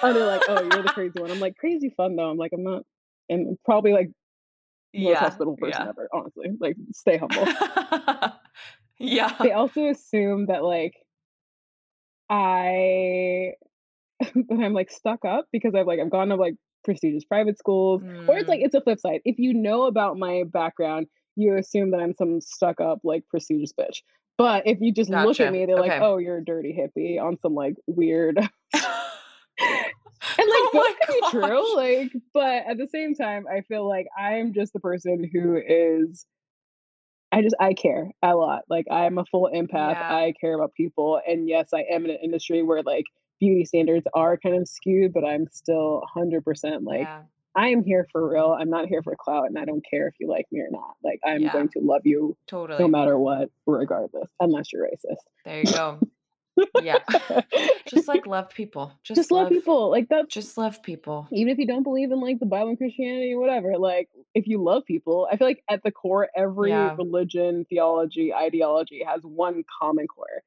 Oh, 0.03 0.13
they're 0.13 0.27
like, 0.27 0.43
oh, 0.49 0.63
you're 0.63 0.83
the 0.83 0.89
crazy 0.95 1.19
one. 1.19 1.31
I'm 1.31 1.41
like, 1.41 1.57
crazy 1.57 1.93
fun 1.97 2.17
though. 2.17 2.29
I'm 2.29 2.37
like, 2.37 2.53
I'm 2.53 2.63
not, 2.63 2.83
and 3.29 3.57
probably 3.65 3.93
like 3.93 4.11
most 4.95 5.11
yeah. 5.11 5.19
hospitable 5.19 5.57
person 5.57 5.83
yeah. 5.83 5.89
ever. 5.89 6.09
Honestly, 6.13 6.49
like, 6.61 6.77
stay 6.93 7.19
humble. 7.19 7.47
yeah. 8.99 9.35
they 9.41 9.53
also 9.53 9.87
assume 9.89 10.47
that 10.47 10.65
like 10.65 10.95
I 12.31 13.53
that 14.21 14.59
I'm 14.61 14.73
like 14.73 14.91
stuck 14.91 15.25
up 15.25 15.47
because 15.53 15.75
I've 15.75 15.87
like 15.87 16.01
I've 16.01 16.11
gone 16.11 16.29
to 16.29 16.37
like 16.37 16.55
prestigious 16.85 17.25
private 17.25 17.59
schools. 17.59 18.03
Or 18.29 18.37
it's 18.37 18.49
like 18.49 18.61
Mm. 18.61 18.67
it's 18.67 18.75
a 18.75 18.81
flip 18.81 19.01
side. 19.01 19.21
If 19.25 19.39
you 19.39 19.55
know 19.55 19.85
about 19.85 20.19
my 20.19 20.45
background, 20.47 21.07
you 21.37 21.57
assume 21.57 21.91
that 21.91 22.01
I'm 22.01 22.15
some 22.15 22.41
stuck 22.41 22.81
up 22.81 23.01
like 23.05 23.25
prestigious 23.29 23.73
bitch. 23.73 24.03
But 24.37 24.67
if 24.67 24.81
you 24.81 24.93
just 24.93 25.11
look 25.11 25.39
at 25.41 25.53
me, 25.53 25.65
they're 25.65 25.79
like, 25.79 26.01
"Oh, 26.01 26.19
you're 26.19 26.39
a 26.39 26.45
dirty 26.45 26.77
hippie" 26.77 27.23
on 27.23 27.39
some 27.41 27.55
like 27.55 27.77
weird 27.87 28.41
and 30.39 30.49
like 30.49 30.49
Oh 30.49 30.71
both 30.73 30.97
can 31.01 31.21
be 31.21 31.31
true. 31.31 31.77
Like, 31.77 32.13
but 32.33 32.65
at 32.67 32.79
the 32.79 32.89
same 32.89 33.15
time, 33.15 33.45
I 33.53 33.63
feel 33.63 33.87
like 33.89 34.07
I 34.19 34.35
am 34.35 34.53
just 34.53 34.73
the 34.73 34.81
person 34.81 35.29
who 35.33 35.57
is. 35.67 36.27
I 37.33 37.43
just 37.43 37.57
I 37.59 37.75
care 37.75 38.11
a 38.23 38.35
lot. 38.37 38.63
Like 38.69 38.87
I'm 38.91 39.19
a 39.19 39.25
full 39.25 39.51
empath. 39.53 39.97
Yeah. 40.01 40.15
I 40.15 40.35
care 40.41 40.55
about 40.55 40.73
people, 40.75 41.21
and 41.27 41.49
yes, 41.49 41.71
I 41.75 41.85
am 41.91 42.05
in 42.05 42.11
an 42.13 42.19
industry 42.23 42.63
where 42.63 42.83
like 42.83 43.05
beauty 43.41 43.65
standards 43.65 44.07
are 44.15 44.37
kind 44.37 44.57
of 44.57 44.69
skewed, 44.69 45.13
but 45.13 45.25
I'm 45.25 45.47
still 45.51 46.01
100 46.15 46.45
percent 46.45 46.85
like 46.85 47.01
yeah. 47.01 47.23
I 47.57 47.69
am 47.69 47.83
here 47.85 48.07
for 48.13 48.33
real. 48.33 48.57
I'm 48.59 48.71
not 48.71 48.87
here 48.87 49.03
for 49.03 49.17
clout, 49.19 49.47
and 49.47 49.59
I 49.59 49.65
don't 49.65 49.85
care 49.89 50.07
if 50.09 50.15
you 50.21 50.29
like 50.29 50.47
me 50.53 50.61
or 50.61 50.69
not. 50.71 50.95
Like 51.03 51.21
I'm 51.25 51.43
Yeah. 51.43 51.53
going 51.53 51.69
to 51.71 51.81
love 51.81 52.03
you 52.05 52.37
Totally. 52.47 52.79
no 52.81 52.89
matter 52.89 53.19
what, 53.19 53.51
regardless, 53.67 54.31
unless 54.41 54.73
you're 54.73 54.87
racist. 54.87 55.17
There 55.45 55.59
you 55.61 55.73
go. 55.73 55.99
Yeah. 56.83 56.99
Just 57.89 58.09
like 58.09 58.27
love 58.27 58.51
people. 58.51 58.93
Just, 59.03 59.17
just 59.17 59.31
love 59.31 59.49
people. 59.49 59.91
Like 59.91 60.09
that. 60.09 60.29
Just 60.29 60.57
love 60.57 60.83
people. 60.83 61.27
even 61.33 61.53
if 61.53 61.59
you 61.59 61.67
don't 61.67 61.83
believe 61.83 62.13
in 62.13 62.21
like 62.21 62.39
the 62.39 62.47
Bible 62.47 62.69
and 62.71 62.79
Christianity 62.79 63.33
or 63.35 63.41
whatever, 63.41 63.77
like 63.79 64.09
if 64.35 64.47
you 64.47 64.63
love 64.63 64.85
people, 64.85 65.29
I 65.31 65.37
feel 65.37 65.47
like 65.47 65.63
at 65.69 65.83
the 65.83 65.91
core, 65.91 66.29
every 66.37 66.71
Yeah. 66.71 66.95
religion, 66.97 67.65
theology, 67.69 68.33
ideology 68.33 69.03
has 69.07 69.23
one 69.23 69.65
common 69.81 70.07
core. 70.07 70.43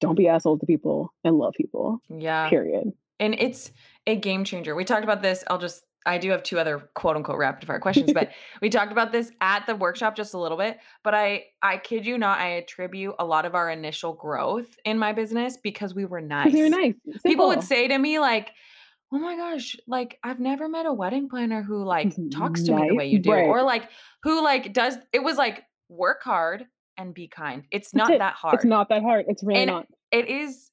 Don't 0.00 0.14
be 0.14 0.28
assholes 0.28 0.60
to 0.60 0.66
people 0.66 1.12
and 1.24 1.36
love 1.36 1.54
people. 1.56 2.00
Yeah. 2.08 2.48
Period. 2.48 2.92
And 3.18 3.34
it's 3.38 3.70
a 4.06 4.16
game 4.16 4.44
changer. 4.44 4.74
We 4.74 4.84
talked 4.84 5.04
about 5.04 5.20
this. 5.20 5.44
I'll 5.48 5.58
just, 5.58 5.84
I 6.06 6.18
do 6.18 6.30
have 6.30 6.42
two 6.42 6.58
other 6.58 6.88
quote 6.94 7.16
unquote 7.16 7.38
rapid 7.38 7.66
fire 7.66 7.78
questions, 7.78 8.12
but 8.12 8.30
we 8.62 8.70
talked 8.70 8.92
about 8.92 9.12
this 9.12 9.30
at 9.40 9.66
the 9.66 9.76
workshop 9.76 10.16
just 10.16 10.34
a 10.34 10.38
little 10.38 10.56
bit. 10.56 10.78
But 11.04 11.14
I, 11.14 11.44
I 11.62 11.76
kid 11.76 12.06
you 12.06 12.16
not, 12.16 12.38
I 12.38 12.48
attribute 12.52 13.14
a 13.18 13.24
lot 13.24 13.44
of 13.44 13.54
our 13.54 13.70
initial 13.70 14.14
growth 14.14 14.76
in 14.84 14.98
my 14.98 15.12
business 15.12 15.58
because 15.62 15.94
we 15.94 16.06
were 16.06 16.20
nice. 16.20 16.46
Because 16.46 16.58
you're 16.58 16.70
nice. 16.70 16.94
People 17.24 17.48
would 17.48 17.62
say 17.62 17.88
to 17.88 17.98
me, 17.98 18.18
like, 18.18 18.52
oh 19.12 19.18
my 19.18 19.36
gosh, 19.36 19.76
like 19.86 20.18
I've 20.22 20.40
never 20.40 20.68
met 20.68 20.86
a 20.86 20.92
wedding 20.92 21.28
planner 21.28 21.62
who 21.62 21.84
like 21.84 22.14
talks 22.32 22.62
to 22.64 22.74
me 22.74 22.88
the 22.88 22.94
way 22.94 23.06
you 23.06 23.18
do, 23.18 23.32
right. 23.32 23.44
or 23.46 23.62
like 23.62 23.88
who 24.22 24.42
like 24.42 24.72
does 24.72 24.96
it 25.12 25.22
was 25.22 25.36
like 25.36 25.64
work 25.88 26.22
hard 26.22 26.66
and 26.96 27.12
be 27.12 27.28
kind. 27.28 27.64
It's 27.70 27.90
That's 27.90 28.08
not 28.08 28.14
it. 28.14 28.18
that 28.18 28.34
hard. 28.34 28.54
It's 28.54 28.64
not 28.64 28.88
that 28.88 29.02
hard. 29.02 29.26
It's 29.28 29.42
really 29.42 29.60
And 29.60 29.70
not. 29.70 29.86
it 30.12 30.28
is 30.28 30.69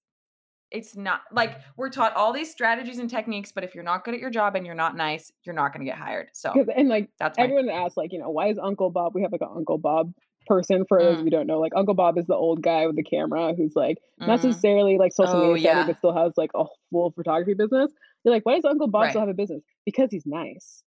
it's 0.71 0.95
not 0.97 1.21
like 1.31 1.57
we're 1.77 1.89
taught 1.89 2.13
all 2.15 2.33
these 2.33 2.51
strategies 2.51 2.99
and 2.99 3.09
techniques, 3.09 3.51
but 3.51 3.63
if 3.63 3.73
you're 3.73 3.83
not 3.83 4.03
good 4.03 4.13
at 4.13 4.19
your 4.19 4.29
job 4.29 4.55
and 4.55 4.65
you're 4.65 4.75
not 4.75 4.95
nice, 4.97 5.31
you're 5.45 5.55
not 5.55 5.73
going 5.73 5.85
to 5.85 5.89
get 5.89 5.97
hired. 5.97 6.27
so 6.33 6.51
And 6.75 6.89
like 6.89 7.09
that's 7.19 7.37
my 7.37 7.43
everyone 7.45 7.69
asks, 7.69 7.95
like, 7.97 8.11
you 8.11 8.19
know, 8.19 8.29
why 8.29 8.47
is 8.49 8.57
Uncle 8.61 8.89
Bob? 8.89 9.13
We 9.15 9.21
have 9.21 9.31
like 9.31 9.41
an 9.41 9.49
Uncle 9.55 9.77
Bob 9.77 10.13
person 10.45 10.85
for 10.87 11.01
those 11.01 11.09
Mm. 11.09 11.13
of 11.13 11.19
you 11.19 11.23
who 11.25 11.29
don't 11.31 11.47
know. 11.47 11.59
Like 11.59 11.73
Uncle 11.75 11.93
Bob 11.93 12.17
is 12.17 12.25
the 12.25 12.35
old 12.35 12.61
guy 12.61 12.85
with 12.87 12.95
the 12.95 13.03
camera 13.03 13.53
who's 13.55 13.75
like 13.75 13.97
not 14.19 14.39
Mhm. 14.39 14.43
necessarily 14.43 14.97
like 14.97 15.11
social 15.13 15.35
Oh, 15.37 15.53
media 15.53 15.69
savvy, 15.69 15.79
yeah. 15.81 15.85
but 15.87 15.97
still 15.97 16.13
has 16.13 16.33
like 16.37 16.51
a 16.55 16.65
full 16.91 17.11
photography 17.11 17.53
business. 17.53 17.91
You're 18.23 18.33
like, 18.33 18.45
why 18.45 18.55
does 18.55 18.65
Uncle 18.65 18.87
Bob 18.87 19.09
still 19.09 19.21
have 19.21 19.29
a 19.29 19.33
business? 19.33 19.61
Because 19.85 20.09
he's 20.11 20.25
nice. 20.25 20.83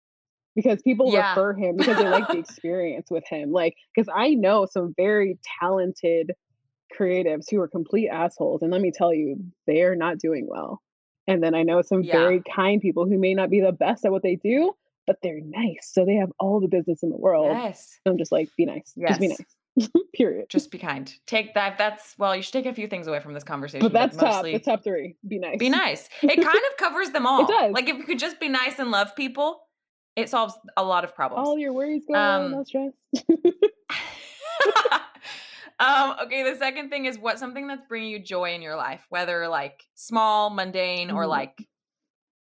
Because 0.56 0.82
people 0.82 1.12
Yeah. 1.14 1.30
refer 1.32 1.54
him 1.54 1.78
because 1.78 1.98
they 1.98 2.08
like 2.10 2.28
the 2.28 2.38
experience 2.40 3.10
with 3.12 3.24
him. 3.30 3.52
Like, 3.52 3.76
because 3.96 4.10
I 4.14 4.34
know 4.34 4.66
some 4.66 4.94
very 4.98 5.38
talented 5.62 6.32
creatives 6.98 7.46
who 7.50 7.60
are 7.62 7.68
complete 7.68 8.10
assholes, 8.10 8.62
and 8.62 8.72
let 8.72 8.82
me 8.82 8.92
tell 8.92 9.14
you, 9.14 9.38
they 9.68 9.82
are 9.84 9.96
not 9.96 10.18
doing 10.18 10.48
well. 10.48 10.82
And 11.28 11.44
then 11.44 11.54
I 11.56 11.64
know 11.64 11.82
some 11.82 12.04
Yeah. 12.04 12.18
very 12.18 12.42
kind 12.56 12.82
people 12.82 13.06
who 13.06 13.18
may 13.18 13.34
not 13.34 13.50
be 13.50 13.62
the 13.62 13.72
best 13.72 14.06
at 14.06 14.12
what 14.12 14.24
they 14.24 14.36
do, 14.36 14.74
but 15.08 15.18
they're 15.22 15.42
nice, 15.42 15.90
so 15.92 16.06
they 16.06 16.16
have 16.16 16.32
all 16.40 16.60
the 16.60 16.68
business 16.68 17.04
in 17.04 17.10
the 17.10 17.18
world. 17.18 17.52
yes. 17.56 18.00
I'm 18.06 18.18
just 18.18 18.32
like, 18.32 18.50
be 18.58 18.66
nice. 18.66 18.94
Just 19.08 19.20
be 19.20 19.28
Yes. 19.28 19.40
nice. 19.40 19.90
Period. 20.14 20.48
Just 20.50 20.72
be 20.72 20.78
kind. 20.78 21.14
Take 21.28 21.54
that. 21.54 21.78
That's 21.78 22.16
well, 22.18 22.36
you 22.36 22.42
should 22.42 22.52
take 22.54 22.66
a 22.66 22.74
few 22.74 22.88
things 22.88 23.08
away 23.08 23.20
from 23.22 23.34
this 23.34 23.44
conversation. 23.44 23.86
but 23.86 23.94
that's 23.94 24.18
top. 24.18 24.26
mostly 24.44 24.54
The 24.54 24.60
top 24.60 24.84
three. 24.84 25.16
Be 25.28 25.38
nice. 25.40 25.58
be 25.58 25.70
nice. 25.70 26.10
It 26.22 26.36
kind 26.36 26.48
of 26.72 26.78
covers 26.78 27.12
them 27.12 27.26
all. 27.26 27.44
It 27.44 27.48
does. 27.48 27.72
Like 27.74 27.88
if 27.88 27.98
you 27.98 28.04
could 28.04 28.20
just 28.20 28.40
be 28.42 28.50
nice 28.50 28.78
and 28.80 28.92
love 28.92 29.16
people, 29.16 29.62
it 30.18 30.28
solves 30.30 30.54
a 30.76 30.84
lot 30.84 31.04
of 31.06 31.16
problems. 31.16 31.48
All 31.48 31.58
your 31.58 31.72
worries 31.72 32.04
go 32.12 32.16
away. 32.16 32.46
Um, 32.46 32.52
No 32.52 32.64
stress. 32.66 32.92
um, 35.80 36.16
okay, 36.24 36.44
the 36.44 36.58
second 36.58 36.90
thing 36.90 37.06
is 37.06 37.18
what's 37.18 37.40
something 37.40 37.68
that's 37.68 37.86
bringing 37.88 38.10
you 38.12 38.20
joy 38.20 38.54
in 38.54 38.62
your 38.62 38.76
life, 38.76 39.06
whether 39.10 39.48
like 39.48 39.84
small, 39.96 40.50
mundane, 40.50 41.12
or 41.12 41.26
Mhm. 41.26 41.28
like 41.28 41.68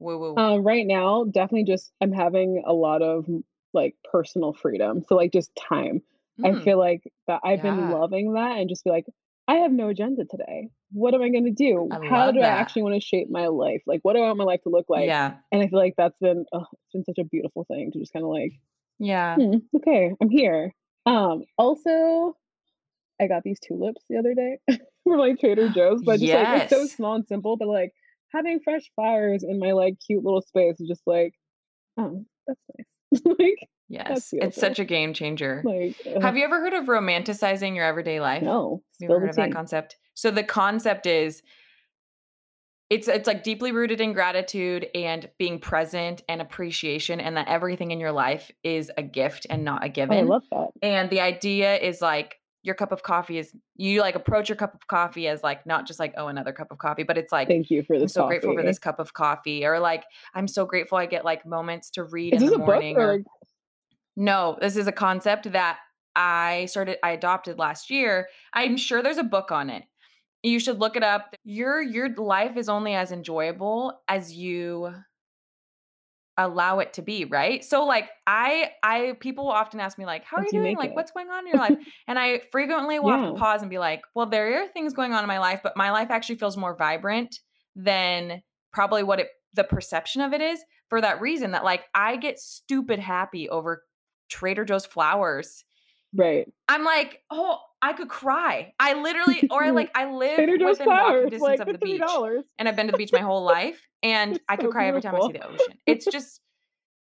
woo 0.00 0.18
woo. 0.18 0.44
Um, 0.44 0.62
right 0.64 0.86
now, 0.86 1.24
definitely 1.24 1.64
just 1.64 1.92
I'm 2.00 2.12
having 2.12 2.62
a 2.66 2.72
lot 2.72 3.02
of 3.02 3.26
like 3.72 3.96
personal 4.10 4.52
freedom. 4.52 5.04
So 5.06 5.14
like 5.16 5.32
just 5.32 5.54
time. 5.56 6.02
I 6.42 6.54
Mm, 6.54 6.56
feel 6.56 6.78
like 6.78 7.12
that 7.26 7.40
I've 7.44 7.62
been 7.62 7.76
loving 7.76 8.34
that 8.34 8.58
and 8.58 8.68
just 8.68 8.84
be 8.84 8.90
like, 8.90 9.06
I 9.48 9.56
have 9.56 9.72
no 9.72 9.88
agenda 9.88 10.24
today. 10.24 10.70
What 10.92 11.14
am 11.14 11.22
I 11.22 11.28
going 11.30 11.44
to 11.44 11.50
do? 11.50 11.90
I 11.90 11.96
How 12.06 12.32
do 12.32 12.40
I 12.40 12.48
actually 12.48 12.82
want 12.82 12.94
to 12.96 13.00
shape 13.00 13.28
my 13.30 13.46
life? 13.46 13.82
Like, 13.86 14.00
what 14.02 14.14
do 14.14 14.20
I 14.20 14.26
want 14.26 14.38
my 14.38 14.44
life 14.44 14.62
to 14.62 14.68
look 14.70 14.86
like? 14.88 15.14
yeah, 15.14 15.40
And 15.52 15.62
I 15.62 15.68
feel 15.68 15.78
like 15.78 15.94
that's 15.96 16.18
been, 16.18 16.44
oh, 16.52 16.66
it's 16.72 16.92
been 16.92 17.04
such 17.04 17.18
a 17.18 17.24
beautiful 17.24 17.64
thing 17.64 17.90
to 17.92 17.98
just 17.98 18.12
kind 18.12 18.24
of 18.24 18.30
like, 18.30 18.52
yeah. 18.98 19.40
hmm, 19.40 19.58
okay, 19.76 20.12
I'm 20.20 20.30
here. 20.30 20.74
Um, 21.06 21.44
also, 21.58 22.36
I 23.20 23.26
got 23.26 23.42
these 23.44 23.60
tulips 23.60 24.02
the 24.08 24.18
other 24.18 24.34
day 24.34 24.58
from 25.04 25.18
like 25.18 25.38
Trader 25.38 25.68
Joe's, 25.68 26.02
but 26.04 26.18
just 26.20 26.32
like 26.32 26.62
it's 26.62 26.70
so 26.70 26.86
small 26.86 27.14
and 27.14 27.26
simple, 27.26 27.56
but 27.56 27.68
like 27.68 27.92
having 28.32 28.60
fresh 28.60 28.82
flowers 28.96 29.42
in 29.44 29.58
my 29.58 29.72
like 29.72 29.94
cute 30.04 30.24
little 30.24 30.42
space 30.42 30.80
is 30.80 30.88
just 30.88 31.02
like, 31.06 31.34
oh, 31.96 32.24
that's 32.46 32.60
nice. 32.76 33.22
like, 33.38 33.68
Yes, 33.88 34.30
it's 34.32 34.58
such 34.58 34.78
a 34.80 34.84
game 34.84 35.12
changer. 35.12 35.62
like, 35.64 35.94
uh, 36.16 36.18
Have 36.20 36.36
you 36.36 36.44
ever 36.44 36.58
heard 36.60 36.72
of 36.72 36.86
romanticizing 36.86 37.76
your 37.76 37.84
everyday 37.84 38.18
life? 38.18 38.42
no, 38.42 38.82
Have 39.00 39.08
you 39.10 39.14
heard 39.16 39.28
of 39.30 39.36
that 39.36 39.52
concept? 39.52 39.96
So 40.14 40.30
the 40.30 40.42
concept 40.42 41.06
is 41.06 41.42
it's 42.90 43.08
it's 43.08 43.26
like 43.26 43.42
deeply 43.44 43.72
rooted 43.72 44.00
in 44.00 44.12
gratitude 44.12 44.86
and 44.94 45.28
being 45.38 45.58
present 45.58 46.22
and 46.28 46.40
appreciation 46.42 47.20
and 47.20 47.36
that 47.36 47.48
everything 47.48 47.90
in 47.90 47.98
your 48.00 48.12
life 48.12 48.50
is 48.62 48.90
a 48.98 49.02
gift 49.02 49.46
and 49.48 49.64
not 49.64 49.82
a 49.82 49.86
Oh, 49.86 49.88
I 49.88 49.90
given. 49.90 50.26
love 50.28 50.42
that. 50.50 50.68
and 50.82 51.08
the 51.10 51.20
idea 51.20 51.76
is 51.76 52.00
like 52.02 52.36
your 52.64 52.74
cup 52.74 52.92
of 52.92 53.02
coffee 53.02 53.36
is 53.36 53.54
you 53.76 54.00
like 54.00 54.14
approach 54.14 54.48
your 54.48 54.56
cup 54.56 54.74
of 54.74 54.86
coffee 54.86 55.28
as 55.28 55.42
like 55.42 55.66
not 55.66 55.86
just 55.86 56.00
like 56.00 56.14
oh 56.16 56.28
another 56.28 56.52
cup 56.52 56.68
of 56.70 56.78
coffee, 56.78 57.02
but 57.02 57.18
it's 57.18 57.30
like 57.30 57.46
Thank 57.46 57.70
you 57.70 57.82
for 57.82 57.98
this. 57.98 58.16
I'm 58.16 58.22
so 58.22 58.26
grateful 58.26 58.54
for 58.54 58.62
this 58.62 58.78
cup 58.78 58.98
of 58.98 59.12
coffee 59.12 59.66
or 59.66 59.78
like 59.78 60.04
I'm 60.34 60.48
so 60.48 60.64
grateful 60.64 60.96
I 60.96 61.04
get 61.04 61.26
like 61.26 61.44
moments 61.44 61.90
to 61.90 62.04
read 62.04 62.34
Is 62.34 62.42
in 62.42 62.48
the 62.48 62.58
morning 62.58 62.96
or? 62.96 63.12
or 63.12 63.18
no, 64.16 64.56
this 64.60 64.76
is 64.76 64.86
a 64.86 64.92
concept 64.92 65.52
that 65.52 65.78
I 66.16 66.66
started 66.66 66.96
I 67.04 67.10
adopted 67.10 67.58
last 67.58 67.90
year. 67.90 68.28
I'm 68.54 68.78
sure 68.78 69.02
there's 69.02 69.18
a 69.18 69.24
book 69.24 69.52
on 69.52 69.68
it. 69.68 69.84
You 70.42 70.58
should 70.58 70.80
look 70.80 70.96
it 70.96 71.02
up. 71.02 71.34
Your 71.44 71.82
your 71.82 72.14
life 72.14 72.56
is 72.56 72.70
only 72.70 72.94
as 72.94 73.12
enjoyable 73.12 74.00
as 74.08 74.32
you 74.32 74.90
allow 76.36 76.80
it 76.80 76.92
to 76.94 77.02
be, 77.02 77.24
right? 77.24 77.64
So 77.64 77.84
like 77.84 78.10
I 78.26 78.72
I 78.82 79.16
people 79.20 79.44
will 79.44 79.52
often 79.52 79.80
ask 79.80 79.98
me 79.98 80.06
like, 80.06 80.24
"How 80.24 80.38
are 80.38 80.44
you 80.44 80.52
doing? 80.52 80.76
Like 80.76 80.90
it. 80.90 80.96
what's 80.96 81.12
going 81.12 81.28
on 81.30 81.40
in 81.40 81.46
your 81.48 81.58
life?" 81.58 81.74
And 82.08 82.18
I 82.18 82.40
frequently 82.52 82.98
will 82.98 83.12
Yeah. 83.12 83.32
pause 83.36 83.62
and 83.62 83.70
be 83.70 83.78
like, 83.78 84.02
"Well, 84.14 84.26
there 84.26 84.62
are 84.62 84.68
things 84.68 84.92
going 84.94 85.12
on 85.12 85.22
in 85.24 85.28
my 85.28 85.38
life, 85.38 85.60
but 85.62 85.76
my 85.76 85.90
life 85.90 86.10
actually 86.10 86.36
feels 86.36 86.56
more 86.56 86.76
vibrant 86.76 87.40
than 87.76 88.42
probably 88.72 89.02
what 89.02 89.20
it 89.20 89.28
the 89.54 89.64
perception 89.64 90.20
of 90.20 90.32
it 90.32 90.40
is 90.40 90.62
for 90.88 91.00
that 91.00 91.20
reason 91.20 91.52
that 91.52 91.64
like 91.64 91.84
I 91.94 92.16
get 92.16 92.38
stupid 92.38 92.98
happy 92.98 93.48
over 93.48 93.84
Trader 94.28 94.64
Joe's 94.64 94.86
flowers. 94.86 95.64
Right. 96.14 96.48
I'm 96.68 96.84
like, 96.84 97.22
oh, 97.30 97.58
I 97.84 97.92
could 97.92 98.08
cry. 98.08 98.72
I 98.80 98.94
literally, 98.94 99.46
or 99.50 99.62
I 99.62 99.70
like, 99.70 99.90
I 99.94 100.10
live 100.10 100.38
within 100.48 100.86
walking 100.86 101.28
distance 101.28 101.40
like 101.42 101.60
of 101.60 101.66
the 101.68 101.78
beach, 101.78 102.00
and 102.58 102.66
I've 102.66 102.76
been 102.76 102.86
to 102.86 102.92
the 102.92 102.98
beach 102.98 103.12
my 103.12 103.20
whole 103.20 103.44
life, 103.56 103.86
and 104.02 104.40
I 104.48 104.56
could 104.56 104.66
so 104.66 104.72
cry 104.72 104.86
every 104.86 105.02
time 105.02 105.14
I 105.14 105.20
see 105.20 105.32
the 105.32 105.46
ocean. 105.46 105.78
It's 105.86 106.06
just 106.06 106.40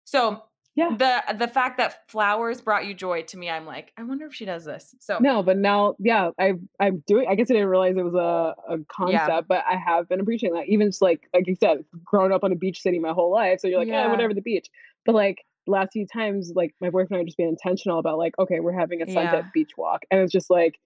so 0.04 0.42
Yeah. 0.74 0.96
the 0.98 1.22
the 1.38 1.46
fact 1.46 1.78
that 1.78 2.10
flowers 2.10 2.60
brought 2.60 2.86
you 2.86 2.94
joy 2.94 3.22
to 3.22 3.38
me. 3.38 3.48
I'm 3.48 3.66
like, 3.66 3.92
I 3.96 4.02
wonder 4.02 4.26
if 4.26 4.34
she 4.34 4.46
does 4.46 4.64
this. 4.64 4.96
So 4.98 5.18
No, 5.20 5.44
but 5.44 5.56
now, 5.56 5.94
yeah, 6.00 6.30
I 6.40 6.54
I'm 6.80 7.04
doing. 7.06 7.28
I 7.28 7.36
guess 7.36 7.52
I 7.52 7.54
didn't 7.54 7.68
realize 7.68 7.96
it 7.96 8.02
was 8.02 8.14
a, 8.14 8.74
a 8.74 8.78
concept, 8.88 9.46
but 9.46 9.64
I 9.70 9.76
have 9.76 10.08
been 10.08 10.18
appreciating 10.18 10.56
that. 10.58 10.66
Even 10.68 10.88
just 10.88 11.00
like 11.02 11.28
like 11.32 11.46
you 11.46 11.54
said, 11.54 11.84
growing 12.04 12.32
up 12.32 12.42
on 12.42 12.50
a 12.50 12.56
beach 12.56 12.82
city 12.82 12.98
my 12.98 13.12
whole 13.12 13.30
life, 13.30 13.60
so 13.60 13.68
you're 13.68 13.78
like, 13.78 13.86
yeah, 13.86 14.06
Yeah. 14.06 14.10
whatever 14.10 14.34
the 14.34 14.42
beach. 14.42 14.68
But 15.06 15.14
like 15.14 15.44
last 15.66 15.92
few 15.92 16.06
times, 16.06 16.52
like 16.54 16.74
my 16.80 16.90
boyfriend 16.90 17.12
and 17.12 17.20
I 17.20 17.24
just 17.24 17.36
being 17.36 17.48
intentional 17.48 17.98
about 17.98 18.18
like, 18.18 18.38
okay, 18.38 18.60
we're 18.60 18.78
having 18.78 19.02
a 19.02 19.06
sunset 19.06 19.32
Yeah. 19.44 19.50
beach 19.54 19.72
walk, 19.76 20.02
and 20.10 20.20
it's 20.20 20.32
just 20.32 20.50
like, 20.50 20.78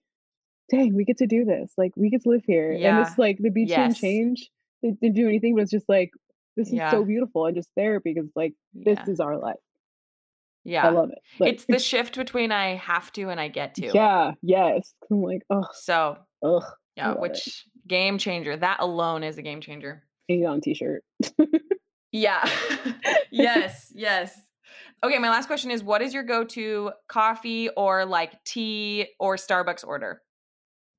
dang, 0.71 0.93
we 0.95 1.03
get 1.05 1.17
to 1.17 1.27
do 1.27 1.45
this. 1.45 1.73
Like 1.77 1.91
we 1.95 2.09
get 2.09 2.23
to 2.23 2.29
live 2.29 2.43
here, 2.45 2.71
and 2.71 2.99
it's 2.99 3.17
like 3.17 3.37
the 3.39 3.49
beach 3.49 3.69
didn't 3.69 3.95
change. 3.95 4.49
It 4.81 4.99
didn't 5.01 5.15
do 5.15 5.27
anything, 5.27 5.55
but 5.55 5.63
it's 5.63 5.71
just 5.71 5.89
like 5.89 6.11
this 6.55 6.67
is 6.69 6.75
Yeah. 6.75 6.91
so 6.91 7.03
beautiful 7.03 7.45
and 7.45 7.55
just 7.55 7.69
therapy 7.75 8.13
because 8.13 8.29
like 8.35 8.53
this 8.73 8.97
yeah, 9.05 9.11
is 9.11 9.19
our 9.19 9.37
life. 9.37 9.55
yeah. 10.65 10.85
I 10.85 10.89
love 10.89 11.09
it. 11.11 11.19
Like, 11.39 11.53
it's 11.53 11.65
the 11.65 11.79
shift 11.79 12.15
between 12.15 12.51
I 12.51 12.75
have 12.75 13.11
to 13.13 13.29
and 13.29 13.39
I 13.39 13.47
get 13.49 13.75
to. 13.75 13.91
yeah, 13.93 14.31
yes. 14.41 14.93
I'm 15.11 15.21
like, 15.21 15.41
oh, 15.49 15.65
So 15.73 16.17
ugh, 16.43 16.63
yeah, 16.95 17.07
love 17.09 17.17
it. 17.17 17.21
which 17.21 17.65
game 17.87 18.17
changer. 18.17 18.55
That 18.57 18.77
alone 18.79 19.23
is 19.23 19.37
a 19.37 19.41
game 19.41 19.61
changer. 19.61 20.03
hang 20.27 20.45
on 20.45 20.61
t-shirt. 20.61 21.03
Yeah. 22.11 22.47
yes, 23.31 23.91
yes. 23.93 24.39
Okay, 25.03 25.17
my 25.17 25.29
last 25.29 25.47
question 25.47 25.71
is 25.71 25.81
what 25.83 26.01
is 26.01 26.13
your 26.13 26.23
go-to 26.23 26.91
coffee 27.07 27.69
or 27.69 28.05
like 28.05 28.43
tea 28.43 29.07
or 29.19 29.37
Starbucks 29.37 29.85
order? 29.87 30.21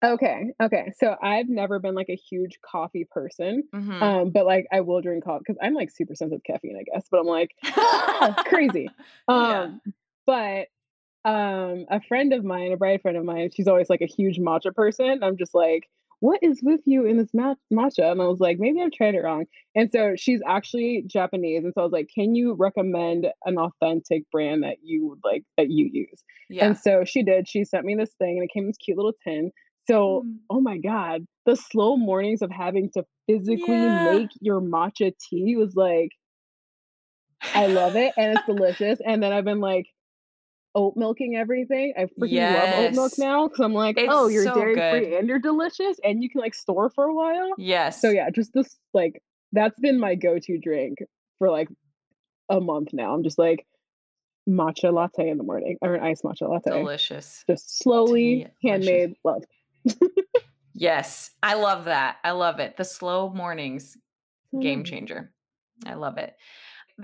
Okay, 0.02 0.54
okay. 0.62 0.92
So 0.98 1.14
I've 1.22 1.48
never 1.50 1.78
been 1.78 1.94
like 1.94 2.08
a 2.08 2.16
huge 2.16 2.58
coffee 2.62 3.04
person, 3.10 3.64
Mhm. 3.74 4.02
um, 4.02 4.30
but 4.30 4.46
like 4.46 4.66
I 4.72 4.80
will 4.80 5.02
drink 5.02 5.24
coffee 5.24 5.42
because 5.46 5.58
I'm 5.62 5.74
like 5.74 5.90
super 5.90 6.14
sensitive 6.14 6.42
to 6.42 6.52
caffeine, 6.52 6.78
I 6.78 6.84
guess. 6.84 7.06
But 7.10 7.20
I'm 7.20 7.26
like 7.26 7.54
"Ah, 7.66 8.34
crazy. 8.46 8.88
Yeah. 9.28 9.64
Um, 9.64 9.82
but 10.26 10.68
um, 11.24 11.86
a 11.90 12.00
friend 12.08 12.32
of 12.32 12.44
mine, 12.44 12.72
a 12.72 12.78
bride 12.78 13.02
friend 13.02 13.18
of 13.18 13.24
mine, 13.24 13.50
she's 13.54 13.68
always 13.68 13.90
like 13.90 14.02
a 14.02 14.06
huge 14.06 14.38
matcha 14.38 14.74
person. 14.74 15.22
I'm 15.22 15.36
just 15.36 15.54
like, 15.54 15.88
what 16.20 16.38
is 16.42 16.60
with 16.62 16.80
you 16.84 17.04
in 17.06 17.16
this 17.16 17.30
ma- 17.34 17.54
matcha? 17.72 18.10
And 18.12 18.20
I 18.22 18.26
was 18.26 18.40
like, 18.40 18.58
maybe 18.58 18.80
I've 18.80 18.92
tried 18.92 19.14
it 19.14 19.22
wrong. 19.22 19.46
And 19.74 19.90
so 19.90 20.14
she's 20.16 20.40
actually 20.46 21.02
Japanese, 21.06 21.64
and 21.64 21.72
so 21.74 21.80
I 21.80 21.84
was 21.84 21.92
like, 21.92 22.08
can 22.14 22.34
you 22.34 22.54
recommend 22.54 23.26
an 23.44 23.58
authentic 23.58 24.30
brand 24.30 24.62
that 24.62 24.76
you 24.82 25.08
would 25.08 25.20
like 25.24 25.44
that 25.56 25.70
you 25.70 25.88
use? 25.92 26.22
Yeah. 26.48 26.66
And 26.66 26.76
so 26.78 27.04
she 27.04 27.22
did. 27.22 27.48
She 27.48 27.64
sent 27.64 27.84
me 27.84 27.94
this 27.96 28.12
thing 28.18 28.38
and 28.38 28.44
it 28.44 28.52
came 28.52 28.64
in 28.64 28.68
this 28.68 28.76
cute 28.76 28.96
little 28.96 29.14
tin. 29.24 29.50
So, 29.86 30.24
Mm. 30.26 30.36
oh 30.50 30.60
my 30.60 30.76
God, 30.78 31.26
the 31.46 31.56
slow 31.56 31.96
mornings 31.96 32.42
of 32.42 32.50
having 32.50 32.90
to 32.92 33.04
physically 33.26 33.78
Yeah. 33.78 34.02
make 34.04 34.28
your 34.40 34.60
matcha 34.60 35.12
tea 35.18 35.56
was 35.56 35.74
like, 35.74 36.10
I 37.54 37.66
love 37.66 37.96
it 37.96 38.12
and 38.16 38.36
it's 38.38 38.46
delicious. 38.46 39.00
And 39.04 39.22
then 39.22 39.32
I've 39.32 39.44
been 39.44 39.60
like 39.60 39.86
oat 40.74 40.94
milking 40.96 41.36
everything. 41.36 41.92
I 41.96 42.02
freaking 42.04 42.30
love 42.54 42.84
oat 42.84 42.92
milk 42.94 43.12
now 43.18 43.48
because 43.48 43.60
I'm 43.60 43.74
like, 43.74 43.98
It's 43.98 44.08
oh, 44.10 44.28
you're 44.28 44.44
so 44.44 44.54
dairy 44.54 44.74
good. 44.74 44.90
free 45.04 45.16
and 45.16 45.28
you're 45.28 45.38
delicious 45.40 45.98
and 46.04 46.22
you 46.22 46.30
can 46.30 46.40
like 46.40 46.54
store 46.54 46.90
for 46.90 47.04
a 47.04 47.14
while. 47.14 47.50
Yes. 47.58 48.00
So, 48.00 48.10
yeah, 48.10 48.30
just 48.30 48.52
this 48.52 48.76
like 48.94 49.22
that's 49.52 49.78
been 49.80 49.98
my 49.98 50.14
go 50.14 50.38
to 50.38 50.58
drink 50.58 50.98
for 51.38 51.50
like 51.50 51.68
a 52.48 52.60
month 52.60 52.90
now. 52.92 53.14
I'm 53.14 53.22
just 53.24 53.38
like 53.38 53.66
matcha 54.48 54.92
latte 54.92 55.28
in 55.28 55.38
the 55.38 55.44
morning 55.44 55.76
or 55.82 55.94
an 55.94 56.02
iced 56.02 56.22
matcha 56.24 56.48
latte 56.48 56.70
Delicious. 56.70 57.44
just 57.48 57.78
slowly 57.82 58.34
Delicious. 58.34 58.54
handmade 58.64 59.14
love. 59.24 59.44
Yes. 60.74 61.30
I 61.42 61.54
love 61.54 61.86
that. 61.86 62.16
I 62.24 62.30
love 62.30 62.60
it. 62.60 62.76
The 62.76 62.84
slow 62.84 63.28
mornings, 63.30 63.96
game 64.60 64.82
Mm. 64.82 64.86
changer. 64.86 65.32
I 65.86 65.94
love 65.94 66.16
it. 66.18 66.34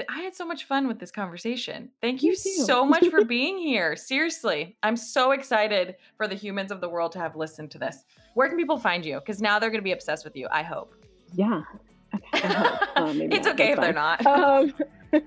I 0.08 0.20
had 0.20 0.34
so 0.34 0.44
much 0.44 0.64
fun 0.64 0.86
with 0.88 0.98
this 0.98 1.10
conversation. 1.10 1.90
Thank 2.00 2.22
you 2.22 2.32
too. 2.34 2.50
so 2.64 2.84
much 2.84 3.06
for 3.08 3.24
being 3.36 3.58
here. 3.58 3.96
Seriously, 3.96 4.76
I'm 4.82 4.96
so 4.96 5.32
excited 5.32 5.96
for 6.16 6.26
the 6.28 6.34
humans 6.34 6.70
of 6.70 6.80
the 6.80 6.88
world 6.88 7.12
to 7.12 7.18
have 7.18 7.36
listened 7.36 7.70
to 7.72 7.78
this. 7.78 8.04
Where 8.34 8.48
can 8.48 8.56
people 8.56 8.78
find 8.78 9.04
you? 9.04 9.16
Because 9.20 9.40
now 9.40 9.58
they're 9.58 9.70
going 9.70 9.80
to 9.80 9.84
be 9.84 9.92
obsessed 9.92 10.24
with 10.24 10.36
you. 10.36 10.48
I 10.50 10.62
hope. 10.62 10.94
Yeah. 11.34 11.62
Okay, 12.14 12.42
Uh, 12.48 12.78
it's 12.96 13.46
okay 13.46 13.72
if 13.72 13.76
that's 13.76 13.80
they're 13.80 13.92
not. 13.92 14.26
Um, 14.26 14.74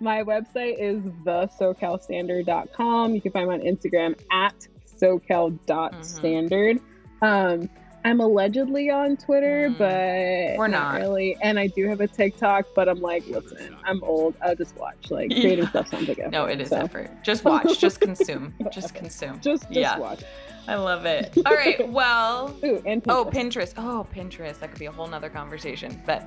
my 0.00 0.22
website 0.22 0.76
is 0.78 1.00
thesocalstandard.com. 1.24 3.14
You 3.14 3.20
can 3.20 3.32
find 3.32 3.48
me 3.48 3.54
on 3.54 3.60
Instagram 3.60 4.18
at 4.30 4.66
socal.standard. 5.00 6.80
Um, 7.22 7.68
I'm 8.04 8.20
allegedly 8.20 8.90
on 8.90 9.16
Twitter, 9.16 9.68
Mm. 9.70 9.78
but 9.78 10.58
We're 10.58 10.68
not. 10.68 10.94
really. 10.96 11.36
And 11.42 11.58
I 11.58 11.66
do 11.66 11.88
have 11.88 12.00
a 12.00 12.06
TikTok, 12.06 12.66
but 12.74 12.88
I'm 12.88 13.00
like, 13.00 13.26
listen, 13.26 13.76
I'm 13.84 14.02
old. 14.04 14.34
I'll 14.40 14.54
just 14.54 14.76
watch. 14.76 15.10
Like 15.10 15.30
creating 15.30 15.64
Yeah. 15.64 15.70
stuff 15.70 15.88
sounds 15.88 16.08
like 16.08 16.18
effort. 16.18 16.30
no, 16.32 16.44
it 16.44 16.60
is 16.60 16.68
so 16.70 16.76
effort. 16.76 17.10
Just 17.22 17.44
watch. 17.44 17.78
Just 17.78 18.00
consume. 18.08 18.54
Just 18.70 18.94
consume. 18.94 19.40
Just, 19.42 19.64
just 19.64 19.72
Yeah. 19.72 19.98
watch. 19.98 20.22
I 20.68 20.74
love 20.76 21.06
it. 21.06 21.32
All 21.46 21.54
right. 21.54 21.88
Well. 21.88 22.54
Ooh, 22.64 22.82
and 22.86 23.02
Oh, 23.08 23.24
Pinterest. 23.24 23.72
Pinterest. 23.72 23.74
Oh, 23.78 24.06
Pinterest. 24.14 24.60
That 24.60 24.70
could 24.70 24.78
be 24.78 24.86
a 24.86 24.92
whole 24.92 25.06
nother 25.06 25.30
conversation. 25.30 26.00
But 26.06 26.24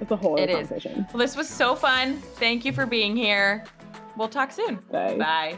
It's 0.00 0.10
a 0.10 0.16
whole 0.16 0.36
It 0.36 0.50
other 0.50 0.60
is. 0.60 0.68
conversation. 0.68 1.06
well, 1.14 1.18
this 1.20 1.36
was 1.36 1.48
so 1.48 1.74
fun. 1.74 2.18
Thank 2.38 2.64
you 2.64 2.72
for 2.72 2.84
being 2.84 3.16
here. 3.16 3.64
We'll 4.16 4.28
talk 4.28 4.52
soon. 4.52 4.80
Bye. 4.90 5.14
Bye. 5.16 5.56